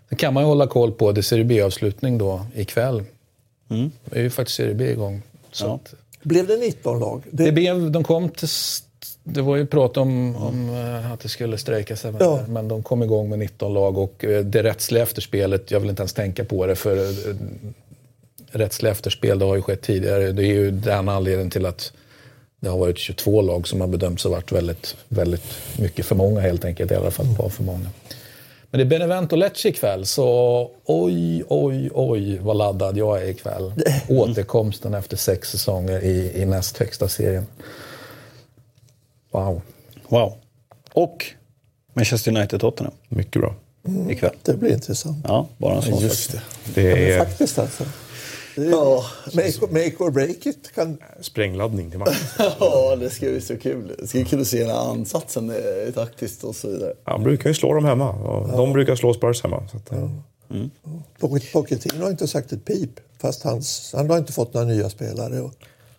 Sen 0.08 0.16
kan 0.18 0.34
man 0.34 0.42
ju 0.42 0.46
hålla 0.46 0.66
koll 0.66 0.92
på 0.92 1.12
det 1.12 1.22
Serie 1.22 1.44
B-avslutning 1.44 2.18
då 2.18 2.46
ikväll. 2.54 3.02
Det 4.04 4.18
är 4.18 4.22
ju 4.22 4.30
faktiskt 4.30 4.56
Serie 4.56 4.74
B 4.74 4.90
igång. 4.90 5.22
Så 5.52 5.64
Ja. 5.66 5.74
att, 5.74 5.94
Blev 6.22 6.46
det 6.46 6.56
19 6.56 7.00
lag? 7.00 7.22
Det, 7.30 7.44
det 7.44 7.52
blev, 7.52 7.90
de 7.90 8.04
kom 8.04 8.28
till, 8.28 8.48
det 9.24 9.40
var 9.42 9.56
ju 9.56 9.66
prat 9.66 9.96
om, 9.96 10.36
om 10.36 10.70
eh, 10.70 11.12
att 11.12 11.20
det 11.20 11.28
skulle 11.28 11.58
strejka 11.58 11.96
sig, 11.96 12.12
men, 12.12 12.20
Ja. 12.22 12.44
men 12.48 12.68
de 12.68 12.82
kom 12.82 13.02
igång 13.02 13.28
med 13.28 13.38
19 13.38 13.74
lag 13.74 13.98
och 13.98 14.24
eh, 14.24 14.44
det 14.44 14.62
rättsliga 14.62 15.02
efterspelet, 15.02 15.70
jag 15.70 15.80
vill 15.80 15.90
inte 15.90 16.02
ens 16.02 16.12
tänka 16.12 16.44
på 16.44 16.66
det 16.66 16.74
för 16.76 16.96
eh, 16.96 17.34
rättsliga 18.50 18.92
efterspel 18.92 19.38
det 19.38 19.44
har 19.44 19.56
ju 19.56 19.62
skett 19.62 19.82
tidigare. 19.82 20.32
Det 20.32 20.42
är 20.42 20.46
ju 20.46 20.70
den 20.70 21.08
anledningen 21.08 21.50
till 21.50 21.66
att 21.66 21.92
det 22.62 22.68
har 22.68 22.78
varit 22.78 22.98
22 22.98 23.42
lag 23.42 23.68
som 23.68 23.80
har 23.80 23.88
bedömts 23.88 24.24
ha 24.24 24.30
varit 24.30 24.52
väldigt, 24.52 24.96
väldigt 25.08 25.44
mycket 25.78 26.06
för 26.06 26.14
många 26.14 26.40
helt 26.40 26.64
enkelt. 26.64 26.90
I 26.90 26.94
alla 26.94 27.10
fall 27.10 27.26
ett 27.30 27.36
par 27.36 27.48
för 27.48 27.62
många. 27.62 27.86
Men 28.70 28.78
det 28.78 28.82
är 28.82 28.98
Benevento 28.98 29.36
Lecce 29.36 29.68
ikväll, 29.68 30.06
så 30.06 30.70
oj, 30.84 31.44
oj, 31.48 31.90
oj 31.94 32.38
vad 32.38 32.56
laddad 32.56 32.96
jag 32.96 33.22
är 33.22 33.28
ikväll. 33.28 33.72
Återkomsten 34.08 34.94
efter 34.94 35.16
sex 35.16 35.50
säsonger 35.50 36.04
i, 36.04 36.42
i 36.42 36.44
näst 36.44 36.78
högsta 36.78 37.08
serien. 37.08 37.46
Wow. 39.30 39.62
Wow. 40.08 40.34
Och 40.92 41.26
Manchester 41.94 42.30
United-Tottenham 42.30 42.92
Mycket 43.08 43.42
bra. 43.42 43.54
ikväll. 44.10 44.36
det 44.42 44.54
blir 44.54 44.72
intressant. 44.72 45.24
Ja, 45.28 45.48
bara 45.58 45.74
en 45.74 45.82
sån 45.82 45.92
sak. 45.92 46.02
Just 46.02 46.32
det. 46.32 46.42
Det 46.74 47.12
är 47.12 47.18
faktiskt 47.18 47.58
alltså. 47.58 47.84
Ja. 48.56 49.04
make, 49.34 49.60
make 49.70 49.96
or 49.98 50.10
break 50.10 50.46
it. 50.46 50.72
Kan, 50.74 50.98
sprängladdning 51.20 51.90
till 51.90 51.98
matchen. 51.98 52.14
Ja, 52.60 52.96
det 52.96 53.10
ska 53.10 53.26
bli 53.26 53.40
så 53.40 53.56
kul. 53.56 53.94
Det 53.98 54.06
ska 54.06 54.18
bli 54.18 54.24
kul 54.24 54.40
att 54.40 54.46
se 54.46 54.58
den 54.58 54.68
här 54.70 54.90
ansatsen 54.90 55.52
taktiskt 55.94 56.44
och 56.44 56.56
så 56.56 56.68
vidare. 56.70 56.92
Han 57.04 57.22
brukar 57.22 57.50
ju 57.50 57.54
slå 57.54 57.74
dem 57.74 57.84
hemma. 57.84 58.10
Och 58.12 58.48
De 58.56 58.72
brukar 58.72 58.96
slå 58.96 59.14
Spurs 59.14 59.42
hemma. 59.42 59.68
Så 59.70 59.76
att, 59.76 59.92
eh, 59.92 60.08
Pocket- 61.20 61.52
Pochettino 61.52 62.02
har 62.02 62.10
inte 62.10 62.28
sagt 62.28 62.52
ett 62.52 62.64
pip. 62.64 62.90
Fast 63.20 63.42
hans, 63.42 63.92
han 63.96 64.10
har 64.10 64.18
inte 64.18 64.32
fått 64.32 64.54
några 64.54 64.66
nya 64.66 64.90
spelare. 64.90 65.40
Och, 65.40 65.52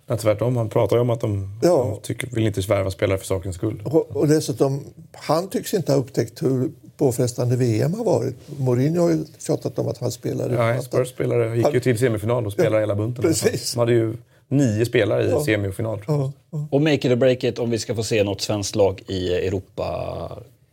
ja, 0.07 0.17
tvärtom, 0.17 0.57
han 0.57 0.69
pratar 0.69 0.95
ju 0.95 1.01
om 1.01 1.09
att 1.09 1.21
de, 1.21 1.59
Ja. 1.61 1.69
de 1.93 2.01
tycker, 2.01 2.27
vill 2.29 2.47
inte 2.47 2.63
svärva 2.63 2.91
spelare 2.91 3.17
för 3.17 3.25
sakens 3.25 3.55
skull. 3.55 3.81
och, 3.85 4.15
och 4.17 4.27
dessutom, 4.27 4.83
han 5.11 5.49
tycks 5.49 5.73
inte 5.73 5.91
ha 5.91 5.99
upptäckt 5.99 6.43
hur 6.43 6.71
påfrestande 6.97 7.55
VM 7.55 7.93
har 7.93 8.03
varit. 8.03 8.35
Mourinho 8.59 9.01
har 9.01 9.09
ju 9.09 9.25
tjatat 9.39 9.79
om 9.79 9.87
att 9.87 9.97
han 9.97 10.11
Nej, 10.49 10.77
att- 10.77 10.83
Spurs 10.83 11.09
spelare 11.09 11.57
gick 11.57 11.73
ju 11.73 11.79
till 11.79 11.97
semifinal 11.97 12.45
och 12.45 12.53
spelade 12.53 12.79
hela 12.79 12.95
bunten. 12.95 13.23
precis. 13.23 13.73
De 13.73 13.79
hade 13.79 13.91
ju 13.93 14.13
nio 14.47 14.85
spelare 14.85 15.41
i 15.41 15.45
semi 15.45 15.67
och 15.67 15.75
final. 15.75 15.99
tror 15.99 16.31
jag. 16.51 16.67
Och 16.71 16.81
make 16.81 16.93
it 16.93 17.05
or 17.05 17.15
break 17.15 17.43
it 17.43 17.59
om 17.59 17.69
vi 17.69 17.79
ska 17.79 17.95
få 17.95 18.03
se 18.03 18.23
något 18.23 18.41
svenskt 18.41 18.75
lag 18.75 19.01
i 19.07 19.33
Europa 19.33 20.29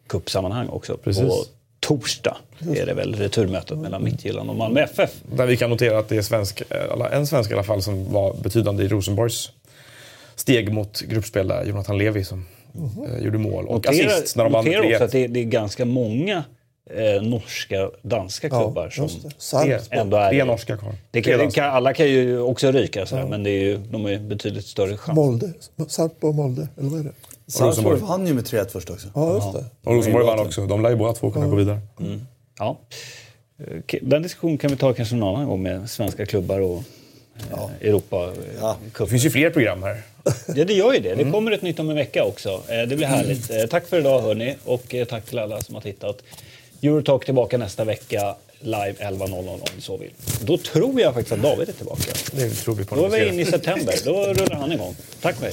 Cup-sammanhang 0.07 0.69
också. 0.69 0.97
Precis. 0.97 1.23
På 1.23 1.45
torsdag 1.81 2.37
är 2.77 2.87
det 2.87 2.95
väl 2.95 3.15
returmötet 3.15 3.79
mellan 3.79 4.05
Midtjylland 4.05 4.51
och 4.51 4.57
Malmö 4.57 4.81
FF. 4.81 5.11
Där 5.37 5.47
vi 5.47 5.57
kan 5.57 5.71
notera 5.71 5.99
att 5.99 6.09
det 6.09 6.17
är 6.17 6.23
svensk, 6.23 6.63
eller 6.93 7.11
en 7.11 7.27
svensk 7.27 7.51
i 7.51 7.55
alla 7.55 7.63
fall 7.63 7.83
som 7.83 8.13
var 8.13 8.35
betydande 8.43 8.85
i 8.85 8.89
Rosenborgs 8.89 9.51
steg 10.37 10.73
mot 10.73 11.01
gruppspel 11.01 11.49
där, 11.49 11.65
Jonathan 11.65 11.99
Levi 11.99 12.25
som 12.25 12.47
eh, 12.75 13.25
gjorde 13.25 13.39
mål. 13.39 13.67
Och 13.67 13.75
Notera, 13.75 14.07
assist 14.07 14.37
när 14.37 14.45
de 14.45 14.53
vann 14.53 14.65
notera 14.65 14.81
också 14.81 14.99
3-1. 14.99 15.05
att 15.05 15.13
det, 15.13 15.27
det 15.27 15.41
är 15.41 15.45
ganska 15.45 15.85
många 15.85 16.45
eh, 16.91 17.23
norska, 17.23 17.91
danska 18.03 18.49
klubbar 18.49 18.91
som 18.91 19.05
just 19.05 19.23
det. 19.23 19.31
Sarpsborg. 19.39 20.01
ändå 20.01 20.17
är 20.17 20.31
Tre 20.31 20.45
norska 20.45 20.77
kvar. 20.77 20.95
Det 21.11 21.23
kan, 21.23 21.39
det 21.39 21.55
kan, 21.55 21.71
alla 21.71 21.95
kan 21.95 22.07
ju 22.09 22.41
också 22.41 22.73
ryka, 22.73 23.07
så 23.07 23.17
här, 23.17 23.27
men 23.27 23.43
det 23.43 23.51
är 23.51 23.61
ju, 23.63 23.77
de 23.77 24.03
har 24.03 24.11
ju 24.11 24.19
betydligt 24.19 24.67
större 24.67 24.97
chans. 24.97 25.17
Molde. 25.17 25.53
Sarpsborg 25.89 26.29
och 26.29 26.35
Molde, 26.35 26.69
eller 26.79 26.89
vad 26.91 27.01
är 27.01 27.05
det? 27.05 27.13
Sarpsborg 27.47 28.01
vann 28.01 28.27
ju 28.27 28.35
med 28.35 28.45
3-1 28.45 28.69
först 28.69 28.91
också. 28.91 29.09
Ja, 29.15 29.35
just 29.35 29.53
det. 29.53 29.65
Och 29.91 29.95
Rosenborg 29.97 30.27
vann 30.27 30.39
också. 30.41 30.67
De 30.67 30.83
lär 30.83 30.91
ju 30.91 30.97
båda 30.97 31.13
två 31.13 31.31
kunna 31.31 31.47
gå 31.47 31.57
vidare. 31.57 31.79
Ja. 32.59 32.79
Eh, 33.59 33.99
Den 34.03 34.23
diskussionen 34.23 34.59
kan 34.59 34.71
vi 34.71 34.77
ta 34.77 34.93
kanske 34.93 35.15
någon 35.17 35.35
annan 35.37 35.49
gång 35.49 35.63
med 35.63 35.91
svenska 35.91 36.27
klubbar 36.27 36.61
och 36.61 36.83
eh, 37.53 37.89
Europa. 37.89 38.33
Ja. 38.61 38.77
Det 38.99 39.07
finns 39.07 39.25
ju 39.25 39.31
fler 39.31 39.51
program 39.51 39.83
här. 39.83 40.03
Ja, 40.57 40.65
det 40.65 40.73
gör 40.75 40.93
ju 40.93 40.99
det. 41.01 41.15
Det 41.15 41.31
kommer 41.31 41.53
ett 41.53 41.63
nytt 41.63 41.79
om 41.79 41.91
en 41.91 41.97
vecka 41.97 42.25
också. 42.25 42.63
Eh, 42.69 42.83
Det 42.89 42.97
blir 42.97 43.07
härligt. 43.07 43.51
Eh, 43.51 43.57
Tack 43.71 43.87
för 43.89 43.99
idag 43.99 44.21
hörni 44.21 44.57
och 44.65 44.95
eh, 44.95 45.05
tack 45.05 45.25
till 45.27 45.39
alla 45.39 45.61
som 45.61 45.75
har 45.75 45.83
tittat. 45.83 46.23
Eurotalk 46.83 47.25
tillbaka 47.25 47.59
nästa 47.59 47.85
vecka 47.85 48.35
live 48.61 48.93
11.00 48.99 49.49
om 49.49 49.61
ni 49.77 49.83
så 49.83 49.97
vill. 49.97 50.11
Då 50.41 50.59
tror 50.59 51.01
jag 51.01 51.15
faktiskt 51.15 51.33
att 51.33 51.43
David 51.43 51.69
är 51.69 51.73
tillbaka. 51.73 52.13
Det 52.33 52.51
tror 52.51 52.75
vi 52.75 52.85
på. 52.85 52.95
Då 52.95 53.05
är 53.05 53.11
vi 53.11 53.29
inne 53.29 53.43
i 53.43 53.45
september. 53.45 53.95
Då 54.05 54.13
rullar 54.27 54.57
han 54.57 54.73
igång. 54.73 54.95
Tack 55.21 55.37
för 55.37 55.43
mig. 55.43 55.53